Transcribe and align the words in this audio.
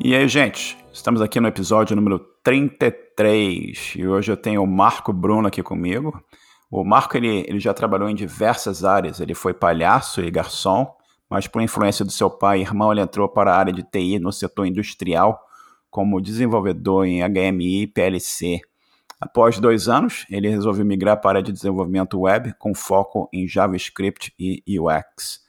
E 0.00 0.14
aí, 0.14 0.28
gente, 0.28 0.78
estamos 0.92 1.20
aqui 1.20 1.40
no 1.40 1.48
episódio 1.48 1.96
número 1.96 2.20
33 2.44 3.94
e 3.96 4.06
hoje 4.06 4.30
eu 4.30 4.36
tenho 4.36 4.62
o 4.62 4.66
Marco 4.66 5.12
Bruno 5.12 5.48
aqui 5.48 5.60
comigo. 5.60 6.22
O 6.70 6.84
Marco 6.84 7.16
ele, 7.16 7.44
ele 7.48 7.58
já 7.58 7.74
trabalhou 7.74 8.08
em 8.08 8.14
diversas 8.14 8.84
áreas, 8.84 9.18
ele 9.18 9.34
foi 9.34 9.52
palhaço 9.52 10.20
e 10.20 10.30
garçom, 10.30 10.86
mas 11.28 11.48
por 11.48 11.60
influência 11.60 12.04
do 12.04 12.12
seu 12.12 12.30
pai 12.30 12.60
e 12.60 12.62
irmão 12.62 12.92
ele 12.92 13.00
entrou 13.00 13.28
para 13.28 13.52
a 13.52 13.56
área 13.56 13.72
de 13.72 13.82
TI 13.82 14.20
no 14.20 14.30
setor 14.30 14.66
industrial 14.66 15.40
como 15.90 16.20
desenvolvedor 16.20 17.04
em 17.04 17.20
HMI 17.20 17.82
e 17.82 17.86
PLC. 17.88 18.60
Após 19.20 19.58
dois 19.58 19.88
anos, 19.88 20.24
ele 20.30 20.48
resolveu 20.48 20.86
migrar 20.86 21.20
para 21.20 21.30
a 21.30 21.32
área 21.32 21.42
de 21.42 21.50
desenvolvimento 21.50 22.20
web 22.20 22.54
com 22.56 22.72
foco 22.72 23.28
em 23.32 23.48
JavaScript 23.48 24.32
e 24.38 24.62
UX. 24.78 25.40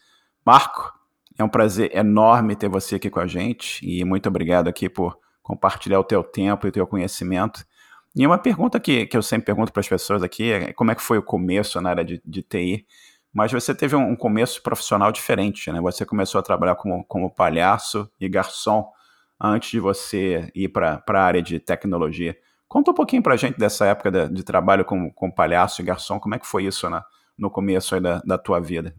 Marco, 0.43 0.98
é 1.39 1.43
um 1.43 1.49
prazer 1.49 1.95
enorme 1.95 2.53
ter 2.53 2.67
você 2.67 2.95
aqui 2.95 3.09
com 3.09 3.19
a 3.19 3.25
gente 3.25 3.79
e 3.81 4.03
muito 4.03 4.27
obrigado 4.27 4.67
aqui 4.67 4.89
por 4.89 5.17
compartilhar 5.41 5.97
o 5.97 6.03
teu 6.03 6.21
tempo 6.21 6.67
e 6.67 6.69
o 6.69 6.71
teu 6.71 6.85
conhecimento. 6.85 7.65
E 8.13 8.27
uma 8.27 8.37
pergunta 8.37 8.77
que, 8.77 9.05
que 9.05 9.15
eu 9.15 9.23
sempre 9.23 9.45
pergunto 9.45 9.71
para 9.71 9.79
as 9.79 9.87
pessoas 9.87 10.21
aqui 10.21 10.51
é 10.51 10.73
como 10.73 10.91
é 10.91 10.95
que 10.95 11.01
foi 11.01 11.17
o 11.17 11.23
começo 11.23 11.79
na 11.79 11.91
área 11.91 12.03
de, 12.03 12.21
de 12.25 12.41
TI, 12.41 12.85
mas 13.33 13.53
você 13.53 13.73
teve 13.73 13.95
um, 13.95 14.17
começo 14.17 14.61
profissional 14.61 15.13
diferente, 15.13 15.71
né? 15.71 15.79
Você 15.79 16.05
começou 16.05 16.39
a 16.39 16.41
trabalhar 16.41 16.75
como, 16.75 17.05
como 17.05 17.33
palhaço 17.33 18.11
e 18.19 18.27
garçom 18.27 18.91
antes 19.39 19.71
de 19.71 19.79
você 19.79 20.51
ir 20.53 20.67
para 20.67 21.01
a 21.07 21.23
área 21.23 21.41
de 21.41 21.57
tecnologia. 21.57 22.35
Conta 22.67 22.91
um 22.91 22.93
pouquinho 22.93 23.23
para 23.23 23.35
a 23.35 23.37
gente 23.37 23.57
dessa 23.57 23.85
época 23.85 24.11
de, 24.11 24.27
de 24.27 24.43
trabalho 24.43 24.83
com, 24.83 25.09
com 25.13 25.31
palhaço 25.31 25.81
e 25.81 25.85
garçom, 25.85 26.19
como 26.19 26.35
é 26.35 26.39
que 26.39 26.47
foi 26.47 26.65
isso 26.65 26.89
na, 26.89 27.05
no 27.37 27.49
começo 27.49 27.97
da, 28.01 28.19
da 28.25 28.37
tua 28.37 28.59
vida? 28.59 28.93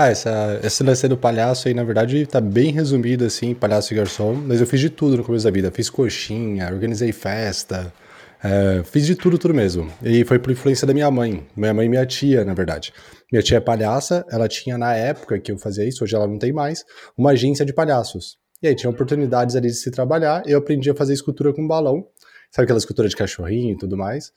Ah, 0.00 0.10
essa, 0.10 0.60
esse 0.62 0.84
lance 0.84 1.08
do 1.08 1.16
palhaço 1.16 1.66
aí, 1.66 1.74
na 1.74 1.82
verdade, 1.82 2.24
tá 2.24 2.40
bem 2.40 2.70
resumido 2.70 3.24
assim, 3.24 3.52
palhaço 3.52 3.92
e 3.92 3.96
garçom, 3.96 4.32
mas 4.32 4.60
eu 4.60 4.66
fiz 4.66 4.78
de 4.78 4.88
tudo 4.88 5.16
no 5.16 5.24
começo 5.24 5.44
da 5.44 5.50
vida. 5.50 5.72
Fiz 5.72 5.90
coxinha, 5.90 6.70
organizei 6.72 7.10
festa, 7.10 7.92
é, 8.40 8.80
fiz 8.84 9.04
de 9.04 9.16
tudo, 9.16 9.36
tudo 9.36 9.52
mesmo. 9.52 9.90
E 10.00 10.24
foi 10.24 10.38
por 10.38 10.52
influência 10.52 10.86
da 10.86 10.94
minha 10.94 11.10
mãe, 11.10 11.44
minha 11.56 11.74
mãe 11.74 11.86
e 11.86 11.88
minha 11.88 12.06
tia, 12.06 12.44
na 12.44 12.54
verdade. 12.54 12.92
Minha 13.32 13.42
tia 13.42 13.56
é 13.56 13.60
palhaça, 13.60 14.24
ela 14.30 14.46
tinha 14.46 14.78
na 14.78 14.94
época 14.94 15.36
que 15.40 15.50
eu 15.50 15.58
fazia 15.58 15.84
isso, 15.84 16.04
hoje 16.04 16.14
ela 16.14 16.28
não 16.28 16.38
tem 16.38 16.52
mais, 16.52 16.84
uma 17.16 17.32
agência 17.32 17.66
de 17.66 17.72
palhaços. 17.72 18.38
E 18.62 18.68
aí 18.68 18.76
tinha 18.76 18.90
oportunidades 18.90 19.56
ali 19.56 19.66
de 19.66 19.74
se 19.74 19.90
trabalhar, 19.90 20.44
eu 20.46 20.58
aprendi 20.58 20.88
a 20.88 20.94
fazer 20.94 21.12
escultura 21.12 21.52
com 21.52 21.66
balão, 21.66 22.06
sabe 22.52 22.66
aquela 22.66 22.78
escultura 22.78 23.08
de 23.08 23.16
cachorrinho 23.16 23.72
e 23.72 23.76
tudo 23.76 23.96
mais, 23.96 24.30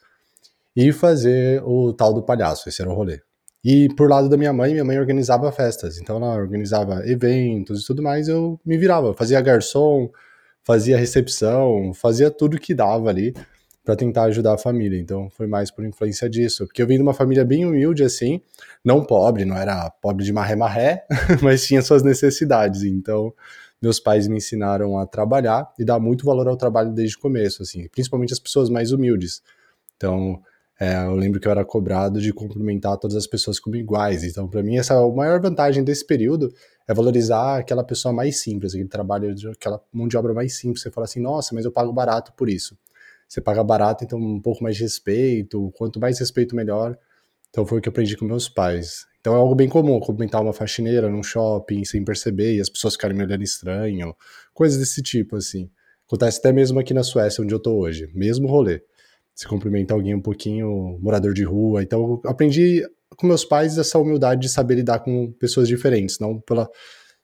e 0.75 0.91
fazer 0.91 1.61
o 1.63 1.93
tal 1.93 2.15
do 2.15 2.23
palhaço, 2.23 2.67
esse 2.67 2.81
era 2.81 2.89
o 2.89 2.95
rolê. 2.95 3.19
E 3.63 3.89
por 3.95 4.09
lado 4.09 4.27
da 4.27 4.37
minha 4.37 4.51
mãe, 4.51 4.71
minha 4.71 4.83
mãe 4.83 4.99
organizava 4.99 5.51
festas, 5.51 5.99
então 5.99 6.17
ela 6.17 6.35
organizava 6.35 7.07
eventos 7.07 7.83
e 7.83 7.85
tudo 7.85 8.01
mais, 8.01 8.27
eu 8.27 8.59
me 8.65 8.77
virava, 8.77 9.13
fazia 9.13 9.39
garçom, 9.39 10.09
fazia 10.63 10.97
recepção, 10.97 11.93
fazia 11.93 12.31
tudo 12.31 12.59
que 12.59 12.73
dava 12.73 13.09
ali 13.09 13.35
para 13.83 13.95
tentar 13.95 14.23
ajudar 14.23 14.53
a 14.55 14.57
família. 14.57 14.99
Então 14.99 15.29
foi 15.29 15.47
mais 15.47 15.69
por 15.69 15.85
influência 15.85 16.29
disso, 16.29 16.65
porque 16.65 16.81
eu 16.81 16.87
vim 16.87 16.95
de 16.95 17.03
uma 17.03 17.13
família 17.13 17.45
bem 17.45 17.65
humilde 17.65 18.03
assim, 18.03 18.41
não 18.83 19.03
pobre, 19.03 19.45
não 19.45 19.57
era 19.57 19.89
pobre 19.89 20.23
de 20.25 20.33
marré 20.33 20.55
marré, 20.55 21.05
mas 21.41 21.65
tinha 21.65 21.81
suas 21.81 22.01
necessidades. 22.01 22.83
Então 22.83 23.33
meus 23.81 23.99
pais 23.99 24.27
me 24.27 24.37
ensinaram 24.37 24.97
a 24.99 25.07
trabalhar 25.07 25.71
e 25.77 25.83
dar 25.83 25.99
muito 25.99 26.23
valor 26.23 26.47
ao 26.47 26.55
trabalho 26.55 26.91
desde 26.91 27.17
o 27.17 27.19
começo, 27.19 27.63
assim, 27.63 27.87
principalmente 27.89 28.31
as 28.31 28.39
pessoas 28.39 28.69
mais 28.69 28.91
humildes. 28.91 29.41
Então, 29.97 30.41
é, 30.81 30.95
eu 31.05 31.13
lembro 31.13 31.39
que 31.39 31.47
eu 31.47 31.51
era 31.51 31.63
cobrado 31.63 32.19
de 32.19 32.33
cumprimentar 32.33 32.97
todas 32.97 33.15
as 33.15 33.27
pessoas 33.27 33.59
como 33.59 33.75
iguais. 33.75 34.23
Então, 34.23 34.47
para 34.47 34.63
mim, 34.63 34.77
essa 34.77 34.95
é 34.95 34.97
a 34.97 35.07
maior 35.09 35.39
vantagem 35.39 35.83
desse 35.83 36.03
período 36.03 36.51
é 36.87 36.93
valorizar 36.93 37.59
aquela 37.59 37.83
pessoa 37.83 38.11
mais 38.11 38.41
simples, 38.41 38.73
aquele 38.73 38.89
trabalho, 38.89 39.31
aquela 39.51 39.79
mão 39.93 40.07
de 40.07 40.17
obra 40.17 40.33
mais 40.33 40.57
simples. 40.57 40.81
Você 40.81 40.89
fala 40.89 41.05
assim, 41.05 41.21
nossa, 41.21 41.53
mas 41.53 41.65
eu 41.65 41.71
pago 41.71 41.93
barato 41.93 42.33
por 42.33 42.49
isso. 42.49 42.75
Você 43.27 43.39
paga 43.39 43.63
barato, 43.63 44.03
então 44.03 44.17
um 44.17 44.39
pouco 44.41 44.63
mais 44.63 44.75
de 44.75 44.81
respeito. 44.81 45.71
Quanto 45.77 45.99
mais 45.99 46.17
respeito, 46.17 46.55
melhor. 46.55 46.97
Então, 47.51 47.63
foi 47.63 47.77
o 47.77 47.81
que 47.81 47.87
eu 47.87 47.91
aprendi 47.91 48.17
com 48.17 48.25
meus 48.25 48.49
pais. 48.49 49.05
Então, 49.19 49.35
é 49.35 49.37
algo 49.37 49.53
bem 49.53 49.69
comum 49.69 49.99
cumprimentar 49.99 50.41
uma 50.41 50.51
faxineira 50.51 51.07
num 51.11 51.21
shopping 51.21 51.85
sem 51.85 52.03
perceber 52.03 52.55
e 52.55 52.59
as 52.59 52.69
pessoas 52.69 52.95
ficarem 52.95 53.15
me 53.15 53.23
olhando 53.23 53.43
estranho. 53.43 54.15
Coisas 54.51 54.79
desse 54.79 55.03
tipo, 55.03 55.35
assim. 55.35 55.69
Acontece 56.07 56.39
até 56.39 56.51
mesmo 56.51 56.79
aqui 56.79 56.91
na 56.91 57.03
Suécia, 57.03 57.43
onde 57.43 57.53
eu 57.53 57.59
tô 57.59 57.77
hoje. 57.77 58.09
Mesmo 58.15 58.47
rolê 58.47 58.81
se 59.35 59.47
cumprimenta 59.47 59.93
alguém 59.93 60.15
um 60.15 60.21
pouquinho 60.21 60.97
morador 61.01 61.33
de 61.33 61.43
rua. 61.43 61.83
Então, 61.83 62.21
aprendi 62.25 62.83
com 63.17 63.27
meus 63.27 63.43
pais 63.43 63.77
essa 63.77 63.99
humildade 63.99 64.41
de 64.41 64.49
saber 64.49 64.75
lidar 64.75 64.99
com 64.99 65.31
pessoas 65.33 65.67
diferentes, 65.67 66.19
não 66.19 66.39
pela 66.39 66.69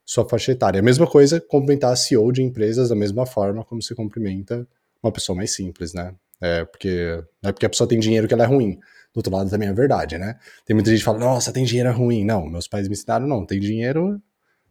sua 0.04 0.28
faixa 0.28 0.52
etária. 0.52 0.80
A 0.80 0.82
mesma 0.82 1.06
coisa, 1.06 1.40
cumprimentar 1.40 1.92
a 1.92 1.96
CEO 1.96 2.32
de 2.32 2.42
empresas 2.42 2.88
da 2.88 2.94
mesma 2.94 3.26
forma 3.26 3.64
como 3.64 3.82
se 3.82 3.94
cumprimenta 3.94 4.66
uma 5.02 5.12
pessoa 5.12 5.36
mais 5.36 5.54
simples, 5.54 5.92
né? 5.92 6.14
É 6.40 6.64
porque 6.64 7.22
não 7.42 7.50
é 7.50 7.52
porque 7.52 7.66
a 7.66 7.70
pessoa 7.70 7.88
tem 7.88 7.98
dinheiro 7.98 8.26
que 8.26 8.34
ela 8.34 8.44
é 8.44 8.46
ruim. 8.46 8.78
Do 9.12 9.18
outro 9.18 9.32
lado 9.32 9.50
também 9.50 9.68
é 9.68 9.72
verdade, 9.72 10.18
né? 10.18 10.38
Tem 10.64 10.74
muita 10.74 10.90
gente 10.90 11.00
que 11.00 11.04
fala, 11.04 11.18
nossa, 11.18 11.52
tem 11.52 11.64
dinheiro 11.64 11.88
é 11.88 11.92
ruim. 11.92 12.24
Não, 12.24 12.46
meus 12.46 12.68
pais 12.68 12.86
me 12.88 12.94
ensinaram, 12.94 13.26
não, 13.26 13.44
tem 13.44 13.58
dinheiro 13.58 14.20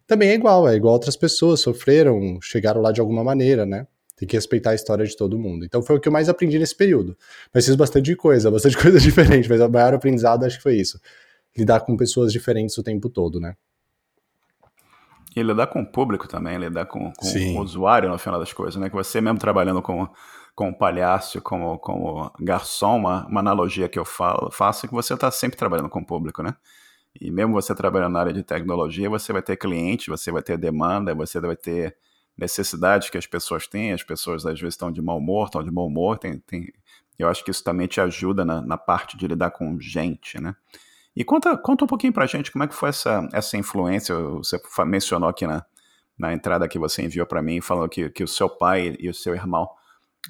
também 0.08 0.30
é 0.30 0.34
igual, 0.34 0.68
é 0.68 0.76
igual 0.76 0.94
outras 0.94 1.18
pessoas, 1.18 1.60
sofreram, 1.60 2.40
chegaram 2.42 2.82
lá 2.82 2.94
de 2.94 3.02
alguma 3.02 3.24
maneira, 3.26 3.66
né? 3.66 3.86
Tem 4.18 4.28
que 4.28 4.36
respeitar 4.36 4.72
a 4.72 4.76
história 4.76 5.06
de 5.06 5.16
todo 5.16 5.38
mundo. 5.38 5.64
Então 5.64 5.82
foi 5.84 5.96
o 5.96 6.00
que 6.00 6.08
eu 6.08 6.12
mais 6.12 6.28
aprendi 6.28 6.58
nesse 6.58 6.76
período. 6.76 7.16
Mas 7.54 7.66
fiz 7.66 7.76
bastante 7.76 8.16
coisa, 8.16 8.50
bastante 8.52 8.76
coisa 8.76 9.00
diferente, 9.00 9.48
mas 9.48 9.62
o 9.62 9.70
maior 9.70 9.94
aprendizado 9.94 10.44
acho 10.44 10.58
que 10.58 10.64
foi 10.64 10.76
isso. 10.76 11.00
Lidar 11.56 11.82
com 11.82 11.96
pessoas 11.96 12.34
diferentes 12.34 12.76
o 12.78 12.84
tempo 12.84 13.10
todo, 13.10 13.40
né? 13.40 13.56
E 15.36 15.44
lidar 15.44 15.68
com 15.68 15.82
o 15.82 15.86
público 15.86 16.28
também, 16.28 16.58
lidar 16.58 16.88
com, 16.88 17.14
com 17.14 17.28
o 17.28 17.62
usuário 17.62 18.10
no 18.10 18.18
final 18.18 18.40
das 18.40 18.52
coisas, 18.52 18.76
né? 18.82 18.90
Que 18.90 18.96
você 18.96 19.22
mesmo 19.22 19.38
trabalhando 19.38 19.84
com, 19.84 20.08
com 20.56 20.74
palhaço, 20.74 21.40
como, 21.40 21.78
como 21.78 22.32
garçom, 22.40 22.98
uma, 22.98 23.28
uma 23.28 23.40
analogia 23.40 23.88
que 23.88 24.00
eu 24.00 24.06
falo, 24.06 24.50
faço 24.50 24.88
é 24.88 24.90
que 24.90 24.96
você 24.96 25.14
está 25.14 25.30
sempre 25.30 25.56
trabalhando 25.56 25.90
com 25.90 26.00
o 26.00 26.06
público, 26.06 26.42
né? 26.42 26.56
E 27.22 27.30
mesmo 27.30 27.54
você 27.54 27.76
trabalhando 27.76 28.14
na 28.14 28.20
área 28.20 28.34
de 28.34 28.42
tecnologia, 28.42 29.12
você 29.12 29.32
vai 29.32 29.44
ter 29.44 29.58
cliente, 29.58 30.10
você 30.10 30.32
vai 30.32 30.42
ter 30.42 30.58
demanda, 30.58 31.14
você 31.14 31.40
vai 31.40 31.56
ter 31.56 31.96
necessidades 32.38 33.10
que 33.10 33.18
as 33.18 33.26
pessoas 33.26 33.68
têm, 33.68 33.92
as 33.92 34.04
pessoas 34.04 34.46
às 34.46 34.60
vezes 34.60 34.76
estão 34.76 34.92
de 34.92 35.02
mau 35.02 35.18
humor, 35.18 35.46
estão 35.46 35.64
de 35.64 35.72
bom 35.72 35.88
humor, 35.88 36.18
tem, 36.18 36.40
tem, 36.40 36.72
eu 37.18 37.28
acho 37.28 37.44
que 37.44 37.52
isso 37.52 37.64
também 37.64 37.88
te 37.88 38.00
ajuda 38.00 38.46
na, 38.46 38.62
na 38.62 38.78
parte 38.78 39.18
de 39.18 39.28
lidar 39.28 39.52
com 39.52 39.80
gente, 39.80 40.40
né? 40.40 40.56
E 41.16 41.24
conta, 41.24 41.58
conta 41.58 41.84
um 41.84 41.88
pouquinho 41.88 42.14
pra 42.14 42.28
gente 42.28 42.52
como 42.52 42.64
é 42.64 42.68
que 42.68 42.76
foi 42.76 42.90
essa, 42.90 43.28
essa 43.34 43.58
influência, 43.58 44.14
você 44.16 44.62
mencionou 44.86 45.28
aqui 45.28 45.48
na, 45.48 45.66
na 46.18 46.32
entrada 46.32 46.68
que 46.68 46.78
você 46.78 47.02
enviou 47.02 47.26
para 47.26 47.42
mim, 47.42 47.60
falando 47.60 47.90
que, 47.90 48.10
que 48.12 48.24
o 48.24 48.28
seu 48.28 48.48
pai 48.48 48.96
e 49.00 49.10
o 49.10 49.14
seu 49.14 49.34
irmão 49.34 49.68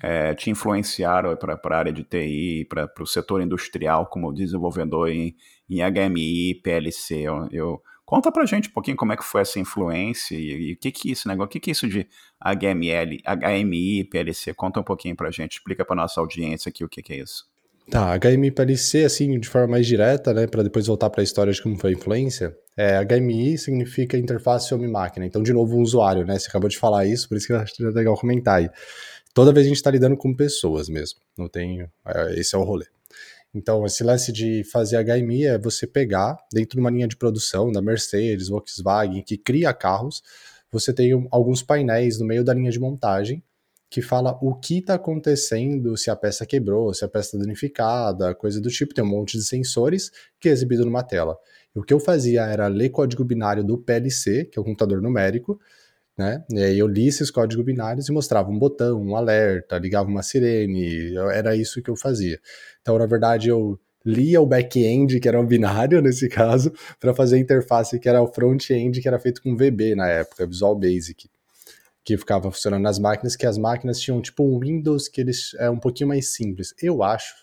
é, 0.01 0.33
te 0.33 0.49
influenciaram 0.49 1.35
para 1.35 1.59
a 1.61 1.77
área 1.77 1.91
de 1.91 2.03
TI, 2.03 2.65
para 2.69 2.89
o 3.01 3.05
setor 3.05 3.41
industrial 3.41 4.05
como 4.05 4.33
desenvolvedor 4.33 5.09
em, 5.09 5.35
em 5.69 5.79
HMI, 5.81 6.55
PLC. 6.63 7.21
Eu, 7.21 7.47
eu 7.51 7.83
Conta 8.07 8.31
pra 8.31 8.45
gente 8.45 8.69
um 8.69 8.71
pouquinho 8.71 8.95
como 8.95 9.11
é 9.11 9.17
que 9.17 9.23
foi 9.25 9.41
essa 9.41 9.59
influência 9.59 10.33
e 10.33 10.71
o 10.71 10.77
que 10.77 10.93
que 10.93 11.09
é 11.09 11.11
esse 11.11 11.27
negócio, 11.27 11.47
o 11.47 11.49
que 11.49 11.59
que 11.59 11.71
é 11.71 11.73
isso 11.73 11.89
de 11.89 12.07
HML, 12.39 13.17
HMI, 13.21 14.05
PLC? 14.05 14.53
Conta 14.53 14.79
um 14.79 14.83
pouquinho 14.83 15.13
pra 15.13 15.29
gente, 15.29 15.57
explica 15.57 15.83
pra 15.83 15.93
nossa 15.93 16.21
audiência 16.21 16.69
aqui 16.69 16.85
o 16.85 16.87
que 16.87 17.03
que 17.03 17.11
é 17.11 17.17
isso. 17.17 17.45
Tá, 17.91 18.17
HMI 18.17 18.49
PLC, 18.51 19.03
assim, 19.03 19.37
de 19.37 19.49
forma 19.49 19.67
mais 19.67 19.85
direta, 19.85 20.33
né, 20.33 20.47
para 20.47 20.63
depois 20.63 20.87
voltar 20.87 21.09
para 21.09 21.21
a 21.21 21.23
história 21.23 21.51
de 21.51 21.61
como 21.61 21.77
foi 21.77 21.89
a 21.89 21.93
influência, 21.93 22.57
é, 22.77 22.97
HMI 23.03 23.57
significa 23.57 24.17
interface 24.17 24.73
homem-máquina, 24.73 25.25
então, 25.25 25.43
de 25.43 25.51
novo, 25.51 25.75
o 25.75 25.81
usuário, 25.81 26.25
né, 26.25 26.39
você 26.39 26.47
acabou 26.47 26.69
de 26.69 26.77
falar 26.77 27.05
isso, 27.05 27.27
por 27.27 27.37
isso 27.37 27.47
que 27.47 27.51
eu 27.51 27.59
acho 27.59 27.73
legal 27.89 28.15
comentar 28.15 28.59
aí. 28.59 28.69
Toda 29.33 29.51
vez 29.51 29.65
a 29.65 29.69
gente 29.69 29.77
está 29.77 29.91
lidando 29.91 30.15
com 30.15 30.33
pessoas 30.33 30.87
mesmo, 30.87 31.19
não 31.37 31.49
tem, 31.49 31.81
é, 32.05 32.39
esse 32.39 32.55
é 32.55 32.57
o 32.57 32.63
rolê. 32.63 32.85
Então, 33.57 33.83
esse 33.87 34.03
lance 34.03 34.31
de 34.31 34.63
fazer 34.63 35.03
HMI 35.03 35.45
é 35.45 35.57
você 35.57 35.87
pegar, 35.87 36.37
dentro 36.53 36.75
de 36.75 36.79
uma 36.79 36.91
linha 36.91 37.07
de 37.07 37.17
produção 37.17 37.71
da 37.71 37.81
Mercedes, 37.81 38.49
Volkswagen, 38.49 39.23
que 39.23 39.35
cria 39.35 39.73
carros, 39.73 40.21
você 40.71 40.93
tem 40.93 41.27
alguns 41.31 41.63
painéis 41.63 42.19
no 42.19 42.25
meio 42.25 42.43
da 42.43 42.53
linha 42.53 42.69
de 42.69 42.79
montagem 42.79 43.41
que 43.89 44.01
fala 44.01 44.37
o 44.41 44.53
que 44.53 44.79
está 44.79 44.95
acontecendo, 44.95 45.95
se 45.97 46.11
a 46.11 46.15
peça 46.15 46.45
quebrou, 46.45 46.93
se 46.93 47.05
a 47.05 47.07
peça 47.07 47.29
está 47.29 47.37
danificada, 47.39 48.35
coisa 48.35 48.61
do 48.61 48.69
tipo. 48.69 48.93
Tem 48.93 49.03
um 49.03 49.07
monte 49.07 49.37
de 49.37 49.43
sensores 49.43 50.11
que 50.39 50.49
é 50.49 50.51
exibido 50.51 50.85
numa 50.85 51.03
tela. 51.03 51.37
E 51.75 51.79
o 51.79 51.83
que 51.83 51.93
eu 51.93 51.99
fazia 51.99 52.43
era 52.45 52.67
ler 52.67 52.89
código 52.89 53.23
binário 53.23 53.63
do 53.63 53.77
PLC, 53.77 54.45
que 54.45 54.59
é 54.59 54.61
o 54.61 54.65
computador 54.65 55.01
numérico, 55.01 55.59
né? 56.17 56.43
E 56.49 56.59
aí 56.59 56.79
eu 56.79 56.87
li 56.87 57.07
esses 57.07 57.29
códigos 57.29 57.63
binários 57.63 58.09
e 58.09 58.11
mostrava 58.11 58.49
um 58.49 58.57
botão, 58.57 59.01
um 59.01 59.15
alerta, 59.15 59.77
ligava 59.77 60.09
uma 60.09 60.23
sirene, 60.23 61.15
era 61.31 61.55
isso 61.55 61.81
que 61.81 61.89
eu 61.89 61.95
fazia. 61.95 62.39
Então, 62.81 62.97
na 62.97 63.05
verdade, 63.05 63.49
eu 63.49 63.79
lia 64.03 64.41
o 64.41 64.45
back-end, 64.45 65.19
que 65.19 65.27
era 65.27 65.39
um 65.39 65.45
binário 65.45 66.01
nesse 66.01 66.27
caso, 66.27 66.71
para 66.99 67.13
fazer 67.13 67.35
a 67.35 67.39
interface 67.39 67.99
que 67.99 68.09
era 68.09 68.21
o 68.21 68.27
front-end, 68.27 68.99
que 68.99 69.07
era 69.07 69.19
feito 69.19 69.41
com 69.43 69.55
VB 69.55 69.95
na 69.95 70.07
época, 70.07 70.47
Visual 70.47 70.75
Basic, 70.75 71.29
que 72.03 72.17
ficava 72.17 72.49
funcionando 72.51 72.83
nas 72.83 72.97
máquinas, 72.97 73.35
que 73.35 73.45
as 73.45 73.57
máquinas 73.57 73.99
tinham 73.99 74.21
tipo 74.21 74.43
um 74.43 74.59
Windows 74.59 75.07
que 75.07 75.21
eles 75.21 75.53
é 75.59 75.69
um 75.69 75.79
pouquinho 75.79 76.07
mais 76.07 76.33
simples. 76.33 76.73
Eu 76.81 77.03
acho 77.03 77.35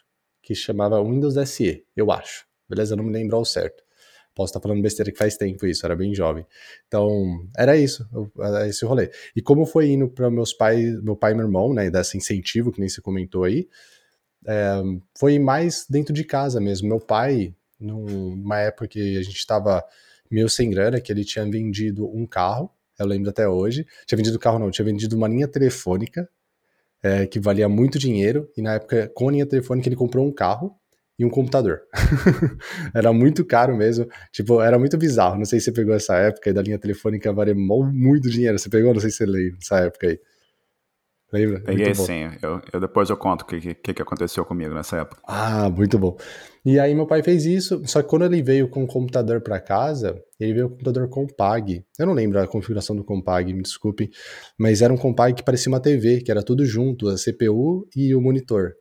que 0.43 0.55
chamava 0.55 1.03
Windows 1.03 1.37
SE, 1.49 1.85
eu 1.97 2.11
acho. 2.11 2.47
Beleza? 2.69 2.95
Eu 2.95 2.97
não 2.97 3.05
me 3.05 3.13
lembro 3.13 3.37
ao 3.37 3.45
certo. 3.45 3.84
Posso 4.35 4.51
estar 4.51 4.61
falando 4.61 4.83
besteira 4.83 5.13
que 5.13 5.19
faz 5.19 5.37
tempo 5.37 5.65
isso, 5.67 5.87
era 5.87 5.95
bem 5.95 6.15
jovem. 6.15 6.45
Então, 6.89 7.47
era 7.57 7.77
isso, 7.77 8.07
era 8.39 8.67
esse 8.69 8.85
rolê. 8.85 9.11
E 9.35 9.41
como 9.41 9.65
foi 9.65 9.91
indo 9.91 10.09
para 10.09 10.31
meus 10.31 10.53
pais, 10.53 11.01
meu 11.03 11.15
pai 11.15 11.33
e 11.33 11.35
meu 11.35 11.47
irmão, 11.47 11.73
né, 11.73 11.91
desse 11.91 12.17
incentivo 12.17 12.73
que 12.73 12.81
nem 12.81 12.89
você 12.89 13.01
comentou 13.01 13.45
aí, 13.45 13.69
é, 14.47 14.83
foi 15.19 15.39
mais 15.39 15.87
dentro 15.89 16.13
de 16.13 16.25
casa 16.25 16.61
mesmo. 16.61 16.89
Meu 16.89 17.01
pai, 17.01 17.55
numa 17.79 18.59
época 18.59 18.89
que 18.89 19.17
a 19.17 19.23
gente 19.23 19.37
estava 19.37 19.85
meio 20.31 20.49
sem 20.49 20.71
grana, 20.71 21.01
que 21.01 21.13
ele 21.13 21.25
tinha 21.25 21.45
vendido 21.49 22.07
um 22.07 22.27
carro, 22.27 22.71
eu 22.99 23.07
lembro 23.07 23.31
até 23.31 23.49
hoje. 23.49 23.87
Tinha 24.07 24.17
vendido 24.17 24.39
carro, 24.39 24.59
não, 24.59 24.71
tinha 24.71 24.85
vendido 24.85 25.17
uma 25.17 25.29
linha 25.29 25.49
telefônica 25.49 26.29
é, 27.03 27.27
que 27.27 27.39
valia 27.39 27.69
muito 27.69 27.99
dinheiro, 27.99 28.51
e 28.57 28.63
na 28.63 28.75
época, 28.75 29.11
com 29.15 29.29
a 29.29 29.33
linha 29.33 29.47
telefônica, 29.47 29.89
ele 29.89 29.97
comprou 29.97 30.27
um 30.27 30.33
carro 30.33 30.75
e 31.19 31.25
um 31.25 31.31
computador. 31.31 31.83
era 32.95 33.13
muito 33.13 33.45
caro 33.45 33.77
mesmo. 33.77 34.07
Tipo, 34.33 34.61
era 34.61 34.79
muito 34.79 34.97
bizarro. 34.99 35.39
Não 35.39 35.45
sei 35.45 35.61
se 35.61 35.67
você 35.67 35.73
pegou 35.73 35.95
essa 35.95 36.17
época 36.17 36.51
aí 36.51 36.55
da 36.55 36.63
linha 36.63 36.79
telefônica 36.79 37.33
valia 37.33 37.55
muito 37.55 38.29
dinheiro. 38.29 38.59
Você 38.59 38.69
pegou? 38.69 38.93
Não 38.93 39.01
sei 39.01 39.11
se 39.11 39.19
você 39.19 39.27
lembra 39.27 39.59
essa 39.61 39.79
época 39.79 40.09
aí. 40.09 40.19
Lembra? 41.33 41.61
Peguei 41.61 41.93
sim. 41.97 42.31
Eu, 42.41 42.61
eu, 42.73 42.81
depois 42.81 43.11
eu 43.11 43.17
conto 43.17 43.43
o 43.43 43.45
que, 43.47 43.75
que, 43.75 43.95
que 43.95 44.03
aconteceu 44.03 44.45
comigo 44.45 44.73
nessa 44.73 44.99
época. 44.99 45.21
Ah, 45.27 45.69
muito 45.69 45.99
bom. 45.99 46.17
E 46.65 46.79
aí 46.79 46.95
meu 46.95 47.09
pai 47.09 47.25
fez 47.25 47.45
isso, 47.45 47.83
só 47.87 48.03
que 48.03 48.09
quando 48.09 48.25
ele 48.25 48.41
veio 48.41 48.69
com 48.69 48.85
o 48.85 48.87
computador 48.87 49.41
para 49.41 49.59
casa, 49.59 50.17
ele 50.39 50.55
veio 50.55 50.69
com 50.69 50.75
o 50.75 50.79
computador 50.79 51.09
Compag. 51.09 51.85
Eu 51.99 52.07
não 52.07 52.13
lembro 52.13 52.39
a 52.39 52.47
configuração 52.47 52.95
do 52.95 53.03
Compag, 53.03 53.53
me 53.53 53.63
desculpe, 53.63 54.11
mas 54.57 54.81
era 54.81 54.93
um 54.93 54.97
Compag 54.97 55.35
que 55.35 55.43
parecia 55.43 55.71
uma 55.71 55.81
TV, 55.81 56.21
que 56.21 56.31
era 56.31 56.41
tudo 56.41 56.65
junto, 56.65 57.09
a 57.09 57.17
CPU 57.17 57.85
e 57.97 58.15
o 58.15 58.21
monitor. 58.21 58.75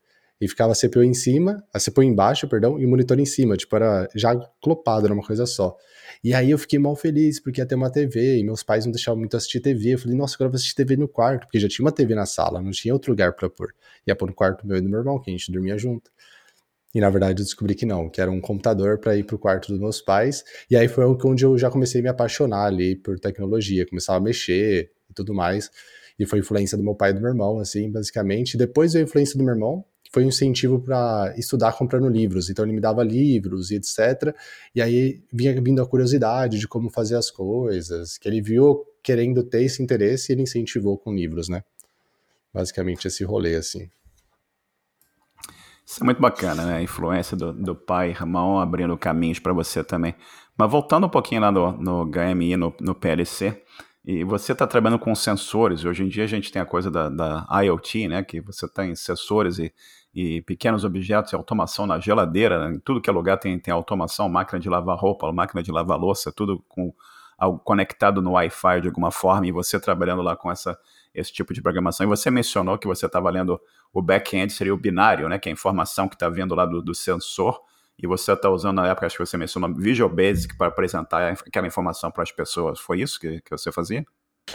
E 0.44 0.48
ficava 0.48 0.74
a 0.74 0.76
CPU 0.76 1.04
em 1.04 1.14
cima, 1.14 1.64
a 1.74 1.80
CPU 1.80 2.04
embaixo, 2.04 2.48
perdão, 2.50 2.78
e 2.78 2.86
o 2.86 2.90
monitor 2.90 3.18
em 3.18 3.26
cima, 3.26 3.56
tipo, 3.56 3.74
era 3.78 4.10
já 4.14 4.36
clopado, 4.62 5.06
era 5.06 5.14
uma 5.14 5.24
coisa 5.24 5.46
só. 5.46 5.78
E 6.22 6.34
aí 6.34 6.52
eu 6.52 6.58
fiquei 6.58 6.78
mal 6.78 6.98
feliz, 6.98 7.40
porque 7.40 7.62
ia 7.62 7.66
ter 7.66 7.76
uma 7.76 7.90
TV, 7.90 8.40
e 8.40 8.44
meus 8.44 8.62
pais 8.62 8.86
não 8.86 8.92
deixavam 8.92 9.20
muito 9.20 9.38
assistir 9.38 9.62
TV. 9.62 9.94
Eu 9.94 10.00
falei, 10.00 10.18
nossa, 10.18 10.36
agora 10.36 10.48
eu 10.48 10.52
vou 10.52 10.56
assistir 10.56 10.76
TV 10.76 10.98
no 10.98 11.08
quarto, 11.08 11.46
porque 11.46 11.60
já 11.60 11.70
tinha 11.70 11.86
uma 11.86 11.94
TV 11.94 12.14
na 12.14 12.26
sala, 12.26 12.62
não 12.62 12.72
tinha 12.72 12.94
outro 12.94 13.12
lugar 13.12 13.32
para 13.34 13.50
pôr. 13.50 13.74
Ia 14.06 14.16
pôr 14.18 14.28
no 14.28 14.34
quarto 14.34 14.68
meu 14.68 14.76
e 14.76 14.82
do 14.82 14.90
meu 14.90 15.00
irmão, 15.00 15.18
que 15.18 15.32
a 15.32 15.34
gente 15.34 15.50
dormia 15.50 15.78
junto. 15.78 16.12
E 16.94 17.00
na 17.00 17.10
verdade 17.10 17.42
eu 17.42 17.46
descobri 17.46 17.74
que 17.74 17.86
não, 17.86 18.10
que 18.10 18.20
era 18.20 18.30
um 18.30 18.42
computador 18.42 19.00
para 19.00 19.16
ir 19.16 19.24
pro 19.24 19.40
quarto 19.40 19.70
dos 19.70 19.80
meus 19.80 20.02
pais. 20.02 20.44
E 20.70 20.76
aí 20.76 20.90
foi 20.90 21.06
onde 21.06 21.46
eu 21.46 21.58
já 21.58 21.70
comecei 21.72 22.02
a 22.02 22.04
me 22.04 22.10
apaixonar 22.10 22.66
ali 22.66 22.96
por 22.98 23.18
tecnologia, 23.18 23.88
começava 23.88 24.18
a 24.20 24.22
mexer 24.22 24.92
e 25.10 25.14
tudo 25.14 25.34
mais. 25.34 25.72
E 26.20 26.26
foi 26.26 26.40
influência 26.40 26.78
do 26.78 26.84
meu 26.84 26.96
pai 26.96 27.12
e 27.12 27.14
do 27.14 27.22
meu 27.22 27.30
irmão, 27.30 27.60
assim, 27.60 27.90
basicamente. 27.90 28.58
Depois 28.58 28.94
veio 28.94 29.06
a 29.06 29.08
influência 29.08 29.38
do 29.38 29.44
meu 29.44 29.54
irmão, 29.54 29.84
foi 30.14 30.24
um 30.24 30.28
incentivo 30.28 30.80
para 30.80 31.34
estudar 31.36 31.74
comprando 31.74 32.08
livros. 32.08 32.48
Então 32.48 32.64
ele 32.64 32.74
me 32.74 32.80
dava 32.80 33.04
livros 33.04 33.72
e 33.72 33.76
etc. 33.76 34.36
E 34.76 34.82
aí 34.82 35.24
vinha 35.34 35.60
vindo 35.60 35.82
a 35.82 35.88
curiosidade 35.88 36.60
de 36.60 36.68
como 36.68 36.92
fazer 36.92 37.16
as 37.16 37.32
coisas, 37.32 38.20
que 38.20 38.30
ele 38.30 38.40
viu 38.40 38.86
querendo 39.02 39.44
ter 39.44 39.64
esse 39.64 39.82
interesse 39.82 40.32
e 40.32 40.36
ele 40.36 40.44
incentivou 40.44 41.00
com 41.00 41.12
livros, 41.12 41.50
né? 41.50 41.64
Basicamente 42.54 43.08
esse 43.08 43.24
rolê 43.24 43.56
assim. 43.56 43.90
Isso 45.84 46.02
é 46.02 46.06
muito 46.06 46.22
bacana, 46.22 46.64
né? 46.64 46.78
A 46.78 46.82
influência 46.82 47.36
do, 47.36 47.52
do 47.52 47.76
pai 47.76 48.10
e 48.10 48.12
irmão 48.12 48.60
abrindo 48.60 48.96
caminhos 48.96 49.40
para 49.40 49.52
você 49.52 49.84
também. 49.84 50.14
Mas 50.56 50.72
voltando 50.72 51.08
um 51.08 51.10
pouquinho 51.10 51.42
lá 51.42 51.52
no, 51.52 51.72
no 51.72 52.06
HMI, 52.06 52.56
no, 52.56 52.74
no 52.80 52.94
PLC, 52.94 53.60
e 54.06 54.24
você 54.24 54.52
está 54.52 54.68
trabalhando 54.68 55.00
com 55.00 55.16
sensores. 55.16 55.84
Hoje 55.84 56.04
em 56.04 56.08
dia 56.08 56.26
a 56.26 56.28
gente 56.28 56.52
tem 56.52 56.62
a 56.62 56.66
coisa 56.66 56.92
da, 56.92 57.10
da 57.10 57.48
IoT, 57.64 58.08
né? 58.08 58.24
Que 58.24 58.40
você 58.40 58.68
tem 58.68 58.96
sensores 58.96 59.58
e 59.58 59.74
e 60.14 60.42
pequenos 60.42 60.84
objetos 60.84 61.34
e 61.34 61.36
automação 61.36 61.88
na 61.88 62.00
geladeira, 62.00 62.70
né? 62.70 62.76
em 62.76 62.80
tudo 62.80 63.02
que 63.02 63.10
é 63.10 63.14
lugar 63.14 63.38
tem, 63.38 63.58
tem 63.58 63.74
automação, 63.74 64.30
máquina 64.30 64.60
de 64.60 64.70
lavar 64.70 64.98
roupa, 64.98 65.32
máquina 65.32 65.64
de 65.64 65.72
lavar 65.72 65.98
louça, 65.98 66.32
tudo 66.32 66.64
com 66.70 66.94
algo 67.38 67.60
conectado 67.60 68.22
no 68.22 68.34
Wi-Fi 68.34 68.82
de 68.82 68.88
alguma 68.88 69.12
forma, 69.12 69.48
e 69.48 69.52
você 69.52 69.80
trabalhando 69.80 70.22
lá 70.22 70.36
com 70.36 70.52
essa, 70.52 70.78
esse 71.16 71.34
tipo 71.34 71.54
de 71.54 71.62
programação. 71.62 72.06
E 72.06 72.08
você 72.08 72.30
mencionou 72.30 72.78
que 72.78 72.88
você 72.88 73.08
estava 73.08 73.30
lendo 73.30 73.60
o 73.92 74.02
back-end, 74.02 74.54
seria 74.54 74.74
o 74.74 74.78
binário, 74.78 75.28
né, 75.28 75.40
que 75.40 75.50
é 75.50 75.52
a 75.52 75.54
informação 75.54 76.08
que 76.08 76.16
está 76.16 76.30
vindo 76.30 76.54
lá 76.54 76.66
do, 76.66 76.82
do 76.82 76.94
sensor, 76.94 77.60
e 77.98 78.08
você 78.08 78.34
está 78.34 78.50
usando, 78.50 78.78
na 78.78 78.88
época, 78.88 79.06
acho 79.06 79.18
que 79.18 79.26
você 79.26 79.38
mencionou 79.38 79.74
Visual 79.74 80.10
Basic 80.10 80.58
para 80.58 80.68
apresentar 80.68 81.32
aquela 81.32 81.68
informação 81.68 82.12
para 82.12 82.24
as 82.24 82.32
pessoas. 82.32 82.80
Foi 82.80 83.00
isso 83.00 83.20
que, 83.20 83.42
que 83.42 83.52
você 83.52 83.72
fazia? 83.72 84.06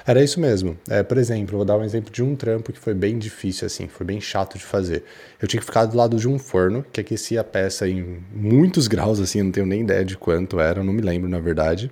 Era 0.07 0.23
isso 0.23 0.41
mesmo. 0.41 0.79
É, 0.89 1.03
por 1.03 1.19
exemplo, 1.19 1.57
vou 1.57 1.65
dar 1.65 1.77
um 1.77 1.85
exemplo 1.85 2.11
de 2.13 2.23
um 2.23 2.35
trampo 2.37 2.73
que 2.73 2.79
foi 2.79 2.95
bem 2.95 3.19
difícil, 3.19 3.67
assim, 3.67 3.89
foi 3.89 4.07
bem 4.07 4.21
chato 4.21 4.57
de 4.57 4.65
fazer. 4.65 5.05
Eu 5.41 5.49
tinha 5.49 5.61
que 5.61 5.67
ficar 5.67 5.87
do 5.87 5.97
lado 5.97 6.17
de 6.17 6.29
um 6.29 6.39
forno 6.39 6.85
que 6.93 7.01
aquecia 7.01 7.41
a 7.41 7.45
peça 7.45 7.89
em 7.89 8.23
muitos 8.33 8.87
graus, 8.89 9.21
assim, 9.21 9.39
eu 9.39 9.45
não 9.45 9.53
tenho 9.53 9.67
nem 9.67 9.83
ideia 9.83 10.05
de 10.05 10.17
quanto 10.17 10.61
era, 10.61 10.83
não 10.83 10.93
me 10.93 11.03
lembro, 11.03 11.29
na 11.29 11.39
verdade. 11.39 11.91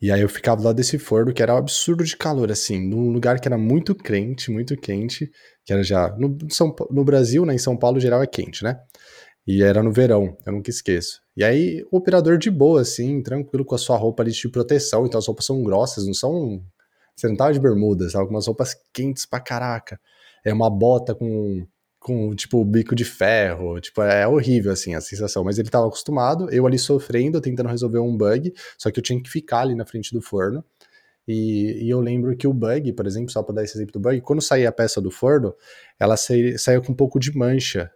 E 0.00 0.10
aí 0.10 0.22
eu 0.22 0.28
ficava 0.28 0.62
lado 0.62 0.76
desse 0.76 0.98
forno, 0.98 1.32
que 1.32 1.42
era 1.42 1.54
um 1.54 1.58
absurdo 1.58 2.02
de 2.04 2.16
calor, 2.16 2.50
assim, 2.50 2.80
num 2.88 3.10
lugar 3.10 3.38
que 3.38 3.46
era 3.46 3.58
muito 3.58 3.94
quente, 3.94 4.50
muito 4.50 4.76
quente, 4.76 5.30
que 5.64 5.72
era 5.72 5.82
já. 5.82 6.08
No, 6.18 6.36
São, 6.50 6.74
no 6.90 7.04
Brasil, 7.04 7.44
né, 7.44 7.54
em 7.54 7.58
São 7.58 7.76
Paulo, 7.76 8.00
geral 8.00 8.22
é 8.22 8.26
quente, 8.26 8.64
né? 8.64 8.78
E 9.46 9.62
era 9.62 9.82
no 9.82 9.92
verão, 9.92 10.36
eu 10.46 10.52
nunca 10.52 10.70
esqueço. 10.70 11.20
E 11.36 11.44
aí, 11.44 11.82
o 11.90 11.98
operador 11.98 12.38
de 12.38 12.50
boa, 12.50 12.80
assim, 12.80 13.22
tranquilo, 13.22 13.64
com 13.64 13.74
a 13.74 13.78
sua 13.78 13.96
roupa 13.96 14.22
ali 14.22 14.32
de 14.32 14.48
proteção, 14.48 15.06
então 15.06 15.18
as 15.18 15.26
roupas 15.26 15.44
são 15.46 15.62
grossas, 15.62 16.06
não 16.06 16.14
são 16.14 16.62
você 17.20 17.28
não 17.28 17.36
tava 17.36 17.52
de 17.52 17.60
bermudas, 17.60 18.14
algumas 18.14 18.46
roupas 18.46 18.74
quentes 18.92 19.26
pra 19.26 19.40
caraca. 19.40 20.00
É 20.44 20.52
uma 20.52 20.70
bota 20.70 21.14
com, 21.14 21.66
com, 21.98 22.34
tipo, 22.34 22.64
bico 22.64 22.94
de 22.94 23.04
ferro. 23.04 23.78
Tipo, 23.80 24.02
é 24.02 24.26
horrível, 24.26 24.72
assim, 24.72 24.94
a 24.94 25.00
sensação. 25.00 25.44
Mas 25.44 25.58
ele 25.58 25.68
tava 25.68 25.86
acostumado, 25.86 26.50
eu 26.50 26.66
ali 26.66 26.78
sofrendo, 26.78 27.40
tentando 27.40 27.68
resolver 27.68 27.98
um 27.98 28.16
bug, 28.16 28.52
só 28.78 28.90
que 28.90 28.98
eu 28.98 29.02
tinha 29.02 29.22
que 29.22 29.30
ficar 29.30 29.60
ali 29.60 29.74
na 29.74 29.84
frente 29.84 30.12
do 30.12 30.22
forno. 30.22 30.64
E, 31.28 31.84
e, 31.84 31.90
eu 31.90 32.00
lembro 32.00 32.36
que 32.36 32.48
o 32.48 32.52
bug, 32.52 32.92
por 32.94 33.06
exemplo, 33.06 33.30
só 33.30 33.42
para 33.42 33.56
dar 33.56 33.64
esse 33.64 33.76
exemplo 33.76 33.92
do 33.92 34.00
bug, 34.00 34.20
quando 34.22 34.40
saía 34.42 34.68
a 34.68 34.72
peça 34.72 35.00
do 35.00 35.10
forno, 35.10 35.54
ela 35.98 36.16
saiu 36.16 36.82
com 36.82 36.92
um 36.92 36.96
pouco 36.96 37.20
de 37.20 37.36
mancha. 37.36 37.90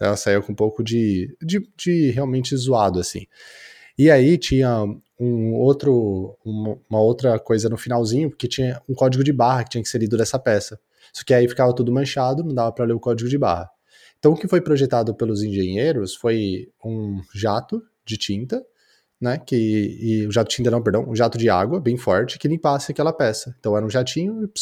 Ela 0.00 0.16
saiu 0.16 0.42
com 0.42 0.52
um 0.52 0.54
pouco 0.54 0.84
de, 0.84 1.36
de, 1.42 1.66
de 1.76 2.10
realmente 2.10 2.54
zoado, 2.56 3.00
assim. 3.00 3.26
E 3.98 4.10
aí 4.10 4.38
tinha 4.38 4.84
um 5.18 5.54
outro, 5.54 6.36
uma, 6.44 7.00
outra 7.00 7.38
coisa 7.38 7.68
no 7.68 7.76
finalzinho, 7.76 8.30
porque 8.30 8.46
tinha 8.46 8.80
um 8.88 8.94
código 8.94 9.24
de 9.24 9.32
barra 9.32 9.64
que 9.64 9.70
tinha 9.70 9.82
que 9.82 9.88
ser 9.88 9.98
lido 9.98 10.16
dessa 10.16 10.38
peça. 10.38 10.78
Só 11.12 11.24
que 11.24 11.34
aí 11.34 11.48
ficava 11.48 11.74
tudo 11.74 11.90
manchado, 11.90 12.44
não 12.44 12.54
dava 12.54 12.70
para 12.70 12.84
ler 12.84 12.92
o 12.92 13.00
código 13.00 13.28
de 13.28 13.36
barra. 13.36 13.68
Então 14.18 14.32
o 14.32 14.36
que 14.36 14.46
foi 14.46 14.60
projetado 14.60 15.14
pelos 15.14 15.42
engenheiros 15.42 16.14
foi 16.14 16.68
um 16.84 17.20
jato 17.34 17.82
de 18.04 18.16
tinta, 18.16 18.64
né, 19.20 19.36
que 19.38 19.56
e 19.56 20.26
o 20.28 20.30
jato 20.30 20.48
de 20.48 20.56
tinta 20.56 20.70
não, 20.70 20.80
perdão, 20.80 21.08
um 21.08 21.16
jato 21.16 21.36
de 21.36 21.50
água 21.50 21.80
bem 21.80 21.96
forte 21.96 22.38
que 22.38 22.46
limpasse 22.46 22.92
aquela 22.92 23.12
peça. 23.12 23.54
Então 23.58 23.76
era 23.76 23.84
um 23.84 23.90
jatinho 23.90 24.42
e 24.42 24.44
o 24.44 24.52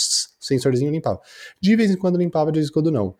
sensorzinho 0.40 0.90
limpava. 0.90 1.20
De 1.60 1.76
vez 1.76 1.90
em 1.90 1.96
quando 1.96 2.16
limpava, 2.16 2.50
de 2.50 2.58
vez 2.58 2.70
em 2.70 2.72
quando 2.72 2.90
não. 2.90 3.14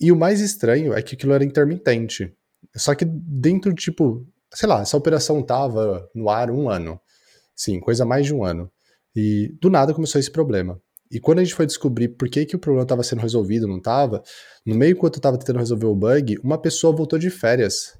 E 0.00 0.10
o 0.10 0.16
mais 0.16 0.40
estranho 0.40 0.94
é 0.94 1.02
que 1.02 1.14
aquilo 1.14 1.32
era 1.34 1.44
intermitente. 1.44 2.32
Só 2.74 2.94
que 2.94 3.04
dentro, 3.04 3.74
tipo, 3.74 4.26
sei 4.54 4.68
lá, 4.68 4.80
essa 4.80 4.96
operação 4.96 5.42
tava 5.42 6.08
no 6.14 6.28
ar 6.28 6.50
um 6.50 6.68
ano. 6.68 7.00
Sim, 7.54 7.80
coisa 7.80 8.04
mais 8.04 8.26
de 8.26 8.34
um 8.34 8.44
ano. 8.44 8.70
E 9.14 9.54
do 9.60 9.70
nada 9.70 9.94
começou 9.94 10.18
esse 10.18 10.30
problema. 10.30 10.80
E 11.10 11.18
quando 11.18 11.38
a 11.38 11.44
gente 11.44 11.54
foi 11.54 11.66
descobrir 11.66 12.08
por 12.08 12.28
que, 12.28 12.44
que 12.44 12.54
o 12.54 12.58
problema 12.58 12.84
estava 12.84 13.02
sendo 13.02 13.20
resolvido, 13.20 13.66
não 13.66 13.78
estava, 13.78 14.22
no 14.64 14.74
meio 14.74 14.92
enquanto 14.92 15.14
eu 15.14 15.18
estava 15.18 15.38
tentando 15.38 15.58
resolver 15.58 15.86
o 15.86 15.94
bug, 15.94 16.38
uma 16.42 16.58
pessoa 16.58 16.94
voltou 16.94 17.18
de 17.18 17.30
férias. 17.30 17.98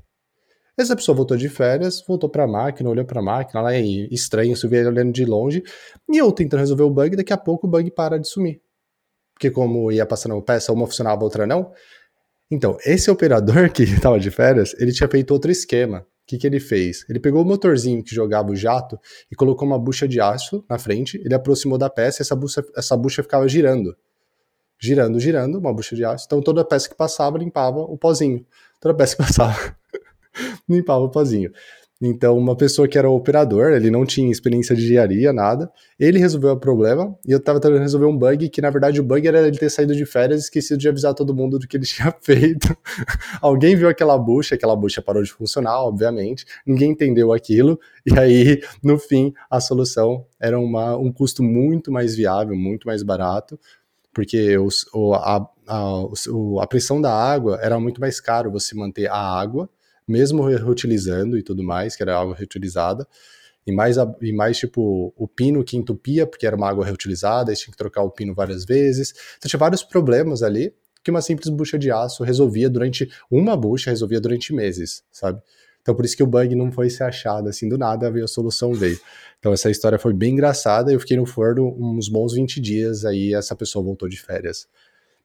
Essa 0.76 0.94
pessoa 0.94 1.16
voltou 1.16 1.36
de 1.36 1.48
férias, 1.48 2.04
voltou 2.06 2.28
para 2.28 2.44
a 2.44 2.46
máquina, 2.46 2.88
olhou 2.88 3.04
para 3.04 3.20
a 3.20 3.22
máquina, 3.22 3.62
lá 3.62 3.74
é 3.74 3.80
estranho, 3.80 4.54
se 4.56 4.68
vê 4.68 4.86
olhando 4.86 5.10
de 5.10 5.24
longe, 5.24 5.62
e 6.08 6.18
eu 6.18 6.30
tentando 6.30 6.60
resolver 6.60 6.84
o 6.84 6.90
bug, 6.90 7.16
daqui 7.16 7.32
a 7.32 7.38
pouco 7.38 7.66
o 7.66 7.70
bug 7.70 7.90
para 7.90 8.18
de 8.18 8.28
sumir. 8.28 8.60
Porque 9.34 9.50
como 9.50 9.90
ia 9.90 10.06
passando 10.06 10.40
peça, 10.42 10.72
uma 10.72 10.86
funcionava, 10.86 11.24
outra 11.24 11.46
não. 11.46 11.72
Então, 12.50 12.76
esse 12.84 13.10
operador 13.10 13.70
que 13.72 13.84
estava 13.84 14.20
de 14.20 14.30
férias, 14.30 14.74
ele 14.78 14.92
tinha 14.92 15.08
feito 15.08 15.32
outro 15.32 15.50
esquema 15.50 16.06
que, 16.28 16.36
que 16.36 16.46
ele 16.46 16.60
fez? 16.60 17.06
Ele 17.08 17.18
pegou 17.18 17.42
o 17.42 17.44
motorzinho 17.44 18.04
que 18.04 18.14
jogava 18.14 18.50
o 18.50 18.54
jato 18.54 19.00
e 19.32 19.34
colocou 19.34 19.66
uma 19.66 19.78
bucha 19.78 20.06
de 20.06 20.20
aço 20.20 20.62
na 20.68 20.78
frente, 20.78 21.16
ele 21.24 21.34
aproximou 21.34 21.78
da 21.78 21.88
peça 21.88 22.20
e 22.20 22.22
essa 22.22 22.36
bucha, 22.36 22.62
essa 22.76 22.94
bucha 22.96 23.22
ficava 23.22 23.48
girando. 23.48 23.96
Girando, 24.78 25.18
girando, 25.18 25.58
uma 25.58 25.72
bucha 25.72 25.96
de 25.96 26.04
aço. 26.04 26.26
Então 26.26 26.42
toda 26.42 26.62
peça 26.64 26.88
que 26.88 26.94
passava 26.94 27.38
limpava 27.38 27.78
o 27.80 27.96
pozinho. 27.96 28.46
Toda 28.78 28.94
peça 28.94 29.16
que 29.16 29.22
passava 29.22 29.74
limpava 30.68 31.00
o 31.00 31.08
pozinho. 31.08 31.50
Então, 32.00 32.38
uma 32.38 32.56
pessoa 32.56 32.86
que 32.86 32.96
era 32.96 33.10
operador, 33.10 33.72
ele 33.72 33.90
não 33.90 34.06
tinha 34.06 34.30
experiência 34.30 34.74
de 34.74 34.84
engenharia, 34.84 35.32
nada. 35.32 35.68
Ele 35.98 36.20
resolveu 36.20 36.52
o 36.52 36.56
problema 36.56 37.18
e 37.26 37.32
eu 37.32 37.40
tava 37.40 37.58
tentando 37.58 37.80
resolver 37.80 38.06
um 38.06 38.16
bug 38.16 38.48
que, 38.50 38.62
na 38.62 38.70
verdade, 38.70 39.00
o 39.00 39.04
bug 39.04 39.26
era 39.26 39.48
ele 39.48 39.58
ter 39.58 39.68
saído 39.68 39.96
de 39.96 40.06
férias 40.06 40.40
e 40.40 40.44
esquecido 40.44 40.78
de 40.78 40.88
avisar 40.88 41.12
todo 41.12 41.34
mundo 41.34 41.58
do 41.58 41.66
que 41.66 41.76
ele 41.76 41.84
tinha 41.86 42.14
feito. 42.20 42.76
Alguém 43.42 43.74
viu 43.74 43.88
aquela 43.88 44.16
bucha, 44.16 44.54
aquela 44.54 44.76
bucha 44.76 45.02
parou 45.02 45.24
de 45.24 45.32
funcionar, 45.32 45.80
obviamente. 45.82 46.44
Ninguém 46.64 46.92
entendeu 46.92 47.32
aquilo. 47.32 47.80
E 48.06 48.16
aí, 48.16 48.62
no 48.80 48.96
fim, 48.96 49.34
a 49.50 49.60
solução 49.60 50.24
era 50.40 50.58
uma, 50.58 50.96
um 50.96 51.12
custo 51.12 51.42
muito 51.42 51.90
mais 51.90 52.14
viável, 52.14 52.56
muito 52.56 52.86
mais 52.86 53.02
barato, 53.02 53.58
porque 54.14 54.56
os, 54.56 54.86
o, 54.94 55.14
a, 55.14 55.48
a, 55.66 56.02
a 56.62 56.66
pressão 56.68 57.00
da 57.00 57.12
água 57.12 57.58
era 57.60 57.78
muito 57.80 58.00
mais 58.00 58.20
caro 58.20 58.52
você 58.52 58.76
manter 58.76 59.10
a 59.10 59.18
água 59.18 59.68
mesmo 60.08 60.42
reutilizando 60.42 61.36
e 61.36 61.42
tudo 61.42 61.62
mais, 61.62 61.94
que 61.94 62.02
era 62.02 62.18
água 62.18 62.34
reutilizada, 62.34 63.06
e 63.66 63.72
mais, 63.72 63.96
e 64.22 64.32
mais 64.32 64.58
tipo 64.58 65.12
o 65.14 65.28
pino 65.28 65.62
que 65.62 65.76
entupia, 65.76 66.26
porque 66.26 66.46
era 66.46 66.56
uma 66.56 66.68
água 66.68 66.86
reutilizada, 66.86 67.52
e 67.52 67.56
tinha 67.56 67.70
que 67.70 67.76
trocar 67.76 68.02
o 68.02 68.10
pino 68.10 68.34
várias 68.34 68.64
vezes. 68.64 69.12
Então 69.36 69.48
tinha 69.48 69.60
vários 69.60 69.82
problemas 69.82 70.42
ali 70.42 70.72
que 71.04 71.10
uma 71.10 71.22
simples 71.22 71.48
bucha 71.48 71.78
de 71.78 71.90
aço 71.90 72.24
resolvia 72.24 72.68
durante 72.68 73.10
uma 73.30 73.56
bucha, 73.56 73.90
resolvia 73.90 74.20
durante 74.20 74.54
meses, 74.54 75.02
sabe? 75.12 75.40
Então 75.80 75.94
por 75.94 76.04
isso 76.04 76.16
que 76.16 76.22
o 76.22 76.26
bug 76.26 76.54
não 76.54 76.70
foi 76.72 76.90
ser 76.90 77.04
achado 77.04 77.48
assim 77.48 77.68
do 77.68 77.78
nada, 77.78 78.08
a 78.08 78.26
solução 78.26 78.74
veio. 78.74 78.98
Então 79.38 79.52
essa 79.52 79.70
história 79.70 79.98
foi 79.98 80.12
bem 80.12 80.32
engraçada, 80.32 80.92
eu 80.92 81.00
fiquei 81.00 81.16
no 81.16 81.24
forno 81.24 81.74
uns 81.78 82.08
bons 82.08 82.34
20 82.34 82.60
dias, 82.60 83.04
aí 83.04 83.34
essa 83.34 83.54
pessoa 83.54 83.84
voltou 83.84 84.08
de 84.08 84.20
férias. 84.20 84.66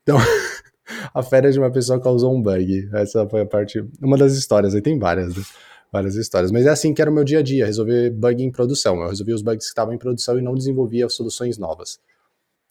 Então, 0.04 0.18
a 1.14 1.24
férias 1.24 1.54
de 1.54 1.60
uma 1.60 1.72
pessoa 1.72 2.00
causou 2.00 2.36
um 2.36 2.42
bug. 2.42 2.90
Essa 2.94 3.28
foi 3.28 3.42
a 3.42 3.46
parte, 3.46 3.84
uma 4.02 4.18
das 4.18 4.34
histórias, 4.34 4.76
aí 4.76 4.82
tem 4.82 4.98
várias, 4.98 5.36
né? 5.36 5.44
várias 5.92 6.16
histórias. 6.16 6.52
Mas 6.52 6.66
é 6.66 6.70
assim 6.70 6.94
que 6.94 7.02
era 7.02 7.12
o 7.12 7.14
meu 7.14 7.24
dia 7.24 7.40
a 7.40 7.44
dia, 7.44 7.66
resolver 7.66 8.10
bug 8.10 8.44
em 8.44 8.52
produção. 8.52 9.00
Eu 9.02 9.10
resolvia 9.10 9.36
os 9.36 9.42
bugs 9.42 9.66
que 9.66 9.70
estavam 9.70 9.94
em 9.94 9.98
produção 9.98 10.38
e 10.38 10.42
não 10.42 10.56
desenvolvia 10.56 11.08
soluções 11.10 11.58
novas. 11.58 12.00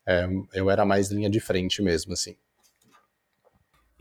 É, 0.07 0.28
eu 0.52 0.69
era 0.69 0.85
mais 0.85 1.11
linha 1.11 1.31
de 1.31 1.40
frente 1.40 1.81
mesmo, 1.81 2.12
assim. 2.12 2.37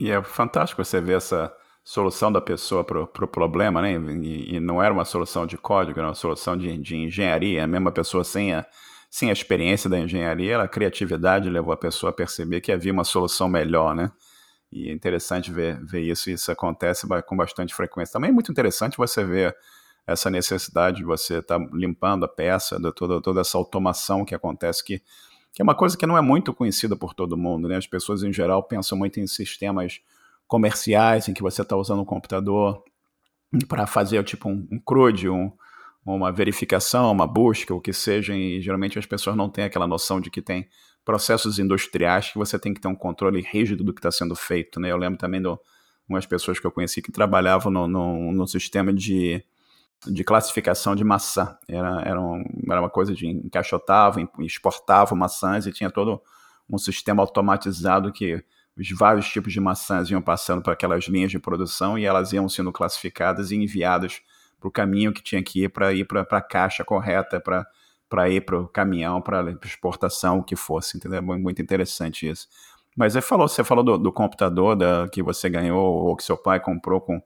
E 0.00 0.10
é 0.10 0.22
fantástico 0.22 0.84
você 0.84 1.00
ver 1.00 1.18
essa 1.18 1.52
solução 1.84 2.32
da 2.32 2.40
pessoa 2.40 2.84
para 2.84 3.02
o 3.02 3.06
pro 3.06 3.28
problema, 3.28 3.80
né? 3.80 3.92
E, 3.94 4.56
e, 4.56 4.60
não 4.60 4.82
era 4.82 4.92
uma 4.92 5.04
solução 5.04 5.46
de 5.46 5.56
código, 5.56 5.98
era 5.98 6.08
uma 6.08 6.14
solução 6.14 6.56
de, 6.56 6.76
de 6.78 6.96
engenharia. 6.96 7.62
A 7.62 7.66
mesma 7.66 7.92
pessoa 7.92 8.24
sem 8.24 8.52
a, 8.52 8.66
sem 9.12 9.28
a 9.28 9.32
experiência 9.34 9.90
da 9.90 9.98
engenharia, 9.98 10.58
a 10.58 10.66
criatividade 10.66 11.50
levou 11.50 11.70
a 11.70 11.76
pessoa 11.76 12.08
a 12.08 12.14
perceber 12.14 12.62
que 12.62 12.72
havia 12.72 12.90
uma 12.90 13.04
solução 13.04 13.46
melhor, 13.46 13.94
né? 13.94 14.10
E 14.72 14.88
é 14.88 14.92
interessante 14.92 15.52
ver, 15.52 15.78
ver 15.84 16.00
isso, 16.00 16.30
isso 16.30 16.50
acontece 16.50 17.06
com 17.26 17.36
bastante 17.36 17.74
frequência. 17.74 18.14
Também 18.14 18.30
é 18.30 18.32
muito 18.32 18.50
interessante 18.50 18.96
você 18.96 19.22
ver 19.22 19.54
essa 20.06 20.30
necessidade 20.30 20.96
de 20.96 21.04
você 21.04 21.40
estar 21.40 21.58
tá 21.58 21.66
limpando 21.74 22.24
a 22.24 22.28
peça, 22.28 22.80
de 22.80 22.90
toda, 22.90 23.20
toda 23.20 23.42
essa 23.42 23.58
automação 23.58 24.24
que 24.24 24.34
acontece, 24.34 24.82
que 24.82 25.02
que 25.52 25.60
é 25.60 25.62
uma 25.62 25.74
coisa 25.74 25.98
que 25.98 26.06
não 26.06 26.16
é 26.16 26.22
muito 26.22 26.54
conhecida 26.54 26.96
por 26.96 27.12
todo 27.12 27.36
mundo, 27.36 27.68
né? 27.68 27.76
As 27.76 27.86
pessoas 27.86 28.22
em 28.22 28.32
geral 28.32 28.62
pensam 28.62 28.96
muito 28.96 29.20
em 29.20 29.26
sistemas 29.26 30.00
comerciais 30.48 31.28
em 31.28 31.34
que 31.34 31.42
você 31.42 31.60
está 31.60 31.76
usando 31.76 32.00
um 32.00 32.06
computador 32.06 32.82
para 33.68 33.86
fazer 33.86 34.24
tipo 34.24 34.48
um, 34.48 34.66
um 34.72 34.78
CRUD, 34.78 35.28
um, 35.28 35.52
uma 36.04 36.32
verificação, 36.32 37.10
uma 37.12 37.26
busca, 37.26 37.74
o 37.74 37.80
que 37.80 37.92
seja, 37.92 38.34
e 38.34 38.60
geralmente 38.60 38.98
as 38.98 39.06
pessoas 39.06 39.36
não 39.36 39.48
têm 39.48 39.64
aquela 39.64 39.86
noção 39.86 40.20
de 40.20 40.30
que 40.30 40.42
tem 40.42 40.68
processos 41.04 41.58
industriais 41.58 42.30
que 42.30 42.38
você 42.38 42.58
tem 42.58 42.74
que 42.74 42.80
ter 42.80 42.88
um 42.88 42.94
controle 42.94 43.40
rígido 43.40 43.84
do 43.84 43.92
que 43.92 44.00
está 44.00 44.10
sendo 44.10 44.34
feito, 44.34 44.80
né? 44.80 44.90
Eu 44.90 44.96
lembro 44.96 45.18
também 45.18 45.40
de 45.40 45.48
umas 46.08 46.26
pessoas 46.26 46.58
que 46.58 46.66
eu 46.66 46.72
conheci 46.72 47.00
que 47.00 47.12
trabalhavam 47.12 47.72
no, 47.72 47.88
no, 47.88 48.32
no 48.32 48.46
sistema 48.46 48.92
de 48.92 49.44
de 50.06 50.24
classificação 50.24 50.96
de 50.96 51.04
maçã. 51.04 51.56
Era, 51.68 52.02
era, 52.02 52.20
um, 52.20 52.42
era 52.68 52.80
uma 52.80 52.90
coisa 52.90 53.14
de 53.14 53.26
encaixotava, 53.26 54.20
exportava 54.40 55.14
maçãs 55.14 55.66
e 55.66 55.72
tinha 55.72 55.90
todo 55.90 56.20
um 56.68 56.78
sistema 56.78 57.22
automatizado 57.22 58.12
que 58.12 58.42
os 58.76 58.90
vários 58.90 59.28
tipos 59.28 59.52
de 59.52 59.60
maçãs 59.60 60.10
iam 60.10 60.22
passando 60.22 60.62
para 60.62 60.72
aquelas 60.72 61.04
linhas 61.04 61.30
de 61.30 61.38
produção 61.38 61.98
e 61.98 62.04
elas 62.04 62.32
iam 62.32 62.48
sendo 62.48 62.72
classificadas 62.72 63.50
e 63.50 63.56
enviadas 63.56 64.22
para 64.62 64.68
o 64.68 64.72
caminho 64.72 65.12
que 65.12 65.22
tinha 65.22 65.42
que 65.42 65.64
ir 65.64 65.68
para 65.68 65.92
ir 65.92 66.06
para 66.06 66.22
a 66.22 66.40
caixa 66.40 66.84
correta, 66.84 67.40
para 68.08 68.28
ir 68.30 68.42
para 68.42 68.58
o 68.58 68.68
caminhão, 68.68 69.20
para 69.20 69.50
exportação, 69.64 70.38
o 70.38 70.44
que 70.44 70.56
fosse. 70.56 70.96
Entendeu? 70.96 71.18
É 71.18 71.20
muito 71.20 71.60
interessante 71.60 72.28
isso. 72.28 72.48
Mas 72.96 73.14
você 73.14 73.20
falou, 73.20 73.48
você 73.48 73.64
falou 73.64 73.84
do, 73.84 73.98
do 73.98 74.12
computador 74.12 74.76
da, 74.76 75.08
que 75.08 75.22
você 75.22 75.48
ganhou 75.50 75.78
ou 75.78 76.16
que 76.16 76.22
seu 76.22 76.36
pai 76.36 76.60
comprou 76.60 77.00
com 77.00 77.20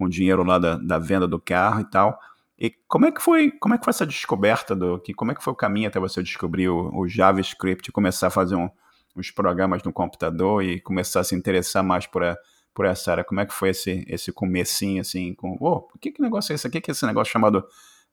com 0.00 0.08
dinheiro 0.08 0.42
lá 0.42 0.58
da, 0.58 0.76
da 0.76 0.98
venda 0.98 1.28
do 1.28 1.38
carro 1.38 1.82
e 1.82 1.84
tal. 1.84 2.18
E 2.58 2.70
como 2.88 3.04
é 3.04 3.12
que 3.12 3.20
foi, 3.20 3.50
como 3.50 3.74
é 3.74 3.78
que 3.78 3.84
foi 3.84 3.90
essa 3.90 4.06
descoberta 4.06 4.74
do 4.74 4.98
que 4.98 5.12
como 5.12 5.30
é 5.30 5.34
que 5.34 5.44
foi 5.44 5.52
o 5.52 5.56
caminho 5.56 5.88
até 5.88 6.00
você 6.00 6.22
descobrir 6.22 6.70
o, 6.70 6.90
o 6.94 7.06
JavaScript 7.06 7.92
começar 7.92 8.28
a 8.28 8.30
fazer 8.30 8.56
um, 8.56 8.70
uns 9.14 9.30
programas 9.30 9.82
no 9.82 9.92
computador 9.92 10.64
e 10.64 10.80
começar 10.80 11.20
a 11.20 11.24
se 11.24 11.34
interessar 11.34 11.84
mais 11.84 12.06
por, 12.06 12.24
a, 12.24 12.34
por 12.74 12.86
essa 12.86 13.10
área? 13.12 13.24
Como 13.24 13.40
é 13.40 13.46
que 13.46 13.54
foi 13.54 13.70
esse 13.70 14.04
esse 14.08 14.32
comecinho 14.32 15.00
assim 15.00 15.34
com, 15.34 15.56
oh, 15.60 15.88
o 15.94 15.98
que 15.98 16.12
que 16.12 16.22
negócio 16.22 16.52
é 16.52 16.54
esse? 16.54 16.66
O 16.66 16.70
que 16.70 16.78
é 16.78 16.92
esse 16.92 17.06
negócio 17.06 17.32
chamado 17.32 17.64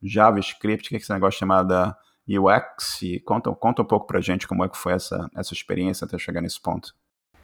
JavaScript? 0.02 0.86
O 0.86 0.88
que 0.90 0.96
é 0.96 0.98
esse 0.98 1.12
negócio 1.12 1.38
chamado 1.38 1.94
UX? 2.28 3.02
E 3.02 3.20
conta, 3.20 3.50
conta 3.54 3.82
um 3.82 3.86
pouco 3.86 4.06
pra 4.06 4.20
gente 4.20 4.46
como 4.46 4.64
é 4.64 4.68
que 4.68 4.76
foi 4.76 4.92
essa 4.94 5.30
essa 5.36 5.54
experiência 5.54 6.04
até 6.04 6.18
chegar 6.18 6.40
nesse 6.40 6.60
ponto. 6.60 6.94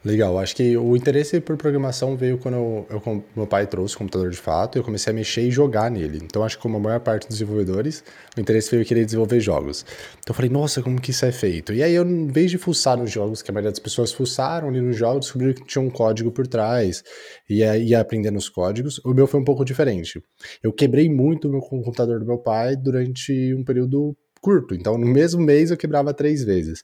Legal, 0.05 0.39
acho 0.39 0.55
que 0.55 0.77
o 0.77 0.95
interesse 0.95 1.41
por 1.41 1.57
programação 1.57 2.15
veio 2.15 2.37
quando 2.37 2.57
eu, 2.57 2.87
eu, 2.91 3.25
meu 3.35 3.47
pai 3.47 3.67
trouxe 3.67 3.95
o 3.95 3.99
computador 3.99 4.29
de 4.29 4.37
fato 4.37 4.77
eu 4.77 4.85
comecei 4.85 5.11
a 5.11 5.15
mexer 5.15 5.41
e 5.43 5.51
jogar 5.51 5.91
nele. 5.91 6.21
Então 6.23 6.45
acho 6.45 6.59
que 6.59 6.63
como 6.63 6.77
a 6.77 6.81
maior 6.81 7.01
parte 7.01 7.27
dos 7.27 7.39
desenvolvedores, 7.39 8.05
o 8.37 8.41
interesse 8.41 8.71
veio 8.71 8.85
querer 8.85 9.07
desenvolver 9.07 9.41
jogos. 9.41 9.85
Então 10.19 10.33
eu 10.33 10.35
falei, 10.35 10.51
nossa, 10.51 10.83
como 10.83 11.01
que 11.01 11.11
isso 11.11 11.25
é 11.25 11.33
feito? 11.33 11.73
E 11.73 11.83
aí 11.83 11.95
eu, 11.95 12.05
em 12.05 12.27
vez 12.27 12.51
de 12.51 12.59
fuçar 12.59 12.99
nos 12.99 13.11
jogos, 13.11 13.41
que 13.41 13.51
a 13.51 13.55
maioria 13.55 13.71
das 13.71 13.79
pessoas 13.79 14.13
fuçaram 14.13 14.69
ali 14.69 14.81
nos 14.83 14.95
jogos, 14.95 15.25
descobriram 15.25 15.55
que 15.55 15.65
tinha 15.65 15.81
um 15.81 15.89
código 15.89 16.31
por 16.31 16.47
trás 16.47 17.03
e 17.49 17.65
aí 17.65 17.89
ia 17.89 18.01
aprendendo 18.01 18.37
os 18.37 18.51
códigos. 18.51 19.01
O 19.07 19.15
meu 19.15 19.27
foi 19.27 19.41
um 19.41 19.45
pouco 19.45 19.65
diferente. 19.65 20.23
Eu 20.63 20.71
quebrei 20.71 21.09
muito 21.09 21.49
o 21.49 21.61
computador 21.61 22.21
do 22.21 22.27
meu 22.27 22.39
pai 22.39 22.77
durante 22.77 23.55
um 23.55 23.65
período 23.65 24.15
curto. 24.43 24.75
Então 24.75 24.99
no 24.99 25.07
mesmo 25.07 25.41
mês 25.41 25.71
eu 25.71 25.79
quebrava 25.79 26.13
três 26.13 26.45
vezes. 26.45 26.83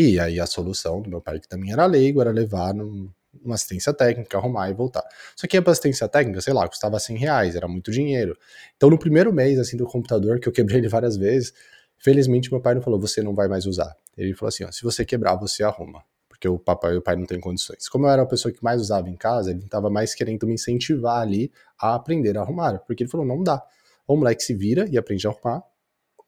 E 0.00 0.20
aí 0.20 0.38
a 0.38 0.46
solução 0.46 1.02
do 1.02 1.10
meu 1.10 1.20
pai, 1.20 1.40
que 1.40 1.48
também 1.48 1.72
era 1.72 1.84
leigo, 1.84 2.20
era 2.20 2.30
levar 2.30 2.72
num, 2.72 3.10
uma 3.42 3.56
assistência 3.56 3.92
técnica, 3.92 4.38
arrumar 4.38 4.70
e 4.70 4.72
voltar. 4.72 5.02
Só 5.34 5.44
que 5.48 5.56
a 5.56 5.60
assistência 5.60 6.06
técnica, 6.06 6.40
sei 6.40 6.52
lá, 6.52 6.68
custava 6.68 7.00
100 7.00 7.16
reais, 7.16 7.56
era 7.56 7.66
muito 7.66 7.90
dinheiro. 7.90 8.38
Então 8.76 8.88
no 8.88 8.96
primeiro 8.96 9.32
mês, 9.32 9.58
assim, 9.58 9.76
do 9.76 9.84
computador, 9.86 10.38
que 10.38 10.48
eu 10.48 10.52
quebrei 10.52 10.78
ele 10.78 10.88
várias 10.88 11.16
vezes, 11.16 11.52
felizmente 11.98 12.48
meu 12.52 12.60
pai 12.60 12.76
não 12.76 12.80
falou, 12.80 13.00
você 13.00 13.20
não 13.22 13.34
vai 13.34 13.48
mais 13.48 13.66
usar. 13.66 13.92
Ele 14.16 14.34
falou 14.34 14.50
assim, 14.50 14.62
ó, 14.62 14.70
se 14.70 14.84
você 14.84 15.04
quebrar, 15.04 15.34
você 15.34 15.64
arruma. 15.64 16.04
Porque 16.28 16.48
o 16.48 16.60
papai 16.60 16.94
e 16.94 16.98
o 16.98 17.02
pai 17.02 17.16
não 17.16 17.26
têm 17.26 17.40
condições. 17.40 17.88
Como 17.88 18.06
eu 18.06 18.10
era 18.10 18.22
a 18.22 18.26
pessoa 18.26 18.52
que 18.52 18.62
mais 18.62 18.80
usava 18.80 19.10
em 19.10 19.16
casa, 19.16 19.50
ele 19.50 19.64
estava 19.64 19.90
mais 19.90 20.14
querendo 20.14 20.46
me 20.46 20.54
incentivar 20.54 21.22
ali 21.22 21.50
a 21.76 21.96
aprender 21.96 22.38
a 22.38 22.42
arrumar. 22.42 22.78
Porque 22.86 23.02
ele 23.02 23.10
falou, 23.10 23.26
não 23.26 23.42
dá. 23.42 23.60
Ou 24.06 24.14
o 24.14 24.18
moleque 24.20 24.44
se 24.44 24.54
vira 24.54 24.86
e 24.88 24.96
aprende 24.96 25.26
a 25.26 25.30
arrumar, 25.30 25.64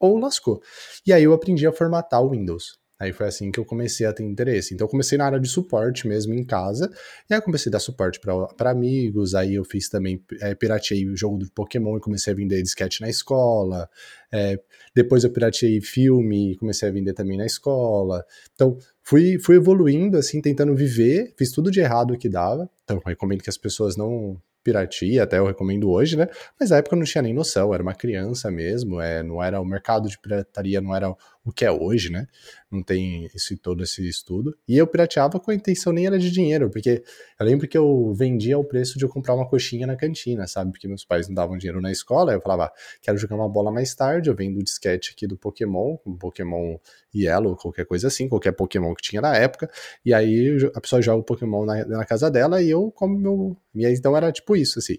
ou 0.01 0.19
lascou. 0.19 0.61
E 1.07 1.13
aí 1.13 1.23
eu 1.23 1.33
aprendi 1.33 1.65
a 1.69 1.73
formatar 1.73 2.21
o 2.21 2.31
Windows. 2.31 2.80
Aí 3.01 3.15
foi 3.15 3.27
assim 3.27 3.51
que 3.51 3.59
eu 3.59 3.65
comecei 3.65 4.07
a 4.07 4.13
ter 4.13 4.23
interesse. 4.23 4.75
Então 4.75 4.85
eu 4.85 4.91
comecei 4.91 5.17
na 5.17 5.25
área 5.25 5.41
de 5.41 5.49
suporte 5.49 6.07
mesmo 6.07 6.35
em 6.35 6.45
casa, 6.45 6.91
e 7.29 7.33
aí 7.33 7.39
eu 7.39 7.43
comecei 7.43 7.71
a 7.71 7.73
dar 7.73 7.81
suporte 7.81 8.21
para 8.21 8.71
amigos, 8.71 9.35
aí 9.35 9.55
eu 9.55 9.65
fiz 9.65 9.89
também, 9.89 10.23
é, 10.43 10.55
pirateei 10.55 11.09
o 11.09 11.17
jogo 11.17 11.39
do 11.39 11.51
Pokémon 11.51 11.97
e 11.97 12.01
comecei 12.01 12.31
a 12.31 12.37
vender 12.37 12.63
disquete 12.63 13.01
na 13.01 13.09
escola, 13.09 13.89
é, 14.31 14.61
depois 14.95 15.25
eu 15.25 15.31
pirateei 15.31 15.81
filme 15.81 16.53
e 16.53 16.57
comecei 16.57 16.91
a 16.91 16.93
vender 16.93 17.15
também 17.15 17.39
na 17.39 17.47
escola. 17.47 18.23
Então 18.55 18.77
fui, 19.03 19.39
fui 19.39 19.57
evoluindo, 19.57 20.19
assim, 20.19 20.43
tentando 20.43 20.75
viver, 20.77 21.33
fiz 21.39 21.51
tudo 21.53 21.71
de 21.71 21.81
errado 21.81 22.19
que 22.19 22.29
dava, 22.29 22.69
então 22.85 23.01
recomendo 23.07 23.43
que 23.43 23.51
as 23.51 23.57
pessoas 23.57 23.97
não 23.97 24.39
piratia, 24.63 25.23
até 25.23 25.39
eu 25.39 25.47
recomendo 25.47 25.91
hoje, 25.91 26.17
né? 26.17 26.29
Mas 26.59 26.71
na 26.71 26.77
época 26.77 26.95
eu 26.95 26.99
não 26.99 27.07
tinha 27.07 27.23
nem 27.23 27.33
noção, 27.33 27.73
era 27.73 27.83
uma 27.83 27.95
criança 27.95 28.51
mesmo, 28.51 29.01
é, 29.01 29.23
não 29.23 29.43
era 29.43 29.61
o 29.61 29.65
mercado 29.65 30.09
de 30.09 30.19
pirataria, 30.19 30.81
não 30.81 30.95
era 30.95 31.15
o 31.51 31.53
que 31.53 31.65
é 31.65 31.71
hoje, 31.71 32.11
né? 32.11 32.27
Não 32.71 32.83
tem 32.83 33.27
esse, 33.35 33.57
todo 33.57 33.83
esse 33.83 34.09
estudo. 34.09 34.57
E 34.67 34.79
eu 34.79 34.87
pirateava 34.87 35.39
com 35.39 35.51
a 35.51 35.55
intenção 35.55 35.93
nem 35.93 36.07
era 36.07 36.19
de 36.19 36.31
dinheiro, 36.31 36.71
porque 36.71 37.03
eu 37.39 37.47
lembro 37.47 37.69
que 37.69 37.77
eu 37.77 38.15
vendia 38.15 38.57
o 38.57 38.65
preço 38.65 38.97
de 38.97 39.05
eu 39.05 39.09
comprar 39.09 39.35
uma 39.35 39.49
coxinha 39.49 39.87
na 39.87 39.97
cantina, 39.97 40.47
sabe? 40.47 40.71
Porque 40.71 40.87
meus 40.87 41.05
pais 41.05 41.29
não 41.29 41.35
davam 41.35 41.59
dinheiro 41.59 41.81
na 41.81 41.91
escola, 41.91 42.33
eu 42.33 42.41
falava, 42.41 42.73
quero 43.03 43.19
jogar 43.19 43.37
uma 43.37 43.49
bola 43.49 43.71
mais 43.71 43.95
tarde, 43.95 44.31
eu 44.31 44.35
vendo 44.35 44.59
o 44.59 44.63
disquete 44.63 45.13
aqui 45.13 45.27
do 45.27 45.37
Pokémon, 45.37 45.97
Pokémon 46.19 46.79
Yellow, 47.15 47.57
qualquer 47.57 47.85
coisa 47.85 48.07
assim, 48.07 48.29
qualquer 48.29 48.53
Pokémon 48.53 48.95
que 48.95 49.03
tinha 49.03 49.21
na 49.21 49.37
época, 49.37 49.69
e 50.05 50.15
aí 50.15 50.57
a 50.75 50.81
pessoa 50.81 51.03
joga 51.03 51.21
o 51.21 51.25
Pokémon 51.25 51.65
na, 51.65 51.85
na 51.85 52.05
casa 52.05 52.31
dela 52.31 52.63
e 52.63 52.71
eu 52.71 52.91
como 52.93 53.19
meu... 53.19 53.57
Então 53.75 54.17
era 54.17 54.31
tipo 54.31 54.57
isso, 54.57 54.79
assim. 54.79 54.97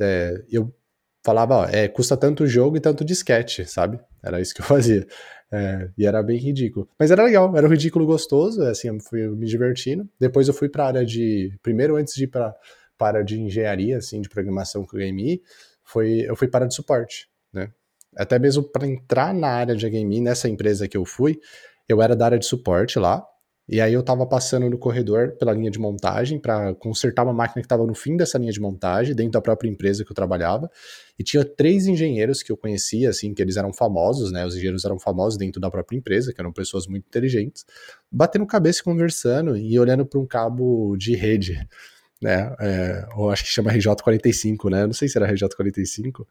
É, 0.00 0.42
eu 0.50 0.72
falava, 1.24 1.58
ó, 1.58 1.64
é, 1.66 1.88
custa 1.88 2.16
tanto 2.16 2.46
jogo 2.46 2.76
e 2.76 2.80
tanto 2.80 3.04
disquete, 3.04 3.64
sabe? 3.64 4.00
Era 4.22 4.40
isso 4.40 4.54
que 4.54 4.60
eu 4.60 4.66
fazia. 4.66 5.06
É, 5.52 5.90
e 5.98 6.06
era 6.06 6.22
bem 6.22 6.38
ridículo. 6.38 6.88
Mas 6.98 7.10
era 7.10 7.22
legal, 7.22 7.54
era 7.54 7.66
um 7.66 7.70
ridículo 7.70 8.06
gostoso, 8.06 8.62
assim, 8.62 8.88
eu 8.88 8.98
fui 9.00 9.28
me 9.28 9.46
divertindo. 9.46 10.08
Depois 10.18 10.48
eu 10.48 10.54
fui 10.54 10.68
para 10.68 10.84
a 10.84 10.86
área 10.86 11.04
de. 11.04 11.54
Primeiro, 11.62 11.96
antes 11.96 12.14
de 12.14 12.24
ir 12.24 12.28
para 12.28 12.56
a 12.98 13.06
área 13.06 13.22
de 13.22 13.38
engenharia, 13.38 13.98
assim, 13.98 14.22
de 14.22 14.30
programação 14.30 14.84
com 14.86 14.96
HMI, 14.96 15.42
foi, 15.84 16.20
eu 16.26 16.34
fui 16.34 16.48
para 16.48 16.64
a 16.64 16.68
de 16.68 16.74
suporte, 16.74 17.28
né? 17.52 17.70
Até 18.16 18.38
mesmo 18.38 18.62
para 18.62 18.86
entrar 18.86 19.34
na 19.34 19.48
área 19.48 19.76
de 19.76 19.88
HMI, 19.88 20.20
nessa 20.20 20.48
empresa 20.48 20.88
que 20.88 20.96
eu 20.96 21.04
fui, 21.04 21.38
eu 21.88 22.00
era 22.00 22.16
da 22.16 22.24
área 22.24 22.38
de 22.38 22.46
suporte 22.46 22.98
lá, 22.98 23.22
e 23.72 23.80
aí 23.80 23.94
eu 23.94 24.02
tava 24.02 24.26
passando 24.26 24.68
no 24.68 24.76
corredor 24.76 25.32
pela 25.38 25.50
linha 25.50 25.70
de 25.70 25.78
montagem 25.78 26.38
para 26.38 26.74
consertar 26.74 27.22
uma 27.22 27.32
máquina 27.32 27.62
que 27.62 27.64
estava 27.64 27.86
no 27.86 27.94
fim 27.94 28.18
dessa 28.18 28.36
linha 28.36 28.52
de 28.52 28.60
montagem, 28.60 29.14
dentro 29.14 29.32
da 29.32 29.40
própria 29.40 29.66
empresa 29.66 30.04
que 30.04 30.12
eu 30.12 30.14
trabalhava. 30.14 30.70
E 31.18 31.24
tinha 31.24 31.42
três 31.42 31.86
engenheiros 31.86 32.42
que 32.42 32.52
eu 32.52 32.56
conhecia, 32.58 33.08
assim, 33.08 33.32
que 33.32 33.40
eles 33.40 33.56
eram 33.56 33.72
famosos, 33.72 34.30
né? 34.30 34.44
Os 34.44 34.54
engenheiros 34.54 34.84
eram 34.84 34.98
famosos 34.98 35.38
dentro 35.38 35.58
da 35.58 35.70
própria 35.70 35.96
empresa, 35.96 36.34
que 36.34 36.38
eram 36.38 36.52
pessoas 36.52 36.86
muito 36.86 37.06
inteligentes, 37.06 37.64
batendo 38.10 38.44
cabeça 38.44 38.80
e 38.80 38.84
conversando 38.84 39.56
e 39.56 39.78
olhando 39.78 40.04
para 40.04 40.20
um 40.20 40.26
cabo 40.26 40.94
de 40.98 41.16
rede. 41.16 41.66
né? 42.20 42.54
É, 42.60 43.08
ou 43.16 43.30
acho 43.30 43.42
que 43.42 43.48
chama 43.48 43.72
RJ45, 43.72 44.70
né? 44.70 44.84
Não 44.84 44.92
sei 44.92 45.08
se 45.08 45.16
era 45.16 45.32
RJ45 45.32 46.26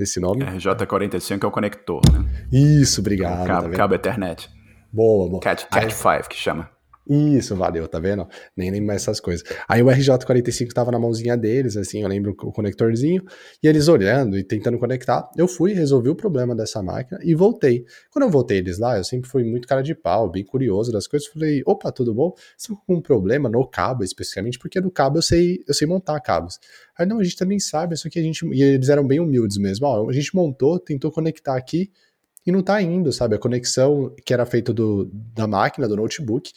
esse 0.00 0.18
nome. 0.18 0.46
RJ45 0.46 1.44
é 1.44 1.46
o 1.46 1.50
conector, 1.50 2.00
né? 2.10 2.46
Isso, 2.50 3.02
obrigado. 3.02 3.46
Cabo, 3.46 3.68
tá 3.68 3.76
cabo 3.76 3.94
Ethernet. 3.94 4.48
Boa, 4.90 5.28
boa. 5.28 5.42
Cat, 5.42 5.66
Cat 5.68 5.92
5 5.92 6.30
que 6.30 6.36
chama. 6.36 6.74
Isso, 7.08 7.54
valeu, 7.54 7.86
tá 7.86 8.00
vendo? 8.00 8.26
Nem 8.56 8.68
lembro 8.68 8.88
mais 8.88 9.02
essas 9.02 9.20
coisas. 9.20 9.46
Aí 9.68 9.80
o 9.80 9.86
RJ45 9.86 10.72
tava 10.72 10.90
na 10.90 10.98
mãozinha 10.98 11.36
deles, 11.36 11.76
assim, 11.76 12.02
eu 12.02 12.08
lembro 12.08 12.34
o 12.42 12.52
conectorzinho, 12.52 13.22
e 13.62 13.68
eles 13.68 13.86
olhando 13.86 14.36
e 14.36 14.42
tentando 14.42 14.76
conectar. 14.76 15.30
Eu 15.36 15.46
fui, 15.46 15.72
resolvi 15.72 16.08
o 16.08 16.16
problema 16.16 16.54
dessa 16.54 16.82
máquina 16.82 17.20
e 17.22 17.32
voltei. 17.32 17.84
Quando 18.10 18.24
eu 18.24 18.30
voltei 18.30 18.58
eles 18.58 18.78
lá, 18.78 18.96
eu 18.98 19.04
sempre 19.04 19.30
fui 19.30 19.44
muito 19.44 19.68
cara 19.68 19.82
de 19.82 19.94
pau, 19.94 20.28
bem 20.28 20.44
curioso 20.44 20.90
das 20.90 21.06
coisas. 21.06 21.28
Falei, 21.28 21.62
opa, 21.64 21.92
tudo 21.92 22.12
bom? 22.12 22.34
Você 22.56 22.72
com 22.84 22.96
um 22.96 23.00
problema 23.00 23.48
no 23.48 23.64
cabo, 23.64 24.02
especificamente, 24.02 24.58
porque 24.58 24.80
no 24.80 24.90
cabo 24.90 25.18
eu 25.18 25.22
sei, 25.22 25.62
eu 25.68 25.74
sei 25.74 25.86
montar 25.86 26.18
cabos. 26.18 26.58
Aí 26.98 27.06
não, 27.06 27.20
a 27.20 27.24
gente 27.24 27.36
também 27.36 27.60
sabe, 27.60 27.94
isso 27.94 28.10
que 28.10 28.18
a 28.18 28.22
gente. 28.22 28.44
E 28.52 28.62
eles 28.62 28.88
eram 28.88 29.06
bem 29.06 29.20
humildes 29.20 29.58
mesmo. 29.58 29.86
Ó, 29.86 30.10
a 30.10 30.12
gente 30.12 30.34
montou, 30.34 30.78
tentou 30.80 31.12
conectar 31.12 31.56
aqui 31.56 31.90
e 32.44 32.50
não 32.50 32.62
tá 32.62 32.82
indo, 32.82 33.12
sabe? 33.12 33.36
A 33.36 33.38
conexão 33.38 34.12
que 34.24 34.34
era 34.34 34.44
feita 34.44 34.72
do, 34.72 35.08
da 35.12 35.46
máquina, 35.46 35.88
do 35.88 35.96
notebook 35.96 36.52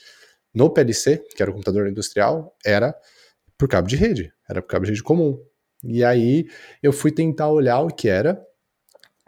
no 0.59 0.69
PLC, 0.69 1.23
que 1.33 1.41
era 1.41 1.49
o 1.49 1.53
computador 1.53 1.87
industrial, 1.87 2.53
era 2.65 2.93
por 3.57 3.69
cabo 3.69 3.87
de 3.87 3.95
rede, 3.95 4.33
era 4.47 4.61
por 4.61 4.67
cabo 4.67 4.83
de 4.83 4.91
rede 4.91 5.01
comum. 5.01 5.39
E 5.81 6.03
aí 6.03 6.47
eu 6.83 6.91
fui 6.91 7.11
tentar 7.11 7.49
olhar 7.49 7.79
o 7.79 7.87
que 7.87 8.09
era, 8.09 8.45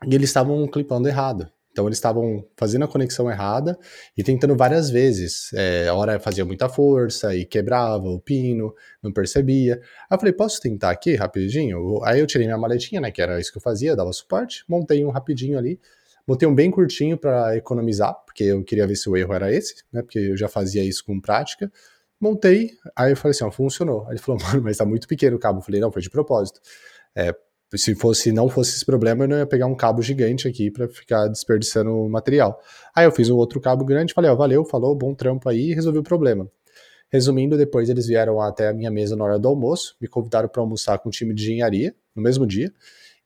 e 0.06 0.14
eles 0.14 0.30
estavam 0.30 0.68
clipando 0.68 1.08
errado. 1.08 1.50
Então 1.72 1.88
eles 1.88 1.98
estavam 1.98 2.46
fazendo 2.58 2.84
a 2.84 2.88
conexão 2.88 3.32
errada 3.32 3.80
e 4.18 4.22
tentando 4.22 4.58
várias 4.58 4.90
vezes. 4.90 5.54
É, 5.54 5.88
a 5.88 5.94
hora 5.94 6.20
fazia 6.20 6.44
muita 6.44 6.68
força 6.68 7.34
e 7.34 7.46
quebrava 7.46 8.10
o 8.10 8.20
pino, 8.20 8.76
não 9.02 9.14
percebia. 9.14 9.76
Aí 9.76 10.16
eu 10.16 10.20
falei, 10.20 10.34
posso 10.34 10.60
tentar 10.60 10.90
aqui 10.90 11.16
rapidinho? 11.16 12.04
Aí 12.04 12.20
eu 12.20 12.28
tirei 12.28 12.46
minha 12.46 12.58
maletinha, 12.58 13.00
né? 13.00 13.10
Que 13.10 13.22
era 13.22 13.40
isso 13.40 13.54
que 13.54 13.58
eu 13.58 13.62
fazia, 13.62 13.96
dava 13.96 14.12
suporte, 14.12 14.66
montei 14.68 15.06
um 15.06 15.12
rapidinho 15.12 15.58
ali. 15.58 15.80
Montei 16.28 16.48
um 16.48 16.56
bem 16.56 16.72
curtinho 16.72 17.18
para 17.18 17.56
economizar, 17.58 18.16
porque 18.26 18.44
eu 18.44 18.64
queria 18.64 18.88
ver 18.88 18.96
se 18.96 19.10
o 19.10 19.18
erro 19.18 19.34
era 19.34 19.52
esse, 19.52 19.76
né? 19.92 20.02
Porque 20.02 20.20
eu 20.20 20.38
já 20.38 20.48
fazia 20.48 20.84
isso 20.84 21.04
com 21.06 21.20
prática. 21.20 21.72
Montei, 22.20 22.72
aí 22.96 23.12
eu 23.12 23.18
falei 23.18 23.32
assim, 23.32 23.44
ó, 23.44 23.52
funcionou. 23.52 24.06
Aí 24.06 24.14
ele 24.14 24.20
falou, 24.20 24.40
mano, 24.46 24.62
mas 24.64 24.78
tá 24.78 24.86
muito 24.86 25.08
pequeno 25.08 25.38
o 25.38 25.40
cabo. 25.40 25.60
Eu 25.60 25.64
falei, 25.64 25.82
não, 25.82 25.92
foi 25.92 26.02
de 26.02 26.10
propósito. 26.10 26.60
É, 27.16 27.36
se 27.76 27.96
fosse 27.96 28.32
não 28.32 28.50
fosse 28.50 28.76
esse 28.76 28.86
problema, 28.86 29.24
eu 29.24 29.28
não 29.28 29.38
ia 29.38 29.46
pegar 29.46 29.66
um 29.66 29.76
cabo 29.76 30.02
gigante 30.02 30.48
aqui 30.48 30.70
para 30.70 30.88
ficar 30.88 31.28
desperdiçando 31.28 32.08
material. 32.10 32.60
Aí 32.96 33.06
eu 33.06 33.12
fiz 33.12 33.30
um 33.30 33.38
outro 33.38 33.60
cabo 33.60 33.86
grande, 33.86 34.14
falei, 34.14 34.30
ó, 34.30 34.36
valeu, 34.36 34.66
falou, 34.66 34.96
bom 34.96 35.16
trampo 35.16 35.50
aí, 35.50 35.72
e 35.72 35.74
resolvi 35.74 36.00
o 36.00 36.04
problema. 36.04 36.50
Resumindo, 37.12 37.58
depois 37.58 37.90
eles 37.90 38.08
vieram 38.08 38.40
até 38.40 38.70
a 38.70 38.74
minha 38.74 38.90
mesa 38.90 39.16
na 39.16 39.24
hora 39.24 39.40
do 39.40 39.48
almoço, 39.48 39.96
me 40.00 40.08
convidaram 40.08 40.48
para 40.48 40.62
almoçar 40.62 40.98
com 41.00 41.10
o 41.10 41.12
time 41.12 41.34
de 41.34 41.44
engenharia 41.44 41.94
no 42.16 42.22
mesmo 42.22 42.46
dia. 42.46 42.72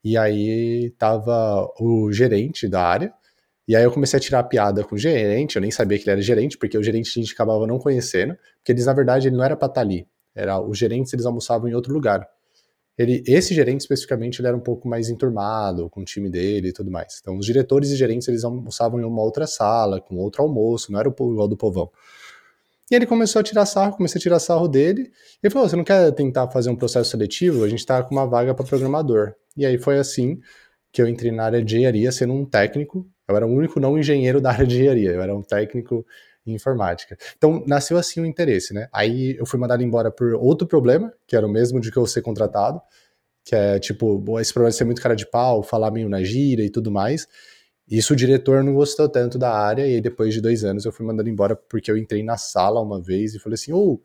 E 0.06 0.16
aí 0.16 0.90
tava 0.96 1.68
o 1.80 2.12
gerente 2.12 2.68
da 2.68 2.80
área. 2.80 3.12
E 3.66 3.74
aí 3.74 3.82
eu 3.82 3.90
comecei 3.90 4.16
a 4.16 4.20
tirar 4.20 4.38
a 4.38 4.44
piada 4.44 4.84
com 4.84 4.94
o 4.94 4.98
gerente, 4.98 5.56
eu 5.56 5.60
nem 5.60 5.72
sabia 5.72 5.98
que 5.98 6.04
ele 6.04 6.12
era 6.12 6.22
gerente, 6.22 6.56
porque 6.56 6.78
o 6.78 6.82
gerente 6.82 7.10
a 7.10 7.20
gente 7.20 7.32
acabava 7.32 7.66
não 7.66 7.76
conhecendo, 7.76 8.36
porque 8.58 8.70
eles, 8.70 8.86
na 8.86 8.92
verdade, 8.92 9.26
ele 9.26 9.34
não 9.34 9.42
era 9.42 9.56
para 9.56 9.66
estar 9.66 9.80
tá 9.80 9.84
ali. 9.84 10.06
Era, 10.32 10.60
os 10.60 10.78
gerentes, 10.78 11.12
eles 11.12 11.26
almoçavam 11.26 11.68
em 11.68 11.74
outro 11.74 11.92
lugar. 11.92 12.24
Ele, 12.96 13.20
esse 13.26 13.52
gerente, 13.52 13.80
especificamente, 13.80 14.40
ele 14.40 14.46
era 14.46 14.56
um 14.56 14.60
pouco 14.60 14.86
mais 14.86 15.10
enturmado, 15.10 15.90
com 15.90 16.02
o 16.02 16.04
time 16.04 16.30
dele 16.30 16.68
e 16.68 16.72
tudo 16.72 16.88
mais. 16.88 17.18
Então, 17.20 17.36
os 17.36 17.44
diretores 17.44 17.90
e 17.90 17.96
gerentes, 17.96 18.28
eles 18.28 18.44
almoçavam 18.44 19.00
em 19.00 19.04
uma 19.04 19.22
outra 19.22 19.44
sala, 19.44 20.00
com 20.00 20.14
outro 20.18 20.40
almoço, 20.40 20.92
não 20.92 21.00
era 21.00 21.08
igual 21.08 21.48
do 21.48 21.56
povão. 21.56 21.90
E 22.90 22.94
ele 22.94 23.06
começou 23.06 23.40
a 23.40 23.42
tirar 23.42 23.66
sarro, 23.66 23.96
comecei 23.96 24.18
a 24.18 24.22
tirar 24.22 24.38
sarro 24.38 24.68
dele. 24.68 25.10
Ele 25.42 25.52
falou: 25.52 25.68
Você 25.68 25.76
não 25.76 25.84
quer 25.84 26.12
tentar 26.12 26.48
fazer 26.48 26.70
um 26.70 26.76
processo 26.76 27.10
seletivo? 27.10 27.64
A 27.64 27.68
gente 27.68 27.80
está 27.80 28.02
com 28.02 28.14
uma 28.14 28.26
vaga 28.26 28.54
para 28.54 28.64
programador. 28.64 29.34
E 29.56 29.66
aí 29.66 29.76
foi 29.78 29.98
assim 29.98 30.38
que 30.92 31.02
eu 31.02 31.08
entrei 31.08 31.32
na 31.32 31.44
área 31.44 31.62
de 31.62 31.76
engenharia, 31.76 32.12
sendo 32.12 32.32
um 32.32 32.44
técnico. 32.44 33.06
Eu 33.28 33.36
era 33.36 33.46
o 33.46 33.50
único 33.50 33.80
não 33.80 33.98
engenheiro 33.98 34.40
da 34.40 34.50
área 34.52 34.66
de 34.66 34.76
engenharia, 34.76 35.10
eu 35.10 35.20
era 35.20 35.36
um 35.36 35.42
técnico 35.42 36.06
em 36.46 36.54
informática. 36.54 37.18
Então 37.36 37.64
nasceu 37.66 37.98
assim 37.98 38.20
o 38.20 38.26
interesse, 38.26 38.72
né? 38.72 38.88
Aí 38.92 39.36
eu 39.36 39.44
fui 39.46 39.58
mandado 39.58 39.82
embora 39.82 40.10
por 40.10 40.34
outro 40.34 40.66
problema, 40.66 41.12
que 41.26 41.34
era 41.36 41.46
o 41.46 41.50
mesmo 41.50 41.80
de 41.80 41.90
que 41.90 41.96
eu 41.98 42.06
ser 42.06 42.22
contratado, 42.22 42.80
que 43.44 43.54
é 43.54 43.78
tipo, 43.80 44.22
esse 44.40 44.52
problema 44.52 44.70
de 44.70 44.76
ser 44.76 44.84
muito 44.84 45.02
cara 45.02 45.16
de 45.16 45.28
pau, 45.28 45.62
falar 45.62 45.90
meio 45.90 46.08
na 46.08 46.22
gira 46.22 46.62
e 46.62 46.70
tudo 46.70 46.90
mais. 46.90 47.26
Isso 47.88 48.14
o 48.14 48.16
diretor 48.16 48.64
não 48.64 48.74
gostou 48.74 49.08
tanto 49.08 49.38
da 49.38 49.52
área, 49.52 49.86
e 49.86 49.94
aí 49.94 50.00
depois 50.00 50.34
de 50.34 50.40
dois 50.40 50.64
anos 50.64 50.84
eu 50.84 50.92
fui 50.92 51.06
mandado 51.06 51.28
embora 51.28 51.54
porque 51.54 51.90
eu 51.90 51.96
entrei 51.96 52.22
na 52.22 52.36
sala 52.36 52.80
uma 52.80 53.00
vez 53.00 53.34
e 53.34 53.38
falei 53.38 53.54
assim: 53.54 53.72
ô, 53.72 53.94
oh, 53.94 54.00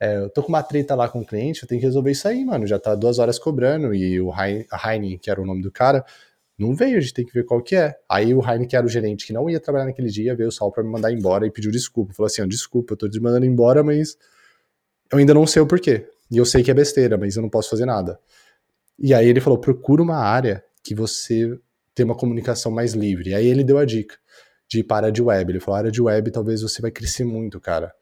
é, 0.00 0.18
eu 0.18 0.30
tô 0.30 0.42
com 0.42 0.48
uma 0.48 0.62
treta 0.62 0.94
lá 0.94 1.08
com 1.08 1.20
o 1.20 1.26
cliente, 1.26 1.62
eu 1.62 1.68
tenho 1.68 1.80
que 1.80 1.86
resolver 1.86 2.10
isso 2.10 2.26
aí, 2.26 2.44
mano. 2.44 2.66
Já 2.66 2.78
tá 2.78 2.94
duas 2.94 3.18
horas 3.18 3.38
cobrando, 3.38 3.94
e 3.94 4.20
o 4.20 4.32
Heine, 4.34 5.18
que 5.18 5.30
era 5.30 5.40
o 5.40 5.46
nome 5.46 5.62
do 5.62 5.70
cara, 5.70 6.04
não 6.58 6.74
veio, 6.74 6.98
a 6.98 7.00
gente 7.00 7.14
tem 7.14 7.24
que 7.24 7.32
ver 7.32 7.44
qual 7.44 7.62
que 7.62 7.76
é. 7.76 7.96
Aí 8.08 8.34
o 8.34 8.40
Heine, 8.40 8.66
que 8.66 8.76
era 8.76 8.84
o 8.86 8.88
gerente 8.88 9.26
que 9.26 9.32
não 9.32 9.48
ia 9.48 9.60
trabalhar 9.60 9.86
naquele 9.86 10.08
dia, 10.08 10.34
veio 10.34 10.50
só 10.50 10.68
pra 10.70 10.82
me 10.82 10.90
mandar 10.90 11.12
embora 11.12 11.46
e 11.46 11.50
pediu 11.50 11.70
desculpa. 11.70 12.12
Falou 12.14 12.26
assim: 12.26 12.42
oh, 12.42 12.46
desculpa, 12.46 12.94
eu 12.94 12.96
tô 12.96 13.08
te 13.08 13.20
mandando 13.20 13.46
embora, 13.46 13.82
mas 13.84 14.16
eu 15.12 15.18
ainda 15.18 15.34
não 15.34 15.46
sei 15.46 15.62
o 15.62 15.66
porquê. 15.66 16.08
E 16.30 16.36
eu 16.36 16.44
sei 16.44 16.62
que 16.62 16.70
é 16.70 16.74
besteira, 16.74 17.16
mas 17.16 17.36
eu 17.36 17.42
não 17.42 17.50
posso 17.50 17.70
fazer 17.70 17.86
nada. 17.86 18.18
E 18.98 19.14
aí 19.14 19.28
ele 19.28 19.40
falou: 19.40 19.58
procura 19.58 20.02
uma 20.02 20.16
área 20.16 20.64
que 20.82 20.94
você 20.94 21.58
ter 21.94 22.04
uma 22.04 22.16
comunicação 22.16 22.72
mais 22.72 22.92
livre. 22.92 23.30
E 23.30 23.34
aí 23.34 23.46
ele 23.46 23.64
deu 23.64 23.78
a 23.78 23.84
dica 23.84 24.16
de 24.68 24.80
ir 24.80 24.84
para 24.84 25.08
a 25.08 25.10
de 25.10 25.22
web. 25.22 25.52
Ele 25.52 25.60
falou: 25.60 25.78
área 25.78 25.90
de 25.90 26.02
web 26.02 26.30
talvez 26.30 26.62
você 26.62 26.82
vai 26.82 26.90
crescer 26.90 27.24
muito, 27.24 27.60
cara. 27.60 27.92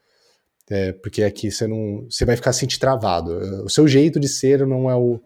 É, 0.70 0.92
porque 0.92 1.22
aqui 1.22 1.50
você 1.50 1.66
não. 1.66 2.06
Você 2.08 2.24
vai 2.24 2.36
ficar 2.36 2.52
sentindo 2.52 2.80
travado. 2.80 3.64
O 3.64 3.68
seu 3.68 3.86
jeito 3.86 4.18
de 4.18 4.28
ser 4.28 4.66
não 4.66 4.90
é 4.90 4.96
o, 4.96 5.20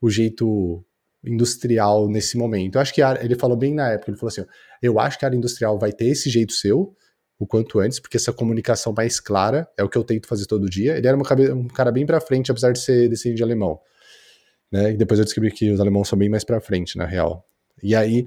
o 0.00 0.10
jeito 0.10 0.84
industrial 1.24 2.08
nesse 2.08 2.36
momento. 2.36 2.76
Eu 2.76 2.80
acho 2.80 2.94
que 2.94 3.02
ele 3.02 3.36
falou 3.36 3.56
bem 3.56 3.74
na 3.74 3.90
época, 3.90 4.10
ele 4.10 4.18
falou 4.18 4.30
assim: 4.30 4.44
eu 4.82 4.98
acho 4.98 5.18
que 5.18 5.24
a 5.24 5.28
área 5.28 5.36
industrial 5.36 5.78
vai 5.78 5.92
ter 5.92 6.06
esse 6.06 6.30
jeito 6.30 6.52
seu, 6.52 6.94
o 7.38 7.46
quanto 7.46 7.78
antes, 7.78 8.00
porque 8.00 8.16
essa 8.16 8.32
comunicação 8.32 8.92
mais 8.96 9.20
clara 9.20 9.68
é 9.76 9.84
o 9.84 9.88
que 9.88 9.98
eu 9.98 10.04
tento 10.04 10.26
fazer 10.26 10.46
todo 10.46 10.68
dia. 10.68 10.96
Ele 10.96 11.06
era 11.06 11.16
uma, 11.16 11.26
um 11.54 11.68
cara 11.68 11.92
bem 11.92 12.06
para 12.06 12.20
frente, 12.20 12.50
apesar 12.50 12.72
de 12.72 12.80
ser 12.80 13.08
descendente 13.08 13.36
de 13.36 13.42
alemão. 13.42 13.78
Né? 14.72 14.92
E 14.92 14.96
depois 14.96 15.18
eu 15.18 15.24
descobri 15.24 15.50
que 15.50 15.70
os 15.70 15.80
alemãos 15.80 16.08
são 16.08 16.18
bem 16.18 16.28
mais 16.28 16.44
para 16.44 16.60
frente, 16.60 16.96
na 16.96 17.04
real. 17.04 17.46
E 17.82 17.94
aí, 17.94 18.26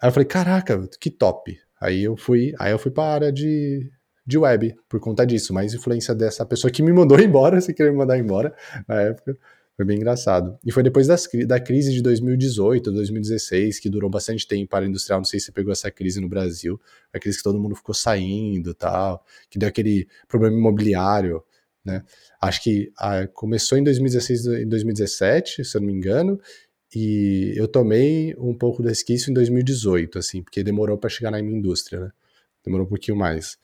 aí 0.00 0.08
eu 0.08 0.12
falei, 0.12 0.26
caraca, 0.26 0.88
que 1.00 1.10
top. 1.10 1.58
Aí 1.80 2.04
eu 2.04 2.16
fui, 2.16 2.54
aí 2.58 2.72
eu 2.72 2.78
fui 2.78 2.90
para 2.90 3.04
a 3.04 3.14
área 3.14 3.32
de, 3.32 3.90
de 4.26 4.38
web 4.38 4.74
por 4.88 5.00
conta 5.00 5.26
disso, 5.26 5.52
mais 5.52 5.74
influência 5.74 6.14
dessa 6.14 6.46
pessoa 6.46 6.70
que 6.70 6.82
me 6.82 6.92
mandou 6.92 7.18
embora, 7.20 7.60
se 7.60 7.74
querer 7.74 7.90
me 7.90 7.98
mandar 7.98 8.18
embora 8.18 8.54
na 8.86 9.00
época. 9.00 9.36
Foi 9.74 9.86
bem 9.86 9.96
engraçado. 9.96 10.58
E 10.64 10.70
foi 10.70 10.82
depois 10.82 11.06
das, 11.06 11.26
da 11.46 11.58
crise 11.58 11.92
de 11.92 12.02
2018, 12.02 12.92
2016, 12.92 13.80
que 13.80 13.88
durou 13.88 14.10
bastante 14.10 14.46
tempo 14.46 14.68
para 14.68 14.84
a 14.84 14.88
industrial. 14.88 15.20
Não 15.20 15.24
sei 15.24 15.40
se 15.40 15.46
você 15.46 15.52
pegou 15.52 15.72
essa 15.72 15.90
crise 15.90 16.20
no 16.20 16.28
Brasil, 16.28 16.80
a 17.12 17.18
crise 17.18 17.38
que 17.38 17.42
todo 17.42 17.58
mundo 17.58 17.74
ficou 17.74 17.94
saindo 17.94 18.74
tal, 18.74 19.24
que 19.48 19.58
deu 19.58 19.68
aquele 19.68 20.06
problema 20.28 20.56
imobiliário. 20.56 21.42
Né? 21.84 22.04
Acho 22.40 22.62
que 22.62 22.92
a, 22.96 23.26
começou 23.26 23.78
em 23.78 23.82
2016 23.82 24.46
e 24.46 24.64
2017, 24.66 25.64
se 25.64 25.76
eu 25.76 25.80
não 25.80 25.88
me 25.88 25.94
engano, 25.94 26.38
e 26.94 27.54
eu 27.56 27.66
tomei 27.66 28.34
um 28.36 28.54
pouco 28.54 28.82
do 28.82 28.88
resquício 28.88 29.30
em 29.30 29.34
2018, 29.34 30.18
assim, 30.18 30.42
porque 30.42 30.62
demorou 30.62 30.98
para 30.98 31.08
chegar 31.08 31.30
na 31.30 31.40
minha 31.40 31.56
indústria, 31.56 32.00
né? 32.00 32.12
Demorou 32.62 32.86
um 32.86 32.88
pouquinho 32.88 33.16
mais. 33.16 33.58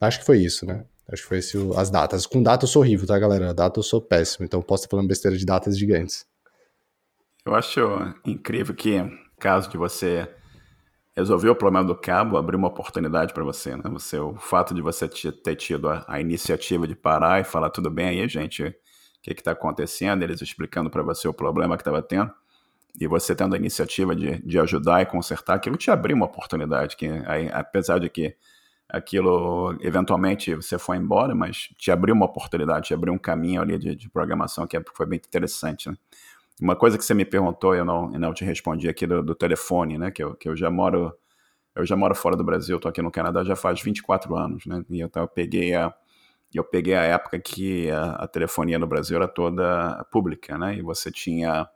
Acho 0.00 0.20
que 0.20 0.26
foi 0.26 0.38
isso, 0.38 0.64
né? 0.64 0.84
Acho 1.10 1.22
que 1.22 1.28
foi 1.28 1.38
esse, 1.38 1.58
as 1.76 1.90
datas. 1.90 2.26
Com 2.26 2.42
data 2.42 2.64
eu 2.64 2.68
sou 2.68 2.82
horrível, 2.82 3.06
tá, 3.06 3.18
galera? 3.18 3.52
Data 3.52 3.78
eu 3.78 3.82
sou 3.82 4.00
péssimo, 4.00 4.46
então 4.46 4.62
posso 4.62 4.84
estar 4.84 4.90
falando 4.90 5.06
besteira 5.06 5.36
de 5.36 5.44
datas 5.44 5.78
gigantes. 5.78 6.26
Eu 7.44 7.54
acho 7.54 7.80
incrível 8.24 8.74
que, 8.74 9.02
caso 9.38 9.68
de 9.68 9.76
você 9.76 10.26
resolver 11.14 11.50
o 11.50 11.54
problema 11.54 11.86
do 11.86 11.94
cabo, 11.94 12.38
abrir 12.38 12.56
uma 12.56 12.68
oportunidade 12.68 13.34
para 13.34 13.44
você, 13.44 13.76
né? 13.76 13.82
Você, 13.90 14.18
o 14.18 14.34
fato 14.36 14.72
de 14.72 14.80
você 14.80 15.06
ter 15.08 15.56
tido 15.56 15.90
a, 15.90 16.04
a, 16.08 16.20
iniciativa 16.20 16.88
de 16.88 16.94
parar 16.94 17.40
e 17.40 17.44
falar 17.44 17.68
tudo 17.68 17.90
bem 17.90 18.08
aí, 18.08 18.28
gente, 18.28 18.64
o 18.64 18.74
que 19.20 19.32
está 19.32 19.50
acontecendo, 19.50 20.22
eles 20.22 20.40
explicando 20.40 20.88
para 20.88 21.02
você 21.02 21.28
o 21.28 21.34
problema 21.34 21.76
que 21.76 21.82
estava 21.82 22.00
tendo 22.00 22.32
e 23.00 23.06
você 23.06 23.34
tendo 23.34 23.54
a 23.54 23.58
iniciativa 23.58 24.14
de, 24.14 24.40
de 24.42 24.58
ajudar 24.58 25.02
e 25.02 25.06
consertar, 25.06 25.54
aquilo 25.54 25.76
te 25.76 25.90
abriu 25.90 26.16
uma 26.16 26.26
oportunidade, 26.26 26.96
que 26.96 27.06
aí, 27.26 27.48
apesar 27.52 27.98
de 27.98 28.08
que 28.08 28.36
aquilo 28.88 29.74
eventualmente 29.80 30.54
você 30.54 30.78
foi 30.78 30.98
embora, 30.98 31.34
mas 31.34 31.70
te 31.78 31.90
abriu 31.90 32.14
uma 32.14 32.26
oportunidade, 32.26 32.88
te 32.88 32.94
abriu 32.94 33.14
um 33.14 33.18
caminho 33.18 33.62
ali 33.62 33.78
de, 33.78 33.96
de 33.96 34.10
programação 34.10 34.66
que 34.66 34.76
é, 34.76 34.82
foi 34.94 35.06
bem 35.06 35.18
interessante. 35.24 35.88
Né? 35.88 35.96
Uma 36.60 36.76
coisa 36.76 36.98
que 36.98 37.04
você 37.04 37.14
me 37.14 37.24
perguntou, 37.24 37.74
eu 37.74 37.84
não, 37.84 38.12
eu 38.12 38.20
não 38.20 38.34
te 38.34 38.44
respondi 38.44 38.88
aqui 38.88 39.06
do, 39.06 39.22
do 39.22 39.34
telefone, 39.34 39.96
né? 39.96 40.10
Que 40.10 40.22
eu, 40.22 40.34
que 40.34 40.48
eu 40.48 40.54
já 40.54 40.70
moro 40.70 41.16
eu 41.74 41.86
já 41.86 41.96
moro 41.96 42.14
fora 42.14 42.36
do 42.36 42.44
Brasil, 42.44 42.76
estou 42.76 42.90
aqui 42.90 43.00
no 43.00 43.10
Canadá 43.10 43.42
já 43.42 43.56
faz 43.56 43.80
24 43.80 44.36
anos, 44.36 44.66
né? 44.66 44.84
E 44.90 45.00
então 45.00 45.22
eu 45.22 45.28
peguei 45.28 45.74
a 45.74 45.92
eu 46.54 46.62
peguei 46.62 46.94
a 46.94 47.02
época 47.02 47.40
que 47.40 47.90
a, 47.90 48.12
a 48.16 48.28
telefonia 48.28 48.78
no 48.78 48.86
Brasil 48.86 49.16
era 49.16 49.26
toda 49.26 50.04
pública, 50.10 50.58
né? 50.58 50.76
E 50.76 50.82
você 50.82 51.10
tinha 51.10 51.66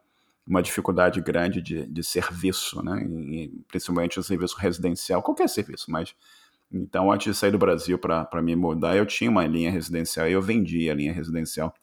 uma 0.46 0.62
dificuldade 0.62 1.20
grande 1.20 1.60
de, 1.60 1.86
de 1.86 2.04
serviço, 2.04 2.82
né? 2.82 3.02
E, 3.02 3.48
principalmente 3.68 4.18
o 4.18 4.22
serviço 4.22 4.56
residencial, 4.56 5.22
qualquer 5.22 5.48
serviço, 5.48 5.90
mas 5.90 6.14
então 6.72 7.10
antes 7.10 7.32
de 7.32 7.38
sair 7.38 7.50
do 7.50 7.58
Brasil 7.58 7.98
para 7.98 8.42
me 8.42 8.54
mudar, 8.56 8.96
eu 8.96 9.06
tinha 9.06 9.30
uma 9.30 9.46
linha 9.46 9.70
residencial 9.70 10.28
e 10.28 10.32
eu 10.32 10.42
vendia 10.42 10.92
a 10.92 10.94
linha 10.94 11.12
residencial. 11.12 11.74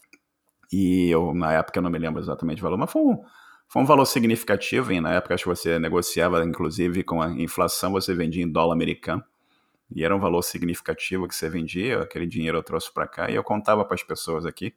E 0.72 1.10
eu, 1.10 1.34
na 1.34 1.54
época, 1.54 1.80
eu 1.80 1.84
não 1.84 1.90
me 1.90 2.00
lembro 2.00 2.22
exatamente 2.22 2.60
o 2.60 2.64
valor, 2.64 2.78
mas 2.78 2.92
foi 2.92 3.02
um, 3.02 3.24
foi 3.68 3.82
um 3.82 3.86
valor 3.86 4.06
significativo. 4.06 4.92
E 4.92 5.00
na 5.00 5.14
época, 5.14 5.36
acho 5.36 5.44
que 5.44 5.50
você 5.50 5.80
negociava, 5.80 6.44
inclusive, 6.44 7.04
com 7.04 7.22
a 7.22 7.30
inflação, 7.30 7.92
você 7.92 8.14
vendia 8.14 8.44
em 8.44 8.52
dólar 8.52 8.74
americano. 8.74 9.24
E 9.96 10.04
era 10.04 10.16
um 10.16 10.20
valor 10.20 10.42
significativo 10.42 11.28
que 11.28 11.36
você 11.36 11.50
vendia, 11.50 12.02
aquele 12.02 12.26
dinheiro 12.26 12.58
eu 12.58 12.64
trouxe 12.64 12.92
para 12.92 13.08
cá 13.08 13.30
e 13.30 13.36
eu 13.36 13.44
contava 13.44 13.86
para 13.86 13.94
as 13.94 14.04
pessoas 14.04 14.46
aqui. 14.46 14.74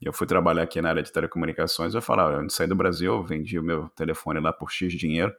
Eu 0.00 0.12
fui 0.12 0.26
trabalhar 0.26 0.62
aqui 0.62 0.80
na 0.80 0.88
área 0.88 1.02
de 1.02 1.12
telecomunicações, 1.12 1.94
eu 1.94 2.00
falava, 2.00 2.42
eu 2.42 2.48
saí 2.48 2.66
do 2.66 2.74
Brasil, 2.74 3.22
vendi 3.22 3.58
o 3.58 3.62
meu 3.62 3.88
telefone 3.90 4.40
lá 4.40 4.52
por 4.52 4.70
X 4.70 4.92
dinheiro 4.94 5.34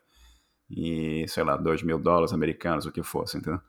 e, 0.69 1.25
sei 1.27 1.43
lá, 1.43 1.57
2 1.57 1.81
mil 1.81 1.97
dólares 1.97 2.31
americanos, 2.31 2.85
o 2.85 2.91
que 2.91 3.01
fosse, 3.01 3.37
entendeu? 3.37 3.59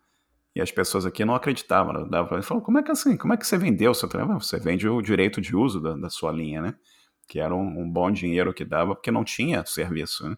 E 0.55 0.61
as 0.61 0.71
pessoas 0.71 1.07
aqui 1.07 1.25
não 1.25 1.35
acreditavam, 1.35 1.95
né? 1.95 2.07
dava 2.11 2.29
para 2.29 2.43
falar, 2.43 2.61
como 2.61 2.79
é 2.79 2.83
que 2.83 2.91
assim, 2.91 3.17
como 3.17 3.33
é 3.33 3.37
que 3.39 3.47
você 3.47 3.57
vendeu 3.57 3.93
o 3.93 3.95
seu 3.95 4.09
telefone? 4.09 4.39
Você 4.39 4.59
vende 4.59 4.87
o 4.87 5.01
direito 5.01 5.41
de 5.41 5.57
uso 5.57 5.81
da, 5.81 5.97
da 5.97 6.11
sua 6.11 6.31
linha, 6.31 6.61
né? 6.61 6.75
Que 7.27 7.41
era 7.41 7.55
um, 7.55 7.81
um, 7.81 7.91
bom 7.91 8.11
dinheiro 8.11 8.53
que 8.53 8.65
dava, 8.65 8.95
porque 8.95 9.11
não 9.11 9.25
tinha 9.25 9.65
serviço, 9.65 10.29
né? 10.29 10.37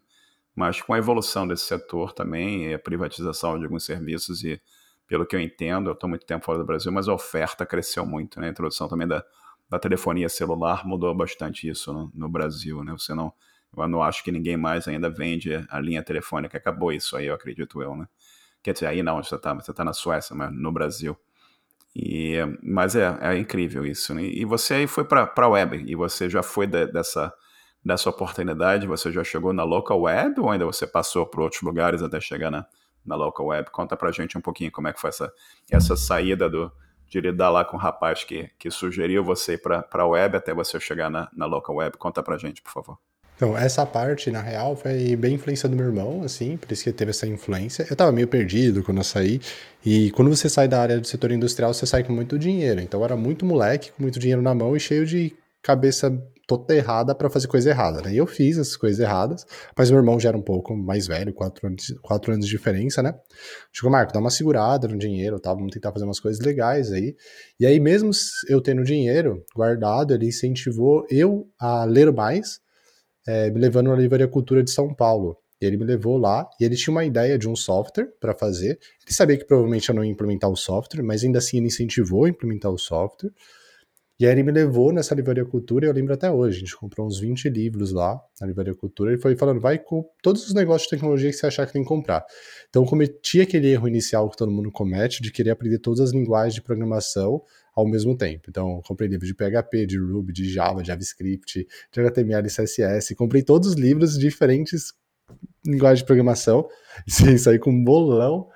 Mas 0.54 0.80
com 0.80 0.94
a 0.94 0.98
evolução 0.98 1.48
desse 1.48 1.64
setor 1.64 2.12
também, 2.12 2.72
a 2.72 2.78
privatização 2.78 3.58
de 3.58 3.64
alguns 3.64 3.84
serviços 3.84 4.44
e 4.44 4.62
pelo 5.08 5.26
que 5.26 5.34
eu 5.34 5.40
entendo, 5.40 5.90
eu 5.90 5.94
estou 5.94 6.08
muito 6.08 6.24
tempo 6.24 6.44
fora 6.44 6.58
do 6.58 6.64
Brasil, 6.64 6.92
mas 6.92 7.08
a 7.08 7.12
oferta 7.12 7.66
cresceu 7.66 8.06
muito, 8.06 8.40
né? 8.40 8.46
A 8.46 8.50
introdução 8.50 8.88
também 8.88 9.08
da, 9.08 9.24
da 9.68 9.79
telefonia 9.79 10.29
celular 10.29 10.87
mudou 10.87 11.14
bastante 11.14 11.68
isso 11.68 11.92
no, 11.92 12.11
no, 12.14 12.29
Brasil, 12.29 12.83
né? 12.85 12.92
Você 12.92 13.14
não, 13.14 13.33
eu 13.77 13.88
não 13.88 14.03
acho 14.03 14.22
que 14.22 14.31
ninguém 14.31 14.57
mais 14.57 14.87
ainda 14.87 15.11
vende 15.11 15.64
a 15.68 15.81
linha 15.81 16.03
telefônica, 16.03 16.57
acabou 16.57 16.92
isso 16.92 17.16
aí, 17.16 17.27
eu 17.27 17.35
acredito 17.35 17.83
eu, 17.83 17.96
né? 17.96 18.07
Quer 18.62 18.72
dizer, 18.72 18.87
aí 18.87 19.03
não, 19.03 19.22
você 19.22 19.35
está 19.35 19.53
você 19.55 19.72
tá 19.72 19.85
na 19.85 19.92
Suécia, 19.92 20.35
mas 20.35 20.53
no 20.53 20.72
Brasil. 20.72 21.16
E, 21.94 22.38
mas 22.62 22.96
é, 22.96 23.16
é 23.20 23.37
incrível 23.37 23.87
isso, 23.87 24.14
né? 24.14 24.22
E 24.22 24.44
você 24.44 24.74
aí 24.74 24.87
foi 24.87 25.05
para 25.05 25.31
a 25.35 25.48
web, 25.48 25.85
e 25.87 25.94
você 25.94 26.29
já 26.29 26.42
foi 26.42 26.66
de, 26.66 26.87
dessa, 26.87 27.33
dessa 27.85 28.11
oportunidade, 28.11 28.87
você 28.87 29.12
já 29.12 29.22
chegou 29.22 29.53
na 29.53 29.64
local 29.64 30.03
web, 30.03 30.40
ou 30.40 30.50
ainda 30.50 30.64
você 30.64 30.87
passou 30.87 31.27
por 31.27 31.40
outros 31.40 31.62
lugares 31.62 32.03
até 32.03 32.20
chegar 32.20 32.50
na 32.50 32.66
na 33.05 33.14
local 33.14 33.46
web. 33.46 33.70
Conta 33.70 33.96
pra 33.96 34.11
gente 34.11 34.38
um 34.38 34.40
pouquinho 34.40 34.70
como 34.70 34.88
é 34.88 34.92
que 34.92 35.00
foi 35.00 35.11
essa, 35.11 35.33
essa 35.70 35.96
saída 35.96 36.48
do, 36.48 36.72
de 37.14 37.20
lidar 37.20 37.50
lá 37.50 37.64
com 37.64 37.77
o 37.77 37.81
rapaz 37.81 38.24
que, 38.24 38.50
que 38.59 38.70
sugeriu 38.70 39.22
você 39.22 39.55
ir 39.55 39.59
para 39.59 39.87
a 39.92 40.07
web 40.07 40.37
até 40.37 40.53
você 40.53 40.81
chegar 40.81 41.09
na, 41.09 41.29
na 41.33 41.46
local 41.46 41.77
web. 41.77 41.96
Conta 41.96 42.22
pra 42.22 42.37
gente, 42.37 42.61
por 42.61 42.72
favor. 42.72 42.98
Então, 43.37 43.57
essa 43.57 43.85
parte, 43.85 44.31
na 44.31 44.40
real, 44.40 44.77
foi 44.77 45.16
bem 45.16 45.35
influência 45.35 45.68
do 45.68 45.77
meu 45.77 45.87
irmão, 45.87 46.22
assim, 46.22 46.57
por 46.57 46.70
isso 46.70 46.85
que 46.85 46.92
teve 46.92 47.11
essa 47.11 47.27
influência. 47.27 47.85
Eu 47.88 47.96
tava 47.96 48.12
meio 48.12 48.29
perdido 48.29 48.83
quando 48.83 48.98
eu 48.98 49.05
saí, 49.05 49.40
e 49.85 50.11
quando 50.12 50.29
você 50.29 50.48
sai 50.48 50.68
da 50.68 50.81
área 50.81 51.00
do 51.00 51.07
setor 51.07 51.33
industrial, 51.33 51.74
você 51.74 51.85
sai 51.85 52.05
com 52.05 52.12
muito 52.12 52.38
dinheiro. 52.38 52.81
Então, 52.81 53.00
eu 53.00 53.05
era 53.05 53.16
muito 53.16 53.44
moleque, 53.44 53.90
com 53.92 54.03
muito 54.03 54.20
dinheiro 54.20 54.40
na 54.40 54.55
mão 54.55 54.77
e 54.77 54.81
cheio 54.81 55.05
de 55.05 55.33
cabeça 55.62 56.11
toda 56.46 56.74
errada 56.74 57.14
para 57.14 57.30
fazer 57.30 57.48
coisa 57.48 57.70
errada, 57.70 58.02
né? 58.02 58.12
E 58.12 58.16
eu 58.16 58.26
fiz 58.26 58.59
essas 58.59 58.76
coisas 58.76 59.00
erradas, 59.00 59.46
mas 59.76 59.90
meu 59.90 59.98
irmão 59.98 60.18
já 60.20 60.28
era 60.28 60.38
um 60.38 60.42
pouco 60.42 60.76
mais 60.76 61.07
velho, 61.07 61.33
quatro 61.33 61.66
anos, 61.66 61.94
quatro 62.02 62.33
anos 62.33 62.46
de 62.46 62.50
diferença, 62.50 63.02
né? 63.02 63.14
Chegou, 63.72 63.90
Marco, 63.90 64.12
dá 64.12 64.20
uma 64.20 64.30
segurada 64.30 64.87
no 64.88 64.98
dinheiro, 64.98 65.40
tá? 65.40 65.52
Vamos 65.54 65.72
tentar 65.72 65.92
fazer 65.92 66.04
umas 66.04 66.20
coisas 66.20 66.44
legais 66.44 66.92
aí. 66.92 67.16
E 67.59 67.66
aí, 67.66 67.80
mesmo 67.80 68.11
eu 68.48 68.61
tendo 68.61 68.85
dinheiro 68.85 69.44
guardado, 69.54 70.14
ele 70.14 70.26
incentivou 70.26 71.07
eu 71.11 71.48
a 71.59 71.85
ler 71.85 72.12
mais, 72.12 72.61
é, 73.26 73.50
me 73.50 73.59
levando 73.59 73.88
na 73.88 73.96
Livraria 73.96 74.28
Cultura 74.28 74.62
de 74.62 74.70
São 74.70 74.92
Paulo. 74.94 75.38
E 75.61 75.66
ele 75.66 75.76
me 75.76 75.85
levou 75.85 76.18
lá 76.18 76.48
e 76.61 76.64
ele 76.64 76.76
tinha 76.76 76.92
uma 76.92 77.04
ideia 77.04 77.38
de 77.38 77.48
um 77.48 77.57
software 77.57 78.12
para 78.20 78.35
fazer. 78.35 78.78
Ele 79.04 79.14
sabia 79.14 79.38
que 79.38 79.44
provavelmente 79.44 79.88
eu 79.88 79.94
não 79.94 80.04
ia 80.04 80.11
implementar 80.11 80.50
o 80.50 80.57
software, 80.57 81.02
mas 81.02 81.24
ainda 81.24 81.38
assim 81.38 81.59
ele 81.59 81.68
incentivou 81.68 82.24
a 82.24 82.28
implementar 82.28 82.70
o 82.70 82.76
software. 82.76 83.30
E 84.18 84.24
aí 84.24 84.33
ele 84.33 84.44
me 84.44 84.53
levou 84.53 84.92
nessa 84.92 85.12
Livraria 85.12 85.44
Cultura, 85.44 85.87
e 85.87 85.88
eu 85.88 85.92
lembro 85.92 86.14
até 86.14 86.31
hoje, 86.31 86.59
a 86.59 86.61
gente 86.61 86.77
comprou 86.77 87.05
uns 87.05 87.18
20 87.18 87.48
livros 87.48 87.90
lá 87.90 88.20
na 88.40 88.46
Livraria 88.46 88.74
Cultura, 88.74 89.12
e 89.12 89.18
foi 89.18 89.35
falando, 89.35 89.61
vai 89.61 89.77
com 89.77 90.09
todos 90.22 90.46
os 90.46 90.55
negócios 90.55 90.85
de 90.85 90.90
tecnologia 90.90 91.31
que 91.31 91.37
você 91.37 91.46
achar 91.46 91.66
que 91.66 91.72
tem 91.72 91.83
que 91.83 91.88
comprar. 91.88 92.24
Então 92.68 92.85
cometi 92.85 93.40
aquele 93.40 93.72
erro 93.72 93.88
inicial 93.88 94.31
que 94.31 94.37
todo 94.37 94.53
mundo 94.53 94.70
comete, 94.70 95.20
de 95.20 95.33
querer 95.33 95.50
aprender 95.50 95.79
todas 95.79 95.98
as 96.00 96.12
linguagens 96.12 96.55
de 96.55 96.62
programação 96.62 97.42
ao 97.74 97.88
mesmo 97.88 98.16
tempo. 98.16 98.44
Então, 98.48 98.81
comprei 98.87 99.09
livros 99.09 99.27
de 99.27 99.35
PHP, 99.35 99.85
de 99.85 99.98
Ruby, 99.98 100.33
de 100.33 100.48
Java, 100.48 100.81
de 100.81 100.88
JavaScript, 100.88 101.66
de 101.90 102.00
HTML 102.00 102.46
e 102.46 102.50
CSS, 102.50 103.16
comprei 103.16 103.42
todos 103.42 103.70
os 103.70 103.74
livros 103.74 104.14
de 104.14 104.20
diferentes 104.20 104.92
linguagens 105.66 106.00
de 106.00 106.07
programação, 106.07 106.68
e 107.07 107.37
saí 107.37 107.59
com 107.59 107.70
um 107.70 107.83
bolão, 107.83 108.48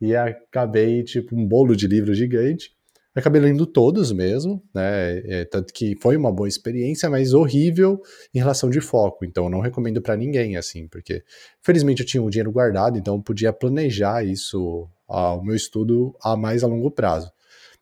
e 0.00 0.14
acabei, 0.14 1.02
tipo, 1.02 1.34
um 1.34 1.46
bolo 1.46 1.74
de 1.74 1.86
livros 1.86 2.18
gigante, 2.18 2.76
acabei 3.18 3.40
lendo 3.40 3.66
todos 3.66 4.12
mesmo, 4.12 4.62
né? 4.74 5.18
É, 5.24 5.44
tanto 5.44 5.72
que 5.72 5.96
foi 6.00 6.16
uma 6.16 6.32
boa 6.32 6.48
experiência, 6.48 7.08
mas 7.08 7.32
horrível 7.32 8.00
em 8.34 8.38
relação 8.38 8.70
de 8.70 8.80
foco. 8.80 9.24
Então, 9.24 9.48
não 9.48 9.60
recomendo 9.60 10.00
para 10.00 10.16
ninguém, 10.16 10.56
assim, 10.56 10.86
porque 10.88 11.22
felizmente 11.62 12.02
eu 12.02 12.06
tinha 12.06 12.22
o 12.22 12.30
dinheiro 12.30 12.52
guardado, 12.52 12.98
então 12.98 13.16
eu 13.16 13.22
podia 13.22 13.52
planejar 13.52 14.24
isso, 14.24 14.88
o 15.08 15.42
meu 15.42 15.56
estudo 15.56 16.14
a 16.22 16.36
mais 16.36 16.62
a 16.62 16.66
longo 16.66 16.90
prazo. 16.90 17.30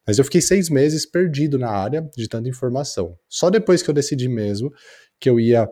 Mas 0.07 0.19
eu 0.19 0.25
fiquei 0.25 0.41
seis 0.41 0.71
meses 0.71 1.05
perdido 1.05 1.59
na 1.59 1.71
área 1.71 2.09
de 2.17 2.29
tanta 2.29 2.49
informação. 2.49 3.19
Só 3.29 3.51
depois 3.51 3.83
que 3.83 3.91
eu 3.91 3.95
decidi 3.95 4.29
mesmo 4.29 4.73
que 5.19 5.29
eu 5.29 5.41
ia 5.41 5.69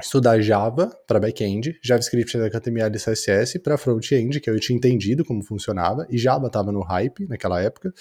estudar 0.00 0.40
Java 0.40 0.90
para 1.06 1.20
back-end, 1.20 1.78
JavaScript, 1.82 2.36
HTML 2.36 2.94
e 2.94 2.98
CSS 2.98 3.58
para 3.58 3.76
front-end, 3.76 4.40
que 4.40 4.48
eu 4.48 4.58
tinha 4.58 4.76
entendido 4.76 5.24
como 5.24 5.42
funcionava, 5.42 6.06
e 6.08 6.16
Java 6.16 6.46
estava 6.46 6.72
no 6.72 6.80
hype 6.80 7.26
naquela 7.26 7.60
época. 7.60 7.92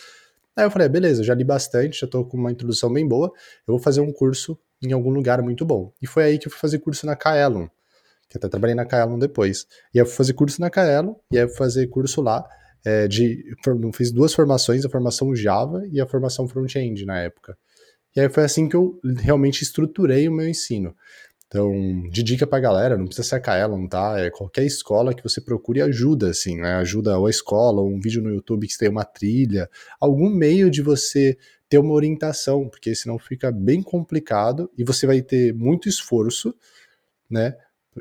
Aí 0.60 0.66
eu 0.66 0.72
falei, 0.72 0.88
ah, 0.88 0.90
beleza, 0.90 1.24
já 1.24 1.34
li 1.34 1.46
bastante, 1.46 2.02
já 2.02 2.06
tô 2.06 2.26
com 2.26 2.36
uma 2.36 2.52
introdução 2.52 2.92
bem 2.92 3.08
boa, 3.08 3.28
eu 3.66 3.74
vou 3.74 3.80
fazer 3.80 4.02
um 4.02 4.12
curso 4.12 4.60
em 4.84 4.92
algum 4.92 5.10
lugar 5.10 5.42
muito 5.42 5.66
bom. 5.66 5.94
E 6.02 6.06
foi 6.06 6.26
aí 6.26 6.38
que 6.38 6.48
eu 6.48 6.52
fui 6.52 6.60
fazer 6.60 6.80
curso 6.80 7.06
na 7.06 7.16
Kaelon, 7.16 7.68
que 8.30 8.38
até 8.38 8.50
trabalhei 8.50 8.76
na 8.76 8.86
Kaelon 8.86 9.18
depois. 9.18 9.66
E 9.94 10.00
aí 10.00 10.02
eu 10.02 10.06
fui 10.06 10.16
fazer 10.18 10.34
curso 10.34 10.60
na 10.60 10.70
Kaelon, 10.70 11.16
e 11.32 11.38
aí 11.38 11.46
eu 11.46 11.48
fui 11.48 11.58
fazer 11.58 11.88
curso 11.88 12.22
lá, 12.22 12.46
é, 12.84 13.08
de, 13.08 13.42
fiz 13.94 14.12
duas 14.12 14.34
formações, 14.34 14.84
a 14.84 14.90
formação 14.90 15.34
Java 15.34 15.82
e 15.90 16.02
a 16.02 16.06
formação 16.06 16.46
front-end 16.46 17.06
na 17.06 17.20
época. 17.20 17.58
E 18.14 18.20
aí 18.20 18.28
foi 18.28 18.44
assim 18.44 18.68
que 18.68 18.76
eu 18.76 19.00
realmente 19.18 19.62
estruturei 19.64 20.28
o 20.28 20.32
meu 20.34 20.50
ensino. 20.50 20.94
Então, 21.50 22.08
de 22.12 22.22
dica 22.22 22.46
pra 22.46 22.60
galera, 22.60 22.96
não 22.96 23.06
precisa 23.06 23.28
ser 23.28 23.36
a 23.36 23.40
Kaelon, 23.40 23.88
tá? 23.88 24.20
É 24.20 24.30
qualquer 24.30 24.66
escola 24.66 25.16
que 25.16 25.24
você 25.24 25.42
procure 25.42 25.82
ajuda, 25.82 26.30
assim, 26.30 26.58
né? 26.58 26.76
Ajuda 26.76 27.18
ou 27.18 27.26
a 27.26 27.30
escola, 27.30 27.82
ou 27.82 27.90
um 27.90 28.00
vídeo 28.00 28.22
no 28.22 28.30
YouTube 28.30 28.68
que 28.68 28.78
tem 28.78 28.88
uma 28.88 29.04
trilha, 29.04 29.68
algum 30.00 30.30
meio 30.30 30.70
de 30.70 30.84
você 30.84 31.36
ter 31.68 31.80
uma 31.80 31.94
orientação, 31.94 32.70
porque 32.70 32.94
senão 32.94 33.18
fica 33.18 33.52
bem 33.52 33.82
complicado 33.82 34.70
e 34.78 34.84
você 34.84 35.08
vai 35.08 35.24
ter 35.24 35.52
muito 35.56 35.90
esforço, 35.90 36.54
né? 37.28 37.56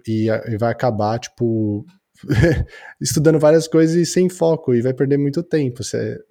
E, 0.06 0.28
e 0.28 0.58
vai 0.58 0.70
acabar, 0.70 1.18
tipo, 1.18 1.86
estudando 3.00 3.38
várias 3.38 3.66
coisas 3.66 3.96
e 3.96 4.04
sem 4.04 4.28
foco, 4.28 4.74
e 4.74 4.82
vai 4.82 4.92
perder 4.92 5.16
muito 5.16 5.42
tempo. 5.42 5.82
Você, 5.82 6.22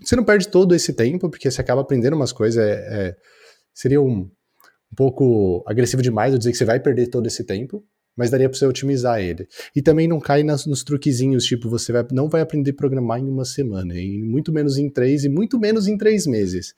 você 0.00 0.16
não 0.16 0.24
perde 0.24 0.48
todo 0.48 0.74
esse 0.74 0.92
tempo, 0.92 1.30
porque 1.30 1.48
você 1.48 1.60
acaba 1.60 1.82
aprendendo 1.82 2.16
umas 2.16 2.32
coisas, 2.32 2.60
é, 2.60 3.08
é 3.08 3.16
seria 3.72 4.00
um 4.00 4.28
um 4.92 4.94
pouco 4.96 5.64
agressivo 5.66 6.02
demais 6.02 6.32
eu 6.32 6.38
dizer 6.38 6.52
que 6.52 6.58
você 6.58 6.64
vai 6.64 6.80
perder 6.80 7.08
todo 7.08 7.26
esse 7.26 7.44
tempo, 7.44 7.84
mas 8.16 8.30
daria 8.30 8.48
para 8.48 8.58
você 8.58 8.66
otimizar 8.66 9.20
ele. 9.20 9.46
E 9.74 9.82
também 9.82 10.08
não 10.08 10.18
cai 10.18 10.42
nas, 10.42 10.66
nos 10.66 10.82
truquezinhos, 10.82 11.44
tipo, 11.44 11.68
você 11.68 11.92
vai, 11.92 12.04
não 12.12 12.28
vai 12.28 12.40
aprender 12.40 12.70
a 12.70 12.74
programar 12.74 13.20
em 13.20 13.28
uma 13.28 13.44
semana, 13.44 13.94
e 13.94 14.22
muito 14.22 14.52
menos 14.52 14.78
em 14.78 14.88
três, 14.88 15.24
e 15.24 15.28
muito 15.28 15.58
menos 15.58 15.86
em 15.86 15.98
três 15.98 16.26
meses. 16.26 16.74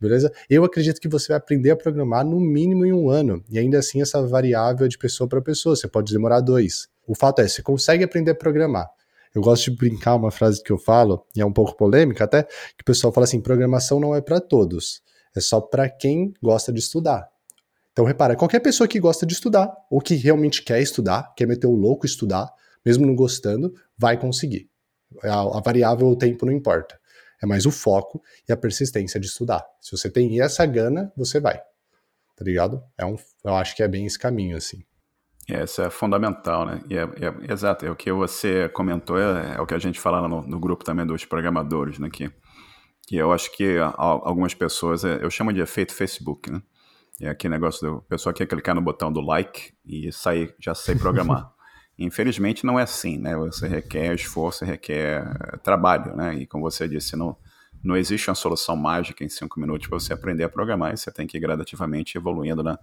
Beleza? 0.00 0.30
Eu 0.48 0.62
acredito 0.62 1.00
que 1.00 1.08
você 1.08 1.28
vai 1.28 1.38
aprender 1.38 1.70
a 1.70 1.76
programar 1.76 2.24
no 2.24 2.38
mínimo 2.38 2.84
em 2.84 2.92
um 2.92 3.10
ano, 3.10 3.42
e 3.50 3.58
ainda 3.58 3.78
assim 3.78 4.00
essa 4.00 4.24
variável 4.26 4.86
é 4.86 4.88
de 4.88 4.98
pessoa 4.98 5.26
para 5.26 5.42
pessoa, 5.42 5.74
você 5.74 5.88
pode 5.88 6.12
demorar 6.12 6.40
dois. 6.40 6.88
O 7.06 7.14
fato 7.14 7.40
é, 7.40 7.48
você 7.48 7.62
consegue 7.62 8.04
aprender 8.04 8.32
a 8.32 8.34
programar. 8.34 8.88
Eu 9.34 9.42
gosto 9.42 9.70
de 9.70 9.76
brincar 9.76 10.14
uma 10.14 10.30
frase 10.30 10.62
que 10.62 10.70
eu 10.70 10.78
falo, 10.78 11.26
e 11.34 11.40
é 11.40 11.46
um 11.46 11.52
pouco 11.52 11.76
polêmica 11.76 12.24
até, 12.24 12.44
que 12.44 12.82
o 12.82 12.84
pessoal 12.84 13.12
fala 13.12 13.24
assim: 13.24 13.40
programação 13.40 13.98
não 13.98 14.14
é 14.14 14.20
para 14.20 14.40
todos, 14.40 15.02
é 15.34 15.40
só 15.40 15.60
para 15.60 15.88
quem 15.88 16.32
gosta 16.42 16.72
de 16.72 16.80
estudar. 16.80 17.28
Então, 17.96 18.04
repara, 18.04 18.36
qualquer 18.36 18.60
pessoa 18.60 18.86
que 18.86 19.00
gosta 19.00 19.24
de 19.24 19.32
estudar, 19.32 19.74
ou 19.90 20.02
que 20.02 20.16
realmente 20.16 20.62
quer 20.62 20.82
estudar, 20.82 21.32
quer 21.34 21.46
meter 21.46 21.66
o 21.66 21.74
louco 21.74 22.04
estudar, 22.04 22.52
mesmo 22.84 23.06
não 23.06 23.16
gostando, 23.16 23.72
vai 23.96 24.18
conseguir. 24.18 24.68
A, 25.22 25.56
a 25.56 25.62
variável, 25.62 26.06
o 26.06 26.14
tempo 26.14 26.44
não 26.44 26.52
importa. 26.52 27.00
É 27.42 27.46
mais 27.46 27.64
o 27.64 27.70
foco 27.70 28.22
e 28.46 28.52
a 28.52 28.56
persistência 28.56 29.18
de 29.18 29.24
estudar. 29.24 29.64
Se 29.80 29.96
você 29.96 30.10
tem 30.10 30.42
essa 30.42 30.66
gana, 30.66 31.10
você 31.16 31.40
vai. 31.40 31.56
Tá 31.56 32.44
ligado? 32.44 32.82
É 32.98 33.06
um, 33.06 33.16
eu 33.42 33.54
acho 33.54 33.74
que 33.74 33.82
é 33.82 33.88
bem 33.88 34.04
esse 34.04 34.18
caminho, 34.18 34.58
assim. 34.58 34.84
É, 35.48 35.64
isso 35.64 35.80
é 35.80 35.88
fundamental, 35.88 36.66
né? 36.66 36.82
E 36.90 36.98
é, 36.98 37.04
é, 37.04 37.50
exato, 37.50 37.86
é 37.86 37.90
o 37.90 37.96
que 37.96 38.12
você 38.12 38.68
comentou, 38.68 39.18
é, 39.18 39.54
é 39.56 39.60
o 39.62 39.64
que 39.64 39.72
a 39.72 39.78
gente 39.78 39.98
fala 39.98 40.28
no, 40.28 40.42
no, 40.42 40.60
grupo 40.60 40.84
também 40.84 41.06
dos 41.06 41.24
programadores, 41.24 41.98
né? 41.98 42.10
Que, 42.12 42.30
que 43.06 43.16
eu 43.16 43.32
acho 43.32 43.50
que 43.56 43.78
algumas 43.96 44.52
pessoas, 44.52 45.02
é, 45.02 45.24
eu 45.24 45.30
chamo 45.30 45.50
de 45.50 45.62
efeito 45.62 45.94
Facebook, 45.94 46.50
né? 46.50 46.60
É 47.20 47.28
aquele 47.28 47.54
negócio 47.54 47.90
do 47.90 48.02
pessoal 48.02 48.34
quer 48.34 48.46
clicar 48.46 48.74
no 48.74 48.82
botão 48.82 49.10
do 49.10 49.20
like 49.20 49.72
e 49.84 50.12
sair, 50.12 50.54
já 50.58 50.74
sei 50.74 50.94
programar. 50.94 51.50
Infelizmente 51.98 52.66
não 52.66 52.78
é 52.78 52.82
assim, 52.82 53.16
né? 53.16 53.34
Você 53.36 53.66
requer 53.66 54.14
esforço, 54.14 54.66
requer 54.66 55.24
trabalho, 55.62 56.14
né? 56.14 56.34
E 56.34 56.46
como 56.46 56.62
você 56.62 56.86
disse, 56.86 57.16
não, 57.16 57.34
não 57.82 57.96
existe 57.96 58.28
uma 58.28 58.34
solução 58.34 58.76
mágica 58.76 59.24
em 59.24 59.30
cinco 59.30 59.58
minutos 59.58 59.88
para 59.88 59.98
você 59.98 60.12
aprender 60.12 60.44
a 60.44 60.48
programar, 60.48 60.92
e 60.92 60.98
você 60.98 61.10
tem 61.10 61.26
que 61.26 61.38
ir 61.38 61.40
gradativamente 61.40 62.18
evoluindo 62.18 62.62
na, 62.62 62.78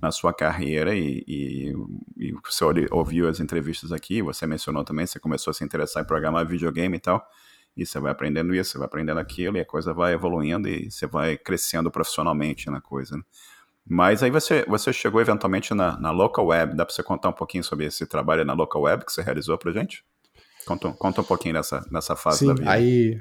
na 0.00 0.10
sua 0.10 0.32
carreira 0.32 0.94
e, 0.94 1.22
e, 1.26 1.74
e 2.16 2.32
você 2.32 2.64
ouviu 2.90 3.28
as 3.28 3.38
entrevistas 3.38 3.92
aqui, 3.92 4.22
você 4.22 4.46
mencionou 4.46 4.82
também, 4.82 5.06
você 5.06 5.20
começou 5.20 5.50
a 5.50 5.54
se 5.54 5.62
interessar 5.62 6.02
em 6.02 6.06
programar 6.06 6.46
videogame 6.46 6.96
e 6.96 7.00
tal, 7.00 7.26
e 7.76 7.84
você 7.84 8.00
vai 8.00 8.12
aprendendo 8.12 8.54
isso, 8.54 8.72
você 8.72 8.78
vai 8.78 8.86
aprendendo 8.86 9.20
aquilo, 9.20 9.58
e 9.58 9.60
a 9.60 9.66
coisa 9.66 9.92
vai 9.92 10.14
evoluindo 10.14 10.68
e 10.68 10.90
você 10.90 11.06
vai 11.06 11.36
crescendo 11.36 11.90
profissionalmente 11.90 12.70
na 12.70 12.80
coisa. 12.80 13.16
Né? 13.16 13.22
Mas 13.86 14.22
aí 14.22 14.30
você, 14.30 14.64
você 14.66 14.92
chegou 14.92 15.20
eventualmente 15.20 15.74
na, 15.74 15.98
na 16.00 16.10
Local 16.10 16.46
Web, 16.46 16.74
dá 16.74 16.86
para 16.86 16.94
você 16.94 17.02
contar 17.02 17.28
um 17.28 17.34
pouquinho 17.34 17.62
sobre 17.62 17.86
esse 17.86 18.06
trabalho 18.06 18.44
na 18.44 18.54
Local 18.54 18.82
Web 18.82 19.04
que 19.04 19.12
você 19.12 19.22
realizou 19.22 19.58
para 19.58 19.72
gente? 19.72 20.02
Conta, 20.66 20.90
conta 20.92 21.20
um 21.20 21.24
pouquinho 21.24 21.54
dessa, 21.54 21.80
dessa 21.92 22.16
fase 22.16 22.38
Sim, 22.38 22.46
da 22.46 22.54
vida. 22.54 22.70
aí 22.70 23.20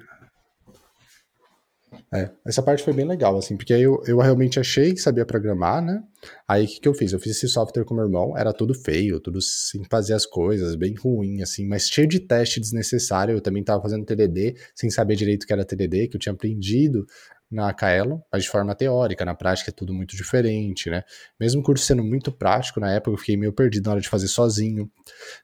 é, 2.14 2.30
essa 2.46 2.62
parte 2.62 2.84
foi 2.84 2.94
bem 2.94 3.08
legal, 3.08 3.36
assim, 3.38 3.58
porque 3.58 3.74
aí 3.74 3.82
eu, 3.82 4.02
eu 4.06 4.20
realmente 4.20 4.60
achei 4.60 4.94
que 4.94 5.00
sabia 5.00 5.26
programar, 5.26 5.84
né? 5.84 6.02
Aí 6.48 6.66
o 6.66 6.68
que, 6.68 6.80
que 6.80 6.88
eu 6.88 6.94
fiz? 6.94 7.12
Eu 7.12 7.20
fiz 7.20 7.36
esse 7.36 7.48
software 7.48 7.84
com 7.84 7.96
meu 7.96 8.06
irmão, 8.06 8.38
era 8.38 8.54
tudo 8.54 8.74
feio, 8.74 9.20
tudo 9.20 9.42
sem 9.42 9.84
fazer 9.86 10.14
as 10.14 10.26
coisas, 10.26 10.76
bem 10.76 10.94
ruim, 10.96 11.42
assim, 11.42 11.68
mas 11.68 11.90
cheio 11.90 12.08
de 12.08 12.20
teste 12.20 12.60
desnecessário. 12.60 13.36
Eu 13.36 13.42
também 13.42 13.64
tava 13.64 13.82
fazendo 13.82 14.06
TDD, 14.06 14.56
sem 14.76 14.90
saber 14.90 15.16
direito 15.16 15.44
o 15.44 15.48
que 15.48 15.54
era 15.54 15.66
TDD, 15.66 16.08
que 16.08 16.16
eu 16.16 16.20
tinha 16.20 16.34
aprendido 16.34 17.06
na 17.54 17.74
Kaelon, 17.74 18.20
mas 18.32 18.44
de 18.44 18.50
forma 18.50 18.74
teórica, 18.74 19.24
na 19.24 19.36
prática 19.36 19.70
é 19.70 19.74
tudo 19.74 19.94
muito 19.94 20.16
diferente, 20.16 20.90
né? 20.90 21.04
Mesmo 21.40 21.62
o 21.62 21.64
curso 21.64 21.86
sendo 21.86 22.04
muito 22.04 22.32
prático, 22.32 22.80
na 22.80 22.92
época 22.92 23.12
eu 23.12 23.18
fiquei 23.18 23.38
meio 23.38 23.54
perdido 23.54 23.86
na 23.86 23.92
hora 23.92 24.02
de 24.02 24.10
fazer 24.10 24.28
sozinho. 24.28 24.90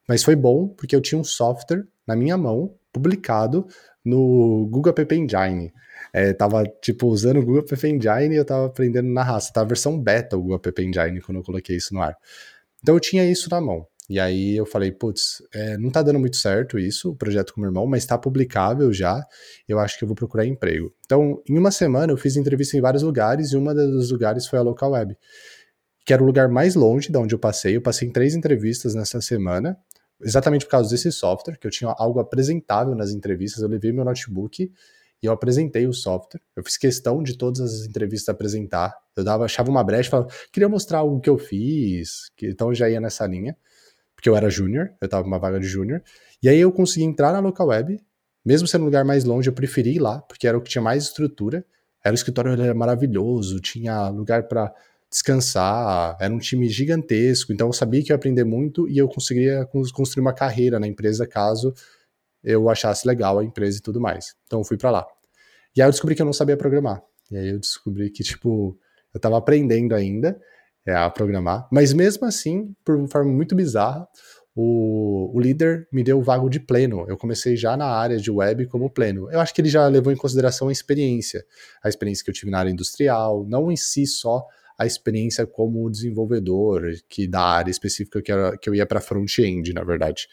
Mas 0.08 0.24
foi 0.24 0.36
bom, 0.36 0.67
porque 0.69 0.95
eu 0.95 1.02
tinha 1.02 1.19
um 1.19 1.24
software 1.24 1.84
na 2.08 2.15
minha 2.15 2.38
mão, 2.38 2.76
publicado 2.91 3.67
no 4.04 4.67
Google 4.72 4.93
App 4.98 5.15
Engine. 5.15 5.72
É, 6.12 6.34
tava, 6.34 6.63
tipo, 6.82 7.08
usando 7.08 7.38
o 7.38 7.45
Google 7.45 7.62
App 7.62 7.88
Engine 7.88 8.34
e 8.34 8.38
eu 8.38 8.45
tava 8.45 8.65
aprendendo 8.65 9.10
na 9.10 9.24
raça. 9.24 9.54
Tava 9.54 9.67
versão 9.67 10.00
beta 10.02 10.36
o 10.36 10.41
Google 10.41 10.62
App 10.65 10.82
Engine 10.82 11.22
quando 11.22 11.38
eu 11.38 11.43
coloquei 11.43 11.76
isso 11.76 11.93
no 11.93 12.02
ar. 12.02 12.15
Então 12.82 12.95
eu 12.95 13.00
tinha 13.00 13.30
isso 13.30 13.50
na 13.50 13.62
mão. 13.62 13.86
E 14.10 14.19
aí 14.19 14.58
eu 14.58 14.65
falei, 14.65 14.91
putz, 14.91 15.43
é, 15.54 15.78
não 15.78 15.91
tá 15.91 16.02
dando 16.02 16.19
muito 16.19 16.36
certo 16.36 16.80
isso, 16.80 17.12
o 17.12 17.15
projeto 17.15 17.54
com 17.54 17.62
meu 17.62 17.69
irmão, 17.69 17.86
mas 17.86 18.06
tá 18.08 18.17
publicável 18.17 18.91
já, 18.91 19.24
eu 19.67 19.78
acho 19.78 20.00
que 20.00 20.04
eu 20.04 20.08
vou 20.08 20.15
procurar 20.15 20.48
emprego. 20.48 20.91
Então, 21.06 21.39
em 21.48 21.58
uma 21.60 21.69
semana 21.69 22.12
eu 22.12 22.17
fiz 22.17 22.36
entrevista 22.36 22.76
em 22.76 22.82
vários 22.82 23.04
lugares 23.04 23.52
e 23.52 23.58
uma 23.58 23.74
dos 23.76 24.10
lugares 24.12 24.48
foi 24.48 24.58
a 24.58 24.63
Local 24.63 24.91
Web, 24.91 25.15
que 26.04 26.12
era 26.12 26.24
o 26.24 26.26
lugar 26.26 26.50
mais 26.50 26.74
longe 26.74 27.12
da 27.12 27.19
onde 27.19 27.36
eu 27.36 27.39
passei. 27.39 27.78
Eu 27.78 27.82
passei 27.84 28.08
em 28.08 28.12
três 28.12 28.34
entrevistas 28.34 28.95
nessa 28.95 29.22
semana, 29.22 29.78
exatamente 30.24 30.65
por 30.65 30.72
causa 30.72 30.89
desse 30.89 31.12
software, 31.12 31.58
que 31.58 31.67
eu 31.67 31.72
tinha 31.72 31.93
algo 31.95 32.19
apresentável 32.19 32.95
nas 32.95 33.12
entrevistas, 33.12 33.62
eu 33.62 33.69
levei 33.69 33.91
meu 33.91 34.04
notebook 34.04 34.72
e 35.22 35.26
eu 35.26 35.32
apresentei 35.32 35.86
o 35.86 35.93
software. 35.93 36.41
Eu 36.56 36.63
fiz 36.63 36.78
questão 36.78 37.22
de 37.22 37.38
todas 37.38 37.60
as 37.60 37.86
entrevistas 37.86 38.30
apresentar. 38.30 38.95
Eu 39.15 39.24
dava, 39.24 39.45
achava 39.45 39.69
uma 39.69 39.84
brecha, 39.84 40.10
falava, 40.10 40.30
queria 40.52 40.67
mostrar 40.67 41.00
algo 41.00 41.19
que 41.19 41.30
eu 41.30 41.38
fiz, 41.38 42.32
então 42.41 42.69
eu 42.69 42.74
já 42.74 42.89
ia 42.89 43.00
nessa 43.00 43.28
linha, 43.28 43.56
porque 44.19 44.27
eu 44.27 44.36
era 44.36 44.49
júnior, 44.49 44.91
eu 44.99 45.05
estava 45.05 45.23
numa 45.23 45.39
vaga 45.39 45.58
de 45.62 45.65
júnior. 45.65 46.03
E 46.43 46.49
aí 46.49 46.60
eu 46.60 46.73
consegui 46.73 47.05
entrar 47.05 47.32
na 47.32 47.39
local 47.39 47.67
web, 47.67 47.97
mesmo 48.45 48.67
sendo 48.67 48.82
um 48.82 48.86
lugar 48.86 49.05
mais 49.05 49.23
longe, 49.23 49.47
eu 49.47 49.53
preferi 49.53 49.95
ir 49.95 49.99
lá, 49.99 50.19
porque 50.19 50.45
era 50.45 50.58
o 50.58 50.62
que 50.62 50.69
tinha 50.69 50.82
mais 50.82 51.05
estrutura. 51.05 51.63
Era 52.03 52.13
o 52.13 52.15
escritório 52.15 52.51
era 52.51 52.73
maravilhoso, 52.73 53.62
tinha 53.62 54.10
lugar 54.10 54.49
para 54.49 54.73
descansar, 55.10 56.17
era 56.19 56.34
um 56.34 56.38
time 56.38 56.67
gigantesco, 56.67 57.53
então 57.53 57.67
eu 57.67 57.73
sabia 57.73 58.03
que 58.03 58.12
ia 58.12 58.15
aprender 58.17 58.43
muito 58.43 58.89
e 58.89 58.97
eu 58.97 59.08
conseguiria 59.08 59.65
construir 59.93 60.19
uma 60.19 60.34
carreira 60.34 60.82
na 60.82 60.88
empresa 60.88 61.25
caso 61.25 61.73
eu 62.43 62.69
achasse 62.69 63.08
legal 63.08 63.39
a 63.39 63.43
empresa 63.43 63.77
e 63.77 63.82
tudo 63.82 64.01
mais. 64.01 64.36
Então 64.47 64.60
eu 64.60 64.65
fui 64.65 64.77
para 64.77 64.91
lá. 64.91 65.08
E 65.77 65.82
aí 65.82 65.88
eu 65.88 65.91
descobri 65.91 66.13
que 66.13 66.21
eu 66.21 66.25
não 66.25 66.34
sabia 66.34 66.58
programar. 66.58 67.01
E 67.32 67.38
aí 67.38 67.49
eu 67.49 67.60
descobri 67.60 68.10
que, 68.10 68.21
tipo, 68.23 68.77
eu 69.13 69.19
tava 69.19 69.38
aprendendo 69.38 69.95
ainda 69.95 70.38
é, 70.86 70.94
a 70.94 71.10
programar. 71.10 71.68
Mas 71.72 71.94
mesmo 71.94 72.26
assim, 72.26 72.74
por 72.84 72.96
uma 72.96 73.08
forma 73.08 73.32
muito 73.32 73.56
bizarra, 73.56 74.08
o, 74.56 75.32
o 75.34 75.39
líder 75.39 75.88
me 75.92 76.04
deu 76.04 76.20
o 76.20 76.22
vago 76.22 76.50
de 76.50 76.60
pleno. 76.60 77.06
Eu 77.08 77.18
comecei 77.18 77.56
já 77.56 77.78
na 77.78 77.86
área 77.86 78.18
de 78.18 78.30
web 78.30 78.68
como 78.68 78.89
pleno. 78.89 79.32
Eu 79.32 79.39
acho 79.39 79.54
que 79.54 79.62
ele 79.62 79.70
já 79.70 79.88
levou 79.88 80.12
em 80.12 80.18
consideração 80.18 80.68
a 80.68 80.72
experiência. 80.72 81.46
A 81.84 81.88
experiência 81.88 82.24
que 82.24 82.30
eu 82.30 82.34
tive 82.34 82.52
na 82.52 82.60
área 82.60 82.70
industrial, 82.70 83.46
não 83.48 83.72
em 83.72 83.78
si 83.78 84.06
só 84.06 84.46
a 84.78 84.86
experiência 84.86 85.46
como 85.46 85.89
desenvolvedor, 85.89 86.84
que 87.08 87.28
da 87.28 87.42
área 87.42 87.70
específica 87.70 88.22
que, 88.22 88.32
era, 88.32 88.58
que 88.58 88.70
eu 88.70 88.76
ia 88.76 88.86
para 88.86 89.02
front-end, 89.02 89.74
na 89.74 89.84
verdade. 89.84 90.28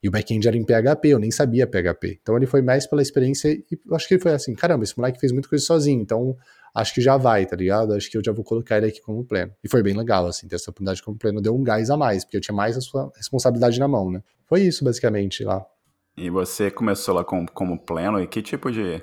E 0.00 0.08
o 0.08 0.12
back-end 0.12 0.46
era 0.46 0.56
em 0.56 0.64
PHP, 0.64 1.08
eu 1.08 1.18
nem 1.18 1.30
sabia 1.32 1.66
PHP. 1.66 2.20
Então 2.22 2.36
ele 2.36 2.46
foi 2.46 2.62
mais 2.62 2.86
pela 2.86 3.02
experiência 3.02 3.48
e 3.50 3.64
eu 3.84 3.96
acho 3.96 4.06
que 4.06 4.14
ele 4.14 4.22
foi 4.22 4.32
assim: 4.32 4.54
caramba, 4.54 4.84
esse 4.84 4.96
moleque 4.96 5.18
fez 5.18 5.32
muita 5.32 5.48
coisa 5.48 5.64
sozinho, 5.64 6.00
então 6.00 6.36
acho 6.74 6.94
que 6.94 7.00
já 7.00 7.16
vai, 7.16 7.46
tá 7.46 7.56
ligado? 7.56 7.94
Acho 7.94 8.10
que 8.10 8.16
eu 8.16 8.22
já 8.24 8.32
vou 8.32 8.44
colocar 8.44 8.78
ele 8.78 8.86
aqui 8.86 9.00
como 9.00 9.24
pleno. 9.24 9.52
E 9.62 9.68
foi 9.68 9.82
bem 9.82 9.96
legal, 9.96 10.26
assim, 10.26 10.48
ter 10.48 10.56
essa 10.56 10.70
oportunidade 10.70 11.02
como 11.02 11.18
pleno 11.18 11.40
deu 11.40 11.54
um 11.54 11.62
gás 11.62 11.90
a 11.90 11.96
mais, 11.96 12.24
porque 12.24 12.36
eu 12.36 12.40
tinha 12.40 12.54
mais 12.54 12.76
a 12.76 12.80
sua 12.80 13.10
responsabilidade 13.16 13.78
na 13.78 13.88
mão, 13.88 14.10
né? 14.10 14.22
Foi 14.46 14.62
isso, 14.62 14.84
basicamente, 14.84 15.44
lá. 15.44 15.64
E 16.16 16.30
você 16.30 16.70
começou 16.70 17.14
lá 17.14 17.24
com, 17.24 17.46
como 17.46 17.78
pleno, 17.78 18.20
e 18.20 18.26
que 18.26 18.42
tipo 18.42 18.70
de. 18.72 19.02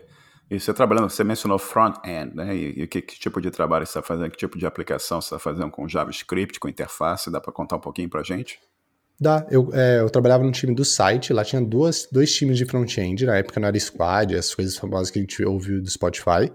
E 0.50 0.60
você 0.60 0.74
trabalhando, 0.74 1.10
você 1.10 1.24
mencionou 1.24 1.58
front-end, 1.58 2.36
né? 2.36 2.56
E, 2.56 2.84
e 2.84 2.88
que, 2.88 3.02
que, 3.02 3.18
tipo 3.18 3.42
de 3.42 3.50
trabalho 3.50 3.86
você 3.86 3.98
está 3.98 4.02
fazendo? 4.02 4.30
Que 4.30 4.38
tipo 4.38 4.58
de 4.58 4.66
aplicação 4.66 5.22
você 5.22 5.28
está 5.28 5.40
fazendo 5.40 5.72
com 5.72 5.88
JavaScript, 5.88 6.60
com 6.60 6.68
interface? 6.68 7.32
Dá 7.32 7.42
para 7.42 7.52
contar 7.52 7.78
um 7.78 7.80
pouquinho 7.80 8.10
para 8.10 8.22
gente? 8.22 8.60
Dá, 9.20 9.48
eu, 9.50 9.70
é, 9.74 10.02
eu 10.02 10.10
trabalhava 10.10 10.44
no 10.44 10.52
time 10.52 10.76
do 10.76 10.84
site, 10.84 11.32
lá 11.32 11.44
tinha 11.44 11.62
duas, 11.62 12.08
dois 12.12 12.34
times 12.34 12.58
de 12.58 12.66
front-end, 12.66 13.26
na 13.26 13.38
época 13.38 13.60
não 13.62 13.68
era 13.70 13.80
Squad, 13.80 14.36
as 14.36 14.54
coisas 14.54 14.76
famosas 14.76 15.10
que 15.10 15.18
a 15.18 15.22
gente 15.22 15.44
ouviu 15.44 15.82
do 15.82 15.90
Spotify. 15.90 16.52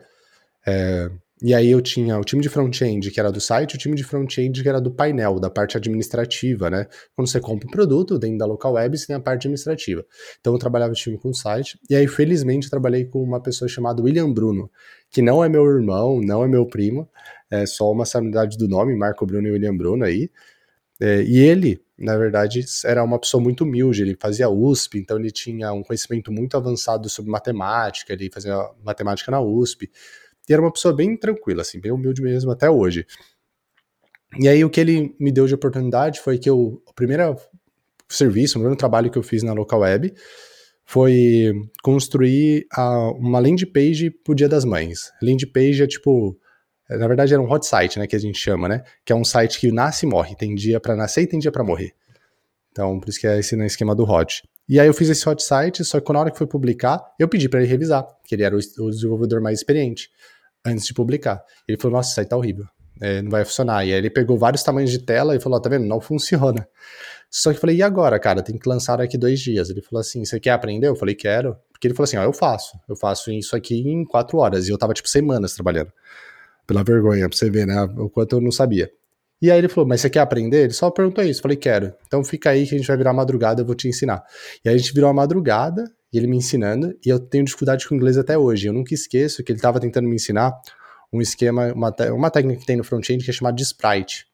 É, 0.66 1.10
e 1.42 1.54
aí 1.54 1.70
eu 1.70 1.80
tinha 1.80 2.18
o 2.18 2.24
time 2.24 2.42
de 2.42 2.50
front-end 2.50 3.10
que 3.10 3.18
era 3.18 3.32
do 3.32 3.40
site, 3.40 3.74
o 3.74 3.78
time 3.78 3.96
de 3.96 4.04
front-end 4.04 4.62
que 4.62 4.68
era 4.68 4.78
do 4.78 4.90
painel, 4.90 5.40
da 5.40 5.48
parte 5.48 5.74
administrativa, 5.74 6.68
né? 6.68 6.86
Quando 7.16 7.28
você 7.28 7.40
compra 7.40 7.66
um 7.66 7.70
produto 7.70 8.18
dentro 8.18 8.36
da 8.36 8.44
local 8.44 8.74
web, 8.74 8.96
você 8.96 9.06
tem 9.06 9.16
a 9.16 9.20
parte 9.20 9.46
administrativa. 9.46 10.04
Então 10.38 10.52
eu 10.52 10.58
trabalhava 10.58 10.90
no 10.90 10.96
time 10.96 11.16
com 11.16 11.30
o 11.30 11.34
site, 11.34 11.78
e 11.88 11.94
aí 11.96 12.06
felizmente 12.06 12.68
trabalhei 12.68 13.06
com 13.06 13.22
uma 13.22 13.40
pessoa 13.40 13.68
chamada 13.68 14.02
William 14.02 14.30
Bruno, 14.30 14.70
que 15.10 15.22
não 15.22 15.42
é 15.42 15.48
meu 15.48 15.64
irmão, 15.64 16.20
não 16.20 16.44
é 16.44 16.48
meu 16.48 16.66
primo, 16.66 17.08
é 17.50 17.64
só 17.64 17.90
uma 17.90 18.04
sanidade 18.04 18.58
do 18.58 18.68
nome, 18.68 18.94
Marco 18.94 19.24
Bruno 19.24 19.48
e 19.48 19.52
William 19.52 19.76
Bruno 19.76 20.04
aí. 20.04 20.30
É, 21.00 21.22
e 21.22 21.38
ele, 21.38 21.80
na 21.98 22.18
verdade, 22.18 22.62
era 22.84 23.02
uma 23.02 23.18
pessoa 23.18 23.42
muito 23.42 23.64
humilde, 23.64 24.02
ele 24.02 24.16
fazia 24.20 24.50
USP, 24.50 24.98
então 24.98 25.18
ele 25.18 25.30
tinha 25.30 25.72
um 25.72 25.82
conhecimento 25.82 26.30
muito 26.30 26.54
avançado 26.54 27.08
sobre 27.08 27.30
matemática, 27.30 28.12
ele 28.12 28.30
fazia 28.30 28.54
matemática 28.84 29.30
na 29.30 29.40
USP, 29.40 29.90
e 30.50 30.52
era 30.52 30.60
uma 30.60 30.72
pessoa 30.72 30.92
bem 30.92 31.16
tranquila, 31.16 31.62
assim, 31.62 31.80
bem 31.80 31.92
humilde 31.92 32.20
mesmo 32.20 32.50
até 32.50 32.68
hoje. 32.68 33.06
E 34.36 34.48
aí 34.48 34.64
o 34.64 34.68
que 34.68 34.80
ele 34.80 35.14
me 35.18 35.30
deu 35.30 35.46
de 35.46 35.54
oportunidade 35.54 36.20
foi 36.20 36.38
que 36.38 36.50
eu, 36.50 36.82
o 36.84 36.92
primeiro 36.92 37.36
serviço, 38.08 38.54
o 38.54 38.60
primeiro 38.60 38.76
trabalho 38.76 39.10
que 39.10 39.16
eu 39.16 39.22
fiz 39.22 39.44
na 39.44 39.52
local 39.52 39.80
web 39.80 40.12
foi 40.84 41.52
construir 41.84 42.66
a, 42.72 43.12
uma 43.12 43.38
landing 43.38 43.66
page 43.66 44.10
pro 44.10 44.34
Dia 44.34 44.48
das 44.48 44.64
Mães. 44.64 45.12
Landing 45.22 45.46
page 45.52 45.84
é 45.84 45.86
tipo 45.86 46.36
na 46.88 47.06
verdade, 47.06 47.32
era 47.32 47.40
um 47.40 47.48
hot 47.48 47.64
site, 47.64 48.00
né, 48.00 48.06
que 48.08 48.16
a 48.16 48.18
gente 48.18 48.36
chama, 48.36 48.68
né? 48.68 48.82
Que 49.04 49.12
é 49.12 49.16
um 49.16 49.22
site 49.22 49.60
que 49.60 49.70
nasce 49.70 50.04
e 50.04 50.08
morre. 50.08 50.34
Tem 50.34 50.52
dia 50.56 50.80
para 50.80 50.96
nascer 50.96 51.22
e 51.22 51.26
tem 51.28 51.38
dia 51.38 51.52
para 51.52 51.62
morrer. 51.62 51.94
Então, 52.72 52.98
por 52.98 53.08
isso 53.08 53.20
que 53.20 53.28
é 53.28 53.38
esse 53.38 53.54
no 53.54 53.64
esquema 53.64 53.94
do 53.94 54.02
hot. 54.02 54.42
E 54.68 54.78
aí 54.78 54.86
eu 54.86 54.94
fiz 54.94 55.08
esse 55.08 55.28
hot 55.28 55.42
site, 55.42 55.84
só 55.84 56.00
que 56.00 56.12
na 56.12 56.20
hora 56.20 56.30
que 56.30 56.38
foi 56.38 56.46
publicar, 56.46 57.00
eu 57.18 57.28
pedi 57.28 57.48
para 57.48 57.60
ele 57.60 57.68
revisar, 57.68 58.06
que 58.24 58.34
ele 58.34 58.44
era 58.44 58.56
o, 58.56 58.90
desenvolvedor 58.90 59.40
mais 59.40 59.58
experiente, 59.58 60.08
antes 60.64 60.86
de 60.86 60.94
publicar. 60.94 61.42
Ele 61.66 61.78
falou, 61.78 61.96
nossa, 61.96 62.08
esse 62.08 62.14
site 62.16 62.28
tá 62.28 62.36
horrível, 62.36 62.64
é, 63.00 63.22
não 63.22 63.30
vai 63.30 63.44
funcionar. 63.44 63.84
E 63.84 63.92
aí 63.92 63.98
ele 63.98 64.10
pegou 64.10 64.38
vários 64.38 64.62
tamanhos 64.62 64.90
de 64.90 64.98
tela 64.98 65.34
e 65.34 65.40
falou, 65.40 65.58
oh, 65.58 65.62
tá 65.62 65.68
vendo, 65.68 65.86
não 65.86 66.00
funciona. 66.00 66.66
Só 67.30 67.50
que 67.50 67.56
eu 67.56 67.60
falei, 67.60 67.76
e 67.76 67.82
agora, 67.82 68.18
cara, 68.18 68.42
tem 68.42 68.58
que 68.58 68.68
lançar 68.68 68.96
daqui 68.96 69.16
dois 69.16 69.38
dias. 69.38 69.70
Ele 69.70 69.80
falou 69.80 70.00
assim, 70.00 70.24
você 70.24 70.40
quer 70.40 70.50
aprender? 70.50 70.88
Eu 70.88 70.96
falei, 70.96 71.14
quero. 71.14 71.56
Porque 71.70 71.86
ele 71.86 71.94
falou 71.94 72.04
assim, 72.04 72.16
ó, 72.16 72.24
eu 72.24 72.32
faço, 72.32 72.76
eu 72.88 72.96
faço 72.96 73.30
isso 73.30 73.54
aqui 73.54 73.80
em 73.88 74.04
quatro 74.04 74.38
horas. 74.38 74.66
E 74.66 74.72
eu 74.72 74.76
tava, 74.76 74.92
tipo, 74.92 75.08
semanas 75.08 75.54
trabalhando 75.54 75.92
pela 76.66 76.82
vergonha, 76.82 77.28
pra 77.28 77.38
você 77.38 77.48
ver, 77.48 77.66
né? 77.66 77.82
O 77.98 78.10
quanto 78.10 78.36
eu 78.36 78.40
não 78.40 78.50
sabia. 78.50 78.90
E 79.40 79.50
aí 79.50 79.58
ele 79.58 79.68
falou, 79.68 79.88
mas 79.88 80.00
você 80.00 80.10
quer 80.10 80.20
aprender? 80.20 80.64
Ele 80.64 80.72
só 80.72 80.90
perguntou 80.90 81.24
isso. 81.24 81.40
Falei, 81.40 81.56
quero. 81.56 81.94
Então 82.06 82.22
fica 82.22 82.50
aí 82.50 82.66
que 82.66 82.74
a 82.74 82.78
gente 82.78 82.86
vai 82.86 82.96
virar 82.96 83.12
madrugada, 83.12 83.62
eu 83.62 83.66
vou 83.66 83.74
te 83.74 83.88
ensinar. 83.88 84.22
E 84.64 84.68
aí 84.68 84.74
a 84.74 84.78
gente 84.78 84.92
virou 84.92 85.08
a 85.08 85.14
madrugada, 85.14 85.90
e 86.12 86.18
ele 86.18 86.26
me 86.26 86.36
ensinando, 86.36 86.96
e 87.04 87.08
eu 87.08 87.18
tenho 87.18 87.44
dificuldade 87.44 87.86
com 87.88 87.94
inglês 87.94 88.18
até 88.18 88.36
hoje. 88.36 88.66
Eu 88.66 88.72
nunca 88.72 88.92
esqueço 88.92 89.44
que 89.44 89.52
ele 89.52 89.58
estava 89.58 89.78
tentando 89.78 90.08
me 90.08 90.16
ensinar 90.16 90.52
um 91.12 91.20
esquema, 91.20 91.72
uma, 91.72 91.94
uma 92.12 92.30
técnica 92.30 92.60
que 92.60 92.66
tem 92.66 92.76
no 92.76 92.84
front-end 92.84 93.24
que 93.24 93.30
é 93.30 93.34
chamada 93.34 93.56
de 93.56 93.62
sprite. 93.62 94.26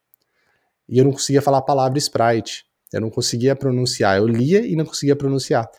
E 0.89 0.97
eu 0.97 1.05
não 1.05 1.11
conseguia 1.11 1.41
falar 1.41 1.59
a 1.59 1.61
palavra 1.61 1.97
sprite. 1.97 2.65
Eu 2.93 3.01
não 3.01 3.09
conseguia 3.09 3.55
pronunciar. 3.55 4.17
Eu 4.17 4.27
lia 4.27 4.65
e 4.65 4.75
não 4.75 4.85
conseguia 4.85 5.15
pronunciar. 5.15 5.69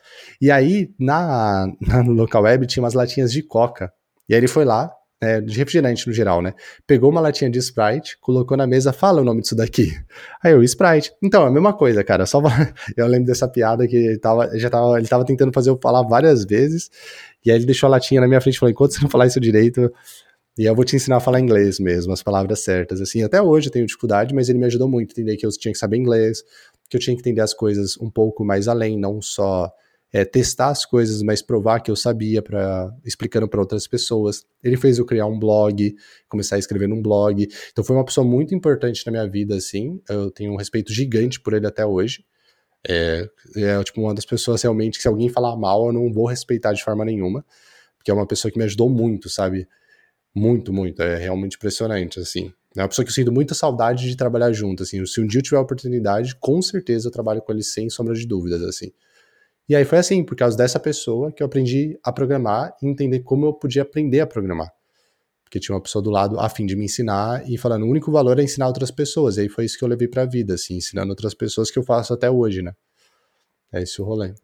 E 0.41 0.51
aí, 0.51 0.95
na, 0.99 1.67
na 1.81 2.03
local 2.03 2.43
web, 2.43 2.67
tinha 2.67 2.83
umas 2.83 2.95
latinhas 2.95 3.33
de 3.33 3.43
coca. 3.43 3.93
E 4.29 4.35
aí 4.35 4.41
ele 4.41 4.49
foi 4.49 4.65
lá, 4.65 4.93
é, 5.21 5.41
de 5.41 5.57
refrigerante 5.59 6.07
no 6.07 6.13
geral, 6.13 6.41
né? 6.41 6.55
Pegou 6.87 7.11
uma 7.11 7.21
latinha 7.21 7.51
de 7.51 7.59
Sprite, 7.59 8.17
colocou 8.21 8.57
na 8.57 8.67
mesa, 8.67 8.93
fala 8.93 9.21
o 9.21 9.25
nome 9.25 9.41
disso 9.41 9.57
daqui. 9.57 9.93
Aí 10.43 10.53
eu, 10.53 10.63
Sprite. 10.63 11.13
Então, 11.23 11.45
é 11.45 11.49
a 11.49 11.51
mesma 11.51 11.73
coisa, 11.73 12.05
cara. 12.05 12.25
Só 12.25 12.41
eu 12.97 13.07
lembro 13.07 13.27
dessa 13.27 13.49
piada 13.49 13.87
que 13.89 13.97
ele 13.97 14.19
tava, 14.19 14.57
já 14.59 14.71
tava, 14.71 14.99
ele 14.99 15.09
tava 15.09 15.25
tentando 15.25 15.53
fazer 15.53 15.71
eu 15.71 15.79
falar 15.83 16.03
várias 16.03 16.45
vezes, 16.45 16.91
e 17.45 17.51
aí 17.51 17.59
ele 17.59 17.67
deixou 17.67 17.87
a 17.89 17.91
latinha 17.91 18.21
na 18.21 18.29
minha 18.29 18.41
frente 18.41 18.57
e 18.57 18.59
falou: 18.59 18.71
enquanto 18.71 18.95
você 18.95 19.03
não 19.03 19.11
falar 19.11 19.27
isso 19.27 19.41
direito, 19.41 19.93
e 20.57 20.65
eu 20.65 20.75
vou 20.75 20.85
te 20.85 20.97
ensinar 20.97 21.17
a 21.17 21.21
falar 21.21 21.41
inglês 21.41 21.79
mesmo, 21.79 22.13
as 22.13 22.23
palavras 22.23 22.61
certas. 22.61 23.01
Assim, 23.01 23.23
até 23.23 23.41
hoje 23.41 23.69
eu 23.69 23.73
tenho 23.73 23.87
dificuldade, 23.87 24.35
mas 24.35 24.49
ele 24.49 24.59
me 24.59 24.67
ajudou 24.67 24.89
muito 24.89 25.11
a 25.11 25.13
entender 25.13 25.37
que 25.37 25.47
eu 25.47 25.51
tinha 25.51 25.73
que 25.73 25.79
saber 25.79 25.97
inglês, 25.97 26.43
que 26.89 26.97
eu 26.97 27.01
tinha 27.01 27.15
que 27.15 27.21
entender 27.21 27.41
as 27.41 27.55
coisas 27.55 27.97
um 28.01 28.11
pouco 28.11 28.45
mais 28.45 28.69
além, 28.69 28.99
não 28.99 29.21
só 29.21 29.71
é, 30.13 30.25
testar 30.25 30.69
as 30.71 30.87
coisas, 30.87 31.23
mas 31.23 31.43
provar 31.43 31.81
que 31.81 31.91
eu 31.91 31.97
sabia 31.97 32.41
para 32.41 32.91
explicando 33.05 33.49
para 33.49 33.61
outras 33.61 33.87
pessoas. 33.87 34.45
Ele 34.63 34.77
fez 34.77 34.99
eu 34.99 35.05
criar 35.05 35.27
um 35.27 35.39
blog, 35.39 35.95
começar 36.29 36.57
a 36.57 36.59
escrever 36.59 36.89
num 36.89 37.03
blog. 37.03 37.47
Então 37.71 37.85
foi 37.85 37.97
uma 37.97 38.05
pessoa 38.05 38.27
muito 38.27 38.55
importante 38.55 39.05
na 39.05 39.13
minha 39.13 39.29
vida, 39.29 39.55
assim. 39.57 40.01
Eu 40.09 40.31
tenho 40.31 40.53
um 40.53 40.57
respeito 40.57 40.93
gigante 40.93 41.41
por 41.41 41.53
ele 41.53 41.67
até 41.67 41.85
hoje. 41.85 42.25
É, 42.89 43.29
é 43.57 43.85
tipo 43.85 44.01
uma 44.01 44.15
das 44.15 44.25
pessoas 44.25 44.63
realmente 44.63 44.97
que 44.97 45.03
se 45.03 45.09
alguém 45.09 45.29
falar 45.29 45.57
mal, 45.57 45.87
eu 45.87 45.93
não 45.93 46.13
vou 46.13 46.27
respeitar 46.27 46.73
de 46.73 46.83
forma 46.83 47.05
nenhuma, 47.05 47.45
porque 47.97 48.11
é 48.11 48.15
uma 48.15 48.27
pessoa 48.27 48.51
que 48.51 48.59
me 48.59 48.65
ajudou 48.65 48.89
muito, 48.89 49.29
sabe? 49.29 49.69
Muito, 50.35 50.73
muito. 50.73 51.03
É 51.03 51.17
realmente 51.17 51.57
impressionante, 51.57 52.21
assim. 52.21 52.53
É 52.77 52.83
uma 52.83 52.89
pessoa 52.89 53.05
que 53.05 53.11
eu 53.11 53.15
sinto 53.15 53.33
muita 53.33 53.55
saudade 53.55 54.09
de 54.09 54.17
trabalhar 54.17 54.53
junto, 54.53 54.85
assim. 54.85 55.05
Se 55.05 55.21
um 55.21 55.27
dia 55.27 55.41
eu 55.41 55.43
tiver 55.43 55.57
a 55.57 55.61
oportunidade, 55.61 56.37
com 56.37 56.63
certeza 56.63 57.09
eu 57.09 57.13
trabalho 57.13 57.43
com 57.43 57.53
ele 57.53 57.63
sem 57.63 57.91
sombra 57.91 58.15
de 58.15 58.27
dúvidas, 58.27 58.63
assim. 58.63 58.93
E 59.69 59.77
aí 59.77 59.85
foi 59.85 59.99
assim, 59.99 60.25
por 60.25 60.35
causa 60.35 60.57
dessa 60.57 60.81
pessoa 60.81 61.31
que 61.31 61.43
eu 61.43 61.47
aprendi 61.47 61.99
a 62.03 62.11
programar 62.11 62.75
e 62.83 62.87
entender 62.87 63.21
como 63.21 63.45
eu 63.45 63.53
podia 63.53 63.83
aprender 63.83 64.21
a 64.21 64.27
programar. 64.27 64.73
Porque 65.45 65.61
tinha 65.61 65.75
uma 65.75 65.83
pessoa 65.83 66.03
do 66.03 66.11
lado 66.11 66.41
a 66.41 66.49
fim 66.49 66.65
de 66.65 66.75
me 66.75 66.87
ensinar 66.87 67.43
e 67.49 67.59
falando, 67.59 67.85
o 67.85 67.91
único 67.91 68.11
valor 68.11 68.39
é 68.39 68.43
ensinar 68.43 68.67
outras 68.67 68.91
pessoas. 68.91 69.37
E 69.37 69.43
aí 69.43 69.49
foi 69.49 69.65
isso 69.65 69.79
que 69.79 69.85
eu 69.85 69.89
levei 69.89 70.09
pra 70.09 70.25
vida, 70.25 70.55
assim, 70.55 70.77
ensinando 70.77 71.11
outras 71.11 71.35
pessoas 71.35 71.71
que 71.71 71.79
eu 71.79 71.83
faço 71.83 72.15
até 72.15 72.31
hoje, 72.31 72.63
né? 72.63 72.73
É 73.73 73.83
esse 73.83 74.01
o 74.01 74.05
rolê. 74.05 74.35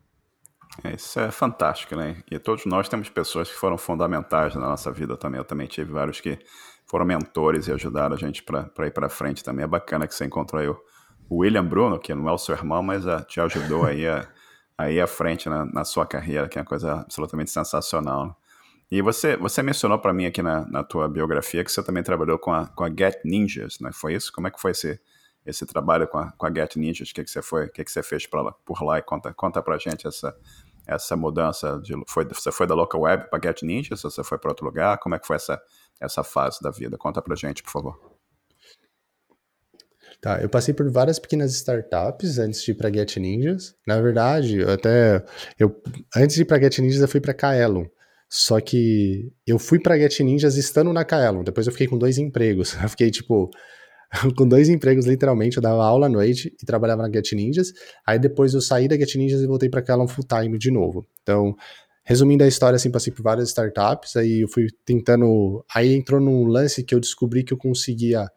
É, 0.82 0.94
isso 0.94 1.20
é 1.20 1.30
fantástico, 1.30 1.94
né? 1.94 2.22
E 2.30 2.38
todos 2.38 2.66
nós 2.66 2.88
temos 2.88 3.08
pessoas 3.08 3.48
que 3.48 3.54
foram 3.54 3.78
fundamentais 3.78 4.54
na 4.54 4.62
nossa 4.62 4.90
vida 4.90 5.16
também. 5.16 5.38
Eu 5.38 5.44
também 5.44 5.66
tive 5.66 5.92
vários 5.92 6.20
que 6.20 6.38
foram 6.87 7.04
mentores 7.04 7.66
e 7.66 7.72
ajudaram 7.72 8.14
a 8.14 8.18
gente 8.18 8.42
para 8.42 8.87
ir 8.87 8.90
para 8.90 9.08
frente 9.08 9.42
também. 9.42 9.64
É 9.64 9.68
bacana 9.68 10.06
que 10.06 10.14
você 10.14 10.24
encontrou 10.24 10.60
aí 10.60 10.68
o 10.68 11.37
William 11.38 11.64
Bruno, 11.64 11.98
que 11.98 12.14
não 12.14 12.28
é 12.28 12.32
o 12.32 12.38
seu 12.38 12.54
irmão, 12.54 12.82
mas 12.82 13.06
a, 13.06 13.22
te 13.22 13.40
ajudou 13.40 13.87
aí 13.87 14.06
a 14.06 14.28
aí 14.76 15.00
à 15.00 15.06
frente 15.06 15.48
na, 15.48 15.64
na, 15.64 15.84
sua 15.84 16.06
carreira, 16.06 16.48
que 16.48 16.58
é 16.58 16.62
uma 16.62 16.66
coisa 16.66 17.00
absolutamente 17.00 17.50
sensacional. 17.50 18.38
E 18.90 19.00
você, 19.02 19.37
você 19.37 19.62
mencionou 19.62 19.98
para 19.98 20.12
mim 20.12 20.26
aqui 20.26 20.42
na, 20.42 20.66
na 20.68 20.84
tua 20.84 21.08
biografia 21.08 21.64
que 21.64 21.72
você 21.72 21.82
também 21.82 22.02
trabalhou 22.02 22.38
com 22.38 22.52
a, 22.52 22.66
com 22.68 22.84
a 22.84 22.88
Get 22.88 23.20
Ninjas, 23.24 23.78
né? 23.80 23.90
Foi 23.92 24.14
isso? 24.14 24.32
Como 24.32 24.46
é 24.46 24.50
que 24.50 24.60
foi 24.60 24.72
esse, 24.72 25.00
esse 25.44 25.66
trabalho 25.66 26.06
com 26.06 26.18
a, 26.18 26.32
com 26.32 26.46
a 26.46 26.52
Get 26.52 26.76
Ninjas? 26.76 27.10
O 27.10 27.14
que, 27.14 27.24
que 27.24 27.30
você 27.30 27.42
foi, 27.42 27.66
o 27.66 27.72
que, 27.72 27.84
que 27.84 27.90
você 27.90 28.02
fez 28.02 28.26
por 28.26 28.82
lá? 28.82 28.98
E 28.98 29.02
conta, 29.02 29.32
conta 29.32 29.62
pra 29.62 29.78
gente 29.78 30.06
essa, 30.06 30.37
essa 30.87 31.16
mudança. 31.16 31.80
De, 31.80 31.94
foi, 32.06 32.24
você 32.24 32.52
foi 32.52 32.66
da 32.66 32.74
Local 32.74 33.00
Web 33.00 33.30
para 33.30 33.40
Get 33.42 33.62
Ninjas? 33.62 34.04
Ou 34.04 34.10
você 34.10 34.22
foi 34.22 34.38
para 34.38 34.50
outro 34.50 34.66
lugar? 34.66 34.98
Como 34.98 35.14
é 35.14 35.18
que 35.18 35.26
foi 35.26 35.37
essa, 35.37 35.60
essa 36.00 36.22
fase 36.22 36.60
da 36.60 36.70
vida? 36.70 36.98
Conta 36.98 37.22
pra 37.22 37.34
gente, 37.34 37.62
por 37.62 37.70
favor. 37.70 38.13
Tá, 40.20 40.40
eu 40.40 40.48
passei 40.48 40.72
por 40.72 40.90
várias 40.90 41.18
pequenas 41.18 41.55
startups 41.55 42.38
antes 42.38 42.62
de 42.62 42.70
ir 42.70 42.74
para 42.74 42.92
Get 42.92 43.16
Ninjas. 43.16 43.74
Na 43.87 44.00
verdade, 44.00 44.59
eu 44.59 44.70
até 44.70 45.24
eu 45.59 45.74
antes 46.16 46.37
de 46.37 46.42
ir 46.42 46.44
para 46.44 46.61
Get 46.61 46.79
Ninjas 46.79 47.00
eu 47.00 47.09
fui 47.09 47.20
para 47.20 47.35
Kaelon. 47.35 47.85
Só 48.29 48.61
que 48.61 49.33
eu 49.46 49.59
fui 49.59 49.79
para 49.79 49.98
Get 49.98 50.20
Ninjas 50.20 50.57
estando 50.57 50.92
na 50.92 51.05
Kaelon. 51.05 51.44
Depois 51.44 51.66
eu 51.66 51.72
fiquei 51.72 51.87
com 51.87 51.98
dois 51.98 52.18
empregos. 52.18 52.74
Eu 52.83 52.88
fiquei 52.88 53.11
tipo 53.11 53.50
com 54.37 54.46
dois 54.46 54.68
empregos 54.68 55.07
literalmente, 55.07 55.57
eu 55.57 55.62
dava 55.62 55.85
aula 55.85 56.07
à 56.07 56.09
noite 56.09 56.55
e 56.61 56.66
trabalhava 56.66 57.03
na 57.03 57.12
Get 57.12 57.33
Ninjas. 57.33 57.72
Aí 58.07 58.18
depois 58.18 58.55
eu 58.55 58.61
saí 58.61 58.88
da 58.88 58.96
Get 58.96 59.14
Ninjas 59.16 59.40
e 59.40 59.46
voltei 59.46 59.68
para 59.68 59.83
Kaelon 59.83 60.07
full 60.07 60.24
time 60.24 60.59
de 60.59 60.70
novo. 60.70 61.07
Então, 61.22 61.55
resumindo 62.05 62.44
a 62.44 62.46
história, 62.48 62.77
assim, 62.77 62.90
passei 62.90 63.12
por 63.12 63.22
várias 63.22 63.48
startups, 63.48 64.16
aí 64.16 64.42
eu 64.42 64.48
fui 64.48 64.66
tentando, 64.85 65.64
aí 65.74 65.94
entrou 65.94 66.20
num 66.20 66.46
lance 66.46 66.85
que 66.85 66.94
eu 66.94 67.00
descobri 67.00 67.42
que 67.42 67.53
eu 67.53 67.59
conseguia 67.59 68.29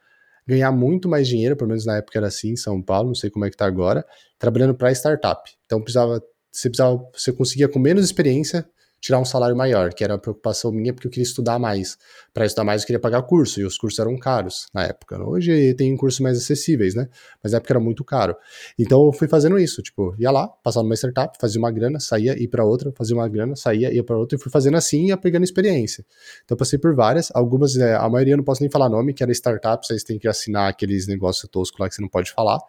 ganhar 0.48 0.72
muito 0.72 1.10
mais 1.10 1.28
dinheiro, 1.28 1.56
pelo 1.56 1.70
menos 1.70 1.86
na 1.86 1.98
época 1.98 2.18
era 2.18 2.28
assim 2.28 2.52
em 2.52 2.56
São 2.56 2.82
Paulo, 2.82 3.10
não 3.10 3.16
sei 3.16 3.30
como 3.30 3.46
é 3.46 3.50
que 3.50 3.58
tá 3.58 3.66
agora, 3.66 4.06
trabalhando 4.40 4.74
para 4.74 4.92
startup. 4.92 5.52
Então 5.66 5.82
precisava, 5.82 6.24
você 6.52 6.70
precisava, 6.70 7.04
você 7.14 7.34
conseguia 7.34 7.68
com 7.68 7.80
menos 7.80 8.06
experiência 8.06 8.68
tirar 9.00 9.20
um 9.20 9.26
salário 9.26 9.56
maior, 9.56 9.94
que 9.94 10.04
era 10.04 10.16
a 10.16 10.18
preocupação 10.18 10.72
minha, 10.72 10.94
porque 10.94 11.08
eu 11.08 11.12
queria 11.12 11.24
estudar 11.24 11.60
mais. 11.60 11.98
Para 12.34 12.46
estudar 12.46 12.64
mais, 12.64 12.82
eu 12.82 12.88
queria 12.88 13.00
pagar 13.00 13.22
curso, 13.24 13.60
e 13.60 13.64
os 13.64 13.78
cursos 13.78 14.00
eram 14.00 14.18
caros 14.18 14.68
na 14.74 14.84
época. 14.84 15.22
Hoje 15.24 15.74
tem 15.76 15.96
cursos 15.96 16.20
mais 16.20 16.38
acessíveis, 16.38 16.96
né? 16.96 17.08
Mas 17.42 17.52
na 17.52 17.58
época 17.58 17.74
era 17.74 17.80
muito 17.80 18.04
caro. 18.04 18.36
Então 18.78 19.06
eu 19.06 19.14
fui 19.14 19.28
fazendo 19.28 19.58
isso, 19.60 19.82
tipo, 19.82 20.16
ia 20.20 20.32
lá, 20.32 20.48
passava 20.48 20.84
numa 20.84 20.96
startup, 20.96 21.38
fazia 21.40 21.60
uma 21.60 21.72
grana, 21.72 22.00
saía, 22.00 22.42
ia 22.42 22.50
para 22.50 22.66
outra, 22.66 22.92
fazia 22.96 23.16
uma 23.16 23.28
grana, 23.28 23.56
saía, 23.56 23.94
ia 23.94 24.04
para 24.04 24.18
outra, 24.18 24.38
e 24.38 24.42
fui 24.42 24.52
fazendo 24.52 24.78
assim 24.78 25.06
e 25.06 25.08
ia 25.08 25.18
pegando 25.18 25.44
experiência. 25.44 26.06
Então 26.44 26.58
passei 26.58 26.80
por 26.80 26.96
várias, 26.96 27.32
algumas, 27.34 27.78
é, 27.78 27.96
a 27.96 28.10
maioria 28.10 28.34
eu 28.34 28.38
não 28.38 28.44
posso 28.44 28.62
nem 28.62 28.70
falar 28.70 28.90
nome, 28.90 29.14
que 29.14 29.24
era 29.24 29.32
startups, 29.32 29.92
aí 29.92 30.00
você 30.00 30.06
tem 30.06 30.20
que 30.20 30.28
assinar 30.28 30.70
aqueles 30.70 31.08
negócios 31.08 31.50
toscos 31.50 31.80
lá 31.80 31.88
que 31.88 31.96
você 31.96 32.02
não 32.02 32.10
pode 32.10 32.32
falar. 32.32 32.60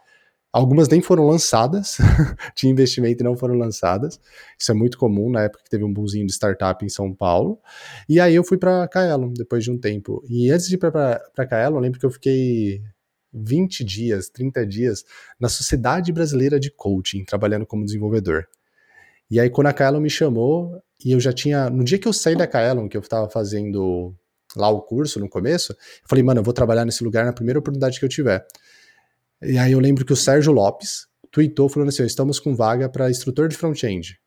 Algumas 0.51 0.89
nem 0.89 1.03
foram 1.03 1.27
lançadas, 1.27 1.99
tinha 2.57 2.73
investimento 2.73 3.23
não 3.23 3.37
foram 3.37 3.55
lançadas. 3.55 4.19
Isso 4.59 4.71
é 4.73 4.75
muito 4.75 4.97
comum 4.97 5.31
na 5.31 5.43
época 5.43 5.63
que 5.63 5.71
teve 5.71 5.85
um 5.85 5.93
boomzinho 5.93 6.27
de 6.27 6.33
startup 6.33 6.83
em 6.85 6.89
São 6.89 7.15
Paulo. 7.15 7.59
E 8.09 8.19
aí 8.19 8.35
eu 8.35 8.43
fui 8.43 8.57
para 8.57 8.89
Kaelon 8.89 9.33
depois 9.35 9.63
de 9.63 9.71
um 9.71 9.79
tempo. 9.79 10.25
E 10.29 10.51
antes 10.51 10.67
de 10.67 10.77
ir 10.77 10.79
para 10.79 11.21
Kaelon, 11.49 11.77
eu 11.77 11.81
lembro 11.81 12.01
que 12.01 12.07
eu 12.07 12.11
fiquei 12.11 12.83
20 13.33 13.85
dias, 13.85 14.31
30 14.31 14.67
dias 14.67 15.05
na 15.39 15.51
Sociedade 15.51 16.13
Brasileira 16.13 16.59
de 16.59 16.71
Coaching, 16.71 17.25
trabalhando 17.25 17.67
como 17.67 17.85
desenvolvedor. 17.85 18.47
E 19.31 19.39
aí 19.39 19.51
quando 19.51 19.67
a 19.67 19.73
Kaelon 19.75 20.01
me 20.01 20.11
chamou, 20.11 20.83
e 21.05 21.13
eu 21.13 21.21
já 21.21 21.33
tinha, 21.33 21.69
no 21.69 21.85
dia 21.85 21.99
que 21.99 22.09
eu 22.09 22.13
saí 22.13 22.35
da 22.35 22.47
Kaelon, 22.47 22.89
que 22.89 22.97
eu 22.97 23.03
estava 23.03 23.29
fazendo 23.29 24.15
lá 24.57 24.71
o 24.71 24.81
curso 24.81 25.21
no 25.21 25.29
começo, 25.29 25.73
eu 25.73 26.09
falei, 26.09 26.25
mano, 26.25 26.41
eu 26.41 26.45
vou 26.45 26.55
trabalhar 26.55 26.87
nesse 26.87 27.05
lugar 27.05 27.27
na 27.27 27.35
primeira 27.35 27.59
oportunidade 27.59 27.99
que 27.99 28.05
eu 28.05 28.09
tiver. 28.09 28.47
E 29.43 29.59
aí 29.59 29.73
eu 29.73 29.81
lembro 29.81 30.05
que 30.05 30.13
o 30.13 30.17
Sérgio 30.17 30.53
Lopes 30.53 31.07
tweetou 31.31 31.69
falando 31.69 31.89
assim: 31.89 32.05
estamos 32.05 32.41
com 32.41 32.55
vaga 32.55 32.89
para 32.89 33.11
instrutor 33.11 33.49
de 33.49 33.57
front-end. 33.57 34.19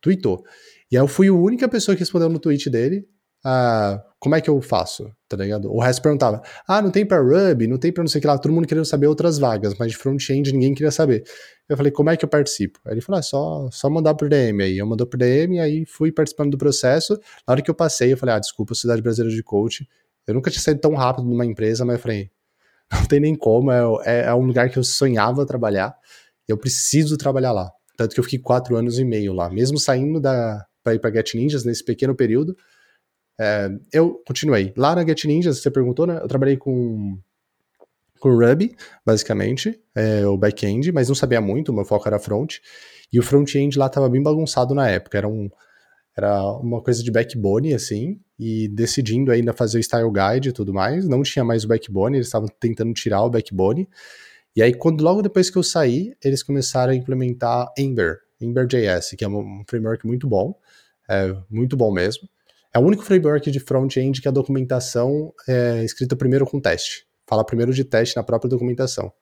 Tweetou. 0.00 0.44
E 0.90 0.96
aí 0.96 1.02
eu 1.02 1.08
fui 1.08 1.28
a 1.28 1.32
única 1.32 1.68
pessoa 1.68 1.94
que 1.94 2.00
respondeu 2.00 2.28
no 2.28 2.38
tweet 2.38 2.68
dele. 2.70 3.06
Ah, 3.44 4.00
como 4.20 4.36
é 4.36 4.40
que 4.40 4.48
eu 4.48 4.60
faço? 4.60 5.10
Tá 5.28 5.36
ligado? 5.36 5.72
O 5.72 5.80
resto 5.80 6.00
perguntava: 6.00 6.42
Ah, 6.66 6.80
não 6.80 6.90
tem 6.90 7.04
para 7.04 7.20
Ruby, 7.20 7.66
não 7.66 7.78
tem 7.78 7.92
para 7.92 8.04
não 8.04 8.08
sei 8.08 8.20
o 8.20 8.22
que 8.22 8.26
lá. 8.26 8.38
Todo 8.38 8.52
mundo 8.52 8.68
querendo 8.68 8.84
saber 8.84 9.08
outras 9.08 9.38
vagas, 9.38 9.74
mas 9.78 9.90
de 9.90 9.98
front-end 9.98 10.52
ninguém 10.52 10.74
queria 10.74 10.92
saber. 10.92 11.24
Eu 11.68 11.76
falei: 11.76 11.90
Como 11.90 12.10
é 12.10 12.16
que 12.16 12.24
eu 12.24 12.28
participo? 12.28 12.78
Aí 12.86 12.94
ele 12.94 13.00
falou: 13.00 13.18
ah, 13.18 13.22
só, 13.22 13.68
só 13.72 13.90
mandar 13.90 14.14
por 14.14 14.28
DM 14.28 14.62
aí. 14.62 14.78
Eu 14.78 14.86
mandou 14.86 15.06
por 15.06 15.16
DM, 15.16 15.58
aí 15.58 15.84
fui 15.86 16.12
participando 16.12 16.52
do 16.52 16.58
processo. 16.58 17.14
Na 17.46 17.52
hora 17.52 17.62
que 17.62 17.70
eu 17.70 17.74
passei, 17.74 18.12
eu 18.12 18.16
falei: 18.16 18.36
Ah, 18.36 18.38
desculpa, 18.38 18.74
Cidade 18.74 19.02
Brasileira 19.02 19.34
de 19.34 19.42
Coach. 19.42 19.88
Eu 20.26 20.34
nunca 20.34 20.50
tinha 20.50 20.62
saído 20.62 20.80
tão 20.80 20.94
rápido 20.94 21.28
numa 21.28 21.44
empresa, 21.44 21.84
mas 21.84 21.96
eu 21.96 22.02
falei: 22.02 22.30
não 23.00 23.06
tem 23.06 23.20
nem 23.20 23.34
como, 23.34 23.70
é, 23.70 23.82
é, 24.04 24.20
é 24.26 24.34
um 24.34 24.44
lugar 24.44 24.68
que 24.70 24.78
eu 24.78 24.84
sonhava 24.84 25.46
trabalhar, 25.46 25.94
eu 26.46 26.58
preciso 26.58 27.16
trabalhar 27.16 27.52
lá. 27.52 27.70
Tanto 27.96 28.14
que 28.14 28.20
eu 28.20 28.24
fiquei 28.24 28.38
quatro 28.38 28.76
anos 28.76 28.98
e 28.98 29.04
meio 29.04 29.32
lá, 29.32 29.48
mesmo 29.50 29.78
saindo 29.78 30.20
da 30.20 30.64
para 30.82 30.94
ir 30.94 30.98
para 30.98 31.12
Get 31.14 31.34
Ninjas 31.34 31.64
nesse 31.64 31.84
pequeno 31.84 32.14
período, 32.14 32.56
é, 33.40 33.70
eu 33.92 34.20
continuei. 34.26 34.72
Lá 34.76 34.96
na 34.96 35.06
Get 35.06 35.24
Ninjas, 35.24 35.62
você 35.62 35.70
perguntou, 35.70 36.06
né? 36.06 36.18
Eu 36.20 36.26
trabalhei 36.28 36.56
com 36.56 37.18
com 38.22 38.36
Ruby, 38.36 38.76
basicamente, 39.04 39.80
é, 39.96 40.24
o 40.24 40.38
back-end, 40.38 40.92
mas 40.92 41.08
não 41.08 41.14
sabia 41.14 41.40
muito, 41.40 41.72
meu 41.72 41.84
foco 41.84 42.06
era 42.06 42.20
front. 42.20 42.58
E 43.12 43.18
o 43.18 43.22
front-end 43.22 43.76
lá 43.76 43.86
estava 43.86 44.08
bem 44.08 44.22
bagunçado 44.22 44.76
na 44.76 44.88
época, 44.88 45.18
era 45.18 45.26
um, 45.26 45.50
era 46.16 46.44
uma 46.58 46.82
coisa 46.82 47.02
de 47.02 47.10
backbone, 47.10 47.74
assim, 47.74 48.20
e 48.38 48.68
decidindo 48.68 49.30
ainda 49.30 49.52
fazer 49.52 49.78
o 49.78 49.82
style 49.82 50.10
guide 50.10 50.50
e 50.50 50.52
tudo 50.52 50.72
mais. 50.72 51.08
Não 51.08 51.22
tinha 51.22 51.44
mais 51.44 51.64
o 51.64 51.68
backbone, 51.68 52.16
eles 52.16 52.26
estavam 52.26 52.48
tentando 52.60 52.92
tirar 52.92 53.22
o 53.22 53.30
backbone. 53.30 53.88
E 54.54 54.62
aí, 54.62 54.74
quando 54.74 55.02
logo 55.02 55.22
depois 55.22 55.48
que 55.48 55.56
eu 55.56 55.62
saí, 55.62 56.14
eles 56.22 56.42
começaram 56.42 56.92
a 56.92 56.94
implementar 56.94 57.72
Ember, 57.78 58.18
Ember.js, 58.40 59.14
que 59.16 59.24
é 59.24 59.28
um 59.28 59.62
framework 59.66 60.06
muito 60.06 60.28
bom, 60.28 60.54
é 61.08 61.34
muito 61.48 61.76
bom 61.76 61.90
mesmo. 61.90 62.28
É 62.74 62.78
o 62.78 62.82
único 62.82 63.02
framework 63.02 63.50
de 63.50 63.60
front-end 63.60 64.20
que 64.20 64.28
a 64.28 64.30
documentação 64.30 65.32
é 65.46 65.84
escrita 65.84 66.16
primeiro 66.16 66.46
com 66.46 66.60
teste. 66.60 67.06
Fala 67.26 67.44
primeiro 67.44 67.72
de 67.72 67.84
teste 67.84 68.16
na 68.16 68.22
própria 68.22 68.48
documentação. 68.48 69.12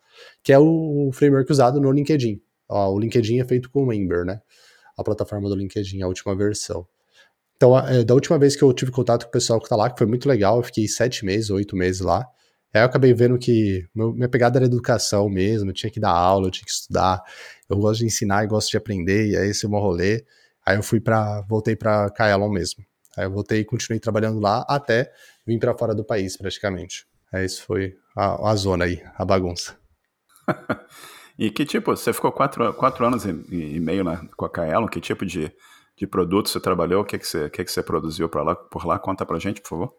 Que 0.42 0.53
é 0.53 0.59
o 0.59 1.11
framework 1.12 1.50
usado 1.50 1.81
no 1.81 1.91
LinkedIn. 1.91 2.41
Ó, 2.68 2.93
o 2.93 2.99
LinkedIn 2.99 3.41
é 3.41 3.45
feito 3.45 3.70
com 3.70 3.93
Ember, 3.93 4.24
né? 4.24 4.41
A 5.01 5.05
plataforma 5.05 5.48
do 5.48 5.55
LinkedIn, 5.55 6.03
a 6.03 6.07
última 6.09 6.34
versão. 6.36 6.86
Então, 7.57 7.78
é, 7.78 8.03
da 8.03 8.14
última 8.14 8.38
vez 8.38 8.57
que 8.57 8.62
eu 8.62 8.72
tive 8.72 8.90
contato 8.90 9.24
com 9.24 9.28
o 9.28 9.32
pessoal 9.32 9.61
que 9.61 9.68
tá 9.68 9.76
lá, 9.76 9.90
que 9.90 9.98
foi 9.98 10.07
muito 10.07 10.28
legal, 10.28 10.57
eu 10.57 10.62
fiquei 10.62 10.88
sete 10.88 11.24
meses, 11.24 11.51
oito 11.51 11.76
meses 11.76 12.01
lá. 12.01 12.26
Aí 12.72 12.80
eu 12.80 12.86
acabei 12.86 13.12
vendo 13.12 13.38
que 13.38 13.86
meu, 13.94 14.12
minha 14.14 14.28
pegada 14.28 14.59
era 14.59 14.64
educação 14.64 15.28
mesmo, 15.28 15.70
eu 15.70 15.74
tinha 15.74 15.90
que 15.90 16.01
dar 16.01 16.11
aula, 16.11 16.46
eu 16.46 16.51
tinha 16.51 16.64
que 16.64 16.70
estudar. 16.70 17.20
Eu 17.68 17.76
gosto 17.76 18.01
de 18.01 18.07
ensinar 18.07 18.44
e 18.44 18.46
gosto 18.46 18.70
de 18.70 18.76
aprender, 18.76 19.28
e 19.28 19.36
aí 19.36 19.51
esse 19.51 19.66
é 19.66 19.68
o 19.68 19.70
meu 19.70 19.80
rolê. 19.80 20.24
Aí 20.64 20.76
eu 20.76 20.82
fui 20.82 21.01
para 21.01 21.42
voltei 21.42 21.76
para 21.76 22.11
Kaelon 22.11 22.48
mesmo. 22.48 22.84
Aí 23.16 23.24
eu 23.24 23.30
voltei 23.30 23.61
e 23.61 23.64
continuei 23.64 24.01
trabalhando 24.01 24.40
lá 24.40 24.64
até 24.68 25.12
vir 25.46 25.59
para 25.59 25.76
fora 25.76 25.94
do 25.94 26.05
país, 26.05 26.36
praticamente. 26.36 27.07
É, 27.32 27.44
isso 27.44 27.62
foi 27.64 27.94
a, 28.16 28.51
a 28.51 28.57
zona 28.57 28.84
aí, 28.84 29.03
a 29.16 29.24
bagunça. 29.24 29.76
e 31.41 31.51
que 31.51 31.64
tipo, 31.64 31.97
você 31.97 32.12
ficou 32.12 32.30
quatro, 32.30 32.74
quatro 32.74 33.07
anos 33.07 33.24
e, 33.24 33.30
e 33.30 33.80
meio 33.80 34.05
na, 34.05 34.18
com 34.36 34.45
a 34.45 34.51
Kaelon, 34.51 34.86
que 34.86 35.01
tipo 35.01 35.24
de, 35.24 35.51
de 35.97 36.07
produto 36.07 36.51
você 36.51 36.61
trabalhou, 36.61 37.01
o 37.01 37.05
que, 37.05 37.18
que, 37.18 37.26
você, 37.26 37.49
que, 37.49 37.64
que 37.64 37.72
você 37.72 37.82
produziu 37.82 38.28
por 38.28 38.45
lá, 38.45 38.55
por 38.55 38.86
lá? 38.86 38.99
Conta 38.99 39.24
pra 39.24 39.38
gente, 39.38 39.62
por 39.62 39.68
favor. 39.70 39.95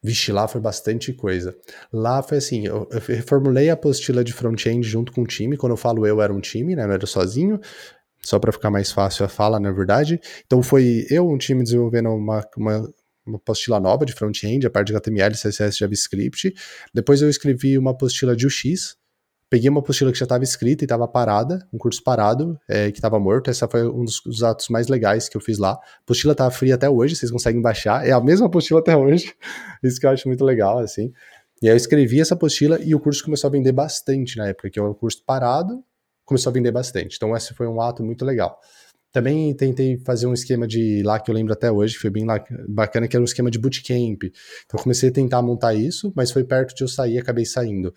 Vixe, 0.00 0.30
lá 0.30 0.46
foi 0.46 0.60
bastante 0.60 1.12
coisa. 1.12 1.58
Lá 1.92 2.22
foi 2.22 2.38
assim, 2.38 2.68
eu, 2.68 2.88
eu 2.92 3.00
reformulei 3.00 3.68
a 3.68 3.72
apostila 3.72 4.22
de 4.22 4.32
front-end 4.32 4.86
junto 4.86 5.10
com 5.10 5.22
o 5.22 5.26
time. 5.26 5.56
Quando 5.56 5.72
eu 5.72 5.76
falo 5.76 6.06
eu, 6.06 6.22
era 6.22 6.32
um 6.32 6.40
time, 6.40 6.76
né? 6.76 6.86
Não 6.86 6.94
era 6.94 7.04
sozinho. 7.04 7.58
Só 8.22 8.38
para 8.38 8.52
ficar 8.52 8.70
mais 8.70 8.92
fácil 8.92 9.24
a 9.24 9.28
fala, 9.28 9.58
na 9.58 9.72
verdade. 9.72 10.20
Então 10.46 10.62
foi 10.62 11.04
eu, 11.10 11.28
um 11.28 11.36
time, 11.36 11.64
desenvolvendo 11.64 12.10
uma, 12.10 12.46
uma, 12.56 12.94
uma 13.26 13.36
apostila 13.38 13.80
nova 13.80 14.06
de 14.06 14.12
front-end, 14.12 14.64
a 14.64 14.70
parte 14.70 14.92
de 14.92 14.96
HTML, 14.96 15.34
CSS, 15.34 15.78
JavaScript. 15.78 16.54
Depois 16.94 17.20
eu 17.22 17.28
escrevi 17.28 17.76
uma 17.76 17.90
apostila 17.90 18.36
de 18.36 18.46
UX, 18.46 18.96
peguei 19.48 19.68
uma 19.68 19.80
apostila 19.80 20.10
que 20.12 20.18
já 20.18 20.24
estava 20.24 20.44
escrita 20.44 20.84
e 20.84 20.86
estava 20.86 21.06
parada, 21.06 21.66
um 21.72 21.78
curso 21.78 22.02
parado, 22.02 22.58
é, 22.68 22.90
que 22.90 22.98
estava 22.98 23.18
morto. 23.18 23.50
Essa 23.50 23.68
foi 23.68 23.86
um 23.88 24.04
dos, 24.04 24.20
dos, 24.24 24.42
atos 24.42 24.68
mais 24.68 24.88
legais 24.88 25.28
que 25.28 25.36
eu 25.36 25.40
fiz 25.40 25.58
lá. 25.58 25.72
A 25.72 25.80
apostila 26.02 26.32
está 26.32 26.50
fria 26.50 26.74
até 26.74 26.88
hoje, 26.88 27.16
vocês 27.16 27.30
conseguem 27.30 27.62
baixar. 27.62 28.06
É 28.06 28.12
a 28.12 28.20
mesma 28.20 28.46
apostila 28.46 28.80
até 28.80 28.96
hoje. 28.96 29.34
Isso 29.82 30.00
que 30.00 30.06
eu 30.06 30.10
acho 30.10 30.26
muito 30.28 30.44
legal, 30.44 30.78
assim. 30.78 31.12
E 31.62 31.68
aí 31.68 31.72
eu 31.72 31.76
escrevi 31.76 32.20
essa 32.20 32.34
apostila 32.34 32.78
e 32.82 32.94
o 32.94 33.00
curso 33.00 33.24
começou 33.24 33.48
a 33.48 33.50
vender 33.50 33.72
bastante 33.72 34.36
na 34.36 34.48
época, 34.48 34.68
que 34.68 34.78
é 34.78 34.82
um 34.82 34.92
curso 34.92 35.22
parado, 35.24 35.82
começou 36.24 36.50
a 36.50 36.52
vender 36.52 36.70
bastante. 36.70 37.16
Então 37.16 37.34
esse 37.34 37.54
foi 37.54 37.66
um 37.66 37.80
ato 37.80 38.04
muito 38.04 38.24
legal. 38.24 38.58
Também 39.12 39.54
tentei 39.54 39.96
fazer 40.04 40.26
um 40.26 40.34
esquema 40.34 40.66
de 40.66 41.02
lá 41.02 41.18
que 41.18 41.30
eu 41.30 41.34
lembro 41.34 41.54
até 41.54 41.72
hoje, 41.72 41.96
foi 41.96 42.10
bem 42.10 42.26
bacana, 42.68 43.08
que 43.08 43.16
era 43.16 43.22
um 43.22 43.24
esquema 43.24 43.50
de 43.50 43.58
bootcamp. 43.58 44.24
Então 44.66 44.78
comecei 44.82 45.08
a 45.08 45.12
tentar 45.12 45.40
montar 45.40 45.72
isso, 45.72 46.12
mas 46.14 46.30
foi 46.30 46.44
perto 46.44 46.74
de 46.74 46.84
eu 46.84 46.88
sair, 46.88 47.18
acabei 47.18 47.46
saindo. 47.46 47.94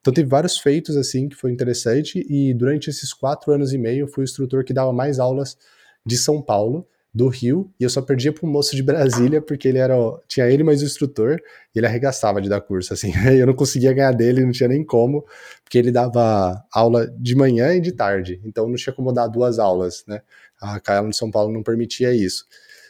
Então 0.00 0.12
teve 0.12 0.28
vários 0.28 0.58
feitos 0.58 0.96
assim 0.96 1.28
que 1.28 1.36
foi 1.36 1.52
interessante 1.52 2.24
e 2.28 2.54
durante 2.54 2.88
esses 2.88 3.12
quatro 3.12 3.52
anos 3.52 3.72
e 3.72 3.78
meio 3.78 4.04
eu 4.04 4.08
fui 4.08 4.22
o 4.22 4.24
instrutor 4.24 4.64
que 4.64 4.72
dava 4.72 4.92
mais 4.92 5.18
aulas 5.18 5.56
de 6.04 6.16
São 6.16 6.40
Paulo, 6.40 6.86
do 7.12 7.28
Rio, 7.28 7.68
e 7.78 7.82
eu 7.82 7.90
só 7.90 8.00
perdia 8.00 8.32
para 8.32 8.46
um 8.46 8.50
moço 8.50 8.76
de 8.76 8.82
Brasília 8.82 9.42
porque 9.42 9.66
ele 9.66 9.78
era 9.78 9.94
tinha 10.28 10.48
ele 10.48 10.62
mais 10.62 10.80
o 10.80 10.84
instrutor 10.84 11.40
e 11.74 11.78
ele 11.78 11.86
arregaçava 11.86 12.40
de 12.40 12.48
dar 12.48 12.60
curso 12.60 12.94
assim. 12.94 13.12
eu 13.36 13.46
não 13.46 13.54
conseguia 13.54 13.92
ganhar 13.92 14.12
dele, 14.12 14.44
não 14.44 14.52
tinha 14.52 14.68
nem 14.68 14.84
como, 14.84 15.24
porque 15.64 15.76
ele 15.76 15.90
dava 15.90 16.64
aula 16.72 17.06
de 17.18 17.34
manhã 17.34 17.74
e 17.74 17.80
de 17.80 17.92
tarde, 17.92 18.40
então 18.44 18.68
não 18.68 18.76
tinha 18.76 18.94
como 18.94 19.12
dar 19.12 19.26
duas 19.26 19.58
aulas, 19.58 20.04
né? 20.06 20.22
A 20.60 20.78
Caela 20.78 21.08
de 21.08 21.16
São 21.16 21.30
Paulo 21.30 21.52
não 21.52 21.62
permitia 21.62 22.14
isso. 22.14 22.44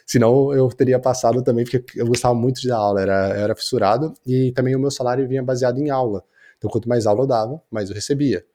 Senão 0.05 0.53
eu 0.53 0.67
teria 0.69 0.99
passado 0.99 1.41
também, 1.43 1.63
porque 1.65 1.83
eu 1.95 2.05
gostava 2.05 2.35
muito 2.35 2.61
de 2.61 2.67
dar 2.67 2.77
aula, 2.77 3.01
era, 3.01 3.27
era 3.29 3.55
fissurado, 3.55 4.13
e 4.25 4.51
também 4.51 4.75
o 4.75 4.79
meu 4.79 4.91
salário 4.91 5.27
vinha 5.27 5.41
baseado 5.41 5.79
em 5.79 5.89
aula. 5.89 6.23
Então, 6.61 6.69
quanto 6.69 6.87
mais 6.87 7.07
aula 7.07 7.23
eu 7.23 7.27
dava, 7.27 7.59
mais 7.71 7.89
eu 7.89 7.95
recebia. 7.95 8.45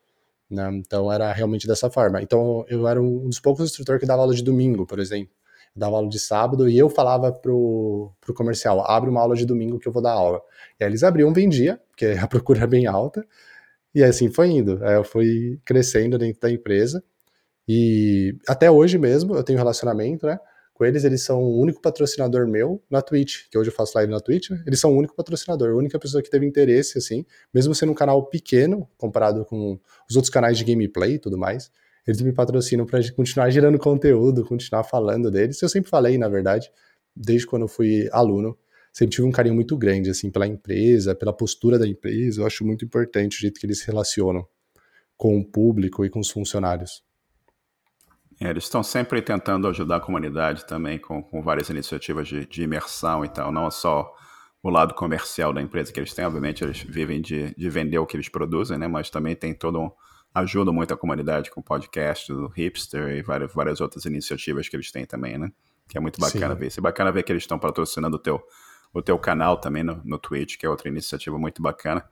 Né? 0.49 0.71
Então, 0.75 1.13
era 1.13 1.33
realmente 1.33 1.67
dessa 1.67 1.91
forma. 1.91 2.23
Então, 2.23 2.65
eu 2.69 2.87
era 2.87 3.03
um 3.03 3.29
dos 3.29 3.41
poucos 3.41 3.65
instrutores 3.65 4.01
que 4.01 4.07
dava 4.07 4.23
aula 4.23 4.33
de 4.33 4.45
domingo, 4.45 4.87
por 4.87 5.01
exemplo. 5.01 5.35
Eu 5.75 5.81
dava 5.81 5.97
aula 5.97 6.09
de 6.09 6.21
sábado 6.21 6.69
e 6.69 6.79
eu 6.79 6.89
falava 6.89 7.33
pro, 7.33 8.13
pro 8.21 8.33
comercial, 8.33 8.81
abre 8.89 9.11
uma 9.11 9.21
aula 9.21 9.35
de 9.35 9.45
domingo 9.45 9.81
que 9.81 9.89
eu 9.89 9.93
vou 9.93 10.01
dar 10.01 10.13
aula. 10.13 10.41
E 10.79 10.85
aí 10.85 10.91
eles 10.91 11.03
abriam, 11.03 11.33
vendia, 11.33 11.81
porque 11.91 12.07
a 12.23 12.29
procura 12.29 12.63
é 12.63 12.67
bem 12.67 12.87
alta. 12.87 13.27
E 13.93 14.05
assim 14.05 14.31
foi 14.31 14.51
indo. 14.51 14.79
Aí 14.85 14.95
eu 14.95 15.05
fui 15.05 15.61
crescendo 15.65 16.17
dentro 16.17 16.41
da 16.41 16.51
empresa. 16.51 17.03
E 17.69 18.37
até 18.49 18.71
hoje 18.71 18.99
mesmo 18.99 19.35
eu 19.35 19.43
tenho 19.43 19.59
relacionamento, 19.59 20.27
né? 20.27 20.39
Com 20.77 20.85
eles, 20.85 21.05
eles 21.05 21.23
são 21.23 21.43
o 21.43 21.59
único 21.59 21.81
patrocinador 21.81 22.47
meu 22.47 22.83
na 22.91 23.01
Twitch, 23.01 23.49
que 23.51 23.57
hoje 23.57 23.71
eu 23.71 23.75
faço 23.75 23.97
live 23.97 24.13
na 24.13 24.21
Twitch, 24.21 24.51
né? 24.51 24.63
eles 24.67 24.79
são 24.79 24.93
o 24.93 24.97
único 24.97 25.15
patrocinador, 25.17 25.71
a 25.71 25.75
única 25.75 25.99
pessoa 25.99 26.23
que 26.23 26.29
teve 26.29 26.45
interesse, 26.45 26.99
assim, 26.99 27.25
mesmo 27.53 27.75
sendo 27.75 27.93
um 27.93 27.95
canal 27.95 28.27
pequeno, 28.27 28.87
comparado 28.99 29.45
com 29.47 29.81
os 30.09 30.17
outros 30.17 30.29
canais 30.29 30.59
de 30.59 30.65
gameplay 30.65 31.15
e 31.15 31.19
tudo 31.19 31.39
mais, 31.39 31.71
eles 32.07 32.21
me 32.21 32.31
patrocinam 32.31 32.85
para 32.85 33.01
continuar 33.13 33.49
gerando 33.49 33.79
conteúdo, 33.79 34.45
continuar 34.45 34.85
falando 34.85 35.31
deles. 35.31 35.61
Eu 35.63 35.69
sempre 35.69 35.91
falei, 35.91 36.19
na 36.19 36.29
verdade, 36.29 36.71
desde 37.17 37.47
quando 37.47 37.63
eu 37.63 37.69
fui 37.69 38.09
aluno, 38.13 38.57
sempre 38.93 39.17
tive 39.17 39.27
um 39.27 39.33
carinho 39.33 39.55
muito 39.55 39.79
grande, 39.79 40.11
assim, 40.11 40.31
pela 40.31 40.47
empresa, 40.47 41.15
pela 41.15 41.33
postura 41.33 41.79
da 41.79 41.89
empresa, 41.89 42.43
eu 42.43 42.47
acho 42.47 42.67
muito 42.67 42.85
importante 42.85 43.39
o 43.39 43.41
jeito 43.41 43.59
que 43.59 43.65
eles 43.65 43.79
se 43.79 43.87
relacionam 43.87 44.47
com 45.17 45.39
o 45.39 45.45
público 45.45 46.05
e 46.05 46.11
com 46.11 46.21
os 46.21 46.31
funcionários. 46.31 47.03
É, 48.41 48.51
eles 48.51 48.65
estão 48.65 48.83
sempre 48.83 49.23
tentando 49.23 49.67
ajudar 49.69 49.97
a 49.97 50.01
comunidade 50.01 50.67
também 50.67 50.99
com, 50.99 51.23
com 51.23 51.43
várias 51.43 51.71
iniciativas 51.71 52.29
de, 52.29 52.45
de, 52.47 52.63
imersão 52.63 53.25
e 53.25 53.29
tal, 53.29 53.51
não 53.51 53.71
só 53.71 54.15
o 54.63 54.69
lado 54.69 54.95
comercial 54.95 55.53
da 55.53 55.63
empresa 55.63 55.93
que 55.93 55.99
eles 55.99 56.13
têm, 56.13 56.27
obviamente 56.27 56.63
eles 56.63 56.83
vivem 56.83 57.21
de, 57.21 57.55
de 57.55 57.71
vender 57.71 57.99
o 57.99 58.07
que 58.07 58.17
eles 58.17 58.29
produzem, 58.29 58.77
né, 58.77 58.87
mas 58.87 59.09
também 59.09 59.35
tem 59.35 59.55
todo 59.55 59.81
um, 59.81 59.91
ajudam 60.35 60.75
muito 60.75 60.93
a 60.93 60.97
comunidade 60.97 61.51
com 61.51 61.61
o 61.61 61.65
podcast 61.65 62.31
do 62.31 62.49
Hipster 62.49 63.09
e 63.17 63.23
várias, 63.23 63.55
várias 63.55 63.81
outras 63.81 64.05
iniciativas 64.05 64.69
que 64.69 64.77
eles 64.77 64.91
têm 64.91 65.07
também, 65.07 65.39
né, 65.39 65.51
que 65.89 65.97
é 65.97 66.01
muito 66.01 66.21
bacana 66.21 66.55
Sim. 66.55 66.61
ver. 66.61 66.67
Isso 66.67 66.81
é 66.81 66.83
bacana 66.83 67.11
ver 67.11 67.23
que 67.23 67.33
eles 67.33 67.43
estão 67.43 67.59
patrocinando 67.59 68.17
o 68.17 68.19
teu, 68.19 68.43
o 68.93 69.01
teu 69.01 69.19
canal 69.19 69.57
também 69.59 69.83
no, 69.83 70.01
no 70.05 70.19
Twitch, 70.19 70.59
que 70.59 70.67
é 70.67 70.69
outra 70.69 70.89
iniciativa 70.89 71.39
muito 71.39 71.63
bacana. 71.63 72.05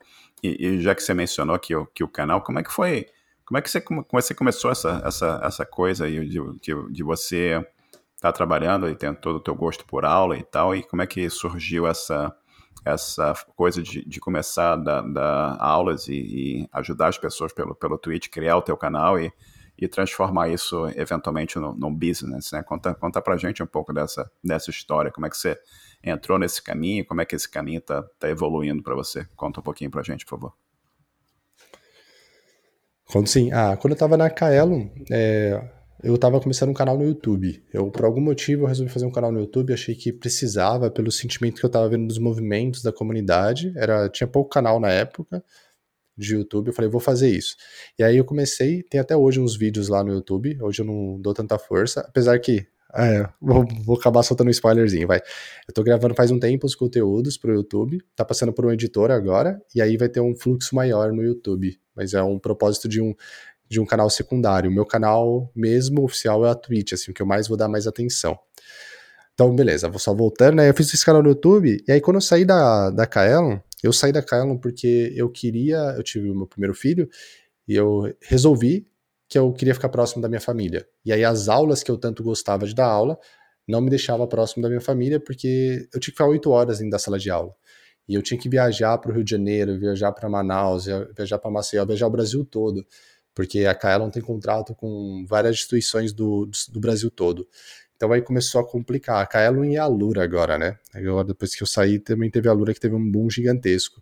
E, 0.42 0.68
e 0.68 0.80
já 0.80 0.94
que 0.94 1.02
você 1.02 1.12
mencionou 1.12 1.58
que 1.58 1.74
o, 1.74 1.86
que 1.86 2.04
o 2.04 2.08
canal, 2.08 2.40
como 2.40 2.58
é 2.58 2.62
que 2.62 2.72
foi 2.72 3.06
como 3.44 3.58
é 3.58 3.62
que 3.62 3.70
você, 3.70 3.80
como 3.80 4.06
você 4.10 4.34
começou 4.34 4.70
essa, 4.70 5.02
essa, 5.04 5.40
essa 5.42 5.66
coisa 5.66 6.06
aí 6.06 6.26
de, 6.28 6.40
de, 6.60 6.92
de 6.92 7.02
você 7.02 7.64
estar 8.16 8.30
tá 8.30 8.32
trabalhando 8.32 8.88
e 8.88 8.96
tendo 8.96 9.16
todo 9.16 9.36
o 9.36 9.40
teu 9.40 9.54
gosto 9.54 9.84
por 9.84 10.04
aula 10.04 10.36
e 10.36 10.42
tal, 10.42 10.74
e 10.74 10.82
como 10.82 11.02
é 11.02 11.06
que 11.06 11.28
surgiu 11.28 11.86
essa, 11.86 12.34
essa 12.84 13.34
coisa 13.54 13.82
de, 13.82 14.04
de 14.04 14.20
começar 14.20 14.72
a 14.72 15.02
dar, 15.02 15.56
aulas 15.58 16.08
e, 16.08 16.14
e, 16.14 16.68
ajudar 16.72 17.08
as 17.08 17.18
pessoas 17.18 17.52
pelo, 17.52 17.74
pelo 17.74 17.98
Twitch, 17.98 18.28
criar 18.28 18.56
o 18.56 18.62
teu 18.62 18.76
canal 18.76 19.18
e, 19.18 19.30
e 19.78 19.86
transformar 19.86 20.48
isso 20.48 20.86
eventualmente 20.96 21.58
num, 21.58 21.74
num 21.74 21.94
business, 21.94 22.50
né? 22.52 22.62
Conta, 22.62 22.94
conta 22.94 23.20
pra 23.20 23.36
gente 23.36 23.62
um 23.62 23.66
pouco 23.66 23.92
dessa, 23.92 24.30
dessa 24.42 24.70
história, 24.70 25.10
como 25.10 25.26
é 25.26 25.30
que 25.30 25.36
você 25.36 25.58
entrou 26.02 26.38
nesse 26.38 26.62
caminho, 26.62 27.04
como 27.04 27.20
é 27.20 27.24
que 27.24 27.36
esse 27.36 27.50
caminho 27.50 27.80
tá, 27.80 28.02
tá 28.18 28.28
evoluindo 28.28 28.82
para 28.82 28.94
você. 28.94 29.26
Conta 29.36 29.60
um 29.60 29.62
pouquinho 29.62 29.90
pra 29.90 30.02
gente, 30.02 30.24
por 30.24 30.38
favor. 30.38 30.63
Quando 33.10 33.28
sim. 33.28 33.52
Ah, 33.52 33.76
quando 33.76 33.92
eu 33.92 33.98
tava 33.98 34.16
na 34.16 34.30
Kaelon, 34.30 34.88
é, 35.10 35.60
eu 36.02 36.18
tava 36.18 36.40
começando 36.40 36.70
um 36.70 36.74
canal 36.74 36.98
no 36.98 37.04
YouTube. 37.04 37.62
Eu, 37.72 37.90
por 37.90 38.04
algum 38.04 38.20
motivo, 38.20 38.64
eu 38.64 38.66
resolvi 38.66 38.92
fazer 38.92 39.06
um 39.06 39.10
canal 39.10 39.32
no 39.32 39.40
YouTube, 39.40 39.72
achei 39.72 39.94
que 39.94 40.12
precisava, 40.12 40.90
pelo 40.90 41.10
sentimento 41.10 41.60
que 41.60 41.66
eu 41.66 41.70
tava 41.70 41.88
vendo 41.88 42.06
dos 42.06 42.18
movimentos 42.18 42.82
da 42.82 42.92
comunidade. 42.92 43.72
Era, 43.76 44.08
tinha 44.08 44.26
pouco 44.26 44.50
canal 44.50 44.78
na 44.80 44.90
época 44.90 45.42
de 46.16 46.34
YouTube, 46.34 46.68
eu 46.68 46.72
falei, 46.72 46.90
vou 46.90 47.00
fazer 47.00 47.28
isso. 47.28 47.56
E 47.98 48.02
aí 48.02 48.16
eu 48.16 48.24
comecei, 48.24 48.82
tem 48.82 49.00
até 49.00 49.16
hoje 49.16 49.40
uns 49.40 49.56
vídeos 49.56 49.88
lá 49.88 50.04
no 50.04 50.12
YouTube, 50.12 50.56
hoje 50.62 50.80
eu 50.80 50.86
não 50.86 51.20
dou 51.20 51.34
tanta 51.34 51.58
força, 51.58 52.00
apesar 52.02 52.38
que 52.38 52.66
é, 52.96 53.28
vou, 53.40 53.66
vou, 53.84 53.96
acabar 53.96 54.22
soltando 54.22 54.48
um 54.48 54.50
spoilerzinho, 54.50 55.06
vai. 55.06 55.20
Eu 55.66 55.74
tô 55.74 55.82
gravando 55.82 56.14
faz 56.14 56.30
um 56.30 56.38
tempo 56.38 56.66
os 56.66 56.74
conteúdos 56.74 57.36
pro 57.36 57.54
YouTube, 57.54 58.00
tá 58.14 58.24
passando 58.24 58.52
por 58.52 58.66
um 58.66 58.72
editor 58.72 59.10
agora, 59.10 59.60
e 59.74 59.82
aí 59.82 59.96
vai 59.96 60.08
ter 60.08 60.20
um 60.20 60.34
fluxo 60.34 60.74
maior 60.74 61.12
no 61.12 61.22
YouTube 61.22 61.78
mas 61.94 62.14
é 62.14 62.22
um 62.22 62.38
propósito 62.38 62.88
de 62.88 63.00
um, 63.00 63.14
de 63.68 63.80
um 63.80 63.86
canal 63.86 64.10
secundário. 64.10 64.70
O 64.70 64.74
meu 64.74 64.84
canal 64.84 65.50
mesmo 65.54 66.02
oficial 66.02 66.44
é 66.44 66.50
a 66.50 66.54
Twitch, 66.54 66.92
assim, 66.92 67.12
que 67.12 67.22
eu 67.22 67.26
mais 67.26 67.48
vou 67.48 67.56
dar 67.56 67.68
mais 67.68 67.86
atenção. 67.86 68.38
Então, 69.32 69.54
beleza, 69.54 69.88
vou 69.88 69.98
só 69.98 70.14
voltando, 70.14 70.56
né? 70.56 70.68
Eu 70.68 70.74
fiz 70.74 70.92
esse 70.92 71.04
canal 71.04 71.22
no 71.22 71.30
YouTube, 71.30 71.82
e 71.86 71.92
aí 71.92 72.00
quando 72.00 72.16
eu 72.16 72.20
saí 72.20 72.44
da, 72.44 72.90
da 72.90 73.06
Kaelon, 73.06 73.58
eu 73.82 73.92
saí 73.92 74.12
da 74.12 74.22
Kaelon 74.22 74.56
porque 74.56 75.12
eu 75.16 75.28
queria, 75.28 75.76
eu 75.96 76.02
tive 76.02 76.30
o 76.30 76.34
meu 76.34 76.46
primeiro 76.46 76.74
filho, 76.74 77.08
e 77.66 77.74
eu 77.74 78.14
resolvi 78.22 78.86
que 79.34 79.38
eu 79.38 79.52
queria 79.52 79.74
ficar 79.74 79.88
próximo 79.88 80.22
da 80.22 80.28
minha 80.28 80.40
família. 80.40 80.86
E 81.04 81.12
aí 81.12 81.24
as 81.24 81.48
aulas 81.48 81.82
que 81.82 81.90
eu 81.90 81.98
tanto 81.98 82.22
gostava 82.22 82.64
de 82.66 82.72
dar 82.72 82.86
aula, 82.86 83.18
não 83.66 83.80
me 83.80 83.90
deixava 83.90 84.24
próximo 84.28 84.62
da 84.62 84.68
minha 84.68 84.80
família, 84.80 85.18
porque 85.18 85.88
eu 85.92 85.98
tinha 85.98 86.00
que 86.00 86.10
ficar 86.12 86.26
oito 86.26 86.50
horas 86.50 86.78
dentro 86.78 86.92
da 86.92 87.00
sala 87.00 87.18
de 87.18 87.30
aula. 87.30 87.52
E 88.08 88.14
eu 88.14 88.22
tinha 88.22 88.38
que 88.38 88.48
viajar 88.48 88.96
para 88.98 89.10
o 89.10 89.14
Rio 89.14 89.24
de 89.24 89.32
Janeiro, 89.32 89.76
viajar 89.76 90.12
para 90.12 90.28
Manaus, 90.28 90.86
viajar 91.16 91.40
para 91.40 91.50
Maceió, 91.50 91.84
viajar 91.84 92.06
o 92.06 92.10
Brasil 92.10 92.44
todo, 92.44 92.86
porque 93.34 93.66
a 93.66 93.74
Kaelon 93.74 94.08
tem 94.08 94.22
contrato 94.22 94.72
com 94.72 95.24
várias 95.28 95.56
instituições 95.56 96.12
do, 96.12 96.48
do 96.68 96.78
Brasil 96.78 97.10
todo. 97.10 97.44
Então 97.96 98.12
aí 98.12 98.22
começou 98.22 98.60
a 98.60 98.64
complicar. 98.64 99.20
A 99.20 99.26
Kaelon 99.26 99.64
e 99.64 99.76
a 99.76 99.86
Lura 99.88 100.22
agora, 100.22 100.56
né? 100.56 100.78
Agora, 100.94 101.26
depois 101.26 101.56
que 101.56 101.62
eu 101.64 101.66
saí, 101.66 101.98
também 101.98 102.30
teve 102.30 102.48
a 102.48 102.52
Lura 102.52 102.72
que 102.72 102.78
teve 102.78 102.94
um 102.94 103.10
boom 103.10 103.28
gigantesco. 103.28 104.00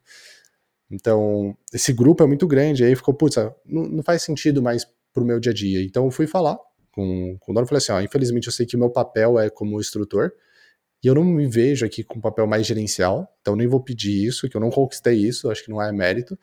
Então, 0.91 1.57
esse 1.72 1.91
grupo 1.91 2.22
é 2.22 2.26
muito 2.26 2.47
grande, 2.47 2.85
aí 2.85 2.95
ficou, 2.95 3.14
putz, 3.14 3.37
não, 3.64 3.85
não 3.85 4.03
faz 4.03 4.22
sentido 4.22 4.61
mais 4.61 4.87
pro 5.13 5.25
meu 5.25 5.39
dia 5.41 5.53
a 5.53 5.55
dia. 5.55 5.83
Então 5.83 6.05
eu 6.05 6.11
fui 6.11 6.27
falar 6.27 6.59
com, 6.93 7.37
com 7.41 7.53
o 7.53 7.55
dono 7.55 7.67
e 7.67 7.69
falei 7.69 7.79
assim, 7.79 7.93
ó, 7.93 8.01
infelizmente 8.01 8.47
eu 8.47 8.53
sei 8.53 8.67
que 8.67 8.77
o 8.77 8.79
meu 8.79 8.91
papel 8.91 9.39
é 9.39 9.51
como 9.51 9.81
instrutor, 9.81 10.33
e 11.03 11.07
eu 11.09 11.15
não 11.15 11.25
me 11.25 11.47
vejo 11.47 11.85
aqui 11.85 12.05
com 12.05 12.19
um 12.19 12.21
papel 12.21 12.47
mais 12.47 12.67
gerencial, 12.67 13.29
então 13.41 13.57
nem 13.57 13.67
vou 13.67 13.83
pedir 13.83 14.25
isso, 14.27 14.49
que 14.49 14.57
eu 14.57 14.61
não 14.61 14.71
conquistei 14.71 15.17
isso, 15.17 15.51
acho 15.51 15.65
que 15.65 15.71
não 15.71 15.83
é 15.83 15.91
mérito. 15.93 16.39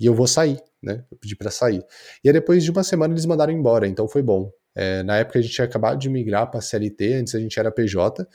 E 0.00 0.06
eu 0.06 0.14
vou 0.14 0.26
sair, 0.26 0.58
né? 0.82 1.04
Eu 1.10 1.18
pedi 1.18 1.36
para 1.36 1.50
sair. 1.50 1.84
E 2.24 2.28
aí 2.28 2.32
depois 2.32 2.64
de 2.64 2.70
uma 2.70 2.82
semana 2.82 3.14
eles 3.14 3.26
mandaram 3.26 3.52
embora, 3.52 3.86
então 3.86 4.08
foi 4.08 4.22
bom. 4.22 4.50
É, 4.74 5.02
na 5.02 5.18
época 5.18 5.38
a 5.38 5.42
gente 5.42 5.54
tinha 5.54 5.64
acabado 5.66 5.98
de 5.98 6.08
migrar 6.08 6.50
para 6.50 6.60
CLT, 6.60 7.14
antes 7.14 7.34
a 7.34 7.38
gente 7.38 7.58
era 7.58 7.70
PJ. 7.70 8.26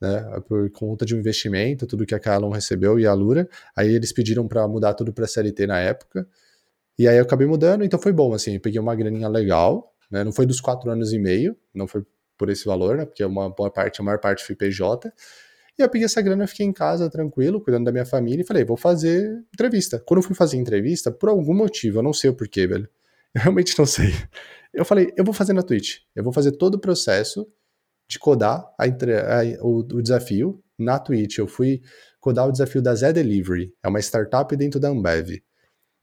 né, 0.00 0.40
por 0.48 0.70
conta 0.70 1.04
de 1.06 1.14
um 1.14 1.18
investimento, 1.18 1.86
tudo 1.86 2.06
que 2.06 2.14
a 2.14 2.20
Calon 2.20 2.50
recebeu 2.50 2.98
e 2.98 3.06
a 3.06 3.12
Lura. 3.14 3.48
Aí 3.76 3.94
eles 3.94 4.12
pediram 4.12 4.46
para 4.46 4.66
mudar 4.68 4.94
tudo 4.94 5.12
para 5.12 5.26
CLT 5.26 5.66
na 5.66 5.80
época. 5.80 6.26
E 6.98 7.08
aí 7.08 7.16
eu 7.16 7.22
acabei 7.22 7.46
mudando, 7.46 7.84
então 7.84 7.98
foi 7.98 8.12
bom, 8.12 8.32
assim, 8.34 8.58
peguei 8.58 8.80
uma 8.80 8.94
graninha 8.94 9.28
legal, 9.28 9.92
né, 10.10 10.22
não 10.22 10.32
foi 10.32 10.46
dos 10.46 10.60
quatro 10.60 10.90
anos 10.90 11.12
e 11.12 11.18
meio, 11.18 11.56
não 11.74 11.88
foi 11.88 12.04
por 12.38 12.48
esse 12.50 12.64
valor, 12.64 12.96
né, 12.96 13.04
porque 13.04 13.22
é 13.22 13.26
uma 13.26 13.50
boa 13.50 13.70
parte, 13.70 14.00
a 14.00 14.04
maior 14.04 14.18
parte 14.20 14.44
foi 14.44 14.54
PJ. 14.54 15.12
E 15.76 15.82
eu 15.82 15.88
peguei 15.88 16.04
essa 16.04 16.22
grana, 16.22 16.46
fiquei 16.46 16.64
em 16.64 16.72
casa 16.72 17.10
tranquilo, 17.10 17.60
cuidando 17.60 17.86
da 17.86 17.92
minha 17.92 18.06
família 18.06 18.42
e 18.42 18.46
falei, 18.46 18.64
vou 18.64 18.76
fazer 18.76 19.44
entrevista. 19.52 19.98
Quando 19.98 20.18
eu 20.18 20.22
fui 20.22 20.36
fazer 20.36 20.56
entrevista, 20.56 21.10
por 21.10 21.28
algum 21.28 21.54
motivo, 21.54 21.98
eu 21.98 22.02
não 22.02 22.12
sei 22.12 22.30
o 22.30 22.34
porquê, 22.34 22.66
velho. 22.66 22.88
Eu 23.34 23.42
realmente 23.42 23.76
não 23.76 23.84
sei. 23.84 24.14
Eu 24.72 24.84
falei, 24.84 25.12
eu 25.16 25.24
vou 25.24 25.34
fazer 25.34 25.52
na 25.52 25.62
Twitch. 25.62 26.02
Eu 26.14 26.22
vou 26.22 26.32
fazer 26.32 26.52
todo 26.52 26.76
o 26.76 26.78
processo 26.78 27.44
de 28.08 28.16
codar 28.16 28.64
a, 28.78 28.84
a, 28.84 28.88
o, 29.60 29.78
o, 29.78 30.00
desafio 30.00 30.62
na 30.78 31.00
Twitch. 31.00 31.38
Eu 31.38 31.48
fui 31.48 31.82
codar 32.20 32.46
o 32.46 32.52
desafio 32.52 32.80
da 32.80 32.94
Zé 32.94 33.12
Delivery, 33.12 33.74
é 33.82 33.88
uma 33.88 33.98
startup 33.98 34.54
dentro 34.56 34.78
da 34.78 34.88
Ambev. 34.88 35.42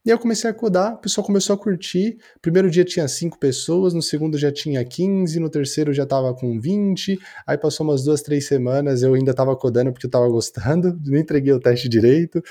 E 0.04 0.10
aí 0.10 0.14
eu 0.14 0.18
comecei 0.18 0.50
a 0.50 0.54
codar, 0.54 0.94
o 0.94 0.98
pessoal 0.98 1.24
começou 1.24 1.54
a 1.54 1.58
curtir. 1.58 2.18
Primeiro 2.40 2.68
dia 2.68 2.84
tinha 2.84 3.06
5 3.06 3.38
pessoas, 3.38 3.94
no 3.94 4.02
segundo 4.02 4.36
já 4.36 4.50
tinha 4.50 4.84
15, 4.84 5.38
no 5.38 5.48
terceiro 5.48 5.92
já 5.92 6.04
tava 6.04 6.34
com 6.34 6.60
20. 6.60 7.18
Aí 7.46 7.56
passou 7.56 7.86
umas 7.86 8.02
duas, 8.02 8.20
três 8.20 8.46
semanas, 8.46 9.02
eu 9.02 9.14
ainda 9.14 9.32
tava 9.32 9.56
codando 9.56 9.92
porque 9.92 10.06
eu 10.06 10.10
tava 10.10 10.28
gostando, 10.28 10.98
não 11.06 11.18
entreguei 11.18 11.52
o 11.52 11.60
teste 11.60 11.88
direito. 11.88 12.42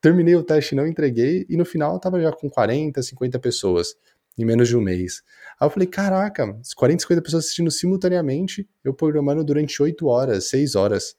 Terminei 0.00 0.34
o 0.36 0.42
teste, 0.44 0.74
não 0.74 0.86
entreguei, 0.86 1.46
e 1.48 1.56
no 1.56 1.64
final 1.64 1.94
eu 1.94 2.00
tava 2.00 2.20
já 2.20 2.32
com 2.32 2.50
40, 2.50 3.00
50 3.02 3.38
pessoas, 3.38 3.94
em 4.36 4.44
menos 4.44 4.68
de 4.68 4.76
um 4.76 4.80
mês. 4.80 5.22
Aí 5.60 5.66
eu 5.66 5.70
falei, 5.70 5.86
caraca, 5.86 6.44
40, 6.76 7.02
50 7.02 7.22
pessoas 7.22 7.44
assistindo 7.44 7.70
simultaneamente, 7.70 8.68
eu 8.84 8.92
programando 8.92 9.44
durante 9.44 9.80
8 9.80 10.06
horas, 10.06 10.48
6 10.48 10.74
horas. 10.74 11.14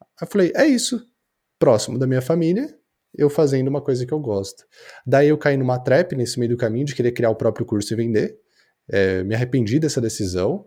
Aí 0.00 0.06
eu 0.22 0.26
falei, 0.28 0.52
é 0.54 0.66
isso. 0.66 1.04
Próximo 1.58 1.98
da 1.98 2.06
minha 2.06 2.22
família, 2.22 2.75
eu 3.16 3.30
fazendo 3.30 3.68
uma 3.68 3.80
coisa 3.80 4.04
que 4.04 4.12
eu 4.12 4.20
gosto. 4.20 4.64
Daí 5.06 5.28
eu 5.28 5.38
caí 5.38 5.56
numa 5.56 5.78
trap 5.78 6.14
nesse 6.14 6.38
meio 6.38 6.50
do 6.50 6.56
caminho 6.56 6.84
de 6.84 6.94
querer 6.94 7.12
criar 7.12 7.30
o 7.30 7.34
próprio 7.34 7.64
curso 7.64 7.92
e 7.92 7.96
vender. 7.96 8.36
É, 8.88 9.22
me 9.24 9.34
arrependi 9.34 9.78
dessa 9.78 10.00
decisão. 10.00 10.64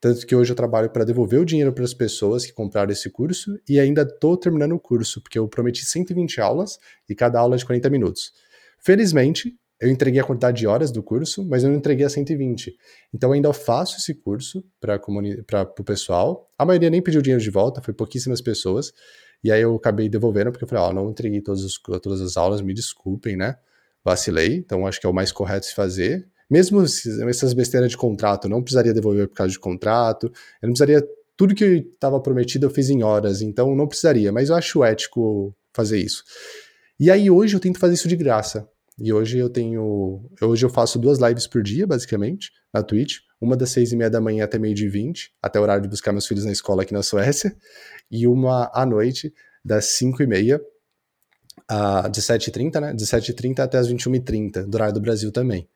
Tanto 0.00 0.26
que 0.26 0.34
hoje 0.34 0.50
eu 0.50 0.56
trabalho 0.56 0.90
para 0.90 1.04
devolver 1.04 1.40
o 1.40 1.44
dinheiro 1.44 1.72
para 1.72 1.84
as 1.84 1.94
pessoas 1.94 2.44
que 2.44 2.52
compraram 2.52 2.90
esse 2.90 3.08
curso 3.08 3.56
e 3.68 3.78
ainda 3.78 4.02
estou 4.02 4.36
terminando 4.36 4.72
o 4.72 4.80
curso, 4.80 5.22
porque 5.22 5.38
eu 5.38 5.46
prometi 5.46 5.86
120 5.86 6.40
aulas 6.40 6.76
e 7.08 7.14
cada 7.14 7.38
aula 7.38 7.54
é 7.54 7.58
de 7.58 7.64
40 7.64 7.88
minutos. 7.88 8.32
Felizmente, 8.80 9.54
eu 9.80 9.88
entreguei 9.88 10.20
a 10.20 10.24
quantidade 10.24 10.58
de 10.58 10.66
horas 10.66 10.92
do 10.92 11.02
curso, 11.02 11.44
mas 11.44 11.64
eu 11.64 11.70
não 11.70 11.76
entreguei 11.76 12.06
a 12.06 12.08
120. 12.08 12.72
Então 13.12 13.32
ainda 13.32 13.52
faço 13.52 13.96
esse 13.96 14.14
curso 14.14 14.64
para 14.80 15.00
o 15.78 15.84
pessoal. 15.84 16.48
A 16.56 16.64
maioria 16.64 16.88
nem 16.88 17.02
pediu 17.02 17.20
dinheiro 17.20 17.42
de 17.42 17.50
volta, 17.50 17.82
foi 17.82 17.92
pouquíssimas 17.94 18.40
pessoas. 18.40 18.92
E 19.42 19.50
aí 19.50 19.62
eu 19.62 19.74
acabei 19.74 20.08
devolvendo, 20.08 20.50
porque 20.50 20.64
eu 20.64 20.68
falei, 20.68 20.84
ó, 20.84 20.90
oh, 20.90 20.92
não 20.92 21.10
entreguei 21.10 21.40
todas, 21.40 21.62
os, 21.64 21.78
todas 22.00 22.20
as 22.20 22.36
aulas, 22.36 22.60
me 22.60 22.72
desculpem, 22.72 23.36
né? 23.36 23.56
Vacilei, 24.04 24.56
então 24.56 24.86
acho 24.86 25.00
que 25.00 25.06
é 25.06 25.10
o 25.10 25.14
mais 25.14 25.32
correto 25.32 25.66
se 25.66 25.74
fazer. 25.74 26.26
Mesmo 26.50 26.82
essas 26.82 27.52
besteiras 27.52 27.90
de 27.90 27.96
contrato, 27.96 28.48
não 28.48 28.62
precisaria 28.62 28.92
devolver 28.92 29.28
por 29.28 29.34
causa 29.34 29.52
de 29.52 29.58
contrato, 29.58 30.26
eu 30.60 30.66
não 30.68 30.74
precisaria. 30.74 31.06
Tudo 31.36 31.54
que 31.54 31.64
estava 31.64 32.20
prometido 32.20 32.66
eu 32.66 32.70
fiz 32.70 32.90
em 32.90 33.02
horas, 33.02 33.40
então 33.40 33.74
não 33.74 33.88
precisaria, 33.88 34.30
mas 34.30 34.50
eu 34.50 34.54
acho 34.54 34.84
ético 34.84 35.54
fazer 35.72 35.98
isso. 35.98 36.22
E 37.00 37.10
aí 37.10 37.30
hoje 37.30 37.56
eu 37.56 37.60
tento 37.60 37.78
fazer 37.78 37.94
isso 37.94 38.06
de 38.06 38.16
graça. 38.16 38.68
E 38.98 39.12
hoje 39.12 39.38
eu 39.38 39.48
tenho. 39.48 40.28
Hoje 40.40 40.64
eu 40.64 40.70
faço 40.70 40.98
duas 40.98 41.18
lives 41.18 41.46
por 41.46 41.62
dia, 41.62 41.86
basicamente, 41.86 42.50
na 42.72 42.82
Twitch. 42.82 43.18
Uma 43.40 43.56
das 43.56 43.70
seis 43.70 43.90
e 43.90 43.96
meia 43.96 44.10
da 44.10 44.20
manhã 44.20 44.44
até 44.44 44.58
meio 44.58 44.74
de 44.74 44.86
vinte, 44.88 45.32
até 45.42 45.58
o 45.58 45.62
horário 45.62 45.82
de 45.82 45.88
buscar 45.88 46.12
meus 46.12 46.26
filhos 46.26 46.44
na 46.44 46.52
escola 46.52 46.82
aqui 46.82 46.92
na 46.92 47.02
Suécia. 47.02 47.56
E 48.12 48.26
uma 48.28 48.70
à 48.74 48.86
noite, 48.86 49.34
das 49.64 49.96
cinco 49.96 50.22
e 50.22 50.26
meia, 50.26 50.60
uh, 51.70 52.08
de 52.10 52.20
7h30, 52.20 52.80
né? 52.80 52.92
De 52.92 53.04
7h30 53.06 53.60
até 53.60 53.78
as 53.78 53.88
21h30, 53.88 54.66
do 54.66 54.74
horário 54.74 54.94
do 54.94 55.00
Brasil 55.00 55.32
também. 55.32 55.66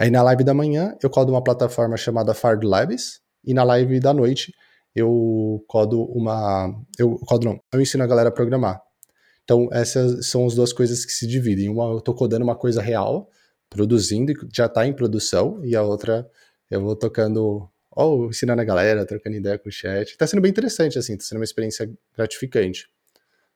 Aí 0.00 0.10
na 0.10 0.22
live 0.22 0.44
da 0.44 0.54
manhã, 0.54 0.96
eu 1.02 1.10
codo 1.10 1.32
uma 1.32 1.42
plataforma 1.42 1.96
chamada 1.96 2.32
Fard 2.32 2.64
Labs. 2.64 3.20
E 3.44 3.52
na 3.52 3.62
live 3.62 4.00
da 4.00 4.14
noite, 4.14 4.54
eu 4.94 5.62
codo 5.66 6.02
uma. 6.04 6.72
Eu 6.98 7.18
codo 7.26 7.46
não, 7.46 7.60
eu 7.72 7.80
ensino 7.80 8.04
a 8.04 8.06
galera 8.06 8.28
a 8.28 8.32
programar. 8.32 8.80
Então, 9.44 9.68
essas 9.72 10.26
são 10.26 10.46
as 10.46 10.54
duas 10.54 10.72
coisas 10.72 11.04
que 11.04 11.12
se 11.12 11.26
dividem. 11.26 11.68
Uma, 11.68 11.84
eu 11.90 11.98
estou 11.98 12.14
codando 12.14 12.44
uma 12.44 12.56
coisa 12.56 12.80
real, 12.80 13.28
produzindo, 13.68 14.32
já 14.52 14.66
está 14.66 14.86
em 14.86 14.92
produção, 14.94 15.62
e 15.64 15.76
a 15.76 15.82
outra, 15.82 16.28
eu 16.70 16.80
vou 16.80 16.96
tocando, 16.96 17.68
ou 17.94 18.30
ensinando 18.30 18.60
a 18.60 18.64
galera, 18.64 19.06
trocando 19.06 19.36
ideia 19.36 19.58
com 19.58 19.68
o 19.68 19.72
chat. 19.72 20.10
Está 20.10 20.26
sendo 20.26 20.40
bem 20.40 20.50
interessante, 20.50 20.98
assim, 20.98 21.14
está 21.14 21.26
sendo 21.26 21.38
uma 21.38 21.44
experiência 21.44 21.90
gratificante. 22.16 22.88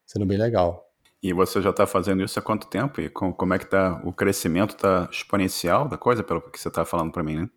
Sendo 0.07 0.24
bem 0.24 0.39
legal. 0.39 0.89
E 1.22 1.32
você 1.32 1.61
já 1.61 1.70
está 1.70 1.86
fazendo 1.86 2.22
isso 2.22 2.39
há 2.39 2.43
quanto 2.43 2.68
tempo? 2.68 3.01
E 3.01 3.09
como 3.09 3.53
é 3.53 3.59
que 3.59 3.66
tá 3.66 4.01
o 4.05 4.12
crescimento 4.12 4.76
tá 4.76 5.09
exponencial 5.11 5.89
da 5.89 5.99
coisa, 5.99 6.22
pelo 6.22 6.41
que 6.41 6.59
você 6.59 6.68
está 6.68 6.84
falando 6.84 7.11
para 7.11 7.24
mim, 7.24 7.36
né? 7.36 7.51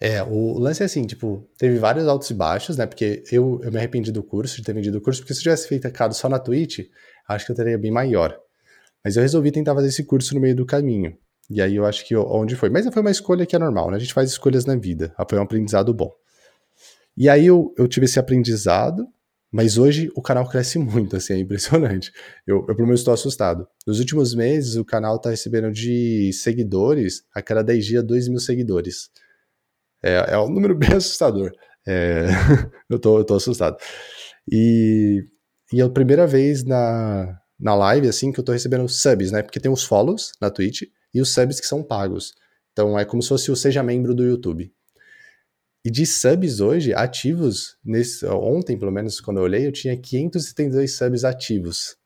É, 0.00 0.22
o 0.22 0.58
lance 0.58 0.82
é 0.82 0.86
assim, 0.86 1.04
tipo, 1.04 1.46
teve 1.58 1.78
vários 1.78 2.06
altos 2.06 2.30
e 2.30 2.34
baixos, 2.34 2.76
né? 2.76 2.86
Porque 2.86 3.22
eu, 3.30 3.60
eu 3.62 3.70
me 3.70 3.78
arrependi 3.78 4.10
do 4.12 4.22
curso, 4.22 4.56
de 4.56 4.62
ter 4.62 4.72
vendido 4.72 4.98
o 4.98 5.00
curso, 5.00 5.20
porque 5.20 5.34
se 5.34 5.40
eu 5.40 5.42
tivesse 5.42 5.68
feito 5.68 5.86
a 5.86 6.10
só 6.12 6.28
na 6.28 6.38
Twitch, 6.38 6.88
acho 7.28 7.44
que 7.44 7.52
eu 7.52 7.56
teria 7.56 7.76
bem 7.76 7.90
maior. 7.90 8.38
Mas 9.04 9.16
eu 9.16 9.22
resolvi 9.22 9.50
tentar 9.50 9.74
fazer 9.74 9.88
esse 9.88 10.04
curso 10.04 10.34
no 10.34 10.40
meio 10.40 10.54
do 10.54 10.64
caminho. 10.64 11.16
E 11.50 11.62
aí 11.62 11.76
eu 11.76 11.86
acho 11.86 12.06
que 12.06 12.14
onde 12.16 12.56
foi. 12.56 12.68
Mas 12.68 12.86
foi 12.92 13.00
uma 13.00 13.10
escolha 13.10 13.46
que 13.46 13.56
é 13.56 13.58
normal, 13.58 13.90
né? 13.90 13.96
A 13.96 14.00
gente 14.00 14.12
faz 14.12 14.30
escolhas 14.30 14.64
na 14.64 14.76
vida. 14.76 15.14
Foi 15.28 15.38
um 15.38 15.42
aprendizado 15.42 15.92
bom. 15.94 16.12
E 17.16 17.28
aí 17.28 17.46
eu, 17.46 17.74
eu 17.76 17.88
tive 17.88 18.06
esse 18.06 18.18
aprendizado, 18.18 19.06
mas 19.50 19.78
hoje 19.78 20.10
o 20.14 20.22
canal 20.22 20.48
cresce 20.48 20.78
muito, 20.80 21.16
assim, 21.16 21.34
é 21.34 21.38
impressionante. 21.38 22.12
Eu, 22.46 22.58
eu 22.68 22.74
pelo 22.74 22.86
menos 22.86 23.00
estou 23.00 23.14
assustado. 23.14 23.66
Nos 23.86 23.98
últimos 23.98 24.34
meses, 24.34 24.76
o 24.76 24.84
canal 24.84 25.16
está 25.16 25.30
recebendo 25.30 25.72
de 25.72 26.30
seguidores, 26.32 27.24
a 27.34 27.40
cada 27.42 27.62
10 27.62 27.84
dias, 27.84 28.04
2 28.04 28.28
mil 28.28 28.40
seguidores. 28.40 29.10
É, 30.02 30.34
é 30.34 30.38
um 30.38 30.50
número 30.50 30.74
bem 30.76 30.92
assustador. 30.92 31.52
É, 31.86 32.26
eu, 32.90 32.98
tô, 32.98 33.18
eu 33.18 33.24
tô 33.24 33.34
assustado. 33.34 33.76
E 34.50 35.24
e 35.72 35.80
é 35.80 35.84
a 35.84 35.90
primeira 35.90 36.26
vez 36.26 36.64
na, 36.64 37.38
na 37.60 37.74
live, 37.74 38.08
assim, 38.08 38.32
que 38.32 38.40
eu 38.40 38.44
tô 38.44 38.52
recebendo 38.52 38.88
subs, 38.88 39.30
né? 39.30 39.42
Porque 39.42 39.60
tem 39.60 39.70
os 39.70 39.84
follows 39.84 40.32
na 40.40 40.50
Twitch 40.50 40.82
e 41.14 41.20
os 41.20 41.32
subs 41.32 41.60
que 41.60 41.66
são 41.66 41.82
pagos. 41.82 42.34
Então 42.72 42.98
é 42.98 43.04
como 43.04 43.22
se 43.22 43.28
fosse 43.28 43.50
o 43.50 43.56
Seja 43.56 43.82
Membro 43.82 44.14
do 44.14 44.24
YouTube. 44.24 44.72
E 45.84 45.90
de 45.90 46.04
subs 46.04 46.60
hoje, 46.60 46.92
ativos, 46.92 47.78
nesse, 47.84 48.26
ontem, 48.26 48.76
pelo 48.78 48.92
menos, 48.92 49.20
quando 49.20 49.38
eu 49.38 49.44
olhei, 49.44 49.66
eu 49.66 49.72
tinha 49.72 49.96
572 49.96 50.96
subs 50.96 51.24
ativos. 51.24 51.96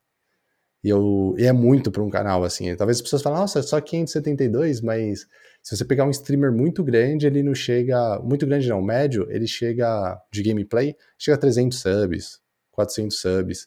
E, 0.85 0.89
eu, 0.89 1.35
e 1.39 1.45
é 1.45 1.53
muito 1.53 1.91
para 1.91 2.03
um 2.03 2.11
canal, 2.11 2.45
assim. 2.45 2.75
Talvez 2.77 2.99
as 2.99 3.03
pessoas 3.03 3.23
falem, 3.23 3.39
nossa, 3.39 3.63
só 3.63 3.81
572, 3.81 4.81
mas 4.81 5.27
se 5.63 5.77
você 5.77 5.85
pegar 5.85 6.05
um 6.05 6.11
streamer 6.11 6.53
muito 6.53 6.83
grande, 6.83 7.27
ele 7.27 7.43
não 7.43 7.55
chega. 7.55 8.19
Muito 8.21 8.47
grande 8.47 8.69
não, 8.69 8.83
médio, 8.83 9.27
ele 9.31 9.47
chega 9.47 10.21
de 10.33 10.43
gameplay, 10.43 10.95
chega 11.17 11.37
a 11.37 11.41
300 11.41 11.79
subs, 11.79 12.41
400 12.73 13.21
subs. 13.21 13.67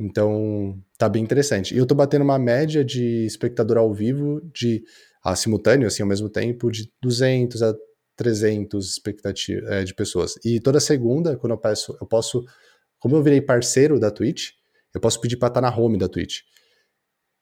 Então, 0.00 0.82
tá 0.96 1.10
bem 1.10 1.22
interessante. 1.22 1.74
E 1.74 1.78
eu 1.78 1.84
tô 1.84 1.94
batendo 1.94 2.22
uma 2.22 2.38
média 2.38 2.82
de 2.82 3.26
espectador 3.26 3.76
ao 3.76 3.92
vivo 3.92 4.40
de 4.54 4.82
a 5.22 5.36
simultâneo, 5.36 5.86
assim, 5.86 6.02
ao 6.02 6.08
mesmo 6.08 6.30
tempo, 6.30 6.70
de 6.70 6.90
200 7.02 7.62
a 7.62 7.74
300 8.16 8.88
expectativa, 8.90 9.66
é, 9.68 9.84
de 9.84 9.94
pessoas. 9.94 10.34
E 10.42 10.58
toda 10.58 10.80
segunda, 10.80 11.36
quando 11.36 11.52
eu 11.52 11.58
peço, 11.58 11.94
eu 12.00 12.06
posso, 12.06 12.42
como 12.98 13.14
eu 13.14 13.22
virei 13.22 13.42
parceiro 13.42 14.00
da 14.00 14.10
Twitch, 14.10 14.52
eu 14.94 15.00
posso 15.00 15.20
pedir 15.20 15.36
para 15.36 15.48
estar 15.48 15.60
tá 15.60 15.70
na 15.70 15.76
home 15.76 15.98
da 15.98 16.08
Twitch. 16.08 16.40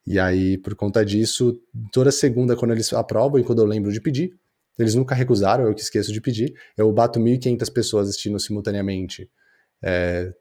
E 0.04 0.18
aí, 0.18 0.59
por 0.59 0.74
conta 0.74 1.04
disso, 1.04 1.61
toda 1.92 2.11
segunda, 2.11 2.56
quando 2.56 2.72
eles 2.72 2.92
aprovam 2.92 3.38
e 3.38 3.44
quando 3.44 3.61
eu 3.61 3.66
lembro 3.66 3.92
de 3.92 4.00
pedir, 4.00 4.32
eles 4.76 4.96
nunca 4.96 5.14
recusaram, 5.14 5.66
eu 5.66 5.74
que 5.74 5.80
esqueço 5.80 6.12
de 6.12 6.20
pedir, 6.20 6.54
eu 6.76 6.92
bato 6.92 7.20
1.500 7.20 7.72
pessoas 7.72 8.09
assistindo 8.09 8.38
simultaneamente. 8.40 9.30
É, 9.82 10.32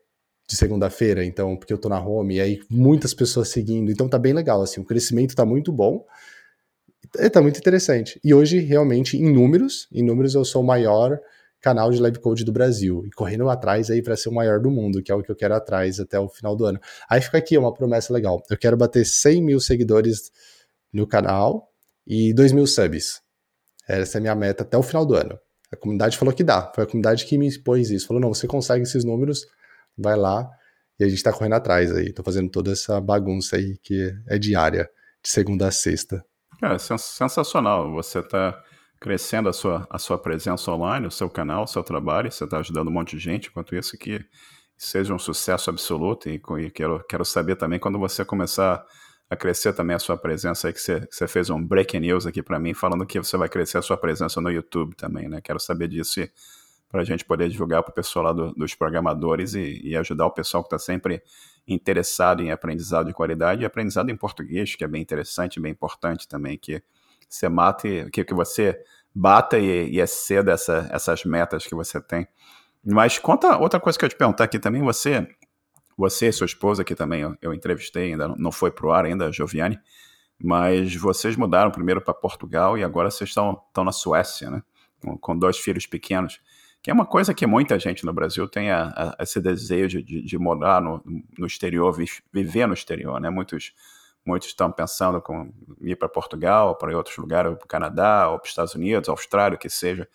de 0.48 0.56
segunda-feira, 0.56 1.26
então, 1.26 1.58
porque 1.58 1.74
eu 1.74 1.78
tô 1.78 1.90
na 1.90 2.00
home, 2.00 2.36
e 2.36 2.42
aí 2.42 2.60
muitas 2.70 3.14
pessoas 3.14 3.50
seguindo, 3.50 3.92
então 3.92 4.08
tá 4.08 4.18
bem 4.18 4.34
legal, 4.34 4.62
assim, 4.62 4.80
o 4.80 4.86
crescimento 4.86 5.36
tá 5.36 5.46
muito 5.46 5.72
bom, 5.74 6.06
tá 7.32 7.42
muito 7.42 7.58
interessante. 7.60 8.20
E 8.24 8.34
hoje, 8.34 8.60
realmente, 8.60 9.18
em 9.18 9.32
números, 9.32 9.88
em 9.92 10.02
números 10.02 10.36
eu 10.36 10.46
sou 10.46 10.62
o 10.62 10.66
maior 10.66 11.20
canal 11.60 11.92
de 11.92 12.00
live 12.00 12.20
code 12.20 12.46
do 12.46 12.52
Brasil, 12.52 13.04
e 13.06 13.12
correndo 13.12 13.50
atrás 13.50 13.92
aí 13.92 14.02
para 14.02 14.16
ser 14.16 14.30
o 14.30 14.34
maior 14.34 14.62
do 14.62 14.72
mundo, 14.72 15.04
que 15.04 15.12
é 15.12 15.16
o 15.16 15.22
que 15.22 15.30
eu 15.30 15.36
quero 15.36 15.54
atrás 15.54 16.00
até 16.00 16.18
o 16.18 16.30
final 16.30 16.56
do 16.56 16.66
ano. 16.66 16.80
Aí 17.10 17.20
fica 17.20 17.38
aqui 17.38 17.58
uma 17.58 17.74
promessa 17.74 18.14
legal, 18.14 18.42
eu 18.50 18.58
quero 18.58 18.78
bater 18.78 19.06
100 19.06 19.42
mil 19.42 19.60
seguidores 19.60 20.32
no 20.94 21.06
canal 21.06 21.70
e 22.06 22.34
2 22.34 22.54
mil 22.54 22.66
subs. 22.66 23.22
Essa 23.86 24.18
é 24.18 24.20
a 24.20 24.22
minha 24.22 24.36
meta 24.36 24.64
até 24.64 24.78
o 24.78 24.84
final 24.84 25.06
do 25.06 25.16
ano. 25.16 25.38
A 25.70 25.76
comunidade 25.76 26.18
falou 26.18 26.34
que 26.34 26.44
dá, 26.44 26.72
foi 26.74 26.86
a 26.86 26.88
comunidade 26.88 27.26
que 27.26 27.38
me 27.38 27.48
expôs 27.48 27.90
isso, 27.90 28.08
falou, 28.08 28.22
não, 28.22 28.34
você 28.34 28.48
consegue 28.48 28.84
esses 28.84 29.04
números, 29.04 29.46
vai 29.98 30.16
lá 30.16 30.50
e 31.00 31.04
a 31.04 31.10
gente 31.10 31.24
tá 31.24 31.32
correndo 31.32 31.54
atrás 31.54 31.92
aí. 31.96 32.12
Tô 32.14 32.24
fazendo 32.24 32.50
toda 32.50 32.72
essa 32.72 33.00
bagunça 33.00 33.56
aí 33.56 33.78
que 33.84 34.14
é 34.28 34.38
diária, 34.38 34.90
de 35.24 35.30
segunda 35.30 35.68
a 35.68 35.72
sexta. 35.72 36.24
Cara, 36.60 36.80
sensacional. 36.80 37.92
Você 37.94 38.22
tá 38.22 38.60
crescendo 39.00 39.48
a 39.48 39.54
sua, 39.54 39.88
a 39.90 40.00
sua 40.00 40.18
presença 40.18 40.72
online, 40.72 41.08
o 41.08 41.12
seu 41.12 41.30
canal, 41.30 41.64
o 41.64 41.68
seu 41.68 41.84
trabalho, 41.84 42.32
você 42.32 42.48
tá 42.48 42.58
ajudando 42.58 42.88
um 42.88 42.92
monte 42.92 43.16
de 43.16 43.24
gente, 43.24 43.50
enquanto 43.50 43.76
isso 43.76 43.98
que 43.98 44.26
seja 44.76 45.14
um 45.14 45.20
sucesso 45.20 45.70
absoluto 45.70 46.30
e, 46.30 46.42
e 46.60 46.72
quero, 46.72 47.04
quero 47.08 47.26
saber 47.26 47.56
também 47.56 47.80
quando 47.80 48.00
você 48.00 48.26
começar 48.26 48.84
a 49.30 49.36
crescer 49.36 49.74
também 49.74 49.96
a 49.96 50.00
sua 50.00 50.18
presença 50.18 50.68
aí, 50.68 50.74
que 50.74 50.80
você, 50.80 51.02
que 51.02 51.16
você 51.16 51.28
fez 51.28 51.50
um 51.50 51.64
breaking 51.64 52.00
news 52.00 52.26
aqui 52.26 52.42
para 52.42 52.60
mim, 52.60 52.74
falando 52.74 53.06
que 53.06 53.20
você 53.20 53.38
vai 53.38 53.50
crescer 53.50 53.78
a 53.78 53.82
sua 53.82 53.98
presença 53.98 54.40
no 54.40 54.50
YouTube 54.50 54.96
também, 54.96 55.28
né? 55.28 55.42
Quero 55.42 55.60
saber 55.60 55.90
disso 55.90 56.22
para 56.90 57.02
a 57.02 57.04
gente 57.04 57.26
poder 57.26 57.50
divulgar 57.50 57.84
para 57.84 57.92
o 57.92 57.94
pessoal 57.94 58.26
lá 58.26 58.34
do, 58.34 58.54
dos 58.54 58.74
programadores 58.74 59.54
e, 59.54 59.82
e, 59.84 59.98
ajudar 59.98 60.26
o 60.26 60.32
pessoal 60.32 60.64
que 60.64 60.68
está 60.68 60.80
sempre 60.80 61.22
interessado 61.68 62.42
em 62.42 62.52
aprendizado 62.52 63.08
de 63.08 63.14
qualidade 63.14 63.62
e 63.62 63.66
aprendizado 63.66 64.10
em 64.10 64.16
português, 64.16 64.76
que 64.76 64.84
é 64.84 64.88
bem 64.88 65.02
interessante, 65.02 65.60
bem 65.60 65.72
importante 65.72 66.28
também, 66.28 66.58
que 66.58 66.82
você 67.28 67.50
mate, 67.50 68.10
que, 68.12 68.24
que 68.24 68.34
você 68.34 68.82
bata 69.14 69.60
e, 69.60 69.90
e 69.90 70.00
exceda 70.00 70.54
essa, 70.54 70.88
essas 70.92 71.26
metas 71.26 71.66
que 71.66 71.76
você 71.76 72.00
tem. 72.00 72.28
Mas 72.86 73.20
conta 73.20 73.58
outra 73.58 73.80
coisa 73.80 74.00
que 74.00 74.06
eu 74.06 74.10
te 74.10 74.16
perguntar 74.16 74.46
aqui 74.46 74.60
também, 74.60 74.82
você 74.82 75.28
você 75.98 76.28
e 76.28 76.32
sua 76.32 76.46
esposa, 76.46 76.84
que 76.84 76.94
também 76.94 77.22
eu, 77.22 77.36
eu 77.42 77.54
entrevistei, 77.54 78.12
ainda 78.12 78.28
não 78.28 78.52
foi 78.52 78.70
para 78.70 78.86
o 78.86 78.92
ar 78.92 79.06
ainda, 79.06 79.32
Joviane, 79.32 79.80
mas 80.40 80.96
vocês 80.96 81.36
mudaram 81.36 81.72
primeiro 81.72 82.00
para 82.00 82.14
Portugal 82.14 82.78
e 82.78 82.84
agora 82.84 83.10
vocês 83.10 83.32
estão, 83.32 83.60
estão 83.68 83.84
na 83.84 83.92
Suécia, 83.92 84.52
né? 84.52 84.62
Com, 85.02 85.18
com, 85.18 85.38
dois 85.38 85.58
filhos 85.58 85.86
pequenos, 85.86 86.40
que 86.88 86.92
é 86.92 86.94
uma 86.94 87.06
coisa 87.06 87.34
que 87.34 87.46
muita 87.46 87.78
gente 87.78 88.06
no 88.06 88.14
Brasil 88.14 88.48
tem 88.48 88.72
a, 88.72 89.16
a, 89.20 89.22
esse 89.22 89.42
desejo 89.42 90.02
de, 90.02 90.22
de 90.22 90.38
morar 90.38 90.82
no, 90.82 91.04
no 91.38 91.46
exterior, 91.46 91.92
vi, 91.92 92.06
viver 92.32 92.66
no 92.66 92.74
exterior, 92.74 93.20
né? 93.20 93.30
Muitos 93.30 93.74
muitos 94.26 94.48
estão 94.48 94.72
pensando 94.72 95.22
com 95.22 95.52
ir 95.82 95.98
para 95.98 96.08
Portugal, 96.08 96.78
para 96.78 96.96
outros 96.96 97.18
lugares, 97.18 97.54
para 97.58 97.66
o 97.66 97.68
Canadá, 97.68 98.30
ou 98.30 98.40
para 98.40 98.46
os 98.46 98.52
Estados 98.52 98.74
Unidos, 98.74 99.10
Austrália, 99.10 99.58
o 99.58 99.60
que 99.60 99.70
seja. 99.70 100.08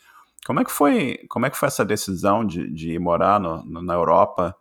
Como 0.47 0.61
é 0.61 0.65
que 0.65 0.73
foi, 0.73 1.19
como 1.29 1.45
é 1.45 1.51
que 1.51 1.59
foi 1.59 1.67
essa 1.67 1.85
decisão 1.85 2.43
de, 2.43 2.67
de 2.73 2.93
ir 2.93 2.99
morar 2.99 3.39
no, 3.39 3.63
no, 3.67 3.83
na 3.83 3.93
Europa 3.93 4.57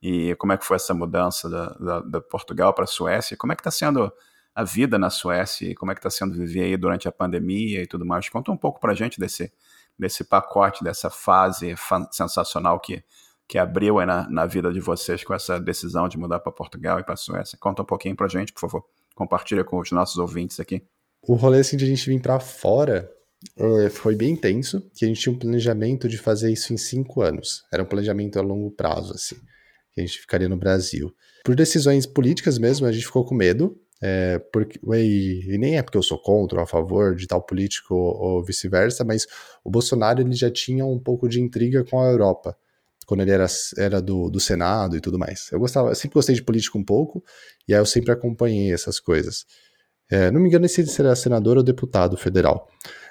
e 0.00 0.36
como 0.36 0.52
é 0.52 0.56
que 0.56 0.64
foi 0.64 0.76
essa 0.76 0.94
mudança 0.94 1.50
da, 1.50 1.66
da, 1.70 2.00
da 2.00 2.20
Portugal 2.20 2.72
para 2.74 2.84
a 2.84 2.86
Suécia? 2.86 3.36
Como 3.36 3.52
é 3.52 3.56
que 3.56 3.60
está 3.62 3.72
sendo 3.72 4.12
a 4.54 4.62
vida 4.62 5.00
na 5.00 5.10
Suécia? 5.10 5.74
Como 5.74 5.90
é 5.90 5.96
que 5.96 5.98
está 5.98 6.10
sendo 6.10 6.32
viver 6.32 6.62
aí 6.62 6.76
durante 6.76 7.08
a 7.08 7.12
pandemia 7.12 7.82
e 7.82 7.88
tudo 7.88 8.06
mais? 8.06 8.28
Conta 8.28 8.52
um 8.52 8.56
pouco 8.56 8.78
para 8.78 8.92
a 8.92 8.94
gente 8.94 9.18
desse, 9.18 9.52
desse 9.98 10.24
pacote, 10.24 10.84
dessa 10.84 11.10
fase 11.10 11.74
sensacional 12.10 12.78
que, 12.80 13.02
que 13.48 13.58
abriu 13.58 14.04
na, 14.04 14.28
na 14.28 14.46
vida 14.46 14.72
de 14.72 14.80
vocês 14.80 15.24
com 15.24 15.34
essa 15.34 15.58
decisão 15.58 16.08
de 16.08 16.18
mudar 16.18 16.40
para 16.40 16.52
Portugal 16.52 17.00
e 17.00 17.04
para 17.04 17.16
Suécia. 17.16 17.58
Conta 17.60 17.82
um 17.82 17.86
pouquinho 17.86 18.16
para 18.16 18.28
gente, 18.28 18.52
por 18.52 18.60
favor. 18.60 18.84
Compartilha 19.14 19.64
com 19.64 19.78
os 19.78 19.90
nossos 19.92 20.16
ouvintes 20.18 20.60
aqui. 20.60 20.82
O 21.22 21.34
rolê 21.34 21.60
assim, 21.60 21.76
de 21.76 21.84
a 21.84 21.88
gente 21.88 22.08
vir 22.08 22.20
para 22.20 22.38
fora 22.38 23.10
é, 23.56 23.90
foi 23.90 24.14
bem 24.14 24.30
intenso, 24.30 24.90
que 24.94 25.04
a 25.04 25.08
gente 25.08 25.20
tinha 25.20 25.34
um 25.34 25.38
planejamento 25.38 26.08
de 26.08 26.18
fazer 26.18 26.52
isso 26.52 26.72
em 26.72 26.76
cinco 26.76 27.22
anos. 27.22 27.64
Era 27.72 27.82
um 27.82 27.86
planejamento 27.86 28.38
a 28.38 28.42
longo 28.42 28.70
prazo, 28.70 29.12
assim 29.12 29.36
que 29.96 30.02
a 30.02 30.06
gente 30.06 30.20
ficaria 30.20 30.48
no 30.48 30.58
Brasil. 30.58 31.10
Por 31.42 31.56
decisões 31.56 32.04
políticas 32.04 32.58
mesmo, 32.58 32.86
a 32.86 32.92
gente 32.92 33.06
ficou 33.06 33.24
com 33.24 33.34
medo, 33.34 33.80
é, 34.02 34.38
porque, 34.52 34.78
e, 34.94 35.54
e, 35.54 35.58
nem 35.58 35.76
é 35.78 35.82
porque 35.82 35.96
eu 35.96 36.02
sou 36.02 36.18
contra 36.18 36.58
ou 36.58 36.64
a 36.64 36.66
favor 36.66 37.14
de 37.14 37.26
tal 37.26 37.42
político 37.42 37.94
ou, 37.94 38.16
ou 38.16 38.44
vice-versa, 38.44 39.04
mas 39.04 39.26
o 39.64 39.70
Bolsonaro 39.70 40.20
ele 40.20 40.34
já 40.34 40.50
tinha 40.50 40.84
um 40.84 40.98
pouco 40.98 41.28
de 41.28 41.40
intriga 41.40 41.84
com 41.84 42.00
a 42.00 42.10
Europa, 42.10 42.56
quando 43.06 43.20
ele 43.20 43.30
era, 43.30 43.46
era 43.78 44.02
do, 44.02 44.28
do 44.28 44.38
Senado 44.40 44.96
e 44.96 45.00
tudo 45.00 45.18
mais. 45.18 45.50
Eu 45.50 45.58
gostava, 45.58 45.90
eu 45.90 45.94
sempre 45.94 46.14
gostei 46.14 46.34
de 46.34 46.42
política 46.42 46.76
um 46.76 46.84
pouco, 46.84 47.24
e 47.66 47.74
aí 47.74 47.80
eu 47.80 47.86
sempre 47.86 48.12
acompanhei 48.12 48.72
essas 48.72 49.00
coisas. 49.00 49.46
É, 50.10 50.30
não 50.30 50.40
me 50.40 50.48
engano 50.48 50.68
se 50.68 50.80
ele 50.80 50.90
era 50.98 51.16
senador 51.16 51.56
ou 51.56 51.62
deputado 51.62 52.16
federal. 52.16 52.68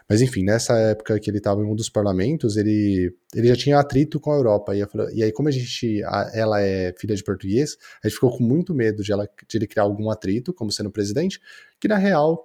Mas 0.08 0.22
enfim, 0.22 0.43
nessa 0.43 0.78
época 0.78 1.20
que 1.20 1.30
ele 1.30 1.39
estava 1.39 1.62
em 1.62 1.66
um 1.66 1.76
dos 1.76 1.89
parlamentos, 1.89 2.58
ele, 2.58 3.12
ele 3.34 3.47
já 3.47 3.56
tinha 3.56 3.80
atrito 3.80 4.20
com 4.20 4.32
a 4.32 4.36
Europa. 4.36 4.76
E, 4.76 4.86
e 5.14 5.24
aí, 5.24 5.32
como 5.32 5.49
a 5.49 5.51
gente, 5.51 6.03
a, 6.03 6.32
ela 6.34 6.62
é 6.62 6.93
filha 6.97 7.16
de 7.16 7.24
português, 7.24 7.76
a 8.03 8.08
gente 8.08 8.16
ficou 8.16 8.38
com 8.38 8.43
muito 8.43 8.74
medo 8.74 9.03
de, 9.03 9.12
ela, 9.12 9.28
de 9.47 9.58
ele 9.58 9.68
criar 9.68 9.84
algum 9.84 10.12
atrito, 10.12 10.53
como 10.53 10.72
sendo 10.72 10.91
presidente, 10.91 11.39
que 11.80 11.88
na 11.88 11.97
real, 11.97 12.43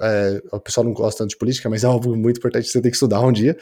é, 0.00 0.42
o 0.50 0.60
pessoal 0.60 0.84
não 0.84 0.94
gosta 0.94 1.18
tanto 1.18 1.30
de 1.30 1.36
política, 1.36 1.68
mas 1.68 1.84
é 1.84 1.86
algo 1.86 2.16
muito 2.16 2.38
importante 2.38 2.64
que 2.64 2.72
você 2.72 2.80
tem 2.80 2.90
que 2.90 2.96
estudar 2.96 3.20
um 3.20 3.32
dia. 3.32 3.56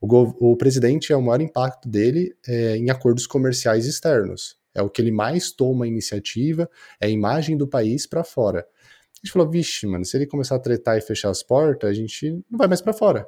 O, 0.00 0.52
o 0.52 0.56
presidente 0.56 1.12
é 1.12 1.16
o 1.16 1.22
maior 1.22 1.40
impacto 1.40 1.88
dele 1.88 2.32
é, 2.46 2.76
em 2.76 2.90
acordos 2.90 3.26
comerciais 3.26 3.86
externos. 3.86 4.56
É 4.72 4.82
o 4.82 4.88
que 4.88 5.02
ele 5.02 5.10
mais 5.10 5.50
toma 5.50 5.88
iniciativa, 5.88 6.70
é 7.00 7.06
a 7.06 7.10
imagem 7.10 7.56
do 7.56 7.66
país 7.66 8.06
para 8.06 8.22
fora. 8.22 8.64
A 9.18 9.26
gente 9.26 9.32
falou, 9.32 9.50
vixe, 9.50 9.86
mano, 9.86 10.04
se 10.04 10.16
ele 10.16 10.26
começar 10.26 10.54
a 10.54 10.60
tretar 10.60 10.96
e 10.96 11.00
fechar 11.00 11.30
as 11.30 11.42
portas, 11.42 11.90
a 11.90 11.92
gente 11.92 12.30
não 12.48 12.56
vai 12.56 12.68
mais 12.68 12.80
para 12.80 12.92
fora. 12.92 13.26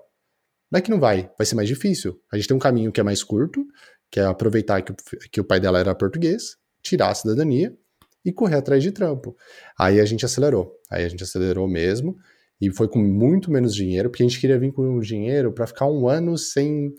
Não 0.70 0.78
é 0.78 0.80
que 0.80 0.90
não 0.90 1.00
vai, 1.00 1.28
vai 1.36 1.44
ser 1.44 1.56
mais 1.56 1.66
difícil. 1.66 2.20
A 2.32 2.36
gente 2.36 2.46
tem 2.46 2.56
um 2.56 2.60
caminho 2.60 2.92
que 2.92 3.00
é 3.00 3.02
mais 3.02 3.24
curto, 3.24 3.66
que 4.10 4.20
é 4.20 4.24
aproveitar 4.24 4.82
que 4.82 4.92
o, 4.92 4.96
que 5.32 5.40
o 5.40 5.44
pai 5.44 5.58
dela 5.58 5.80
era 5.80 5.94
português, 5.94 6.56
tirar 6.80 7.10
a 7.10 7.14
cidadania 7.14 7.76
e 8.24 8.32
correr 8.32 8.56
atrás 8.56 8.82
de 8.82 8.92
trampo. 8.92 9.36
Aí 9.78 10.00
a 10.00 10.04
gente 10.04 10.24
acelerou. 10.24 10.78
Aí 10.88 11.04
a 11.04 11.08
gente 11.08 11.24
acelerou 11.24 11.66
mesmo 11.66 12.16
e 12.60 12.70
foi 12.70 12.88
com 12.88 13.00
muito 13.00 13.50
menos 13.50 13.74
dinheiro, 13.74 14.10
porque 14.10 14.22
a 14.22 14.28
gente 14.28 14.38
queria 14.38 14.58
vir 14.58 14.72
com 14.72 15.00
dinheiro 15.00 15.52
para 15.52 15.66
ficar 15.66 15.86
um 15.86 16.08
ano 16.08 16.38
sem, 16.38 16.94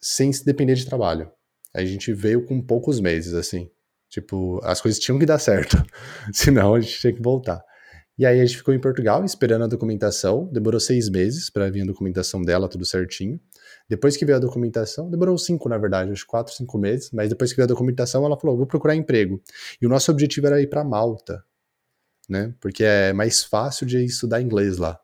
sem 0.00 0.32
se 0.32 0.44
depender 0.44 0.74
de 0.74 0.86
trabalho. 0.86 1.30
A 1.74 1.84
gente 1.84 2.12
veio 2.12 2.44
com 2.44 2.62
poucos 2.62 3.00
meses, 3.00 3.34
assim. 3.34 3.68
Tipo, 4.08 4.60
as 4.62 4.80
coisas 4.80 5.00
tinham 5.00 5.18
que 5.18 5.26
dar 5.26 5.38
certo, 5.40 5.82
senão 6.32 6.74
a 6.74 6.80
gente 6.80 7.00
tinha 7.00 7.12
que 7.12 7.22
voltar. 7.22 7.60
E 8.16 8.24
aí 8.24 8.40
a 8.40 8.44
gente 8.44 8.58
ficou 8.58 8.72
em 8.72 8.78
Portugal 8.78 9.24
esperando 9.24 9.64
a 9.64 9.66
documentação. 9.66 10.46
Demorou 10.52 10.78
seis 10.78 11.08
meses 11.08 11.50
para 11.50 11.68
vir 11.68 11.82
a 11.82 11.86
documentação 11.86 12.42
dela, 12.42 12.68
tudo 12.68 12.84
certinho. 12.84 13.40
Depois 13.88 14.16
que 14.16 14.24
veio 14.24 14.36
a 14.36 14.40
documentação, 14.40 15.10
demorou 15.10 15.36
cinco, 15.36 15.68
na 15.68 15.76
verdade, 15.76 16.12
uns 16.12 16.22
quatro, 16.22 16.54
cinco 16.54 16.78
meses. 16.78 17.10
Mas 17.12 17.28
depois 17.28 17.50
que 17.50 17.56
veio 17.56 17.64
a 17.64 17.68
documentação, 17.68 18.24
ela 18.24 18.38
falou: 18.38 18.56
vou 18.56 18.66
procurar 18.66 18.94
emprego. 18.94 19.42
E 19.82 19.86
o 19.86 19.88
nosso 19.88 20.12
objetivo 20.12 20.46
era 20.46 20.60
ir 20.62 20.68
para 20.68 20.84
Malta, 20.84 21.44
né? 22.28 22.54
Porque 22.60 22.84
é 22.84 23.12
mais 23.12 23.42
fácil 23.42 23.84
de 23.84 24.04
estudar 24.04 24.40
inglês 24.40 24.78
lá. 24.78 24.98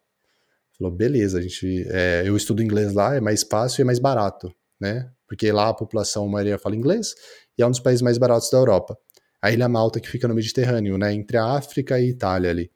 Falou: 0.79 0.93
beleza, 0.93 1.39
a 1.39 1.43
gente, 1.43 1.85
é, 1.89 2.23
eu 2.25 2.37
estudo 2.37 2.63
inglês 2.63 2.95
lá, 2.95 3.17
é 3.17 3.21
mais 3.21 3.43
fácil 3.43 3.81
e 3.81 3.83
é 3.83 3.85
mais 3.85 3.99
barato, 3.99 4.55
né? 4.81 5.11
Porque 5.27 5.51
lá 5.51 5.69
a 5.69 5.75
população, 5.75 6.27
a 6.27 6.31
maioria 6.31 6.59
fala 6.59 6.77
inglês 6.77 7.15
e 7.59 7.63
é 7.63 7.67
um 7.67 7.71
dos 7.71 7.81
países 7.81 8.03
mais 8.03 8.19
baratos 8.19 8.49
da 8.51 8.59
Europa. 8.59 8.97
A 9.43 9.51
ilha 9.51 9.69
Malta, 9.69 9.99
que 10.01 10.09
fica 10.09 10.29
no 10.29 10.35
Mediterrâneo, 10.35 10.97
né? 10.97 11.13
Entre 11.13 11.37
a 11.37 11.57
África 11.57 11.99
e 11.99 12.05
a 12.05 12.09
Itália 12.09 12.51
ali. 12.51 12.71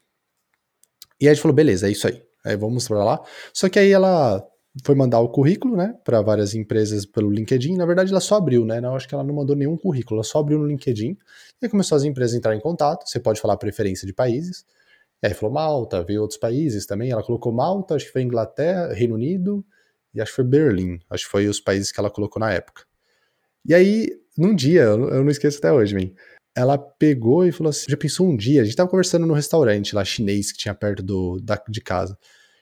E 1.25 1.27
aí 1.27 1.31
a 1.31 1.35
gente 1.35 1.43
falou, 1.43 1.55
beleza, 1.55 1.89
é 1.89 1.91
isso 1.91 2.07
aí. 2.07 2.23
Aí 2.45 2.55
vamos 2.55 2.87
para 2.87 3.03
lá. 3.03 3.23
Só 3.51 3.71
que 3.71 3.79
aí 3.79 3.91
ela 3.91 4.47
foi 4.85 4.95
mandar 4.95 5.21
o 5.21 5.29
currículo, 5.31 5.75
né, 5.75 5.95
para 6.05 6.21
várias 6.21 6.55
empresas 6.55 7.07
pelo 7.07 7.31
LinkedIn. 7.31 7.77
Na 7.77 7.87
verdade, 7.87 8.11
ela 8.11 8.21
só 8.21 8.37
abriu, 8.37 8.67
né? 8.67 8.79
Eu 8.79 8.95
acho 8.95 9.09
que 9.09 9.15
ela 9.15 9.25
não 9.25 9.35
mandou 9.35 9.57
nenhum 9.57 9.75
currículo, 9.75 10.19
ela 10.19 10.25
só 10.25 10.41
abriu 10.41 10.59
no 10.59 10.67
LinkedIn. 10.67 11.13
E 11.63 11.65
aí 11.65 11.69
começou 11.71 11.97
as 11.97 12.05
empresas 12.05 12.35
a 12.35 12.39
entrar 12.39 12.55
em 12.55 12.61
contato. 12.61 13.09
Você 13.09 13.19
pode 13.19 13.41
falar 13.41 13.57
preferência 13.57 14.07
de 14.07 14.13
países. 14.13 14.67
E 15.23 15.27
aí 15.27 15.33
falou 15.33 15.55
Malta, 15.55 16.05
veio 16.05 16.21
outros 16.21 16.39
países 16.39 16.85
também. 16.85 17.11
Ela 17.11 17.23
colocou 17.23 17.51
Malta, 17.51 17.95
acho 17.95 18.05
que 18.05 18.13
foi 18.13 18.21
Inglaterra, 18.21 18.93
Reino 18.93 19.15
Unido 19.15 19.65
e 20.13 20.21
acho 20.21 20.33
que 20.33 20.37
foi 20.37 20.45
Berlim. 20.45 20.99
Acho 21.09 21.25
que 21.25 21.31
foi 21.31 21.49
os 21.49 21.59
países 21.59 21.91
que 21.91 21.99
ela 21.99 22.11
colocou 22.11 22.39
na 22.39 22.53
época. 22.53 22.83
E 23.67 23.73
aí, 23.73 24.11
num 24.37 24.55
dia, 24.55 24.83
eu 24.83 24.99
não 25.25 25.31
esqueço 25.31 25.57
até 25.57 25.73
hoje, 25.73 25.95
man, 25.95 26.11
ela 26.55 26.79
pegou 26.79 27.45
e 27.47 27.53
falou 27.53 27.71
assim: 27.71 27.87
já 27.89 27.97
pensou 27.97 28.29
um 28.29 28.37
dia? 28.37 28.63
A 28.63 28.65
gente 28.65 28.77
tava 28.77 28.89
conversando 28.89 29.27
no 29.27 29.35
restaurante 29.35 29.95
lá 29.95 30.05
chinês 30.05 30.53
que 30.53 30.59
tinha 30.59 30.75
perto 30.75 31.03
do, 31.03 31.41
da, 31.41 31.61
de 31.69 31.81
casa. 31.81 32.17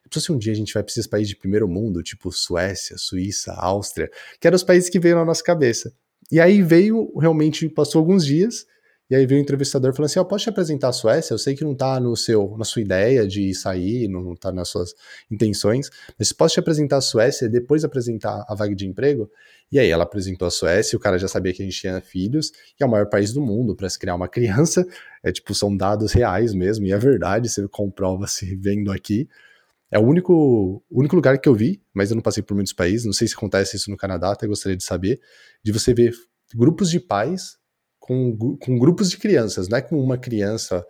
Pensou 0.05 0.22
se 0.22 0.32
um 0.32 0.38
dia 0.38 0.53
a 0.53 0.57
gente 0.57 0.74
vai 0.74 0.82
para 0.82 0.90
esses 0.90 1.07
países 1.07 1.28
de 1.28 1.36
primeiro 1.36 1.68
mundo, 1.68 2.03
tipo 2.03 2.30
Suécia, 2.30 2.97
Suíça, 2.99 3.53
Áustria, 3.53 4.11
que 4.40 4.47
eram 4.47 4.57
os 4.57 4.62
países 4.62 4.90
que 4.90 4.99
veio 4.99 5.16
na 5.16 5.24
nossa 5.24 5.43
cabeça. 5.43 5.93
E 6.30 6.40
aí 6.40 6.62
veio, 6.62 7.12
realmente 7.18 7.68
passou 7.68 7.99
alguns 7.99 8.24
dias, 8.24 8.66
e 9.11 9.14
aí 9.14 9.26
veio 9.26 9.40
o 9.40 9.43
entrevistador 9.43 9.95
falando 9.95 10.07
assim: 10.07 10.18
oh, 10.18 10.24
posso 10.24 10.45
te 10.45 10.49
apresentar 10.49 10.88
a 10.88 10.93
Suécia? 10.93 11.34
Eu 11.34 11.38
sei 11.38 11.55
que 11.55 11.62
não 11.62 11.74
tá 11.74 12.01
no 12.01 12.16
seu, 12.16 12.57
na 12.57 12.64
sua 12.64 12.80
ideia 12.80 13.26
de 13.26 13.55
sair, 13.55 14.09
não 14.09 14.34
tá 14.34 14.51
nas 14.51 14.68
suas 14.68 14.95
intenções, 15.30 15.90
mas 16.18 16.32
posso 16.32 16.55
te 16.55 16.61
apresentar 16.61 16.97
a 16.97 17.01
Suécia 17.03 17.45
e 17.45 17.49
depois 17.51 17.84
apresentar 17.84 18.45
a 18.49 18.55
vaga 18.55 18.74
de 18.74 18.86
emprego? 18.86 19.30
E 19.73 19.79
aí 19.79 19.89
ela 19.89 20.05
apresentou 20.05 20.47
a 20.47 20.51
Suécia, 20.51 20.97
o 20.99 21.01
cara 21.01 21.18
já 21.18 21.27
sabia 21.27 21.51
que 21.53 21.62
a 21.62 21.64
gente 21.64 21.81
tinha 21.81 21.99
filhos, 22.03 22.53
e 22.79 22.83
é 22.83 22.87
o 22.87 22.91
maior 22.91 23.09
país 23.09 23.33
do 23.33 23.41
mundo 23.41 23.75
para 23.75 23.89
se 23.89 23.99
criar 23.99 24.14
uma 24.14 24.29
criança. 24.29 24.87
É 25.25 25.33
tipo, 25.33 25.55
são 25.55 25.75
dados 25.75 26.12
reais 26.12 26.53
mesmo, 26.53 26.85
e 26.85 26.93
é 26.93 26.99
verdade, 26.99 27.49
você 27.49 27.66
comprova 27.68 28.27
se 28.27 28.55
vendo 28.55 28.93
aqui. 28.93 29.27
É 29.91 29.99
o 29.99 30.03
único, 30.03 30.83
único 30.91 31.16
lugar 31.16 31.39
que 31.39 31.49
eu 31.49 31.55
vi, 31.55 31.83
mas 31.95 32.11
eu 32.11 32.16
não 32.16 32.23
passei 32.23 32.43
por 32.43 32.55
muitos 32.55 32.73
países, 32.73 33.07
não 33.07 33.12
sei 33.12 33.27
se 33.27 33.35
acontece 33.35 33.77
isso 33.77 33.91
no 33.91 33.97
Canadá, 33.97 34.33
até 34.33 34.47
gostaria 34.47 34.77
de 34.77 34.85
saber, 34.85 35.20
de 35.64 35.73
você 35.73 35.95
ver 35.95 36.12
grupos 36.55 36.91
de 36.91 37.01
pais 37.01 37.57
com, 37.99 38.37
com 38.59 38.79
grupos 38.79 39.09
de 39.11 39.16
crianças, 39.16 39.68
não 39.68 39.79
é 39.79 39.83
com 39.83 39.99
uma 39.99 40.18
criança 40.18 40.85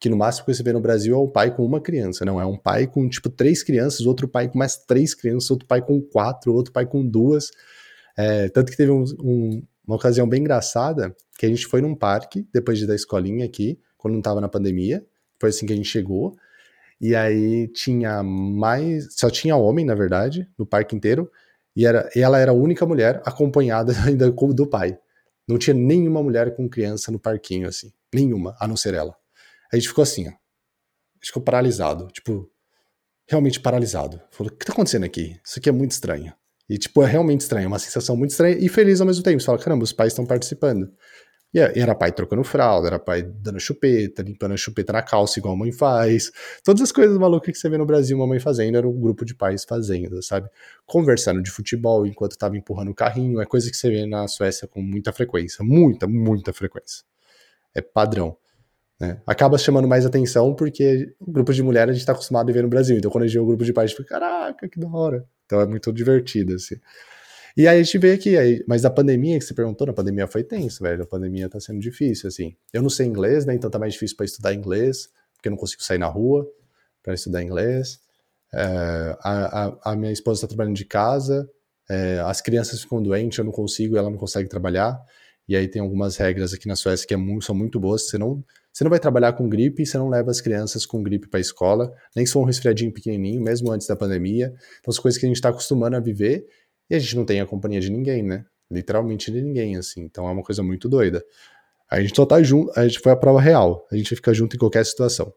que 0.00 0.08
no 0.08 0.16
máximo 0.16 0.46
que 0.46 0.54
você 0.54 0.62
vê 0.62 0.72
no 0.72 0.80
Brasil 0.80 1.14
é 1.14 1.18
um 1.18 1.30
pai 1.30 1.54
com 1.54 1.64
uma 1.64 1.80
criança, 1.80 2.24
não, 2.24 2.40
é 2.40 2.46
um 2.46 2.56
pai 2.56 2.86
com 2.86 3.08
tipo 3.08 3.28
três 3.28 3.62
crianças, 3.62 4.06
outro 4.06 4.26
pai 4.26 4.48
com 4.48 4.58
mais 4.58 4.76
três 4.76 5.14
crianças, 5.14 5.50
outro 5.50 5.66
pai 5.66 5.82
com 5.82 6.00
quatro, 6.00 6.54
outro 6.54 6.72
pai 6.72 6.86
com 6.86 7.06
duas, 7.06 7.50
é, 8.16 8.48
tanto 8.48 8.70
que 8.70 8.76
teve 8.76 8.90
um, 8.90 9.04
um, 9.20 9.62
uma 9.86 9.96
ocasião 9.96 10.28
bem 10.28 10.40
engraçada, 10.40 11.14
que 11.38 11.46
a 11.46 11.48
gente 11.48 11.66
foi 11.66 11.80
num 11.80 11.94
parque, 11.94 12.46
depois 12.52 12.78
de 12.78 12.86
da 12.86 12.94
escolinha 12.94 13.44
aqui, 13.44 13.78
quando 13.96 14.14
não 14.14 14.22
tava 14.22 14.40
na 14.40 14.48
pandemia, 14.48 15.04
foi 15.38 15.50
assim 15.50 15.66
que 15.66 15.72
a 15.72 15.76
gente 15.76 15.88
chegou, 15.88 16.36
e 17.00 17.16
aí 17.16 17.68
tinha 17.68 18.22
mais, 18.22 19.08
só 19.14 19.30
tinha 19.30 19.56
homem, 19.56 19.84
na 19.86 19.94
verdade, 19.94 20.48
no 20.58 20.66
parque 20.66 20.94
inteiro, 20.94 21.30
e, 21.74 21.86
era, 21.86 22.10
e 22.14 22.20
ela 22.20 22.38
era 22.38 22.50
a 22.50 22.54
única 22.54 22.84
mulher 22.84 23.22
acompanhada 23.24 23.92
ainda 24.06 24.30
do 24.30 24.66
pai 24.66 24.98
Não 25.48 25.58
tinha 25.58 25.74
nenhuma 25.74 26.22
mulher 26.22 26.54
com 26.54 26.68
criança 26.68 27.10
no 27.10 27.18
parquinho, 27.18 27.68
assim. 27.68 27.92
Nenhuma, 28.12 28.56
a 28.60 28.66
não 28.66 28.76
ser 28.76 28.94
ela. 28.94 29.16
A 29.72 29.76
gente 29.76 29.88
ficou 29.88 30.02
assim, 30.02 30.26
ó. 30.26 30.30
A 30.30 30.32
gente 31.16 31.26
ficou 31.26 31.42
paralisado. 31.42 32.08
Tipo, 32.08 32.50
realmente 33.26 33.60
paralisado. 33.60 34.20
Falou, 34.30 34.52
o 34.52 34.56
que 34.56 34.66
tá 34.66 34.72
acontecendo 34.72 35.04
aqui? 35.04 35.40
Isso 35.44 35.58
aqui 35.58 35.68
é 35.68 35.72
muito 35.72 35.92
estranho. 35.92 36.32
E, 36.70 36.78
tipo, 36.78 37.02
é 37.02 37.06
realmente 37.06 37.40
estranho, 37.40 37.64
é 37.64 37.66
uma 37.66 37.80
sensação 37.80 38.16
muito 38.16 38.30
estranha 38.30 38.56
e 38.56 38.68
feliz 38.68 39.00
ao 39.00 39.06
mesmo 39.08 39.24
tempo. 39.24 39.40
Você 39.40 39.46
fala, 39.46 39.58
caramba, 39.58 39.82
os 39.82 39.92
pais 39.92 40.12
estão 40.12 40.24
participando. 40.24 40.88
E 41.52 41.58
era 41.58 41.96
pai 41.96 42.12
trocando 42.12 42.44
fralda, 42.44 42.86
era 42.86 42.98
pai 43.00 43.24
dando 43.24 43.58
chupeta, 43.58 44.22
limpando 44.22 44.52
a 44.52 44.56
chupeta 44.56 44.92
na 44.92 45.02
calça, 45.02 45.40
igual 45.40 45.54
a 45.54 45.56
mãe 45.56 45.72
faz. 45.72 46.30
Todas 46.62 46.80
as 46.82 46.92
coisas 46.92 47.18
malucas 47.18 47.52
que 47.52 47.58
você 47.58 47.68
vê 47.68 47.76
no 47.76 47.84
Brasil, 47.84 48.16
uma 48.16 48.24
mãe 48.24 48.38
fazendo, 48.38 48.78
era 48.78 48.88
um 48.88 49.00
grupo 49.00 49.24
de 49.24 49.34
pais 49.34 49.64
fazendo, 49.64 50.22
sabe? 50.22 50.48
Conversando 50.86 51.42
de 51.42 51.50
futebol 51.50 52.06
enquanto 52.06 52.38
tava 52.38 52.56
empurrando 52.56 52.92
o 52.92 52.94
carrinho, 52.94 53.40
é 53.40 53.46
coisa 53.46 53.68
que 53.68 53.76
você 53.76 53.90
vê 53.90 54.06
na 54.06 54.28
Suécia 54.28 54.68
com 54.68 54.80
muita 54.80 55.12
frequência. 55.12 55.64
Muita, 55.64 56.06
muita 56.06 56.52
frequência. 56.52 57.02
É 57.74 57.80
padrão. 57.80 58.36
Né? 59.00 59.20
Acaba 59.26 59.58
chamando 59.58 59.88
mais 59.88 60.06
atenção 60.06 60.54
porque 60.54 61.12
o 61.18 61.32
grupo 61.32 61.52
de 61.52 61.64
mulheres 61.64 61.90
a 61.90 61.98
gente 61.98 62.06
tá 62.06 62.12
acostumado 62.12 62.48
a 62.48 62.52
ver 62.52 62.62
no 62.62 62.68
Brasil. 62.68 62.96
Então 62.96 63.10
quando 63.10 63.24
a 63.24 63.26
gente 63.26 63.34
vê 63.34 63.40
o 63.40 63.46
grupo 63.46 63.64
de 63.64 63.72
pais, 63.72 63.86
a 63.86 63.88
gente 63.88 63.96
fica, 63.96 64.20
caraca, 64.20 64.68
que 64.68 64.78
da 64.78 64.88
hora. 64.88 65.26
Então 65.50 65.60
é 65.60 65.66
muito 65.66 65.92
divertido, 65.92 66.54
assim. 66.54 66.76
E 67.56 67.66
aí 67.66 67.80
a 67.80 67.82
gente 67.82 67.98
vê 67.98 68.12
aqui, 68.12 68.36
aí, 68.36 68.64
mas 68.68 68.84
a 68.84 68.90
pandemia 68.90 69.36
que 69.36 69.44
você 69.44 69.52
perguntou, 69.52 69.84
na 69.84 69.92
pandemia 69.92 70.28
foi 70.28 70.44
tenso, 70.44 70.84
velho. 70.84 71.02
A 71.02 71.06
pandemia 71.06 71.48
tá 71.48 71.58
sendo 71.58 71.80
difícil, 71.80 72.28
assim. 72.28 72.54
Eu 72.72 72.80
não 72.80 72.88
sei 72.88 73.06
inglês, 73.06 73.44
né? 73.44 73.54
Então 73.54 73.68
tá 73.68 73.76
mais 73.76 73.94
difícil 73.94 74.16
para 74.16 74.24
estudar 74.24 74.54
inglês, 74.54 75.08
porque 75.34 75.48
eu 75.48 75.50
não 75.50 75.58
consigo 75.58 75.82
sair 75.82 75.98
na 75.98 76.06
rua 76.06 76.48
para 77.02 77.14
estudar 77.14 77.42
inglês. 77.42 77.98
É, 78.54 79.16
a, 79.20 79.66
a, 79.66 79.92
a, 79.92 79.96
minha 79.96 80.12
esposa 80.12 80.38
está 80.38 80.46
trabalhando 80.46 80.76
de 80.76 80.84
casa, 80.84 81.50
é, 81.88 82.20
as 82.20 82.40
crianças 82.40 82.82
ficam 82.82 83.02
doentes, 83.02 83.38
eu 83.38 83.44
não 83.44 83.52
consigo, 83.52 83.96
ela 83.96 84.08
não 84.08 84.18
consegue 84.18 84.48
trabalhar. 84.48 85.00
E 85.48 85.56
aí 85.56 85.66
tem 85.66 85.82
algumas 85.82 86.16
regras 86.16 86.54
aqui 86.54 86.68
na 86.68 86.76
Suécia 86.76 87.06
que 87.06 87.14
é 87.14 87.16
muito, 87.16 87.44
são 87.44 87.56
muito 87.56 87.80
boas. 87.80 88.08
Você 88.08 88.18
não, 88.18 88.44
você 88.80 88.84
não 88.84 88.90
vai 88.90 88.98
trabalhar 88.98 89.34
com 89.34 89.46
gripe, 89.46 89.84
você 89.84 89.98
não 89.98 90.08
leva 90.08 90.30
as 90.30 90.40
crianças 90.40 90.86
com 90.86 91.02
gripe 91.02 91.28
para 91.28 91.38
a 91.38 91.40
escola, 91.42 91.92
nem 92.16 92.24
se 92.24 92.32
for 92.32 92.40
um 92.40 92.44
resfriadinho 92.44 92.90
pequenininho, 92.90 93.42
mesmo 93.42 93.70
antes 93.70 93.86
da 93.86 93.94
pandemia. 93.94 94.54
Então, 94.78 94.90
são 94.90 95.02
coisas 95.02 95.20
que 95.20 95.26
a 95.26 95.28
gente 95.28 95.36
está 95.36 95.50
acostumando 95.50 95.96
a 95.96 96.00
viver 96.00 96.46
e 96.88 96.94
a 96.94 96.98
gente 96.98 97.14
não 97.14 97.26
tem 97.26 97.42
a 97.42 97.46
companhia 97.46 97.78
de 97.78 97.90
ninguém, 97.90 98.22
né? 98.22 98.42
Literalmente 98.70 99.30
de 99.30 99.42
ninguém, 99.42 99.76
assim. 99.76 100.00
Então 100.00 100.26
é 100.26 100.32
uma 100.32 100.42
coisa 100.42 100.62
muito 100.62 100.88
doida. 100.88 101.22
A 101.90 102.00
gente 102.00 102.16
só 102.16 102.24
tá 102.24 102.42
junto, 102.42 102.72
a 102.74 102.88
gente 102.88 103.00
foi 103.00 103.12
a 103.12 103.16
prova 103.16 103.38
real. 103.38 103.86
A 103.92 103.96
gente 103.96 104.16
fica 104.16 104.32
junto 104.32 104.56
em 104.56 104.58
qualquer 104.58 104.86
situação. 104.86 105.30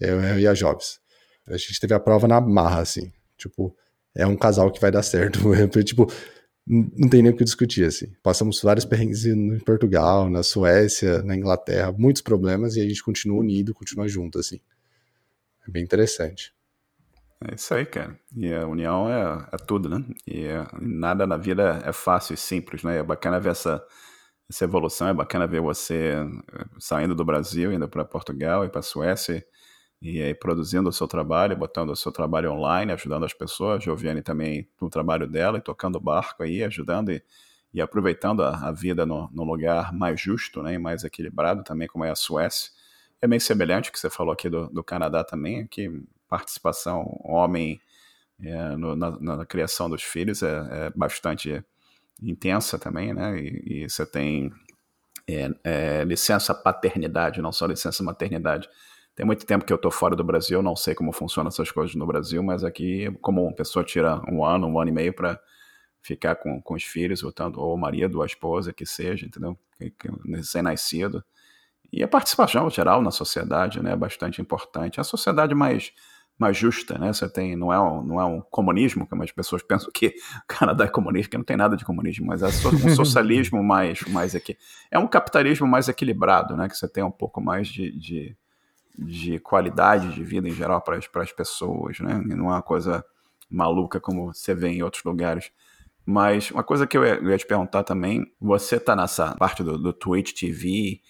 Eu, 0.00 0.18
eu 0.22 0.38
e 0.40 0.46
a 0.46 0.54
Jobs. 0.54 0.98
A 1.46 1.58
gente 1.58 1.78
teve 1.78 1.92
a 1.92 2.00
prova 2.00 2.26
na 2.26 2.40
marra, 2.40 2.80
assim. 2.80 3.12
Tipo, 3.36 3.76
é 4.16 4.26
um 4.26 4.34
casal 4.34 4.72
que 4.72 4.80
vai 4.80 4.90
dar 4.90 5.02
certo. 5.02 5.40
tipo, 5.84 6.10
não 6.68 7.08
tem 7.08 7.22
nem 7.22 7.32
o 7.32 7.36
que 7.36 7.44
discutir, 7.44 7.84
assim. 7.84 8.12
Passamos 8.22 8.60
vários 8.60 8.84
perrengues 8.84 9.24
em 9.24 9.58
Portugal, 9.60 10.28
na 10.28 10.42
Suécia, 10.42 11.22
na 11.22 11.34
Inglaterra, 11.34 11.94
muitos 11.96 12.20
problemas 12.20 12.76
e 12.76 12.80
a 12.80 12.86
gente 12.86 13.02
continua 13.02 13.40
unido, 13.40 13.72
continua 13.72 14.06
junto, 14.06 14.38
assim. 14.38 14.60
É 15.66 15.70
bem 15.70 15.82
interessante. 15.82 16.52
É 17.46 17.54
isso 17.54 17.72
aí, 17.72 17.86
cara. 17.86 18.18
E 18.36 18.52
a 18.52 18.66
união 18.66 19.08
é, 19.08 19.48
é 19.52 19.56
tudo, 19.56 19.88
né? 19.88 20.04
E 20.26 20.44
é, 20.44 20.66
nada 20.80 21.26
na 21.26 21.36
vida 21.36 21.80
é 21.84 21.92
fácil 21.92 22.34
e 22.34 22.36
simples, 22.36 22.82
né? 22.82 22.98
É 22.98 23.02
bacana 23.02 23.40
ver 23.40 23.50
essa, 23.50 23.82
essa 24.50 24.64
evolução, 24.64 25.08
é 25.08 25.14
bacana 25.14 25.46
ver 25.46 25.60
você 25.60 26.14
eh, 26.14 26.64
saindo 26.78 27.14
do 27.14 27.24
Brasil, 27.24 27.72
indo 27.72 27.88
para 27.88 28.04
Portugal 28.04 28.64
e 28.64 28.68
para 28.68 28.82
Suécia 28.82 29.44
e 30.00 30.22
aí 30.22 30.34
produzindo 30.34 30.88
o 30.88 30.92
seu 30.92 31.08
trabalho, 31.08 31.56
botando 31.56 31.90
o 31.90 31.96
seu 31.96 32.12
trabalho 32.12 32.52
online, 32.52 32.92
ajudando 32.92 33.24
as 33.24 33.34
pessoas. 33.34 33.82
Joviane 33.82 34.22
também 34.22 34.68
no 34.80 34.88
trabalho 34.88 35.26
dela 35.26 35.58
e 35.58 35.60
tocando 35.60 35.96
o 35.96 36.00
barco 36.00 36.42
aí, 36.42 36.62
ajudando 36.62 37.10
e, 37.10 37.22
e 37.74 37.80
aproveitando 37.80 38.42
a, 38.42 38.68
a 38.68 38.72
vida 38.72 39.04
no, 39.04 39.28
no, 39.32 39.42
lugar 39.42 39.92
mais 39.92 40.20
justo, 40.20 40.62
né? 40.62 40.74
E 40.74 40.78
mais 40.78 41.02
equilibrado 41.02 41.64
também, 41.64 41.88
como 41.88 42.04
é 42.04 42.10
a 42.10 42.14
Suécia. 42.14 42.70
É 43.20 43.26
meio 43.26 43.40
semelhante 43.40 43.88
ao 43.88 43.92
que 43.92 43.98
você 43.98 44.08
falou 44.08 44.32
aqui 44.32 44.48
do, 44.48 44.68
do 44.68 44.84
Canadá 44.84 45.24
também, 45.24 45.66
que 45.66 45.90
participação 46.28 47.18
homem 47.24 47.80
é, 48.40 48.76
no, 48.76 48.94
na, 48.94 49.18
na, 49.18 49.46
criação 49.46 49.90
dos 49.90 50.02
filhos 50.02 50.44
é, 50.44 50.68
é, 50.70 50.90
bastante 50.94 51.64
intensa 52.22 52.78
também, 52.78 53.12
né? 53.12 53.36
E, 53.36 53.82
e 53.82 53.90
você 53.90 54.06
tem 54.06 54.52
é, 55.28 55.50
é, 55.64 56.04
licença 56.04 56.54
paternidade, 56.54 57.42
não 57.42 57.50
só 57.50 57.66
licença 57.66 58.02
maternidade. 58.04 58.68
Tem 59.18 59.26
muito 59.26 59.44
tempo 59.44 59.64
que 59.64 59.72
eu 59.72 59.76
estou 59.76 59.90
fora 59.90 60.14
do 60.14 60.22
Brasil, 60.22 60.62
não 60.62 60.76
sei 60.76 60.94
como 60.94 61.10
funcionam 61.10 61.48
essas 61.48 61.72
coisas 61.72 61.92
no 61.96 62.06
Brasil, 62.06 62.40
mas 62.40 62.62
aqui, 62.62 63.10
como 63.20 63.42
uma 63.42 63.52
pessoa 63.52 63.84
tira 63.84 64.22
um 64.30 64.44
ano, 64.44 64.68
um 64.68 64.78
ano 64.78 64.90
e 64.90 64.92
meio 64.92 65.12
para 65.12 65.40
ficar 66.00 66.36
com, 66.36 66.62
com 66.62 66.74
os 66.74 66.84
filhos, 66.84 67.22
voltando, 67.22 67.60
ou 67.60 67.74
o 67.74 67.76
marido, 67.76 68.18
ou 68.18 68.22
a 68.22 68.26
esposa, 68.26 68.72
que 68.72 68.86
seja, 68.86 69.26
entendeu? 69.26 69.58
Recém-nascido. 70.24 71.24
E 71.92 72.00
a 72.00 72.06
participação 72.06 72.70
geral 72.70 73.02
na 73.02 73.10
sociedade 73.10 73.82
né, 73.82 73.90
é 73.90 73.96
bastante 73.96 74.40
importante. 74.40 75.00
A 75.00 75.04
sociedade 75.04 75.52
mais 75.52 75.92
mais 76.38 76.56
justa, 76.56 76.96
né? 76.96 77.12
Você 77.12 77.28
tem, 77.28 77.56
não 77.56 77.72
é 77.72 77.80
um, 77.80 78.04
não 78.04 78.20
é 78.20 78.24
um 78.24 78.40
comunismo, 78.40 79.04
como 79.04 79.24
as 79.24 79.32
pessoas 79.32 79.64
pensam 79.64 79.90
que 79.92 80.14
o 80.44 80.46
Canadá 80.46 80.84
é 80.84 80.88
comunista, 80.88 81.32
que 81.32 81.36
não 81.36 81.42
tem 81.44 81.56
nada 81.56 81.76
de 81.76 81.84
comunismo, 81.84 82.24
mas 82.24 82.40
é 82.40 82.46
um 82.46 82.94
socialismo 82.94 83.60
mais, 83.66 84.00
mais 84.02 84.36
aqui. 84.36 84.56
É 84.92 84.96
um 84.96 85.08
capitalismo 85.08 85.66
mais 85.66 85.88
equilibrado, 85.88 86.56
né? 86.56 86.68
Que 86.68 86.76
você 86.76 86.88
tem 86.88 87.02
um 87.02 87.10
pouco 87.10 87.40
mais 87.40 87.66
de, 87.66 87.90
de, 87.98 88.36
de 88.98 89.38
qualidade 89.38 90.12
de 90.12 90.24
vida 90.24 90.48
em 90.48 90.52
geral 90.52 90.82
para 90.82 90.96
as 90.96 91.32
pessoas, 91.32 92.00
né? 92.00 92.20
E 92.24 92.34
não 92.34 92.46
é 92.46 92.54
uma 92.54 92.62
coisa 92.62 93.04
maluca 93.48 94.00
como 94.00 94.32
você 94.32 94.54
vê 94.54 94.68
em 94.68 94.82
outros 94.82 95.04
lugares. 95.04 95.52
Mas 96.04 96.50
uma 96.50 96.64
coisa 96.64 96.86
que 96.86 96.96
eu 96.96 97.04
ia, 97.04 97.14
eu 97.14 97.30
ia 97.30 97.38
te 97.38 97.46
perguntar 97.46 97.84
também, 97.84 98.24
você 98.40 98.76
está 98.76 98.96
nessa 98.96 99.36
parte 99.36 99.62
do, 99.62 99.78
do 99.78 99.92
Twitch 99.92 100.32
TV 100.32 101.00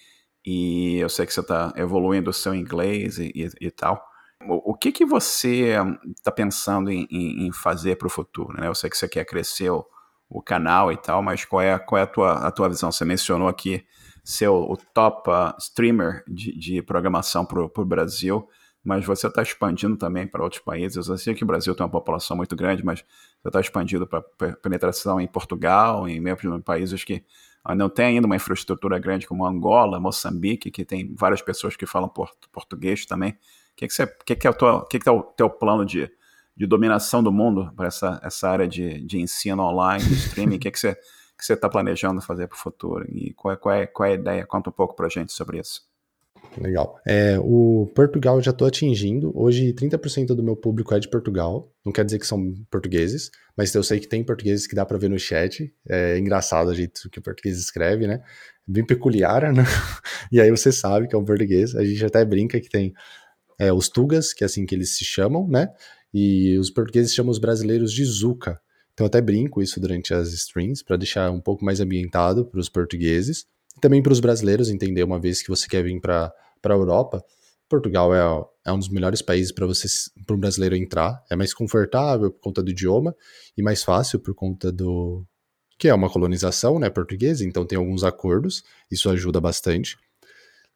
e 0.44 0.98
eu 0.98 1.08
sei 1.08 1.24
que 1.24 1.32
você 1.32 1.40
está 1.40 1.72
evoluindo 1.76 2.30
o 2.30 2.32
seu 2.32 2.54
inglês 2.54 3.18
e, 3.18 3.32
e, 3.34 3.66
e 3.66 3.70
tal. 3.70 4.04
O, 4.46 4.74
que, 4.74 4.92
que 4.92 5.04
você 5.04 5.74
está 6.16 6.30
pensando 6.30 6.90
em, 6.90 7.06
em, 7.10 7.46
em 7.46 7.52
fazer 7.52 7.96
para 7.96 8.06
o 8.06 8.10
futuro? 8.10 8.56
Né? 8.58 8.68
Eu 8.68 8.74
sei 8.74 8.88
que 8.88 8.96
você 8.96 9.08
quer 9.08 9.24
crescer 9.24 9.70
o, 9.70 9.84
o, 10.28 10.40
canal 10.40 10.92
e 10.92 10.96
tal, 10.96 11.22
mas 11.22 11.44
qual 11.44 11.60
é, 11.60 11.76
qual 11.78 11.98
é 11.98 12.02
a, 12.02 12.06
tua, 12.06 12.32
a 12.46 12.50
tua 12.50 12.68
visão? 12.68 12.92
Você 12.92 13.04
mencionou 13.04 13.48
aqui 13.48 13.84
ser 14.30 14.48
o, 14.48 14.72
o 14.72 14.76
top 14.76 15.30
uh, 15.30 15.54
streamer 15.58 16.24
de, 16.26 16.56
de 16.58 16.82
programação 16.82 17.44
para 17.44 17.62
o 17.62 17.84
Brasil, 17.84 18.48
mas 18.84 19.04
você 19.04 19.26
está 19.26 19.42
expandindo 19.42 19.96
também 19.96 20.26
para 20.26 20.42
outros 20.42 20.62
países. 20.62 21.08
Eu 21.08 21.18
sei 21.18 21.34
que 21.34 21.44
o 21.44 21.46
Brasil 21.46 21.74
tem 21.74 21.84
uma 21.84 21.90
população 21.90 22.36
muito 22.36 22.56
grande, 22.56 22.84
mas 22.84 23.04
você 23.42 23.48
está 23.48 23.60
expandindo 23.60 24.06
para 24.06 24.22
penetração 24.62 25.20
em 25.20 25.26
Portugal, 25.26 26.08
em 26.08 26.20
mesmo 26.20 26.62
países 26.62 27.04
que 27.04 27.24
não 27.76 27.88
tem 27.88 28.06
ainda 28.06 28.26
uma 28.26 28.36
infraestrutura 28.36 28.98
grande 28.98 29.26
como 29.26 29.44
Angola, 29.44 30.00
Moçambique, 30.00 30.70
que 30.70 30.84
tem 30.84 31.14
várias 31.14 31.42
pessoas 31.42 31.76
que 31.76 31.84
falam 31.84 32.10
português 32.52 33.04
também 33.04 33.36
que, 33.78 33.86
que, 33.86 33.94
você, 33.94 34.06
que, 34.26 34.34
que 34.34 34.46
é 34.46 34.50
o 34.50 34.54
teu, 34.54 34.80
que, 34.82 34.98
que 34.98 35.08
é 35.08 35.12
o 35.12 35.22
teu 35.22 35.48
plano 35.48 35.86
de, 35.86 36.10
de 36.56 36.66
dominação 36.66 37.22
do 37.22 37.30
mundo 37.30 37.72
para 37.76 37.86
essa, 37.86 38.20
essa 38.24 38.50
área 38.50 38.66
de, 38.66 39.00
de 39.04 39.20
ensino 39.20 39.62
online, 39.62 40.04
de 40.04 40.14
streaming? 40.14 40.56
O 40.56 40.58
que, 40.58 40.70
que 40.72 40.80
você 40.80 40.98
que 41.38 41.44
você 41.44 41.54
está 41.54 41.68
planejando 41.68 42.20
fazer 42.20 42.48
para 42.48 42.56
o 42.56 42.58
futuro? 42.58 43.06
E 43.08 43.32
qual 43.32 43.54
é, 43.54 43.56
qual, 43.56 43.74
é, 43.74 43.86
qual 43.86 44.08
é 44.08 44.12
a 44.12 44.14
ideia? 44.14 44.46
Conta 44.46 44.70
um 44.70 44.72
pouco 44.72 44.94
para 44.96 45.06
a 45.06 45.10
gente 45.10 45.32
sobre 45.32 45.60
isso. 45.60 45.88
Legal. 46.56 46.98
É, 47.06 47.38
o 47.38 47.90
Portugal 47.94 48.36
eu 48.36 48.42
já 48.42 48.50
estou 48.50 48.66
atingindo. 48.66 49.32
Hoje, 49.34 49.72
30% 49.72 50.28
do 50.28 50.42
meu 50.42 50.56
público 50.56 50.94
é 50.94 50.98
de 50.98 51.08
Portugal. 51.08 51.72
Não 51.84 51.92
quer 51.92 52.04
dizer 52.04 52.18
que 52.18 52.26
são 52.26 52.54
portugueses, 52.70 53.30
mas 53.56 53.74
eu 53.74 53.82
sei 53.82 54.00
que 54.00 54.08
tem 54.08 54.24
portugueses 54.24 54.66
que 54.66 54.74
dá 54.74 54.84
para 54.84 54.98
ver 54.98 55.10
no 55.10 55.18
chat. 55.18 55.72
É 55.88 56.18
engraçado 56.18 56.68
o 56.68 56.74
jeito 56.74 57.08
que 57.10 57.18
o 57.18 57.22
português 57.22 57.58
escreve, 57.58 58.06
né? 58.06 58.22
Bem 58.66 58.84
peculiar, 58.84 59.52
né? 59.52 59.64
E 60.32 60.40
aí 60.40 60.50
você 60.50 60.70
sabe 60.72 61.08
que 61.08 61.14
é 61.14 61.18
um 61.18 61.24
português. 61.24 61.74
A 61.74 61.84
gente 61.84 62.04
até 62.04 62.24
brinca 62.24 62.60
que 62.60 62.68
tem 62.68 62.92
é, 63.58 63.72
os 63.72 63.88
Tugas, 63.88 64.32
que 64.32 64.44
é 64.44 64.46
assim 64.46 64.66
que 64.66 64.74
eles 64.74 64.96
se 64.96 65.04
chamam, 65.04 65.46
né? 65.48 65.68
E 66.12 66.58
os 66.58 66.70
portugueses 66.70 67.14
chamam 67.14 67.30
os 67.30 67.38
brasileiros 67.38 67.92
de 67.92 68.04
Zuca. 68.04 68.60
Então 68.98 69.06
até 69.06 69.20
brinco 69.20 69.62
isso 69.62 69.78
durante 69.78 70.12
as 70.12 70.32
streams 70.32 70.82
para 70.82 70.96
deixar 70.96 71.30
um 71.30 71.40
pouco 71.40 71.64
mais 71.64 71.78
ambientado 71.78 72.44
para 72.44 72.58
os 72.58 72.68
portugueses 72.68 73.46
e 73.76 73.80
também 73.80 74.02
para 74.02 74.12
os 74.12 74.18
brasileiros 74.18 74.70
entender 74.70 75.04
uma 75.04 75.20
vez 75.20 75.40
que 75.40 75.48
você 75.48 75.68
quer 75.68 75.84
vir 75.84 76.00
para 76.00 76.32
a 76.64 76.72
Europa. 76.72 77.24
Portugal 77.68 78.12
é, 78.12 78.68
é 78.68 78.72
um 78.72 78.78
dos 78.78 78.88
melhores 78.88 79.22
países 79.22 79.52
para 79.52 79.66
você 79.66 79.86
para 80.26 80.34
um 80.34 80.40
brasileiro 80.40 80.74
entrar. 80.74 81.22
É 81.30 81.36
mais 81.36 81.54
confortável 81.54 82.32
por 82.32 82.40
conta 82.40 82.60
do 82.60 82.72
idioma 82.72 83.14
e 83.56 83.62
mais 83.62 83.84
fácil 83.84 84.18
por 84.18 84.34
conta 84.34 84.72
do 84.72 85.24
que 85.78 85.86
é 85.86 85.94
uma 85.94 86.10
colonização, 86.10 86.80
né, 86.80 86.90
portuguesa. 86.90 87.44
Então 87.44 87.64
tem 87.64 87.78
alguns 87.78 88.02
acordos. 88.02 88.64
Isso 88.90 89.08
ajuda 89.08 89.40
bastante. 89.40 89.96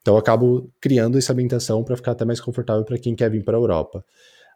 Então 0.01 0.13
eu 0.13 0.17
acabo 0.17 0.71
criando 0.79 1.17
essa 1.17 1.33
ambientação 1.33 1.83
para 1.83 1.97
ficar 1.97 2.13
até 2.13 2.23
mais 2.23 2.39
confortável 2.39 2.85
para 2.85 2.97
quem 2.97 3.15
quer 3.15 3.29
vir 3.29 3.43
para 3.43 3.57
a 3.57 3.59
Europa. 3.59 4.05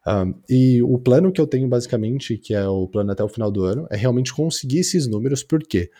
Um, 0.08 0.34
e 0.49 0.82
o 0.82 0.97
plano 0.97 1.34
que 1.34 1.41
eu 1.41 1.45
tenho 1.45 1.68
basicamente, 1.68 2.38
que 2.38 2.53
é 2.53 2.66
o 2.66 2.88
plano 2.88 3.12
até 3.12 3.22
o 3.22 3.28
final 3.28 3.51
do 3.51 3.66
ano, 3.66 3.86
é 3.91 3.97
realmente 3.97 4.34
conseguir 4.34 4.80
esses 4.80 5.05
números, 5.05 5.43
porque 5.43 5.91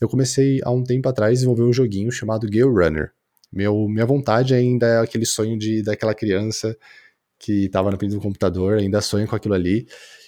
eu 0.00 0.08
comecei 0.08 0.60
há 0.62 0.70
um 0.70 0.84
tempo 0.84 1.08
atrás 1.08 1.30
a 1.30 1.34
desenvolver 1.34 1.64
um 1.64 1.72
joguinho 1.72 2.12
chamado 2.12 2.46
Gale 2.48 2.70
Runner. 2.70 3.10
Meu, 3.52 3.88
minha 3.88 4.06
vontade 4.06 4.54
ainda 4.54 4.86
é 4.86 4.98
aquele 5.00 5.26
sonho 5.26 5.58
de 5.58 5.82
daquela 5.82 6.14
criança 6.14 6.76
que 7.38 7.64
estava 7.64 7.90
na 7.90 7.98
frente 7.98 8.14
do 8.14 8.20
computador, 8.20 8.78
ainda 8.78 9.00
sonho 9.00 9.26
com 9.26 9.34
aquilo 9.34 9.54
ali, 9.54 9.86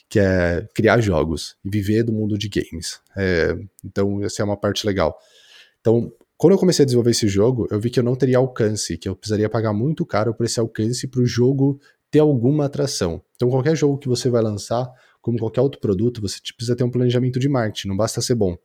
que 0.09 0.19
é 0.19 0.67
criar 0.75 1.01
jogos 1.01 1.57
e 1.65 1.71
viver 1.71 2.03
do 2.03 2.13
mundo 2.13 2.37
de 2.37 2.49
games. 2.49 3.01
É, 3.17 3.57
então, 3.85 4.23
essa 4.25 4.43
é 4.43 4.45
uma 4.45 4.57
parte 4.57 4.85
legal. 4.85 5.17
Então, 5.81 6.13
quando 6.37 6.53
eu 6.55 6.59
comecei 6.59 6.83
a 6.83 6.87
desenvolver 6.87 7.11
esse 7.11 7.29
jogo, 7.29 7.67
eu 7.71 7.81
vi 7.81 7.91
que 7.91 8.01
eu 8.01 8.05
não 8.05 8.17
teria 8.17 8.39
alcance, 8.39 8.97
que 8.97 9.09
eu 9.09 9.15
precisaria 9.15 9.49
pagar 9.49 9.73
muito 9.73 10.05
caro 10.07 10.35
por 10.35 10.45
esse 10.45 10.59
alcance 10.59 11.07
para 11.07 11.21
o 11.21 11.27
jogo 11.27 11.81
ter 12.11 12.21
alguma 12.21 12.67
atração. 12.67 13.23
Então, 13.37 13.51
qualquer 13.51 13.77
jogo 13.77 13.99
que 13.99 14.09
você 14.09 14.29
vai 14.29 14.43
lançar, 14.43 14.89
como 15.21 15.39
qualquer 15.39 15.61
outro 15.61 15.81
produto, 15.81 16.21
você 16.21 16.39
precisa 16.57 16.77
ter 16.77 16.85
um 16.85 16.91
planejamento 16.91 17.39
de 17.39 17.49
marketing, 17.49 17.89
não 17.89 17.97
basta 17.97 18.21
ser 18.21 18.35
bom. 18.35 18.57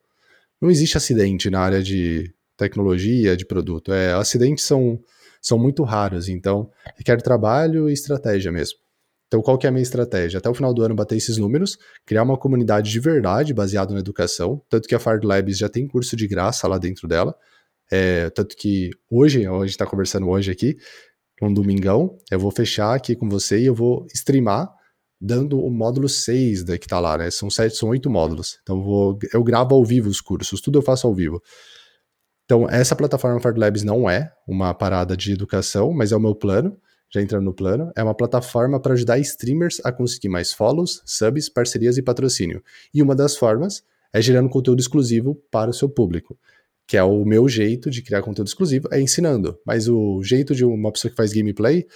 Não 0.60 0.70
existe 0.70 0.96
acidente 0.96 1.50
na 1.50 1.60
área 1.60 1.82
de 1.82 2.32
tecnologia, 2.56 3.36
de 3.36 3.44
produto. 3.44 3.92
É, 3.92 4.12
acidentes 4.12 4.64
são, 4.64 4.98
são 5.42 5.58
muito 5.58 5.82
raros, 5.82 6.28
então 6.28 6.70
requer 6.96 7.20
trabalho 7.20 7.88
e 7.88 7.92
estratégia 7.92 8.50
mesmo. 8.50 8.78
Então, 9.26 9.42
qual 9.42 9.58
que 9.58 9.66
é 9.66 9.68
a 9.68 9.72
minha 9.72 9.82
estratégia? 9.82 10.38
Até 10.38 10.48
o 10.48 10.54
final 10.54 10.72
do 10.72 10.82
ano 10.82 10.94
bater 10.94 11.16
esses 11.16 11.36
números, 11.38 11.76
criar 12.06 12.22
uma 12.22 12.38
comunidade 12.38 12.90
de 12.90 13.00
verdade 13.00 13.52
baseada 13.52 13.92
na 13.92 13.98
educação, 13.98 14.62
tanto 14.68 14.88
que 14.88 14.94
a 14.94 14.98
Fard 14.98 15.26
Labs 15.26 15.58
já 15.58 15.68
tem 15.68 15.88
curso 15.88 16.14
de 16.14 16.28
graça 16.28 16.68
lá 16.68 16.78
dentro 16.78 17.08
dela, 17.08 17.34
é, 17.90 18.30
tanto 18.30 18.56
que 18.56 18.90
hoje, 19.10 19.46
a 19.46 19.52
gente 19.60 19.70
está 19.70 19.86
conversando 19.86 20.28
hoje 20.28 20.50
aqui, 20.50 20.76
um 21.42 21.52
domingão, 21.52 22.18
eu 22.30 22.38
vou 22.38 22.50
fechar 22.50 22.94
aqui 22.94 23.16
com 23.16 23.28
você 23.28 23.58
e 23.60 23.66
eu 23.66 23.74
vou 23.74 24.06
streamar 24.14 24.72
dando 25.20 25.58
o 25.58 25.70
módulo 25.70 26.08
6 26.08 26.64
da 26.64 26.76
que 26.76 26.86
tá 26.86 27.00
lá, 27.00 27.16
né? 27.16 27.30
São 27.30 27.48
sete, 27.48 27.76
são 27.76 27.88
oito 27.88 28.10
módulos. 28.10 28.58
Então 28.62 28.76
eu, 28.76 28.82
vou, 28.82 29.18
eu 29.32 29.42
gravo 29.42 29.74
ao 29.74 29.84
vivo 29.84 30.08
os 30.08 30.20
cursos, 30.20 30.60
tudo 30.60 30.78
eu 30.78 30.82
faço 30.82 31.06
ao 31.06 31.14
vivo. 31.14 31.42
Então, 32.44 32.68
essa 32.68 32.94
plataforma 32.94 33.40
Fard 33.40 33.58
Labs 33.58 33.82
não 33.82 34.08
é 34.08 34.30
uma 34.46 34.74
parada 34.74 35.16
de 35.16 35.32
educação, 35.32 35.92
mas 35.94 36.12
é 36.12 36.16
o 36.16 36.20
meu 36.20 36.34
plano, 36.34 36.76
já 37.10 37.22
entrando 37.22 37.44
no 37.44 37.54
plano. 37.54 37.90
É 37.96 38.02
uma 38.02 38.14
plataforma 38.14 38.78
para 38.78 38.92
ajudar 38.92 39.18
streamers 39.18 39.80
a 39.82 39.90
conseguir 39.90 40.28
mais 40.28 40.52
follows, 40.52 41.00
subs, 41.06 41.48
parcerias 41.48 41.96
e 41.96 42.02
patrocínio. 42.02 42.62
E 42.92 43.02
uma 43.02 43.14
das 43.14 43.34
formas 43.34 43.82
é 44.12 44.20
gerando 44.20 44.50
conteúdo 44.50 44.80
exclusivo 44.80 45.34
para 45.50 45.70
o 45.70 45.74
seu 45.74 45.88
público 45.88 46.38
que 46.86 46.96
é 46.96 47.02
o 47.02 47.24
meu 47.24 47.48
jeito 47.48 47.90
de 47.90 48.02
criar 48.02 48.22
conteúdo 48.22 48.48
exclusivo, 48.48 48.88
é 48.92 49.00
ensinando. 49.00 49.58
Mas 49.66 49.88
o 49.88 50.22
jeito 50.22 50.54
de 50.54 50.64
uma 50.64 50.92
pessoa 50.92 51.10
que 51.10 51.16
faz 51.16 51.32
gameplay 51.32 51.86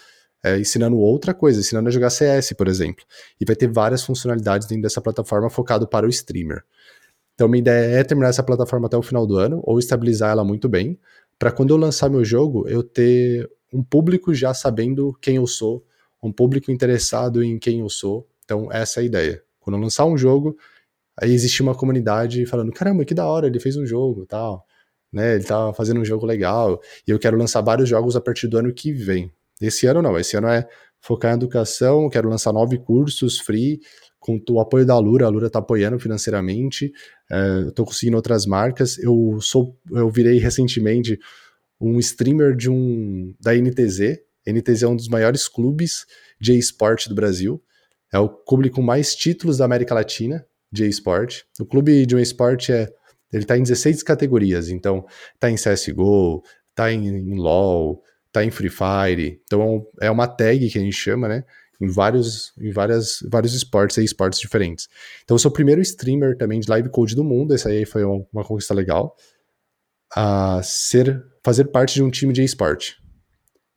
é 0.43 0.59
ensinando 0.59 0.97
outra 0.99 1.35
coisa, 1.35 1.61
ensinando 1.61 1.89
a 1.89 1.93
jogar 1.93 2.11
CS, 2.11 2.53
por 2.53 2.69
exemplo. 2.69 3.05
E 3.41 3.45
vai 3.45 3.57
ter 3.57 3.67
várias 3.69 4.03
funcionalidades 4.03 4.67
dentro 4.67 4.83
dessa 4.83 5.01
plataforma 5.01 5.51
focado 5.51 5.87
para 5.87 6.07
o 6.07 6.09
streamer. 6.09 6.63
Então, 7.35 7.49
minha 7.49 7.61
ideia 7.61 8.01
é 8.01 8.05
terminar 8.05 8.31
essa 8.31 8.43
plataforma 8.43 8.87
até 8.87 8.97
o 8.97 9.03
final 9.03 9.27
do 9.27 9.37
ano, 9.37 9.61
ou 9.65 9.79
estabilizar 9.79 10.31
ela 10.31 10.45
muito 10.45 10.69
bem, 10.69 10.99
para 11.39 11.53
quando 11.53 11.71
eu 11.71 11.77
lançar 11.77 12.09
meu 12.09 12.25
jogo, 12.25 12.67
eu 12.69 12.83
ter 12.83 13.49
um 13.73 13.83
público 13.83 14.35
já 14.35 14.55
sabendo 14.55 15.17
quem 15.21 15.37
eu 15.37 15.47
sou, 15.47 15.85
um 16.23 16.33
público 16.33 16.73
interessado 16.73 17.43
em 17.45 17.59
quem 17.59 17.81
eu 17.81 17.89
sou. 17.89 18.27
Então, 18.45 18.73
essa 18.73 19.01
é 19.01 19.03
a 19.03 19.07
ideia. 19.07 19.43
Quando 19.61 19.77
eu 19.77 19.83
lançar 19.83 20.05
um 20.07 20.17
jogo, 20.17 20.57
aí 21.17 21.33
existe 21.33 21.63
uma 21.63 21.75
comunidade 21.75 22.45
falando: 22.47 22.73
caramba, 22.73 23.05
que 23.05 23.15
da 23.15 23.27
hora, 23.27 23.47
ele 23.47 23.61
fez 23.61 23.77
um 23.77 23.87
jogo 23.87 24.27
tal 24.27 24.67
né? 25.13 25.37
Ele 25.37 25.45
tá 25.45 25.73
fazendo 25.73 26.01
um 26.01 26.05
jogo 26.05 26.27
legal 26.27 26.81
e 27.07 27.11
eu 27.11 27.19
quero 27.19 27.37
lançar 27.37 27.61
vários 27.61 27.89
jogos 27.89 28.17
a 28.17 28.21
partir 28.21 28.49
do 28.49 28.59
ano 28.59 28.73
que 28.73 28.93
vem. 28.93 29.31
Esse 29.61 29.87
ano 29.87 30.03
não, 30.03 30.19
esse 30.19 30.37
ano 30.37 30.49
é 30.49 30.67
focar 31.01 31.33
em 31.33 31.35
educação, 31.35 32.09
quero 32.09 32.29
lançar 32.29 32.53
nove 32.53 32.79
cursos 32.79 33.39
free 33.39 33.81
com 34.19 34.41
o 34.51 34.61
apoio 34.61 34.85
da 34.85 34.99
Lura, 34.99 35.27
a 35.27 35.29
Lura 35.29 35.49
tá 35.49 35.61
apoiando 35.61 35.99
financeiramente, 35.99 36.93
é, 37.31 37.71
tô 37.75 37.85
conseguindo 37.85 38.17
outras 38.17 38.47
marcas, 38.47 38.99
eu 38.99 39.39
sou, 39.41 39.77
eu 39.93 40.11
virei 40.11 40.39
recentemente 40.39 41.19
um 41.81 41.99
streamer 41.99 42.55
de 42.55 42.69
um 42.69 43.33
da 43.41 43.55
NTZ, 43.55 44.19
NTZ 44.47 44.83
é 44.83 44.89
um 44.89 44.97
dos 44.97 45.09
maiores 45.09 45.47
clubes 45.47 46.05
de 46.41 46.59
esporte 46.59 47.09
do 47.09 47.15
Brasil, 47.15 47.63
é 48.13 48.19
o 48.19 48.29
clube 48.29 48.71
com 48.71 48.83
mais 48.83 49.15
títulos 49.15 49.59
da 49.59 49.65
América 49.65 49.95
Latina 49.95 50.45
de 50.73 50.87
esporte. 50.87 51.45
O 51.61 51.67
clube 51.67 52.05
de 52.07 52.17
um 52.17 52.19
esporte 52.19 52.73
é 52.73 52.89
ele 53.33 53.45
está 53.45 53.57
em 53.57 53.63
16 53.63 54.03
categorias, 54.03 54.69
então 54.69 55.05
está 55.35 55.51
em 55.51 55.57
CSGO, 55.57 56.43
está 56.71 56.93
em, 56.93 57.07
em 57.07 57.35
LoL, 57.35 58.03
está 58.27 58.45
em 58.45 58.51
Free 58.51 58.71
Fire. 58.71 59.41
Então 59.45 59.87
é 60.01 60.11
uma 60.11 60.27
tag 60.27 60.69
que 60.71 60.79
a 60.79 60.81
gente 60.81 60.97
chama, 60.97 61.29
né? 61.29 61.45
Em 61.81 61.89
vários, 61.89 62.53
em 62.59 62.73
várias, 62.73 63.19
vários 63.31 63.55
esportes 63.55 63.99
e 63.99 64.05
esportes 64.05 64.41
diferentes. 64.41 64.89
Então 65.25 65.35
eu 65.35 65.39
sou 65.39 65.51
o 65.51 65.55
primeiro 65.55 65.81
streamer 65.81 66.37
também 66.37 66.61
de 66.61 66.69
live 66.69 66.89
code 66.89 67.15
do 67.15 67.23
mundo, 67.23 67.55
essa 67.55 67.69
aí 67.69 67.85
foi 67.85 68.05
uma, 68.05 68.25
uma 68.33 68.45
conquista 68.45 68.75
legal, 68.75 69.15
a 70.15 70.61
ser, 70.63 71.23
fazer 71.45 71.67
parte 71.67 71.95
de 71.95 72.03
um 72.03 72.11
time 72.11 72.33
de 72.33 72.43
esporte. 72.43 72.97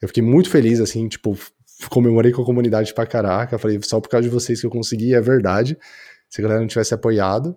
Eu 0.02 0.08
fiquei 0.08 0.24
muito 0.24 0.50
feliz, 0.50 0.80
assim, 0.80 1.08
tipo, 1.08 1.38
comemorei 1.90 2.32
com 2.32 2.42
a 2.42 2.46
comunidade 2.46 2.94
pra 2.94 3.06
caraca, 3.06 3.60
falei, 3.60 3.80
só 3.84 4.00
por 4.00 4.10
causa 4.10 4.28
de 4.28 4.34
vocês 4.34 4.60
que 4.60 4.66
eu 4.66 4.72
consegui, 4.72 5.14
é 5.14 5.22
verdade. 5.22 5.78
Se 6.30 6.42
a 6.42 6.44
galera 6.44 6.62
não 6.62 6.68
tivesse 6.68 6.94
apoiado, 6.94 7.56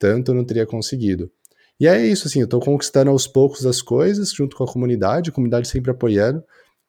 tanto 0.00 0.32
eu 0.32 0.34
não 0.34 0.44
teria 0.44 0.66
conseguido. 0.66 1.30
E 1.78 1.86
é 1.86 2.04
isso, 2.04 2.26
assim, 2.26 2.40
eu 2.40 2.48
tô 2.48 2.58
conquistando 2.58 3.10
aos 3.10 3.26
poucos 3.26 3.64
as 3.64 3.80
coisas, 3.80 4.32
junto 4.32 4.56
com 4.56 4.64
a 4.64 4.66
comunidade, 4.66 5.30
a 5.30 5.32
comunidade 5.32 5.68
sempre 5.68 5.90
apoiando. 5.90 6.42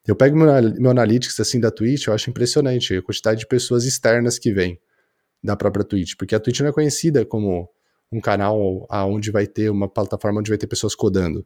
Eu 0.07 0.15
pego 0.15 0.35
meu, 0.35 0.47
meu 0.79 0.91
analytics, 0.91 1.39
assim, 1.39 1.59
da 1.59 1.69
Twitch, 1.69 2.07
eu 2.07 2.13
acho 2.13 2.29
impressionante 2.29 2.95
a 2.95 3.01
quantidade 3.01 3.41
de 3.41 3.47
pessoas 3.47 3.85
externas 3.85 4.39
que 4.39 4.51
vem 4.51 4.79
da 5.43 5.55
própria 5.55 5.85
Twitch, 5.85 6.15
porque 6.17 6.33
a 6.35 6.39
Twitch 6.39 6.61
não 6.61 6.69
é 6.69 6.71
conhecida 6.71 7.25
como 7.25 7.69
um 8.11 8.19
canal 8.19 8.85
aonde 8.89 9.31
vai 9.31 9.45
ter 9.45 9.69
uma 9.69 9.87
plataforma 9.87 10.39
onde 10.39 10.49
vai 10.49 10.57
ter 10.57 10.67
pessoas 10.67 10.95
codando. 10.95 11.45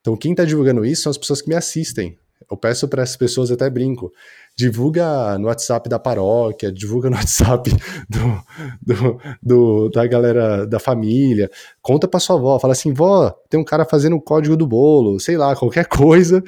Então, 0.00 0.16
quem 0.16 0.32
está 0.32 0.44
divulgando 0.44 0.84
isso 0.84 1.02
são 1.02 1.10
as 1.10 1.18
pessoas 1.18 1.42
que 1.42 1.48
me 1.48 1.54
assistem. 1.54 2.18
Eu 2.50 2.56
peço 2.56 2.88
para 2.88 3.02
as 3.02 3.16
pessoas, 3.16 3.50
até 3.50 3.68
brinco, 3.68 4.12
divulga 4.56 5.38
no 5.38 5.46
WhatsApp 5.46 5.88
da 5.88 5.98
paróquia, 5.98 6.70
divulga 6.70 7.08
no 7.08 7.16
WhatsApp 7.16 7.70
do, 8.08 8.42
do, 8.82 9.20
do 9.42 9.88
da 9.90 10.06
galera 10.06 10.66
da 10.66 10.78
família, 10.78 11.50
conta 11.80 12.06
para 12.06 12.20
sua 12.20 12.36
avó, 12.36 12.58
fala 12.58 12.72
assim, 12.72 12.92
vó, 12.92 13.30
tem 13.48 13.58
um 13.58 13.64
cara 13.64 13.84
fazendo 13.84 14.16
o 14.16 14.20
código 14.20 14.56
do 14.56 14.66
bolo, 14.66 15.18
sei 15.18 15.36
lá, 15.36 15.56
qualquer 15.56 15.86
coisa, 15.88 16.42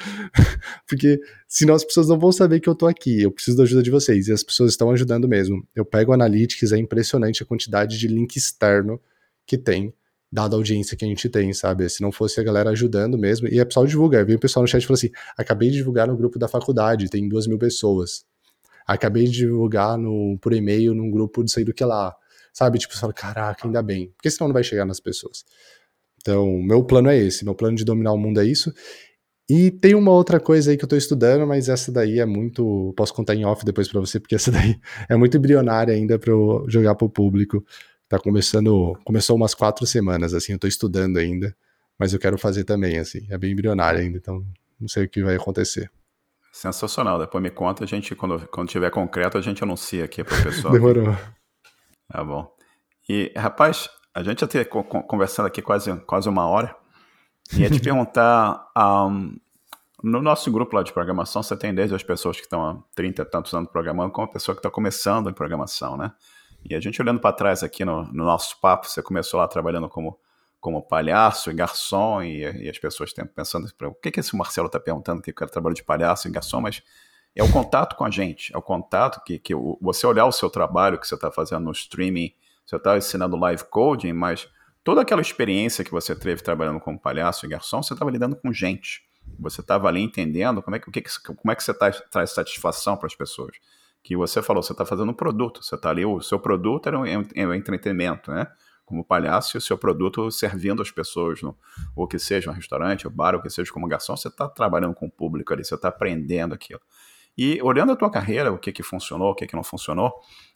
porque 0.88 1.18
senão 1.48 1.74
as 1.74 1.84
pessoas 1.84 2.08
não 2.08 2.18
vão 2.18 2.32
saber 2.32 2.60
que 2.60 2.68
eu 2.68 2.74
tô 2.74 2.86
aqui, 2.86 3.22
eu 3.22 3.30
preciso 3.30 3.56
da 3.56 3.62
ajuda 3.62 3.82
de 3.82 3.90
vocês, 3.90 4.28
e 4.28 4.32
as 4.32 4.42
pessoas 4.42 4.72
estão 4.72 4.90
ajudando 4.90 5.28
mesmo. 5.28 5.66
Eu 5.74 5.84
pego 5.84 6.12
Analytics, 6.12 6.72
é 6.72 6.78
impressionante 6.78 7.42
a 7.42 7.46
quantidade 7.46 7.98
de 7.98 8.08
link 8.08 8.36
externo 8.36 9.00
que 9.46 9.58
tem 9.58 9.92
dada 10.34 10.56
a 10.56 10.58
audiência 10.58 10.96
que 10.96 11.04
a 11.04 11.08
gente 11.08 11.28
tem, 11.28 11.52
sabe? 11.52 11.88
Se 11.88 12.02
não 12.02 12.10
fosse 12.10 12.40
a 12.40 12.42
galera 12.42 12.70
ajudando 12.70 13.16
mesmo, 13.16 13.46
e 13.46 13.60
a 13.60 13.64
pessoal 13.64 13.86
divulga, 13.86 14.24
vem 14.24 14.34
o 14.34 14.38
pessoal 14.38 14.64
no 14.64 14.68
chat 14.68 14.82
e 14.82 14.86
fala 14.86 14.96
assim, 14.96 15.10
acabei 15.38 15.70
de 15.70 15.76
divulgar 15.76 16.08
no 16.08 16.16
grupo 16.16 16.40
da 16.40 16.48
faculdade, 16.48 17.08
tem 17.08 17.28
duas 17.28 17.46
mil 17.46 17.56
pessoas. 17.56 18.24
Acabei 18.84 19.26
de 19.26 19.30
divulgar 19.30 19.96
no, 19.96 20.36
por 20.40 20.52
e-mail 20.52 20.92
num 20.92 21.08
grupo 21.08 21.44
de 21.44 21.52
sei 21.52 21.64
do 21.64 21.72
que 21.72 21.84
lá. 21.84 22.12
Sabe? 22.52 22.78
Tipo, 22.80 22.94
você 22.94 23.00
fala, 23.00 23.12
caraca, 23.12 23.64
ainda 23.64 23.80
bem. 23.80 24.12
Porque 24.16 24.28
senão 24.28 24.48
não 24.48 24.52
vai 24.52 24.64
chegar 24.64 24.84
nas 24.84 24.98
pessoas. 24.98 25.44
Então, 26.20 26.58
meu 26.58 26.82
plano 26.84 27.08
é 27.08 27.16
esse, 27.16 27.44
meu 27.44 27.54
plano 27.54 27.76
de 27.76 27.84
dominar 27.84 28.12
o 28.12 28.18
mundo 28.18 28.40
é 28.40 28.44
isso. 28.44 28.72
E 29.48 29.70
tem 29.70 29.94
uma 29.94 30.10
outra 30.10 30.40
coisa 30.40 30.72
aí 30.72 30.76
que 30.76 30.84
eu 30.84 30.88
tô 30.88 30.96
estudando, 30.96 31.46
mas 31.46 31.68
essa 31.68 31.92
daí 31.92 32.18
é 32.18 32.26
muito. 32.26 32.92
Posso 32.96 33.14
contar 33.14 33.36
em 33.36 33.44
off 33.44 33.64
depois 33.64 33.86
para 33.88 34.00
você, 34.00 34.18
porque 34.18 34.34
essa 34.34 34.50
daí 34.50 34.80
é 35.08 35.14
muito 35.16 35.36
embrionária 35.36 35.94
ainda 35.94 36.18
para 36.18 36.32
eu 36.32 36.64
jogar 36.68 36.96
pro 36.96 37.08
público. 37.08 37.64
Tá 38.08 38.18
começando, 38.18 38.98
começou 39.04 39.36
umas 39.36 39.54
quatro 39.54 39.86
semanas, 39.86 40.34
assim, 40.34 40.52
eu 40.52 40.58
tô 40.58 40.66
estudando 40.66 41.16
ainda, 41.16 41.56
mas 41.98 42.12
eu 42.12 42.18
quero 42.18 42.36
fazer 42.36 42.64
também, 42.64 42.98
assim, 42.98 43.26
é 43.30 43.38
bem 43.38 43.52
embrionário 43.52 44.00
ainda, 44.00 44.18
então 44.18 44.44
não 44.78 44.88
sei 44.88 45.04
o 45.04 45.08
que 45.08 45.22
vai 45.22 45.36
acontecer. 45.36 45.90
Sensacional, 46.52 47.18
depois 47.18 47.42
me 47.42 47.50
conta, 47.50 47.82
a 47.82 47.86
gente, 47.86 48.14
quando, 48.14 48.46
quando 48.48 48.68
tiver 48.68 48.90
concreto, 48.90 49.36
a 49.36 49.40
gente 49.40 49.62
anuncia 49.62 50.04
aqui 50.04 50.22
pro 50.22 50.40
pessoal. 50.42 50.70
Demorou. 50.74 51.16
Tá 52.08 52.22
bom. 52.22 52.54
E, 53.08 53.32
rapaz, 53.36 53.88
a 54.14 54.22
gente 54.22 54.42
já 54.42 54.46
ter 54.46 54.66
conversando 54.66 55.46
aqui 55.46 55.60
quase, 55.60 55.94
quase 56.02 56.28
uma 56.28 56.46
hora, 56.46 56.76
ia 57.54 57.68
te 57.68 57.80
perguntar, 57.82 58.70
um, 58.76 59.36
no 60.02 60.20
nosso 60.20 60.52
grupo 60.52 60.76
lá 60.76 60.82
de 60.82 60.92
programação, 60.92 61.42
você 61.42 61.56
tem 61.56 61.74
desde 61.74 61.94
as 61.94 62.02
pessoas 62.02 62.36
que 62.36 62.42
estão 62.42 62.64
há 62.64 62.78
30 62.94 63.22
e 63.22 63.24
tantos 63.24 63.52
anos 63.54 63.70
programando, 63.70 64.12
como 64.12 64.28
a 64.28 64.30
pessoa 64.30 64.54
que 64.54 64.60
está 64.60 64.70
começando 64.70 65.30
em 65.30 65.32
programação, 65.32 65.96
né? 65.96 66.12
E 66.64 66.74
a 66.74 66.80
gente 66.80 67.00
olhando 67.00 67.20
para 67.20 67.34
trás 67.34 67.62
aqui 67.62 67.84
no, 67.84 68.04
no, 68.04 68.24
nosso 68.24 68.58
papo, 68.60 68.88
você 68.88 69.02
começou 69.02 69.38
lá 69.38 69.46
trabalhando 69.46 69.88
como, 69.88 70.18
como 70.60 70.82
palhaço 70.82 71.50
e 71.50 71.54
garçom, 71.54 72.22
e, 72.22 72.40
e 72.64 72.68
as 72.68 72.78
pessoas 72.78 73.10
estão 73.10 73.26
pensando, 73.26 73.68
o 73.82 73.94
que, 73.94 74.10
que 74.10 74.20
esse 74.20 74.34
Marcelo 74.34 74.66
está 74.66 74.80
perguntando, 74.80 75.20
que 75.20 75.30
o 75.30 75.34
cara 75.34 75.50
trabalha 75.50 75.74
de 75.74 75.82
palhaço 75.82 76.26
e 76.26 76.30
garçom, 76.30 76.62
mas 76.62 76.82
é 77.36 77.42
o 77.42 77.52
contato 77.52 77.96
com 77.96 78.04
a 78.04 78.10
gente, 78.10 78.54
é 78.54 78.58
o 78.58 78.62
contato 78.62 79.22
que, 79.24 79.38
que 79.38 79.54
você 79.80 80.06
olhar 80.06 80.24
o 80.24 80.32
seu 80.32 80.48
trabalho 80.48 80.98
que 80.98 81.06
você 81.06 81.16
está 81.16 81.30
fazendo 81.30 81.64
no 81.64 81.72
streaming, 81.72 82.32
você 82.64 82.76
está 82.76 82.96
ensinando 82.96 83.36
live 83.36 83.64
coding, 83.64 84.12
mas 84.12 84.48
toda 84.82 85.02
aquela 85.02 85.20
experiência 85.20 85.84
que 85.84 85.90
você 85.90 86.14
teve 86.14 86.42
trabalhando 86.42 86.80
como 86.80 86.98
palhaço 86.98 87.44
e 87.44 87.48
garçom, 87.48 87.82
você 87.82 87.92
estava 87.92 88.10
lidando 88.10 88.36
com 88.36 88.52
gente. 88.52 89.02
Você 89.38 89.60
estava 89.60 89.88
ali 89.88 90.00
entendendo 90.00 90.62
como 90.62 90.76
é 90.76 90.78
que, 90.78 90.88
o 90.88 90.92
que, 90.92 91.02
como 91.24 91.50
é 91.50 91.56
que 91.56 91.62
você 91.62 91.74
tá, 91.74 91.90
traz 91.90 92.30
satisfação 92.30 92.96
para 92.96 93.06
as 93.06 93.14
pessoas 93.14 93.56
que 94.04 94.14
você 94.14 94.42
falou, 94.42 94.62
você 94.62 94.72
está 94.72 94.84
fazendo 94.84 95.10
um 95.10 95.14
produto, 95.14 95.62
você 95.62 95.74
está 95.74 95.88
ali, 95.88 96.04
o 96.04 96.20
seu 96.20 96.38
produto 96.38 96.86
era 96.86 96.98
um, 96.98 97.06
é 97.06 97.46
um 97.46 97.54
entretenimento, 97.54 98.30
né? 98.30 98.46
Como 98.84 99.02
palhaço, 99.02 99.56
e 99.56 99.58
o 99.58 99.60
seu 99.62 99.78
produto 99.78 100.30
servindo 100.30 100.82
as 100.82 100.90
pessoas, 100.90 101.40
no, 101.40 101.56
ou 101.96 102.06
que 102.06 102.18
seja 102.18 102.50
um 102.50 102.52
restaurante, 102.52 103.08
um 103.08 103.10
bar, 103.10 103.34
ou 103.34 103.40
que 103.40 103.48
seja 103.48 103.72
como 103.72 103.88
garçom, 103.88 104.14
você 104.14 104.28
está 104.28 104.46
trabalhando 104.46 104.94
com 104.94 105.06
o 105.06 105.10
público 105.10 105.54
ali, 105.54 105.64
você 105.64 105.74
está 105.74 105.88
aprendendo 105.88 106.54
aquilo. 106.54 106.82
E 107.36 107.58
olhando 107.62 107.92
a 107.92 107.96
tua 107.96 108.10
carreira, 108.10 108.52
o 108.52 108.58
que 108.58 108.72
que 108.72 108.82
funcionou, 108.82 109.30
o 109.30 109.34
que 109.34 109.46
que 109.46 109.56
não 109.56 109.64
funcionou, 109.64 110.12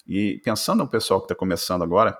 e 0.07 0.43
pensando 0.45 0.85
no 0.85 0.89
pessoal 0.89 1.19
que 1.21 1.25
está 1.25 1.35
começando 1.35 1.83
agora, 1.83 2.19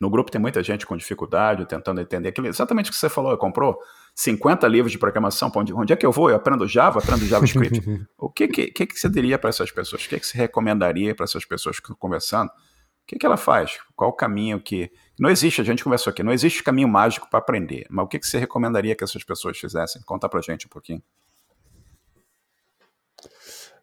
no 0.00 0.10
grupo 0.10 0.28
tem 0.28 0.40
muita 0.40 0.60
gente 0.60 0.84
com 0.84 0.96
dificuldade, 0.96 1.66
tentando 1.66 2.00
entender 2.00 2.30
aquilo, 2.30 2.48
exatamente 2.48 2.90
o 2.90 2.92
que 2.92 2.98
você 2.98 3.08
falou, 3.08 3.36
comprou 3.38 3.78
50 4.18 4.66
livros 4.66 4.90
de 4.90 4.98
programação, 4.98 5.48
onde, 5.54 5.72
onde 5.72 5.92
é 5.92 5.96
que 5.96 6.04
eu 6.04 6.10
vou? 6.10 6.28
Eu 6.28 6.34
aprendo 6.34 6.66
Java, 6.66 6.98
aprendo 6.98 7.24
JavaScript. 7.24 7.80
o 8.18 8.28
que, 8.28 8.48
que, 8.48 8.66
que, 8.72 8.86
que 8.86 8.98
você 8.98 9.08
diria 9.08 9.38
para 9.38 9.48
essas 9.48 9.70
pessoas? 9.70 10.04
O 10.04 10.08
que, 10.08 10.18
que 10.18 10.26
você 10.26 10.36
recomendaria 10.36 11.14
para 11.14 11.22
essas 11.22 11.44
pessoas 11.44 11.76
que 11.78 11.84
estão 11.84 11.94
conversando? 11.96 12.48
O 12.48 13.06
que, 13.06 13.16
que 13.16 13.24
ela 13.24 13.36
faz? 13.36 13.78
Qual 13.94 14.10
o 14.10 14.12
caminho 14.12 14.60
que. 14.60 14.90
Não 15.20 15.30
existe, 15.30 15.60
a 15.60 15.64
gente 15.64 15.84
conversou 15.84 16.10
aqui, 16.10 16.24
não 16.24 16.32
existe 16.32 16.64
caminho 16.64 16.88
mágico 16.88 17.30
para 17.30 17.38
aprender. 17.38 17.86
Mas 17.88 18.06
o 18.06 18.08
que, 18.08 18.18
que 18.18 18.26
você 18.26 18.38
recomendaria 18.38 18.96
que 18.96 19.04
essas 19.04 19.22
pessoas 19.22 19.56
fizessem? 19.56 20.02
Conta 20.02 20.28
para 20.28 20.40
gente 20.40 20.66
um 20.66 20.68
pouquinho. 20.68 21.02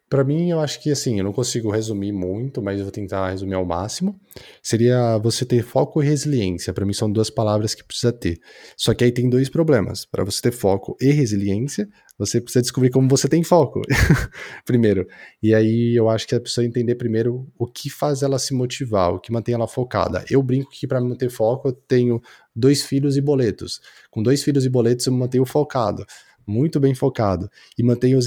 Para 0.08 0.22
mim, 0.22 0.50
eu 0.50 0.60
acho 0.60 0.80
que 0.80 0.90
assim, 0.92 1.18
eu 1.18 1.24
não 1.24 1.32
consigo 1.32 1.68
resumir 1.68 2.12
muito, 2.12 2.62
mas 2.62 2.78
eu 2.78 2.84
vou 2.84 2.92
tentar 2.92 3.28
resumir 3.28 3.54
ao 3.54 3.64
máximo. 3.64 4.18
Seria 4.62 5.18
você 5.18 5.44
ter 5.44 5.64
foco 5.64 6.00
e 6.00 6.06
resiliência. 6.06 6.72
Para 6.72 6.86
mim, 6.86 6.92
são 6.92 7.10
duas 7.10 7.28
palavras 7.28 7.74
que 7.74 7.82
precisa 7.82 8.12
ter. 8.12 8.38
Só 8.76 8.94
que 8.94 9.02
aí 9.02 9.10
tem 9.10 9.28
dois 9.28 9.48
problemas. 9.48 10.04
Para 10.04 10.22
você 10.22 10.42
ter 10.42 10.52
foco 10.52 10.96
e 11.00 11.10
resiliência, 11.10 11.88
você 12.16 12.40
precisa 12.40 12.62
descobrir 12.62 12.90
como 12.90 13.08
você 13.08 13.28
tem 13.28 13.42
foco, 13.42 13.82
primeiro. 14.64 15.08
E 15.42 15.52
aí 15.52 15.98
eu 15.98 16.08
acho 16.08 16.28
que 16.28 16.36
a 16.36 16.40
pessoa 16.40 16.64
entender 16.64 16.94
primeiro 16.94 17.46
o 17.58 17.66
que 17.66 17.90
faz 17.90 18.22
ela 18.22 18.38
se 18.38 18.54
motivar, 18.54 19.12
o 19.12 19.18
que 19.18 19.32
mantém 19.32 19.56
ela 19.56 19.66
focada. 19.66 20.24
Eu 20.30 20.40
brinco 20.40 20.70
que 20.70 20.86
para 20.86 21.00
manter 21.00 21.30
foco, 21.30 21.68
eu 21.68 21.72
tenho 21.72 22.22
dois 22.54 22.82
filhos 22.82 23.16
e 23.16 23.20
boletos. 23.20 23.80
Com 24.08 24.22
dois 24.22 24.44
filhos 24.44 24.64
e 24.64 24.68
boletos, 24.68 25.04
eu 25.04 25.12
me 25.12 25.18
mantenho 25.18 25.44
focado 25.44 26.06
muito 26.46 26.78
bem 26.78 26.94
focado 26.94 27.50
e 27.76 27.82
mantém 27.82 28.14
o 28.16 28.20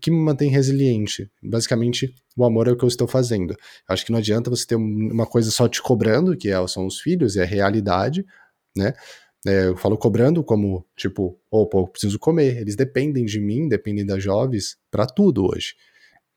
que 0.00 0.10
me 0.10 0.16
mantém 0.16 0.50
resiliente. 0.50 1.30
Basicamente, 1.42 2.14
o 2.36 2.44
amor 2.44 2.68
é 2.68 2.72
o 2.72 2.76
que 2.76 2.84
eu 2.84 2.88
estou 2.88 3.06
fazendo. 3.06 3.54
Acho 3.86 4.06
que 4.06 4.12
não 4.12 4.18
adianta 4.18 4.48
você 4.48 4.66
ter 4.66 4.76
uma 4.76 5.26
coisa 5.26 5.50
só 5.50 5.68
te 5.68 5.82
cobrando, 5.82 6.36
que 6.36 6.48
é, 6.48 6.66
são 6.66 6.86
os 6.86 7.00
filhos, 7.00 7.36
é 7.36 7.42
a 7.42 7.46
realidade, 7.46 8.24
né? 8.76 8.94
É, 9.46 9.66
eu 9.66 9.76
falo 9.76 9.96
cobrando 9.96 10.42
como, 10.42 10.84
tipo, 10.96 11.38
opa, 11.50 11.78
eu 11.78 11.86
preciso 11.86 12.18
comer. 12.18 12.58
Eles 12.58 12.74
dependem 12.74 13.24
de 13.24 13.40
mim, 13.40 13.68
dependem 13.68 14.04
das 14.04 14.22
jovens 14.22 14.76
para 14.90 15.06
tudo 15.06 15.46
hoje. 15.46 15.74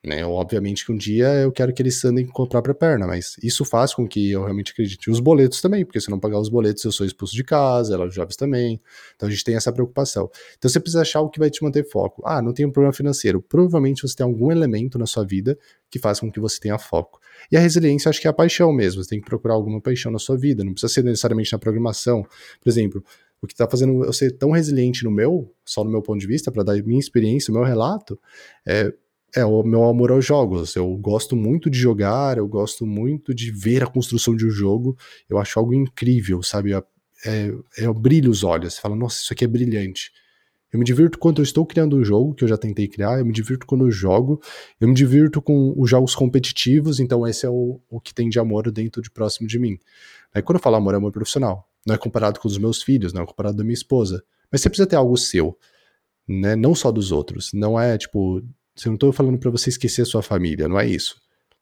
Né? 0.03 0.25
Obviamente 0.25 0.83
que 0.83 0.91
um 0.91 0.95
dia 0.95 1.27
eu 1.41 1.51
quero 1.51 1.71
que 1.71 1.81
eles 1.81 2.03
andem 2.03 2.25
com 2.25 2.41
a 2.41 2.47
própria 2.47 2.73
perna, 2.73 3.05
mas 3.05 3.35
isso 3.43 3.63
faz 3.63 3.93
com 3.93 4.07
que 4.07 4.31
eu 4.31 4.41
realmente 4.41 4.71
acredite. 4.71 5.07
E 5.07 5.11
os 5.11 5.19
boletos 5.19 5.61
também, 5.61 5.85
porque 5.85 6.01
se 6.01 6.09
não 6.09 6.19
pagar 6.19 6.39
os 6.39 6.49
boletos 6.49 6.83
eu 6.83 6.91
sou 6.91 7.05
expulso 7.05 7.35
de 7.35 7.43
casa, 7.43 7.93
ela 7.93 8.09
jovens 8.09 8.35
também. 8.35 8.81
Então 9.15 9.29
a 9.29 9.31
gente 9.31 9.43
tem 9.43 9.55
essa 9.55 9.71
preocupação. 9.71 10.29
Então 10.57 10.69
você 10.69 10.79
precisa 10.79 11.01
achar 11.01 11.21
o 11.21 11.29
que 11.29 11.37
vai 11.37 11.51
te 11.51 11.63
manter 11.63 11.87
foco. 11.87 12.23
Ah, 12.25 12.41
não 12.41 12.51
tem 12.51 12.65
um 12.65 12.71
problema 12.71 12.93
financeiro. 12.93 13.41
Provavelmente 13.41 14.01
você 14.01 14.15
tem 14.15 14.25
algum 14.25 14.51
elemento 14.51 14.97
na 14.97 15.05
sua 15.05 15.23
vida 15.23 15.57
que 15.87 15.99
faz 15.99 16.19
com 16.19 16.31
que 16.31 16.39
você 16.39 16.59
tenha 16.59 16.79
foco. 16.79 17.19
E 17.51 17.57
a 17.57 17.59
resiliência 17.59 18.09
acho 18.09 18.19
que 18.19 18.27
é 18.27 18.29
a 18.29 18.33
paixão 18.33 18.73
mesmo. 18.73 19.03
Você 19.03 19.09
tem 19.11 19.19
que 19.19 19.25
procurar 19.27 19.53
alguma 19.53 19.79
paixão 19.79 20.11
na 20.11 20.19
sua 20.19 20.35
vida. 20.35 20.63
Não 20.63 20.73
precisa 20.73 20.91
ser 20.91 21.03
necessariamente 21.03 21.51
na 21.51 21.59
programação. 21.59 22.23
Por 22.59 22.69
exemplo, 22.69 23.03
o 23.41 23.45
que 23.47 23.53
está 23.53 23.67
fazendo 23.67 24.03
eu 24.03 24.13
ser 24.13 24.31
tão 24.31 24.51
resiliente 24.51 25.03
no 25.03 25.11
meu, 25.11 25.51
só 25.65 25.83
no 25.83 25.89
meu 25.89 26.01
ponto 26.01 26.19
de 26.19 26.27
vista, 26.27 26.51
para 26.51 26.63
dar 26.63 26.81
minha 26.83 26.99
experiência, 26.99 27.51
o 27.51 27.55
meu 27.55 27.63
relato, 27.63 28.19
é 28.65 28.93
é 29.35 29.45
o 29.45 29.63
meu 29.63 29.83
amor 29.85 30.11
aos 30.11 30.25
jogos. 30.25 30.75
Eu 30.75 30.95
gosto 30.97 31.35
muito 31.35 31.69
de 31.69 31.77
jogar, 31.77 32.37
eu 32.37 32.47
gosto 32.47 32.85
muito 32.85 33.33
de 33.33 33.51
ver 33.51 33.83
a 33.83 33.87
construção 33.87 34.35
de 34.35 34.45
um 34.45 34.49
jogo. 34.49 34.97
Eu 35.29 35.37
acho 35.37 35.57
algo 35.59 35.73
incrível, 35.73 36.43
sabe? 36.43 36.73
É, 36.73 36.83
é, 37.25 37.53
eu 37.77 37.93
brilho 37.93 38.29
os 38.29 38.43
olhos. 38.43 38.73
Você 38.73 38.81
fala, 38.81 38.95
nossa, 38.95 39.21
isso 39.21 39.33
aqui 39.33 39.45
é 39.45 39.47
brilhante. 39.47 40.11
Eu 40.71 40.79
me 40.79 40.85
divirto 40.85 41.19
quando 41.19 41.41
eu 41.41 41.43
estou 41.43 41.65
criando 41.65 41.97
um 41.97 42.03
jogo 42.03 42.33
que 42.33 42.45
eu 42.45 42.47
já 42.47 42.57
tentei 42.57 42.87
criar, 42.87 43.19
eu 43.19 43.25
me 43.25 43.33
divirto 43.33 43.65
quando 43.67 43.85
eu 43.85 43.91
jogo, 43.91 44.41
eu 44.79 44.87
me 44.87 44.93
divirto 44.93 45.41
com 45.41 45.73
os 45.77 45.89
jogos 45.89 46.15
competitivos, 46.15 47.01
então 47.01 47.27
esse 47.27 47.45
é 47.45 47.49
o, 47.49 47.81
o 47.89 47.99
que 47.99 48.13
tem 48.13 48.29
de 48.29 48.39
amor 48.39 48.71
dentro 48.71 49.01
de 49.01 49.11
próximo 49.11 49.47
de 49.47 49.59
mim. 49.59 49.77
Aí 50.33 50.41
quando 50.41 50.59
eu 50.59 50.63
falo 50.63 50.77
amor, 50.77 50.93
é 50.93 50.97
amor 50.97 51.11
profissional. 51.11 51.67
Não 51.85 51.95
é 51.95 51.97
comparado 51.97 52.39
com 52.39 52.47
os 52.47 52.57
meus 52.57 52.81
filhos, 52.81 53.11
não 53.11 53.23
é 53.23 53.25
comparado 53.25 53.57
da 53.57 53.63
minha 53.63 53.73
esposa. 53.73 54.23
Mas 54.49 54.61
você 54.61 54.69
precisa 54.69 54.87
ter 54.87 54.95
algo 54.95 55.17
seu, 55.17 55.57
né? 56.27 56.55
Não 56.55 56.73
só 56.73 56.91
dos 56.91 57.11
outros. 57.11 57.51
Não 57.53 57.79
é 57.79 57.97
tipo, 57.97 58.41
eu 58.85 58.89
não 58.89 58.95
estou 58.95 59.11
falando 59.11 59.37
para 59.37 59.51
você 59.51 59.69
esquecer 59.69 60.03
a 60.03 60.05
sua 60.05 60.21
família, 60.21 60.67
não 60.67 60.79
é 60.79 60.87
isso. 60.87 61.15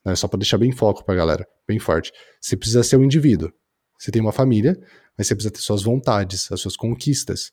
É 0.05 0.15
só 0.15 0.27
para 0.27 0.39
deixar 0.39 0.57
bem 0.57 0.71
foco 0.71 1.03
pra 1.03 1.15
galera, 1.15 1.45
bem 1.67 1.79
forte. 1.79 2.11
Você 2.39 2.55
precisa 2.55 2.83
ser 2.83 2.97
um 2.97 3.03
indivíduo. 3.03 3.51
Você 3.97 4.11
tem 4.11 4.21
uma 4.21 4.31
família, 4.31 4.77
mas 5.17 5.27
você 5.27 5.35
precisa 5.35 5.53
ter 5.53 5.59
suas 5.59 5.83
vontades, 5.83 6.49
as 6.51 6.61
suas 6.61 6.77
conquistas. 6.77 7.51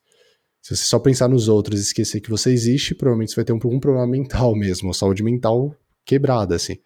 Se 0.62 0.76
você 0.76 0.84
só 0.84 0.98
pensar 0.98 1.28
nos 1.28 1.48
outros 1.48 1.80
e 1.80 1.82
esquecer 1.82 2.20
que 2.20 2.30
você 2.30 2.50
existe, 2.50 2.94
provavelmente 2.94 3.32
você 3.32 3.36
vai 3.36 3.44
ter 3.44 3.52
um, 3.52 3.61
um 3.64 3.80
problema 3.80 4.07
mental 4.07 4.54
mesmo, 4.54 4.94
saúde 4.94 5.22
mental 5.22 5.76
quebrada, 6.04 6.54
assim. 6.54 6.76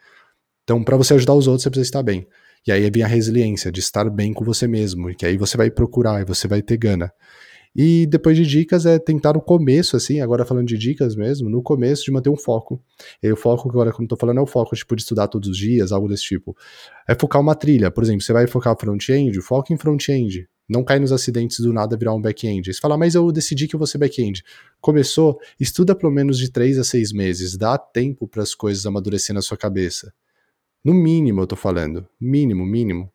Então, 0.65 0.83
para 0.83 0.97
você 0.97 1.15
ajudar 1.15 1.35
os 1.35 1.47
outros, 1.47 1.63
você 1.63 1.71
precisa 1.71 1.89
estar 1.89 2.03
bem. 2.03 2.27
E 2.67 2.73
aí 2.73 2.91
vem 2.91 3.03
a 3.03 3.07
resiliência 3.07 3.73
de 3.73 3.81
estar 3.81 4.09
bem 4.11 4.33
com 4.33 4.45
você 4.45 4.67
mesmo, 4.67 5.15
que 5.15 5.25
aí 5.25 5.37
você 5.37 5.57
vai 5.57 5.71
procurar 5.71 6.21
e 6.21 6.25
você 6.25 6.47
vai 6.47 6.63
ter 6.63 6.77
gana. 6.77 7.13
E 7.75 8.05
depois 8.07 8.37
de 8.37 8.45
dicas 8.45 8.85
é 8.85 8.99
tentar 8.99 9.35
no 9.35 9.41
começo, 9.41 9.97
assim, 9.97 10.21
agora 10.21 10.45
falando 10.45 10.67
de 10.67 10.77
dicas 10.77 11.15
mesmo, 11.15 11.49
no 11.49 11.63
começo 11.63 12.05
de 12.05 12.11
manter 12.11 12.29
um 12.29 12.37
foco. 12.37 12.83
E 13.23 13.31
o 13.31 13.37
foco, 13.37 13.69
agora 13.69 13.93
como 13.93 14.05
eu 14.05 14.09
tô 14.09 14.17
falando, 14.17 14.39
é 14.39 14.41
o 14.41 14.47
foco, 14.47 14.75
tipo, 14.75 14.97
de 14.97 15.03
estudar 15.03 15.29
todos 15.29 15.51
os 15.51 15.57
dias, 15.57 15.93
algo 15.93 16.09
desse 16.09 16.25
tipo. 16.25 16.57
É 17.09 17.15
focar 17.15 17.41
uma 17.41 17.55
trilha. 17.55 17.91
Por 17.91 18.03
exemplo, 18.03 18.23
você 18.23 18.33
vai 18.33 18.47
focar 18.47 18.77
front-end, 18.77 19.41
foca 19.41 19.73
em 19.73 19.77
front-end. 19.77 20.49
Não 20.69 20.85
cai 20.85 21.01
nos 21.01 21.11
acidentes 21.11 21.59
do 21.59 21.73
nada 21.73 21.97
virar 21.97 22.15
um 22.15 22.21
back-end. 22.21 22.73
Você 22.73 22.81
fala, 22.81 22.97
mas 22.97 23.17
eu 23.17 23.33
decidi 23.33 23.67
que 23.67 23.75
eu 23.75 23.79
vou 23.79 23.89
ser 23.89 23.99
back-end. 23.99 24.45
Começou, 24.81 25.41
estuda 25.59 25.97
pelo 25.97 26.13
menos 26.13 26.39
de 26.39 26.49
3 26.49 26.79
a 26.79 26.85
6 26.85 27.13
meses. 27.13 27.57
Dá 27.57 27.77
tempo 27.77 28.29
para 28.29 28.43
as 28.43 28.55
coisas 28.55 28.87
amadurecer 28.87 29.35
na 29.35 29.43
sua 29.43 29.57
cabeça. 29.57 30.13
No 30.85 30.95
mínimo, 30.95 31.41
eu 31.41 31.47
tô 31.47 31.57
falando. 31.57 32.07
Mínimo, 32.21 32.65
mínimo. 32.65 33.13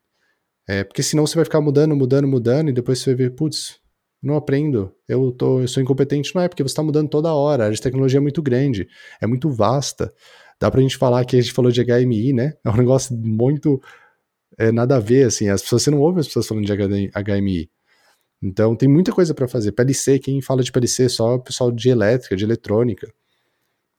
É, 0.67 0.83
porque 0.83 1.01
senão 1.01 1.25
você 1.25 1.35
vai 1.35 1.45
ficar 1.45 1.61
mudando, 1.61 1.95
mudando, 1.95 2.27
mudando, 2.27 2.69
e 2.69 2.73
depois 2.73 2.99
você 2.99 3.15
vai 3.15 3.25
ver, 3.25 3.35
putz, 3.35 3.79
não 4.25 4.35
aprendo, 4.35 4.93
eu, 5.07 5.31
tô, 5.31 5.61
eu 5.61 5.67
sou 5.67 5.81
incompetente. 5.81 6.33
Não 6.33 6.41
é, 6.41 6.47
porque 6.47 6.63
você 6.63 6.71
está 6.71 6.83
mudando 6.83 7.09
toda 7.09 7.33
hora, 7.33 7.63
a 7.63 7.65
área 7.65 7.75
de 7.75 7.81
tecnologia 7.81 8.17
é 8.17 8.21
muito 8.21 8.41
grande, 8.41 8.87
é 9.21 9.27
muito 9.27 9.49
vasta. 9.49 10.13
Dá 10.59 10.71
para 10.71 10.79
a 10.79 10.83
gente 10.83 10.97
falar 10.97 11.25
que 11.25 11.35
a 11.35 11.41
gente 11.41 11.53
falou 11.53 11.71
de 11.71 11.83
HMI, 11.83 12.33
né? 12.33 12.53
É 12.63 12.69
um 12.69 12.75
negócio 12.77 13.15
muito 13.15 13.81
é, 14.57 14.71
nada 14.71 14.97
a 14.97 14.99
ver, 14.99 15.27
assim. 15.27 15.49
As 15.49 15.61
pessoas, 15.61 15.83
você 15.83 15.91
não 15.91 15.99
ouve 15.99 16.19
as 16.19 16.27
pessoas 16.27 16.47
falando 16.47 16.65
de 16.65 16.73
HMI. 16.73 17.69
Então 18.41 18.75
tem 18.75 18.89
muita 18.89 19.11
coisa 19.11 19.33
para 19.33 19.47
fazer. 19.47 19.71
PLC, 19.71 20.19
quem 20.19 20.41
fala 20.41 20.63
de 20.63 20.71
PLC? 20.71 21.09
Só 21.09 21.35
o 21.35 21.41
pessoal 21.41 21.71
de 21.71 21.89
elétrica, 21.89 22.35
de 22.35 22.43
eletrônica. 22.43 23.11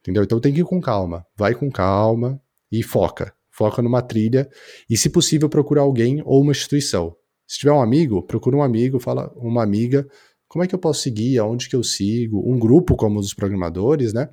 Entendeu? 0.01 0.23
Então 0.23 0.41
tem 0.41 0.53
que 0.53 0.61
ir 0.61 0.65
com 0.65 0.81
calma. 0.81 1.27
Vai 1.37 1.55
com 1.55 1.71
calma 1.71 2.41
e 2.71 2.83
foca. 2.83 3.35
Foca 3.51 3.81
numa 3.81 4.03
trilha 4.03 4.49
e, 4.89 4.97
se 4.97 5.09
possível, 5.09 5.49
procura 5.49 5.81
alguém 5.81 6.23
ou 6.25 6.43
uma 6.43 6.53
instituição. 6.53 7.17
Se 7.47 7.59
tiver 7.59 7.73
um 7.73 7.81
amigo, 7.81 8.23
procura 8.23 8.57
um 8.57 8.63
amigo, 8.63 8.99
fala 8.99 9.33
uma 9.37 9.63
amiga, 9.63 10.07
como 10.49 10.65
é 10.65 10.67
que 10.67 10.75
eu 10.75 10.79
posso 10.79 11.03
seguir, 11.03 11.39
aonde 11.39 11.69
que 11.69 11.77
eu 11.77 11.83
sigo, 11.83 12.43
um 12.51 12.59
grupo 12.59 12.97
como 12.97 13.19
os 13.19 13.35
programadores, 13.35 14.13
né? 14.13 14.29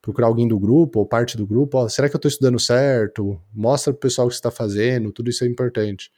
Procurar 0.00 0.28
alguém 0.28 0.46
do 0.46 0.58
grupo 0.58 1.00
ou 1.00 1.06
parte 1.06 1.36
do 1.36 1.46
grupo, 1.46 1.78
ó, 1.78 1.88
será 1.88 2.08
que 2.08 2.14
eu 2.14 2.18
estou 2.18 2.28
estudando 2.28 2.58
certo? 2.58 3.40
Mostra 3.54 3.92
pro 3.92 4.00
pessoal 4.00 4.26
o 4.26 4.30
que 4.30 4.34
você 4.34 4.38
está 4.38 4.50
fazendo, 4.50 5.12
tudo 5.12 5.30
isso 5.30 5.44
é 5.44 5.46
importante. 5.46 6.10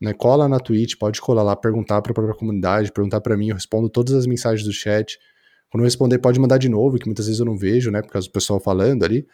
Né? 0.00 0.12
Cola 0.12 0.48
na 0.48 0.58
Twitch, 0.58 0.96
pode 0.98 1.20
colar 1.20 1.42
lá, 1.42 1.54
perguntar 1.54 2.02
para 2.02 2.10
a 2.10 2.14
própria 2.14 2.34
comunidade, 2.34 2.90
perguntar 2.90 3.20
para 3.20 3.36
mim, 3.36 3.50
eu 3.50 3.54
respondo 3.54 3.88
todas 3.88 4.14
as 4.14 4.26
mensagens 4.26 4.66
do 4.66 4.72
chat. 4.72 5.18
Quando 5.70 5.82
eu 5.82 5.84
responder, 5.84 6.18
pode 6.18 6.40
mandar 6.40 6.58
de 6.58 6.68
novo, 6.68 6.98
que 6.98 7.06
muitas 7.06 7.26
vezes 7.26 7.38
eu 7.38 7.46
não 7.46 7.56
vejo, 7.56 7.90
né, 7.90 8.02
por 8.02 8.10
causa 8.10 8.26
do 8.26 8.32
pessoal 8.32 8.58
falando 8.58 9.04
ali. 9.04 9.26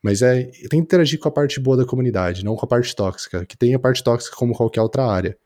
Mas 0.00 0.22
é, 0.22 0.44
tem 0.44 0.68
que 0.68 0.76
interagir 0.76 1.18
com 1.18 1.28
a 1.28 1.32
parte 1.32 1.58
boa 1.58 1.76
da 1.76 1.84
comunidade, 1.84 2.44
não 2.44 2.54
com 2.54 2.64
a 2.64 2.68
parte 2.68 2.94
tóxica, 2.94 3.44
que 3.44 3.56
tem 3.56 3.74
a 3.74 3.78
parte 3.78 4.02
tóxica 4.02 4.36
como 4.36 4.54
qualquer 4.54 4.80
outra 4.80 5.04
área. 5.04 5.36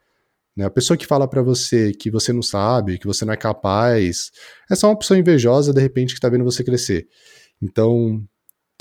Né? 0.57 0.65
A 0.65 0.71
pessoa 0.71 0.97
que 0.97 1.07
fala 1.07 1.29
para 1.29 1.43
você 1.43 1.93
que 1.93 2.11
você 2.11 2.33
não 2.33 2.43
sabe, 2.43 2.99
que 2.99 3.07
você 3.07 3.25
não 3.25 3.35
é 3.35 3.37
capaz, 3.37 4.31
é 4.71 4.75
só 4.75 4.89
uma 4.89 4.99
pessoa 4.99 5.19
invejosa, 5.19 5.73
de 5.73 5.81
repente, 5.81 6.15
que 6.15 6.21
tá 6.21 6.29
vendo 6.29 6.45
você 6.45 6.65
crescer. 6.65 7.07
Então, 7.63 8.23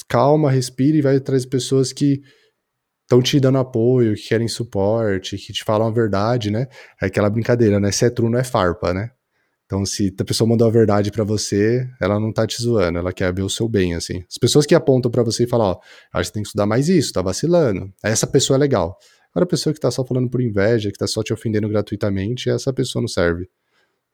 calma, 0.07 0.49
respire 0.49 0.97
e 0.97 1.01
vai 1.01 1.17
atrás 1.17 1.43
de 1.43 1.49
pessoas 1.49 1.91
que 1.91 2.21
estão 3.03 3.21
te 3.21 3.39
dando 3.39 3.57
apoio, 3.57 4.15
que 4.15 4.27
querem 4.27 4.47
suporte, 4.47 5.37
que 5.37 5.53
te 5.53 5.63
falam 5.63 5.87
a 5.87 5.91
verdade, 5.91 6.49
né? 6.49 6.67
É 7.01 7.05
aquela 7.07 7.29
brincadeira, 7.29 7.79
né? 7.79 7.91
Se 7.91 8.05
é 8.05 8.09
true, 8.09 8.29
não 8.29 8.39
é 8.39 8.43
farpa, 8.43 8.93
né? 8.93 9.11
Então, 9.65 9.83
se 9.83 10.13
a 10.19 10.23
pessoa 10.23 10.47
mandou 10.47 10.67
a 10.67 10.71
verdade 10.71 11.11
para 11.11 11.23
você, 11.23 11.87
ela 11.99 12.19
não 12.19 12.31
tá 12.31 12.45
te 12.45 12.61
zoando, 12.61 12.99
ela 12.99 13.11
quer 13.11 13.33
ver 13.33 13.41
o 13.41 13.49
seu 13.49 13.67
bem, 13.67 13.95
assim. 13.95 14.23
As 14.29 14.37
pessoas 14.37 14.65
que 14.65 14.75
apontam 14.75 15.09
para 15.09 15.23
você 15.23 15.43
e 15.43 15.47
falam, 15.47 15.67
ó, 15.67 15.79
acho 16.13 16.29
que 16.29 16.35
tem 16.35 16.43
que 16.43 16.49
estudar 16.49 16.67
mais 16.67 16.87
isso, 16.87 17.11
tá 17.11 17.21
vacilando. 17.21 17.91
Essa 18.03 18.27
pessoa 18.27 18.57
é 18.57 18.59
legal. 18.59 18.95
Agora 19.35 19.43
a 19.43 19.49
pessoa 19.49 19.73
que 19.73 19.79
tá 19.81 19.91
só 19.91 20.05
falando 20.05 20.29
por 20.29 20.41
inveja, 20.41 20.89
que 20.89 20.97
tá 20.97 21.05
só 21.05 21.21
te 21.21 21.33
ofendendo 21.33 21.67
gratuitamente, 21.67 22.49
essa 22.49 22.71
pessoa 22.71 23.01
não 23.01 23.07
serve. 23.09 23.49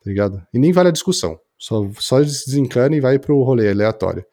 Tá 0.04 0.10
ligado? 0.10 0.42
E 0.52 0.58
nem 0.58 0.72
vale 0.72 0.90
a 0.90 0.92
discussão. 0.92 1.40
Só, 1.60 1.88
só 2.00 2.20
desencana 2.20 2.96
e 2.96 3.00
vai 3.00 3.20
pro 3.20 3.44
rolê 3.44 3.70
aleatório. 3.70 4.26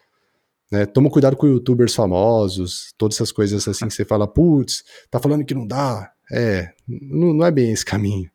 Né? 0.72 0.86
Toma 0.86 1.11
cuidado 1.11 1.36
com 1.36 1.47
youtubers 1.47 1.95
famosos, 1.95 2.95
todas 2.97 3.16
essas 3.16 3.30
coisas 3.30 3.68
assim 3.68 3.86
que 3.86 3.93
você 3.93 4.03
fala, 4.03 4.26
putz, 4.26 4.82
tá 5.11 5.20
falando 5.20 5.45
que 5.45 5.53
não 5.53 5.66
dá. 5.66 6.11
É, 6.32 6.72
não, 6.89 7.34
não 7.34 7.45
é 7.45 7.51
bem 7.51 7.70
esse 7.70 7.84
caminho. 7.84 8.30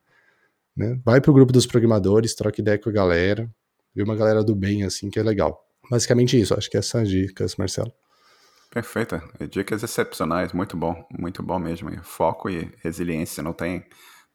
Né? 0.77 0.99
Vai 1.03 1.19
pro 1.19 1.33
grupo 1.33 1.51
dos 1.51 1.65
programadores, 1.65 2.35
troca 2.35 2.61
ideia 2.61 2.77
com 2.77 2.89
a 2.89 2.93
galera, 2.93 3.49
vê 3.95 4.03
uma 4.03 4.15
galera 4.15 4.43
do 4.43 4.55
bem 4.55 4.83
assim 4.83 5.09
que 5.09 5.17
é 5.17 5.23
legal. 5.23 5.59
Basicamente 5.89 6.39
isso, 6.39 6.53
acho 6.53 6.69
que 6.69 6.77
essas 6.77 6.91
são 6.91 7.01
as 7.01 7.09
dicas, 7.09 7.55
Marcelo. 7.55 7.91
Perfeita. 8.73 9.23
Dicas 9.51 9.83
excepcionais, 9.83 10.51
muito 10.51 10.75
bom, 10.75 11.05
muito 11.11 11.43
bom 11.43 11.59
mesmo. 11.59 11.91
Foco 12.03 12.49
e 12.49 12.71
resiliência, 12.81 13.43
não 13.43 13.53
tem, 13.53 13.85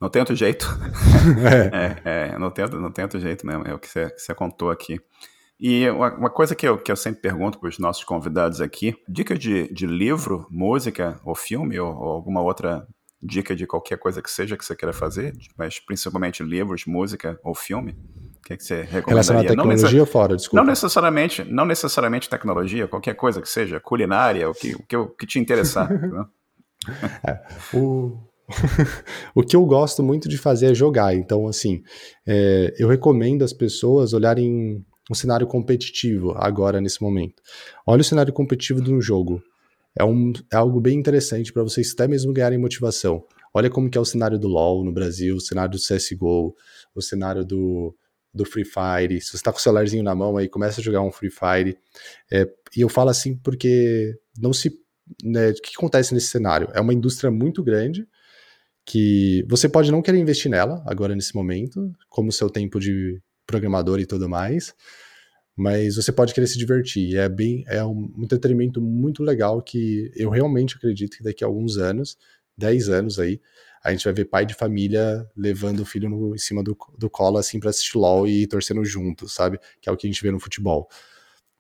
Não 0.01 0.09
tem 0.09 0.21
outro 0.21 0.37
jeito. 0.37 0.65
é. 1.75 1.99
é, 2.07 2.29
é, 2.35 2.39
não, 2.39 2.49
tem, 2.49 2.65
não 2.69 2.93
tem 2.93 3.03
outro 3.03 3.19
jeito 3.19 3.45
mesmo, 3.45 3.67
é 3.67 3.75
o 3.75 3.81
que 3.81 3.89
você, 3.89 4.09
que 4.11 4.21
você 4.21 4.33
contou 4.33 4.71
aqui. 4.71 5.01
E 5.59 5.91
uma, 5.91 6.15
uma, 6.15 6.31
coisa 6.31 6.55
que 6.55 6.69
eu, 6.69 6.79
que 6.79 6.93
eu 6.93 6.95
sempre 6.95 7.21
pergunto 7.21 7.59
para 7.59 7.69
os 7.69 7.81
nossos 7.81 8.05
convidados 8.05 8.61
aqui: 8.61 8.95
dica 9.09 9.37
de, 9.37 9.73
de 9.75 9.89
livro, 9.89 10.47
música 10.49 11.21
ou 11.25 11.35
filme 11.35 11.77
ou, 11.81 11.93
ou, 11.93 12.09
alguma 12.11 12.41
outra 12.41 12.87
dica 13.21 13.57
de 13.57 13.67
qualquer 13.67 13.99
coisa 13.99 14.23
que 14.23 14.31
seja 14.31 14.57
que 14.57 14.65
você 14.65 14.77
queira 14.77 14.93
fazer, 14.93 15.37
mas 15.57 15.81
principalmente 15.81 16.45
livros, 16.45 16.87
música 16.87 17.41
ou 17.43 17.57
filme? 17.57 17.99
O 18.49 18.51
que, 18.51 18.55
é 18.55 18.57
que 18.57 18.65
você 18.65 18.77
recomendaria? 18.77 19.09
Relacionado 19.09 19.45
à 19.45 19.49
tecnologia 19.49 20.01
ou 20.01 20.07
fora, 20.07 20.35
desculpa? 20.35 20.65
Não 20.65 20.71
necessariamente, 20.71 21.45
não 21.45 21.67
necessariamente 21.67 22.31
tecnologia, 22.31 22.89
qualquer 22.89 23.13
coisa 23.13 23.43
que 23.43 23.49
seja, 23.49 23.79
culinária, 23.79 24.49
o 24.49 24.55
que, 24.55 24.75
o 24.75 24.83
que, 24.89 24.97
o 24.97 25.09
que 25.09 25.27
te 25.27 25.39
interessar. 25.39 25.91
é, 27.27 27.41
o, 27.77 28.17
o 29.35 29.43
que 29.43 29.55
eu 29.55 29.67
gosto 29.67 30.03
muito 30.03 30.31
de 30.31 30.39
fazer 30.39 30.71
é 30.71 30.75
jogar. 30.75 31.15
Então, 31.15 31.47
assim, 31.47 31.83
é, 32.27 32.75
eu 32.79 32.89
recomendo 32.89 33.45
as 33.45 33.53
pessoas 33.53 34.15
olharem 34.15 34.83
um 35.11 35.15
cenário 35.15 35.47
competitivo 35.47 36.33
agora, 36.39 36.81
nesse 36.81 37.03
momento. 37.03 37.43
Olha 37.87 38.01
o 38.01 38.05
cenário 38.05 38.33
competitivo 38.33 38.81
de 38.81 38.91
um 38.91 38.99
jogo. 38.99 39.43
É, 39.95 40.03
um, 40.03 40.33
é 40.51 40.57
algo 40.57 40.81
bem 40.81 40.99
interessante 40.99 41.53
para 41.53 41.63
vocês 41.63 41.93
até 41.93 42.09
mesmo 42.09 42.33
ganharem 42.33 42.57
motivação. 42.57 43.23
Olha 43.53 43.69
como 43.69 43.91
que 43.91 43.99
é 43.99 44.01
o 44.01 44.07
cenário 44.07 44.39
do 44.39 44.49
LoL 44.49 44.85
no 44.85 44.93
Brasil, 44.93 45.37
o 45.37 45.41
cenário 45.41 45.73
do 45.73 45.79
CSGO, 45.79 46.55
o 46.95 47.03
cenário 47.03 47.45
do, 47.45 47.95
do 48.39 48.45
Free 48.45 48.65
Fire. 48.65 49.21
Se 49.21 49.31
você 49.31 49.37
está 49.37 49.53
com 49.53 49.59
o 49.59 49.61
celularzinho 49.61 50.03
na 50.03 50.15
mão 50.15 50.37
aí, 50.37 50.49
começa 50.49 50.81
a 50.81 50.85
jogar 50.85 51.03
um 51.03 51.13
Free 51.13 51.31
Fire. 51.31 51.77
É, 52.31 52.49
e 52.77 52.81
eu 52.81 52.89
falo 52.89 53.11
assim 53.11 53.37
porque 53.37 54.15
não 54.39 54.53
se... 54.53 54.73
Né, 55.23 55.51
o 55.51 55.55
que 55.55 55.73
acontece 55.77 56.15
nesse 56.15 56.27
cenário? 56.27 56.69
É 56.75 56.81
uma 56.81 56.93
indústria 56.93 57.31
muito 57.31 57.63
grande, 57.63 58.07
que 58.85 59.45
você 59.49 59.69
pode 59.69 59.91
não 59.91 60.01
querer 60.01 60.19
investir 60.19 60.51
nela 60.51 60.83
agora 60.87 61.15
nesse 61.15 61.35
momento, 61.35 61.93
como 62.09 62.33
seu 62.33 62.49
tempo 62.49 62.79
de 62.81 63.21
programador 63.47 63.99
e 64.01 64.07
tudo 64.07 64.29
mais, 64.29 64.75
mas 65.57 65.97
você 65.97 66.13
pode 66.13 66.33
querer 66.33 66.47
se 66.47 66.57
divertir. 66.57 67.17
É 67.17 67.29
bem, 67.29 67.65
é 67.67 67.83
um 67.85 68.15
entretenimento 68.19 68.81
muito 68.81 69.23
legal 69.23 69.61
que 69.61 70.11
eu 70.15 70.31
realmente 70.31 70.77
acredito 70.77 71.17
que 71.17 71.23
daqui 71.23 71.43
a 71.43 71.47
alguns 71.47 71.77
anos, 71.77 72.17
10 72.57 72.89
anos 72.89 73.19
aí, 73.19 73.41
a 73.83 73.91
gente 73.93 74.05
vai 74.05 74.13
ver 74.13 74.25
pai 74.27 74.47
de 74.47 74.55
família 74.55 75.29
levando 75.37 75.81
o 75.81 75.85
filho 75.85 76.09
no, 76.09 76.35
em 76.35 76.39
cima 76.39 76.63
do, 76.63 76.77
do 76.97 77.09
colo 77.09 77.39
assim 77.39 77.61
para 77.61 77.71
assistir 77.71 77.97
LOL 77.97 78.27
e 78.27 78.47
torcendo 78.47 78.85
junto, 78.85 79.29
sabe? 79.29 79.59
Que 79.81 79.89
é 79.89 79.93
o 79.93 79.97
que 79.97 80.07
a 80.07 80.11
gente 80.11 80.23
vê 80.23 80.31
no 80.31 80.41
futebol. 80.41 80.89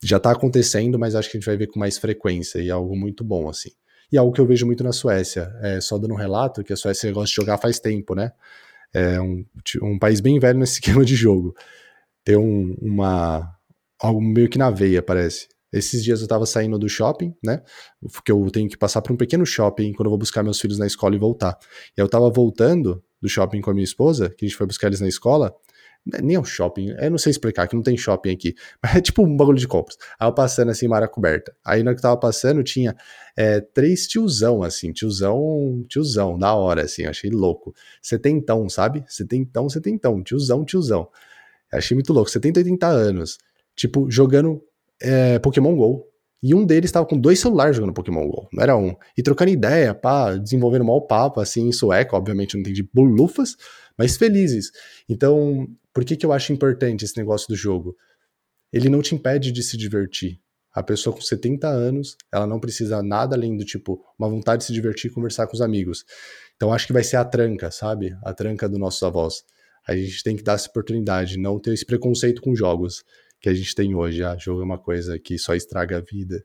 Já 0.02 0.20
tá 0.20 0.30
acontecendo, 0.30 0.98
mas 0.98 1.14
acho 1.14 1.30
que 1.30 1.36
a 1.36 1.40
gente 1.40 1.46
vai 1.46 1.56
ver 1.56 1.68
com 1.68 1.78
mais 1.78 1.98
frequência 1.98 2.60
e 2.60 2.68
é 2.68 2.72
algo 2.72 2.96
muito 2.96 3.24
bom 3.24 3.48
assim. 3.48 3.70
E 4.10 4.16
é 4.16 4.20
algo 4.20 4.32
que 4.32 4.40
eu 4.40 4.46
vejo 4.46 4.64
muito 4.66 4.82
na 4.82 4.92
Suécia. 4.92 5.52
É, 5.60 5.80
só 5.80 5.98
dando 5.98 6.14
um 6.14 6.16
relato 6.16 6.64
que 6.64 6.72
a 6.72 6.76
Suécia 6.76 7.12
gosta 7.12 7.28
de 7.28 7.34
jogar 7.34 7.58
faz 7.58 7.78
tempo, 7.78 8.14
né? 8.14 8.32
É 8.92 9.20
um, 9.20 9.44
um 9.82 9.98
país 9.98 10.20
bem 10.20 10.38
velho 10.38 10.58
nesse 10.58 10.74
esquema 10.80 11.04
de 11.04 11.14
jogo. 11.14 11.54
Tem 12.24 12.36
um, 12.36 12.76
uma. 12.80 13.54
algo 14.00 14.20
meio 14.20 14.48
que 14.48 14.58
na 14.58 14.70
veia, 14.70 15.02
parece. 15.02 15.48
Esses 15.72 16.02
dias 16.02 16.20
eu 16.22 16.28
tava 16.28 16.46
saindo 16.46 16.78
do 16.78 16.88
shopping, 16.88 17.34
né? 17.44 17.62
Porque 18.12 18.32
eu 18.32 18.50
tenho 18.50 18.68
que 18.68 18.76
passar 18.76 19.02
por 19.02 19.12
um 19.12 19.16
pequeno 19.16 19.44
shopping 19.44 19.92
quando 19.92 20.06
eu 20.06 20.10
vou 20.10 20.18
buscar 20.18 20.42
meus 20.42 20.60
filhos 20.60 20.78
na 20.78 20.86
escola 20.86 21.14
e 21.14 21.18
voltar. 21.18 21.58
E 21.96 22.00
eu 22.00 22.08
tava 22.08 22.30
voltando 22.30 23.02
do 23.20 23.28
shopping 23.28 23.60
com 23.60 23.70
a 23.70 23.74
minha 23.74 23.84
esposa, 23.84 24.30
que 24.30 24.44
a 24.44 24.48
gente 24.48 24.56
foi 24.56 24.66
buscar 24.66 24.86
eles 24.86 25.00
na 25.00 25.08
escola, 25.08 25.54
é 26.14 26.22
nem 26.22 26.36
é 26.36 26.40
um 26.40 26.44
shopping, 26.44 26.94
eu 26.98 27.10
não 27.10 27.18
sei 27.18 27.30
explicar, 27.30 27.66
que 27.66 27.74
não 27.74 27.82
tem 27.82 27.96
shopping 27.96 28.30
aqui, 28.30 28.54
mas 28.82 28.96
é 28.96 29.00
tipo 29.00 29.22
um 29.22 29.36
bagulho 29.36 29.58
de 29.58 29.68
compras. 29.68 29.96
Aí 30.18 30.26
eu 30.26 30.32
passando 30.32 30.70
assim, 30.70 30.88
mara 30.88 31.06
coberta. 31.08 31.54
Aí 31.64 31.82
na 31.82 31.90
hora 31.90 31.96
que 31.96 32.02
tava 32.02 32.16
passando, 32.16 32.62
tinha 32.62 32.96
é, 33.36 33.60
três 33.60 34.06
tiozão, 34.06 34.62
assim, 34.62 34.92
tiozão, 34.92 35.84
tiozão, 35.88 36.38
da 36.38 36.54
hora, 36.54 36.82
assim, 36.82 37.02
eu 37.02 37.10
achei 37.10 37.30
louco. 37.30 37.74
Setentão, 38.00 38.68
sabe? 38.68 39.04
Setentão, 39.06 39.68
setentão, 39.68 40.22
tiozão, 40.22 40.64
tiozão. 40.64 41.08
Eu 41.70 41.78
achei 41.78 41.94
muito 41.94 42.12
louco, 42.12 42.30
70, 42.30 42.60
80 42.60 42.86
anos, 42.86 43.38
tipo, 43.76 44.10
jogando 44.10 44.62
é, 45.00 45.38
Pokémon 45.38 45.74
GO. 45.74 46.06
E 46.40 46.54
um 46.54 46.64
deles 46.64 46.88
estava 46.88 47.04
com 47.04 47.18
dois 47.18 47.40
celulares 47.40 47.74
jogando 47.74 47.92
Pokémon 47.92 48.28
GO, 48.28 48.48
não 48.52 48.62
era 48.62 48.76
um. 48.76 48.94
E 49.16 49.22
trocando 49.22 49.50
ideia, 49.50 49.92
pá, 49.92 50.36
desenvolvendo 50.36 50.84
mal 50.84 51.04
papo, 51.04 51.40
assim, 51.40 51.66
em 51.66 51.72
sueco, 51.72 52.16
obviamente 52.16 52.54
não 52.54 52.60
entendi 52.60 52.88
bolufas, 52.94 53.56
mas 53.98 54.16
felizes. 54.16 54.70
Então, 55.08 55.66
por 55.92 56.04
que, 56.04 56.16
que 56.16 56.24
eu 56.24 56.32
acho 56.32 56.52
importante 56.52 57.04
esse 57.04 57.16
negócio 57.16 57.48
do 57.48 57.56
jogo? 57.56 57.96
Ele 58.72 58.88
não 58.88 59.02
te 59.02 59.16
impede 59.16 59.50
de 59.50 59.64
se 59.64 59.76
divertir. 59.76 60.38
A 60.72 60.80
pessoa 60.80 61.12
com 61.12 61.20
70 61.20 61.66
anos, 61.66 62.16
ela 62.30 62.46
não 62.46 62.60
precisa 62.60 63.02
nada 63.02 63.34
além 63.34 63.56
do 63.56 63.64
tipo, 63.64 64.00
uma 64.16 64.28
vontade 64.28 64.60
de 64.60 64.66
se 64.66 64.72
divertir 64.72 65.10
e 65.10 65.14
conversar 65.14 65.48
com 65.48 65.54
os 65.54 65.60
amigos. 65.60 66.04
Então 66.54 66.72
acho 66.72 66.86
que 66.86 66.92
vai 66.92 67.02
ser 67.02 67.16
a 67.16 67.24
tranca, 67.24 67.70
sabe? 67.72 68.16
A 68.22 68.32
tranca 68.32 68.68
dos 68.68 68.78
nossos 68.78 69.02
avós. 69.02 69.42
A 69.88 69.96
gente 69.96 70.22
tem 70.22 70.36
que 70.36 70.42
dar 70.44 70.52
essa 70.52 70.68
oportunidade, 70.68 71.36
não 71.36 71.58
ter 71.58 71.72
esse 71.72 71.84
preconceito 71.84 72.40
com 72.40 72.54
jogos 72.54 73.02
que 73.40 73.48
a 73.48 73.54
gente 73.54 73.74
tem 73.74 73.94
hoje. 73.94 74.22
Ah, 74.22 74.36
jogo 74.36 74.60
é 74.60 74.64
uma 74.64 74.78
coisa 74.78 75.18
que 75.18 75.38
só 75.38 75.54
estraga 75.54 75.98
a 75.98 76.00
vida. 76.00 76.44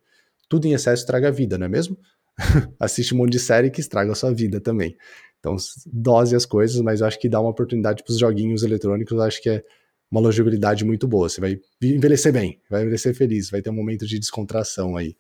Tudo 0.50 0.66
em 0.68 0.74
excesso 0.74 1.04
estraga 1.04 1.30
a 1.30 1.32
vida, 1.32 1.58
não 1.58 1.66
é 1.66 1.70
mesmo? 1.70 1.98
Assiste 2.80 3.14
um 3.14 3.18
monte 3.18 3.32
de 3.32 3.40
série 3.40 3.70
que 3.70 3.82
estraga 3.82 4.12
a 4.12 4.16
sua 4.16 4.34
vida 4.34 4.60
também. 4.60 4.96
Então, 5.40 5.56
dose 5.86 6.36
as 6.36 6.46
coisas, 6.46 6.80
mas 6.82 7.02
eu 7.02 7.08
acho 7.08 7.20
que 7.20 7.28
dá 7.28 7.40
uma 7.40 7.50
oportunidade 7.50 8.04
para 8.04 8.12
os 8.12 8.18
joguinhos 8.18 8.64
eletrônicos, 8.64 9.12
eu 9.12 9.22
acho 9.22 9.42
que 9.42 9.50
é 9.50 9.64
uma 10.10 10.22
longevidade 10.22 10.86
muito 10.86 11.08
boa. 11.08 11.28
Você 11.28 11.42
vai 11.42 11.60
envelhecer 11.82 12.32
bem, 12.32 12.62
vai 12.70 12.82
envelhecer 12.82 13.14
feliz, 13.14 13.50
vai 13.50 13.62
ter 13.62 13.70
um 13.70 13.74
momento 13.74 14.06
de 14.06 14.20
descontração 14.20 14.96
aí 14.96 15.18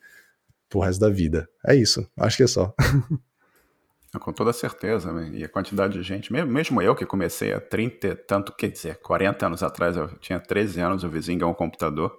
pro 0.69 0.79
resto 0.79 1.01
da 1.01 1.09
vida. 1.09 1.49
É 1.67 1.75
isso, 1.75 2.07
acho 2.15 2.37
que 2.37 2.43
é 2.43 2.47
só. 2.47 2.73
Com 4.19 4.31
toda 4.31 4.53
certeza, 4.53 5.11
né? 5.11 5.31
e 5.33 5.43
a 5.43 5.49
quantidade 5.49 5.93
de 5.93 6.03
gente, 6.03 6.31
mesmo 6.31 6.81
eu 6.81 6.95
que 6.95 7.05
comecei 7.05 7.51
há 7.51 7.59
30, 7.59 8.15
tanto, 8.27 8.53
quer 8.53 8.69
dizer, 8.69 8.99
40 9.01 9.47
anos 9.47 9.63
atrás, 9.63 9.97
eu 9.97 10.07
tinha 10.19 10.39
13 10.39 10.79
anos, 10.81 11.03
o 11.03 11.09
vizinho 11.09 11.39
ganhou 11.39 11.51
um 11.51 11.55
computador, 11.55 12.15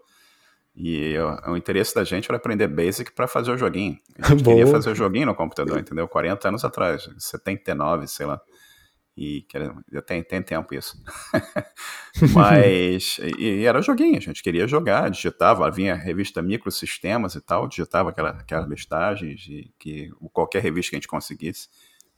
e 0.77 1.13
eu, 1.13 1.29
o 1.47 1.57
interesse 1.57 1.95
da 1.95 2.03
gente 2.03 2.29
era 2.29 2.37
aprender 2.37 2.67
Basic 2.67 3.13
para 3.13 3.29
fazer 3.29 3.53
o 3.53 3.57
joguinho. 3.57 3.97
A 4.19 4.31
gente 4.31 4.43
queria 4.45 4.67
fazer 4.67 4.91
o 4.91 4.95
joguinho 4.95 5.27
no 5.27 5.35
computador, 5.35 5.79
entendeu? 5.79 6.09
40 6.09 6.49
anos 6.49 6.65
atrás, 6.65 7.09
79, 7.17 8.09
sei 8.09 8.27
lá. 8.27 8.41
E 9.17 9.47
já 9.93 10.03
tem, 10.03 10.23
tem 10.25 10.43
tempo 10.43 10.75
isso. 10.75 11.01
Mas, 12.35 13.19
e, 13.39 13.61
e, 13.61 13.65
era 13.65 13.81
joguinho, 13.81 14.17
a 14.17 14.21
gente 14.21 14.43
queria 14.43 14.67
jogar, 14.67 15.09
digitava, 15.09 15.71
vinha 15.71 15.95
revista 15.95 16.43
Microsistemas 16.43 17.35
e 17.37 17.41
tal, 17.41 17.69
digitava 17.69 18.11
aquela, 18.11 18.31
aquelas 18.31 18.69
listagens 18.69 19.47
que 19.79 20.11
qualquer 20.33 20.63
revista 20.63 20.91
que 20.91 20.97
a 20.97 20.99
gente 20.99 21.09
conseguisse. 21.09 21.69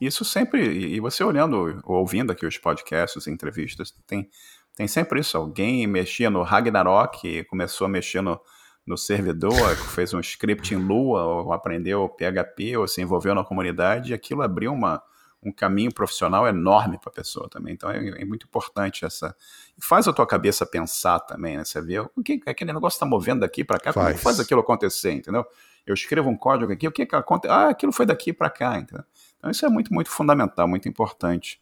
Isso 0.01 0.25
sempre, 0.25 0.63
e 0.63 1.01
você 1.01 1.23
olhando 1.23 1.81
ou 1.85 1.97
ouvindo 1.97 2.31
aqui 2.31 2.47
os 2.47 2.59
podcasts, 2.59 3.27
entrevistas, 3.27 3.91
tem 4.07 4.29
tem 4.77 4.87
sempre 4.87 5.21
isso. 5.21 5.37
Alguém 5.37 5.87
mexia 5.87 6.29
no 6.29 6.43
Ragnarok, 6.43 7.45
começou 7.45 7.87
a 7.87 7.89
mexer 7.89 8.21
no, 8.21 8.39
no 8.87 8.97
servidor, 8.97 9.75
fez 9.75 10.13
um 10.13 10.21
script 10.21 10.75
em 10.75 10.77
Lua, 10.77 11.25
ou 11.25 11.53
aprendeu 11.53 12.09
PHP, 12.11 12.77
ou 12.77 12.87
se 12.87 13.01
envolveu 13.01 13.35
na 13.35 13.43
comunidade, 13.43 14.11
e 14.11 14.15
aquilo 14.15 14.43
abriu 14.43 14.73
uma, 14.73 15.03
um 15.43 15.53
caminho 15.53 15.93
profissional 15.93 16.47
enorme 16.47 16.99
para 16.99 17.11
a 17.11 17.15
pessoa 17.15 17.49
também. 17.49 17.75
Então 17.75 17.91
é, 17.91 18.21
é, 18.21 18.25
muito 18.25 18.47
importante 18.47 19.05
essa. 19.05 19.35
Faz 19.79 20.09
a 20.09 20.13
tua 20.13 20.27
cabeça 20.27 20.67
pensar 20.67 21.21
também, 21.21 21.57
né? 21.57 21.65
Você 21.65 21.81
vê 21.81 22.01
o 22.01 22.11
que 22.25 22.41
aquele 22.47 22.73
negócio 22.73 22.97
está 22.97 23.07
movendo 23.07 23.41
daqui 23.41 23.65
para 23.65 23.79
cá, 23.79 23.93
faz. 23.93 24.07
como 24.09 24.19
faz 24.19 24.41
aquilo 24.41 24.61
acontecer, 24.61 25.13
entendeu? 25.13 25.45
Eu 25.87 25.95
escrevo 25.95 26.29
um 26.29 26.37
código 26.37 26.73
aqui, 26.73 26.89
o 26.89 26.93
que, 26.93 27.07
que 27.07 27.15
acontece? 27.15 27.53
Ah, 27.55 27.69
aquilo 27.69 27.93
foi 27.93 28.07
daqui 28.07 28.33
para 28.33 28.51
cá, 28.51 28.77
entendeu? 28.79 29.05
Então 29.39 29.51
isso 29.51 29.65
é 29.65 29.69
muito, 29.69 29.95
muito 29.95 30.11
fundamental, 30.11 30.67
muito 30.67 30.89
importante. 30.89 31.61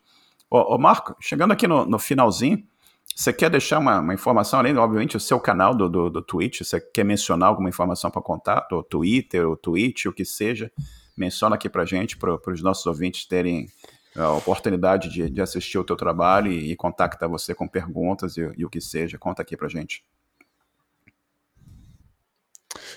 Ô, 0.50 0.74
ô 0.74 0.78
Marco, 0.78 1.14
chegando 1.20 1.52
aqui 1.52 1.66
no, 1.68 1.84
no 1.84 1.98
finalzinho, 1.98 2.66
você 3.14 3.32
quer 3.32 3.50
deixar 3.50 3.78
uma, 3.78 4.00
uma, 4.00 4.14
informação, 4.14 4.58
além, 4.58 4.76
obviamente, 4.76 5.16
o 5.16 5.20
seu 5.20 5.38
canal 5.38 5.74
do, 5.74 5.88
do, 5.88 6.10
do 6.10 6.22
Twitch? 6.22 6.62
Você 6.62 6.80
quer 6.80 7.04
mencionar 7.04 7.50
alguma 7.50 7.68
informação 7.68 8.10
para 8.10 8.22
contato? 8.22 8.72
Ou 8.72 8.82
Twitter, 8.82 9.46
ou 9.46 9.56
Twitch, 9.56 10.06
o 10.06 10.12
que 10.12 10.24
seja? 10.24 10.72
Menciona 11.16 11.54
aqui 11.54 11.68
para 11.68 11.84
gente, 11.84 12.16
para 12.16 12.38
os 12.46 12.62
nossos 12.62 12.84
ouvintes 12.86 13.26
terem 13.26 13.68
a 14.16 14.32
oportunidade 14.32 15.08
de, 15.10 15.28
de 15.28 15.40
assistir 15.40 15.78
o 15.78 15.84
teu 15.84 15.96
trabalho 15.96 16.50
e, 16.50 16.72
e 16.72 16.76
contactar 16.76 17.28
você 17.28 17.54
com 17.54 17.66
perguntas 17.66 18.36
e, 18.36 18.42
e 18.56 18.64
o 18.64 18.70
que 18.70 18.80
seja. 18.80 19.18
Conta 19.18 19.42
aqui 19.42 19.56
para 19.56 19.68
gente. 19.68 20.04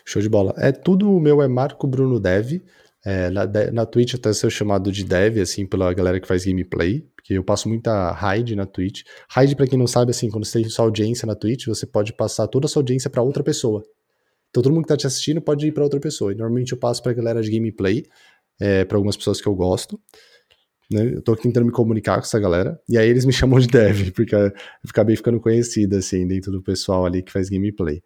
Show 0.05 0.21
de 0.21 0.29
bola. 0.29 0.53
É 0.57 0.71
tudo 0.71 1.11
o 1.11 1.19
meu 1.19 1.41
é 1.41 1.47
Marco 1.47 1.87
Bruno 1.87 2.19
Dev. 2.19 2.61
É, 3.05 3.29
na, 3.29 3.45
na 3.71 3.85
Twitch 3.85 4.15
até 4.15 4.33
ser 4.33 4.49
chamado 4.49 4.91
de 4.91 5.03
Dev, 5.03 5.37
assim, 5.39 5.65
pela 5.65 5.93
galera 5.93 6.19
que 6.19 6.27
faz 6.27 6.43
gameplay 6.45 7.07
porque 7.27 7.37
eu 7.37 7.43
passo 7.43 7.67
muita 7.67 8.09
raid 8.13 8.55
na 8.55 8.65
Twitch. 8.65 9.03
Raid, 9.29 9.53
para 9.53 9.67
quem 9.67 9.77
não 9.77 9.85
sabe, 9.85 10.11
assim, 10.11 10.29
quando 10.29 10.45
você 10.45 10.61
tem 10.61 10.69
sua 10.69 10.85
audiência 10.85 11.25
na 11.25 11.35
Twitch, 11.35 11.65
você 11.65 11.85
pode 11.85 12.13
passar 12.13 12.47
toda 12.47 12.67
a 12.67 12.69
sua 12.69 12.79
audiência 12.79 13.09
para 13.09 13.21
outra 13.21 13.43
pessoa. 13.43 13.83
Então 14.49 14.63
todo 14.63 14.73
mundo 14.73 14.83
que 14.83 14.89
tá 14.89 14.97
te 14.97 15.07
assistindo 15.07 15.41
pode 15.41 15.67
ir 15.67 15.71
para 15.71 15.83
outra 15.83 15.99
pessoa. 15.99 16.31
E 16.31 16.35
normalmente 16.35 16.71
eu 16.73 16.77
passo 16.77 17.01
pra 17.01 17.13
galera 17.13 17.41
de 17.41 17.51
gameplay, 17.51 18.05
é, 18.59 18.85
para 18.85 18.97
algumas 18.97 19.15
pessoas 19.15 19.41
que 19.41 19.47
eu 19.47 19.55
gosto. 19.55 19.99
Né? 20.91 21.15
Eu 21.15 21.21
tô 21.21 21.35
tentando 21.35 21.65
me 21.65 21.71
comunicar 21.71 22.15
com 22.15 22.21
essa 22.21 22.39
galera. 22.39 22.79
E 22.89 22.97
aí 22.97 23.09
eles 23.09 23.25
me 23.25 23.33
chamam 23.33 23.59
de 23.59 23.67
dev, 23.67 24.11
porque 24.11 24.35
eu 24.35 24.51
acabei 24.89 25.15
ficando 25.15 25.39
conhecido, 25.39 25.95
assim, 25.95 26.27
dentro 26.27 26.51
do 26.51 26.61
pessoal 26.61 27.05
ali 27.05 27.21
que 27.21 27.31
faz 27.31 27.49
gameplay. 27.49 28.01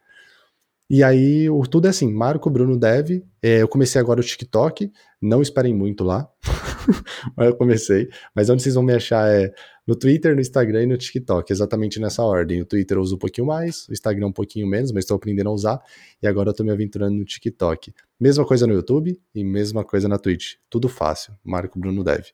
E 0.89 1.03
aí, 1.03 1.49
o, 1.49 1.61
tudo 1.61 1.87
é 1.87 1.89
assim, 1.89 2.11
Marco 2.11 2.49
Bruno 2.49 2.77
Dev. 2.77 3.23
É, 3.41 3.61
eu 3.61 3.67
comecei 3.67 4.01
agora 4.01 4.19
o 4.19 4.23
TikTok, 4.23 4.91
não 5.21 5.41
esperem 5.41 5.73
muito 5.73 6.03
lá. 6.03 6.27
mas 7.35 7.47
eu 7.47 7.55
comecei. 7.55 8.09
Mas 8.35 8.49
onde 8.49 8.61
vocês 8.61 8.75
vão 8.75 8.83
me 8.83 8.93
achar 8.93 9.27
é 9.27 9.53
no 9.85 9.95
Twitter, 9.95 10.35
no 10.35 10.41
Instagram 10.41 10.83
e 10.83 10.85
no 10.85 10.97
TikTok, 10.97 11.51
exatamente 11.51 11.99
nessa 11.99 12.23
ordem. 12.23 12.61
O 12.61 12.65
Twitter 12.65 12.97
eu 12.97 13.01
uso 13.01 13.15
um 13.15 13.17
pouquinho 13.17 13.47
mais, 13.47 13.87
o 13.87 13.93
Instagram 13.93 14.27
um 14.27 14.31
pouquinho 14.31 14.67
menos, 14.67 14.91
mas 14.91 15.03
estou 15.03 15.15
aprendendo 15.15 15.49
a 15.49 15.53
usar. 15.53 15.81
E 16.21 16.27
agora 16.27 16.49
eu 16.49 16.51
estou 16.51 16.65
me 16.65 16.71
aventurando 16.71 17.15
no 17.15 17.25
TikTok. 17.25 17.93
Mesma 18.19 18.45
coisa 18.45 18.67
no 18.67 18.73
YouTube 18.73 19.19
e 19.33 19.43
mesma 19.43 19.83
coisa 19.83 20.07
na 20.07 20.17
Twitch. 20.17 20.55
Tudo 20.69 20.87
fácil. 20.87 21.33
Marco 21.43 21.79
Bruno 21.79 22.03
Dev. 22.03 22.25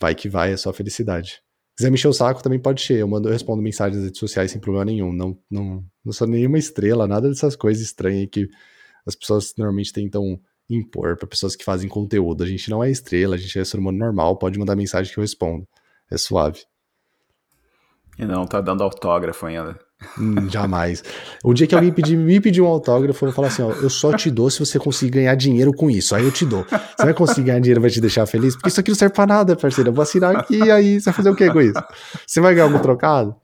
Vai 0.00 0.14
que 0.14 0.28
vai, 0.28 0.52
é 0.52 0.56
só 0.56 0.72
felicidade. 0.72 1.42
Se 1.72 1.76
quiser 1.76 1.90
me 1.90 1.94
encher 1.94 2.08
o 2.08 2.12
saco, 2.12 2.42
também 2.42 2.58
pode 2.58 2.82
ser. 2.82 2.98
Eu, 2.98 3.08
mando, 3.08 3.28
eu 3.28 3.32
respondo 3.32 3.62
mensagens 3.62 3.96
nas 3.96 4.04
redes 4.06 4.18
sociais 4.18 4.50
sem 4.50 4.60
problema 4.60 4.84
nenhum. 4.84 5.12
Não, 5.12 5.38
não, 5.50 5.84
não 6.04 6.12
sou 6.12 6.26
nenhuma 6.26 6.58
estrela, 6.58 7.06
nada 7.06 7.28
dessas 7.28 7.56
coisas 7.56 7.82
estranhas 7.82 8.28
que 8.30 8.48
as 9.06 9.14
pessoas 9.14 9.54
normalmente 9.56 9.92
tentam 9.92 10.40
impor 10.68 11.16
para 11.16 11.26
pessoas 11.26 11.54
que 11.54 11.64
fazem 11.64 11.88
conteúdo. 11.88 12.42
A 12.42 12.46
gente 12.46 12.70
não 12.70 12.82
é 12.82 12.90
estrela, 12.90 13.34
a 13.34 13.38
gente 13.38 13.58
é 13.58 13.64
ser 13.64 13.78
humano 13.78 13.98
normal, 13.98 14.36
pode 14.36 14.58
mandar 14.58 14.76
mensagem 14.76 15.12
que 15.12 15.18
eu 15.18 15.22
respondo. 15.22 15.66
É 16.10 16.16
suave. 16.16 16.60
E 18.18 18.24
não 18.24 18.46
tá 18.46 18.60
dando 18.60 18.82
autógrafo 18.82 19.46
ainda. 19.46 19.78
Hum, 20.18 20.48
jamais. 20.50 21.02
O 21.44 21.54
dia 21.54 21.66
que 21.66 21.74
alguém 21.74 21.92
pedir, 21.92 22.16
me 22.16 22.40
pedir 22.40 22.60
um 22.60 22.66
autógrafo, 22.66 23.24
eu 23.24 23.28
vou 23.28 23.34
falar 23.34 23.48
assim: 23.48 23.62
ó, 23.62 23.70
eu 23.70 23.88
só 23.88 24.12
te 24.12 24.30
dou 24.30 24.50
se 24.50 24.58
você 24.58 24.78
conseguir 24.78 25.12
ganhar 25.12 25.34
dinheiro 25.34 25.72
com 25.72 25.90
isso. 25.90 26.14
Aí 26.14 26.24
eu 26.24 26.32
te 26.32 26.44
dou. 26.44 26.64
Você 26.64 27.04
vai 27.04 27.14
conseguir 27.14 27.46
ganhar 27.46 27.60
dinheiro, 27.60 27.80
vai 27.80 27.90
te 27.90 28.00
deixar 28.00 28.26
feliz? 28.26 28.54
Porque 28.54 28.68
isso 28.68 28.80
aqui 28.80 28.90
não 28.90 28.96
serve 28.96 29.14
pra 29.14 29.26
nada, 29.26 29.56
parceiro. 29.56 29.90
Eu 29.90 29.94
vou 29.94 30.02
assinar 30.02 30.36
aqui 30.36 30.58
e 30.58 30.70
aí 30.70 31.00
você 31.00 31.06
vai 31.06 31.14
fazer 31.14 31.30
o 31.30 31.36
que 31.36 31.50
com 31.50 31.60
isso? 31.60 31.82
Você 32.26 32.40
vai 32.40 32.54
ganhar 32.54 32.66
algum 32.66 32.80
trocado? 32.80 33.34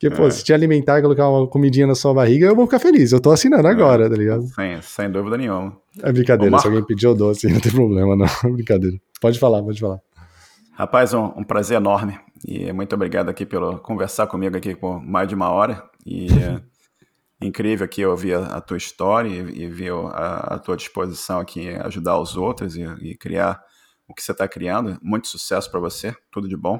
Porque, 0.00 0.14
pô, 0.14 0.28
é. 0.28 0.30
se 0.30 0.44
te 0.44 0.52
alimentar 0.52 1.00
e 1.00 1.02
colocar 1.02 1.28
uma 1.28 1.44
comidinha 1.48 1.84
na 1.84 1.94
sua 1.96 2.14
barriga, 2.14 2.46
eu 2.46 2.54
vou 2.54 2.66
ficar 2.66 2.78
feliz. 2.78 3.10
Eu 3.10 3.20
tô 3.20 3.32
assinando 3.32 3.66
é. 3.66 3.70
agora, 3.70 4.08
tá 4.08 4.14
ligado? 4.14 4.46
Sem, 4.46 4.80
sem 4.80 5.10
dúvida 5.10 5.36
nenhuma. 5.36 5.76
É 6.00 6.12
brincadeira, 6.12 6.56
se 6.56 6.68
alguém 6.68 6.84
pedir, 6.84 7.06
eu 7.06 7.16
dou, 7.16 7.30
assim, 7.30 7.50
não 7.52 7.60
tem 7.60 7.72
problema, 7.72 8.14
não. 8.14 8.24
É 8.26 8.48
brincadeira. 8.54 8.96
Pode 9.20 9.40
falar, 9.40 9.60
pode 9.60 9.80
falar. 9.80 9.98
Rapaz, 10.72 11.12
um, 11.12 11.24
um, 11.36 11.42
prazer 11.42 11.78
enorme. 11.78 12.16
E 12.46 12.72
muito 12.72 12.94
obrigado 12.94 13.28
aqui 13.28 13.44
pelo 13.44 13.80
conversar 13.80 14.28
comigo 14.28 14.56
aqui 14.56 14.76
por 14.76 15.04
mais 15.04 15.26
de 15.26 15.34
uma 15.34 15.50
hora. 15.50 15.82
E 16.06 16.28
é 16.28 16.60
incrível 17.44 17.84
aqui 17.84 18.06
ouvir 18.06 18.34
a, 18.34 18.44
a 18.44 18.60
tua 18.60 18.76
história 18.76 19.28
e, 19.28 19.64
e 19.64 19.66
ver 19.66 19.92
a, 19.92 20.54
a, 20.54 20.58
tua 20.60 20.76
disposição 20.76 21.40
aqui 21.40 21.70
ajudar 21.70 22.20
os 22.20 22.36
outros 22.36 22.76
e, 22.76 22.84
e 23.02 23.16
criar 23.16 23.60
o 24.06 24.14
que 24.14 24.22
você 24.22 24.30
está 24.30 24.46
criando. 24.46 24.96
Muito 25.02 25.26
sucesso 25.26 25.68
para 25.68 25.80
você, 25.80 26.14
tudo 26.30 26.48
de 26.48 26.56
bom. 26.56 26.78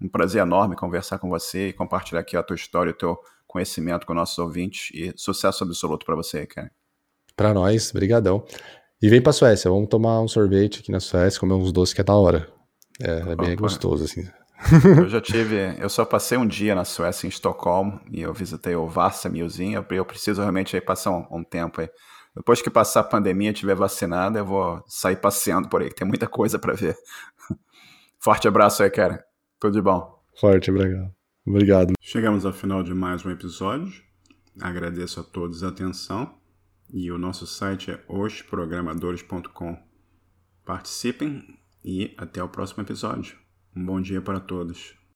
Um 0.00 0.08
prazer 0.08 0.42
enorme 0.42 0.76
conversar 0.76 1.18
com 1.18 1.28
você 1.28 1.68
e 1.68 1.72
compartilhar 1.72 2.20
aqui 2.20 2.36
a 2.36 2.42
tua 2.42 2.56
história, 2.56 2.92
o 2.92 2.96
teu 2.96 3.18
conhecimento 3.46 4.06
com 4.06 4.12
nossos 4.12 4.38
ouvintes 4.38 4.90
e 4.92 5.12
sucesso 5.16 5.64
absoluto 5.64 6.04
para 6.04 6.14
você, 6.14 6.46
cara. 6.46 6.70
Para 7.34 7.54
nós, 7.54 7.92
brigadão. 7.92 8.44
E 9.00 9.08
vem 9.08 9.20
para 9.20 9.32
Suécia, 9.32 9.70
vamos 9.70 9.88
tomar 9.88 10.20
um 10.20 10.28
sorvete 10.28 10.80
aqui 10.80 10.90
na 10.90 11.00
Suécia, 11.00 11.38
comer 11.38 11.54
uns 11.54 11.72
doces 11.72 11.94
que 11.94 12.00
é 12.00 12.04
da 12.04 12.14
hora. 12.14 12.48
É, 13.00 13.32
é 13.32 13.36
bem 13.36 13.56
gostoso 13.56 14.04
assim. 14.04 14.28
Eu 14.98 15.08
já 15.08 15.20
tive, 15.20 15.76
eu 15.78 15.88
só 15.90 16.02
passei 16.02 16.38
um 16.38 16.46
dia 16.46 16.74
na 16.74 16.82
Suécia, 16.82 17.26
em 17.26 17.28
Estocolmo, 17.28 18.00
e 18.10 18.22
eu 18.22 18.32
visitei 18.32 18.74
o 18.74 18.86
Vasa 18.86 19.28
Museum. 19.28 19.84
Eu, 19.90 20.04
preciso 20.04 20.40
realmente 20.40 20.74
aí 20.74 20.80
passar 20.80 21.10
um, 21.10 21.26
um 21.30 21.44
tempo 21.44 21.82
aí. 21.82 21.90
Depois 22.34 22.62
que 22.62 22.70
passar 22.70 23.00
a 23.00 23.04
pandemia, 23.04 23.52
tiver 23.52 23.74
vacinado, 23.74 24.38
eu 24.38 24.46
vou 24.46 24.82
sair 24.86 25.16
passeando 25.16 25.68
por 25.68 25.82
aí, 25.82 25.90
tem 25.90 26.08
muita 26.08 26.26
coisa 26.26 26.58
para 26.58 26.72
ver. 26.72 26.96
Forte 28.18 28.48
abraço 28.48 28.82
aí, 28.82 28.90
cara. 28.90 29.25
Tudo 29.60 29.74
de 29.74 29.82
bom. 29.82 30.22
Forte, 30.38 30.70
obrigado. 30.70 31.14
Obrigado. 31.46 31.92
Chegamos 32.00 32.44
ao 32.44 32.52
final 32.52 32.82
de 32.82 32.92
mais 32.92 33.24
um 33.24 33.30
episódio. 33.30 34.02
Agradeço 34.60 35.20
a 35.20 35.22
todos 35.22 35.62
a 35.62 35.68
atenção 35.68 36.34
e 36.92 37.10
o 37.10 37.18
nosso 37.18 37.46
site 37.46 37.90
é 37.90 38.04
hosprogramadores.com. 38.08 39.78
Participem 40.64 41.58
e 41.84 42.14
até 42.16 42.42
o 42.42 42.48
próximo 42.48 42.82
episódio. 42.82 43.36
Um 43.74 43.84
bom 43.84 44.00
dia 44.00 44.20
para 44.20 44.40
todos. 44.40 44.96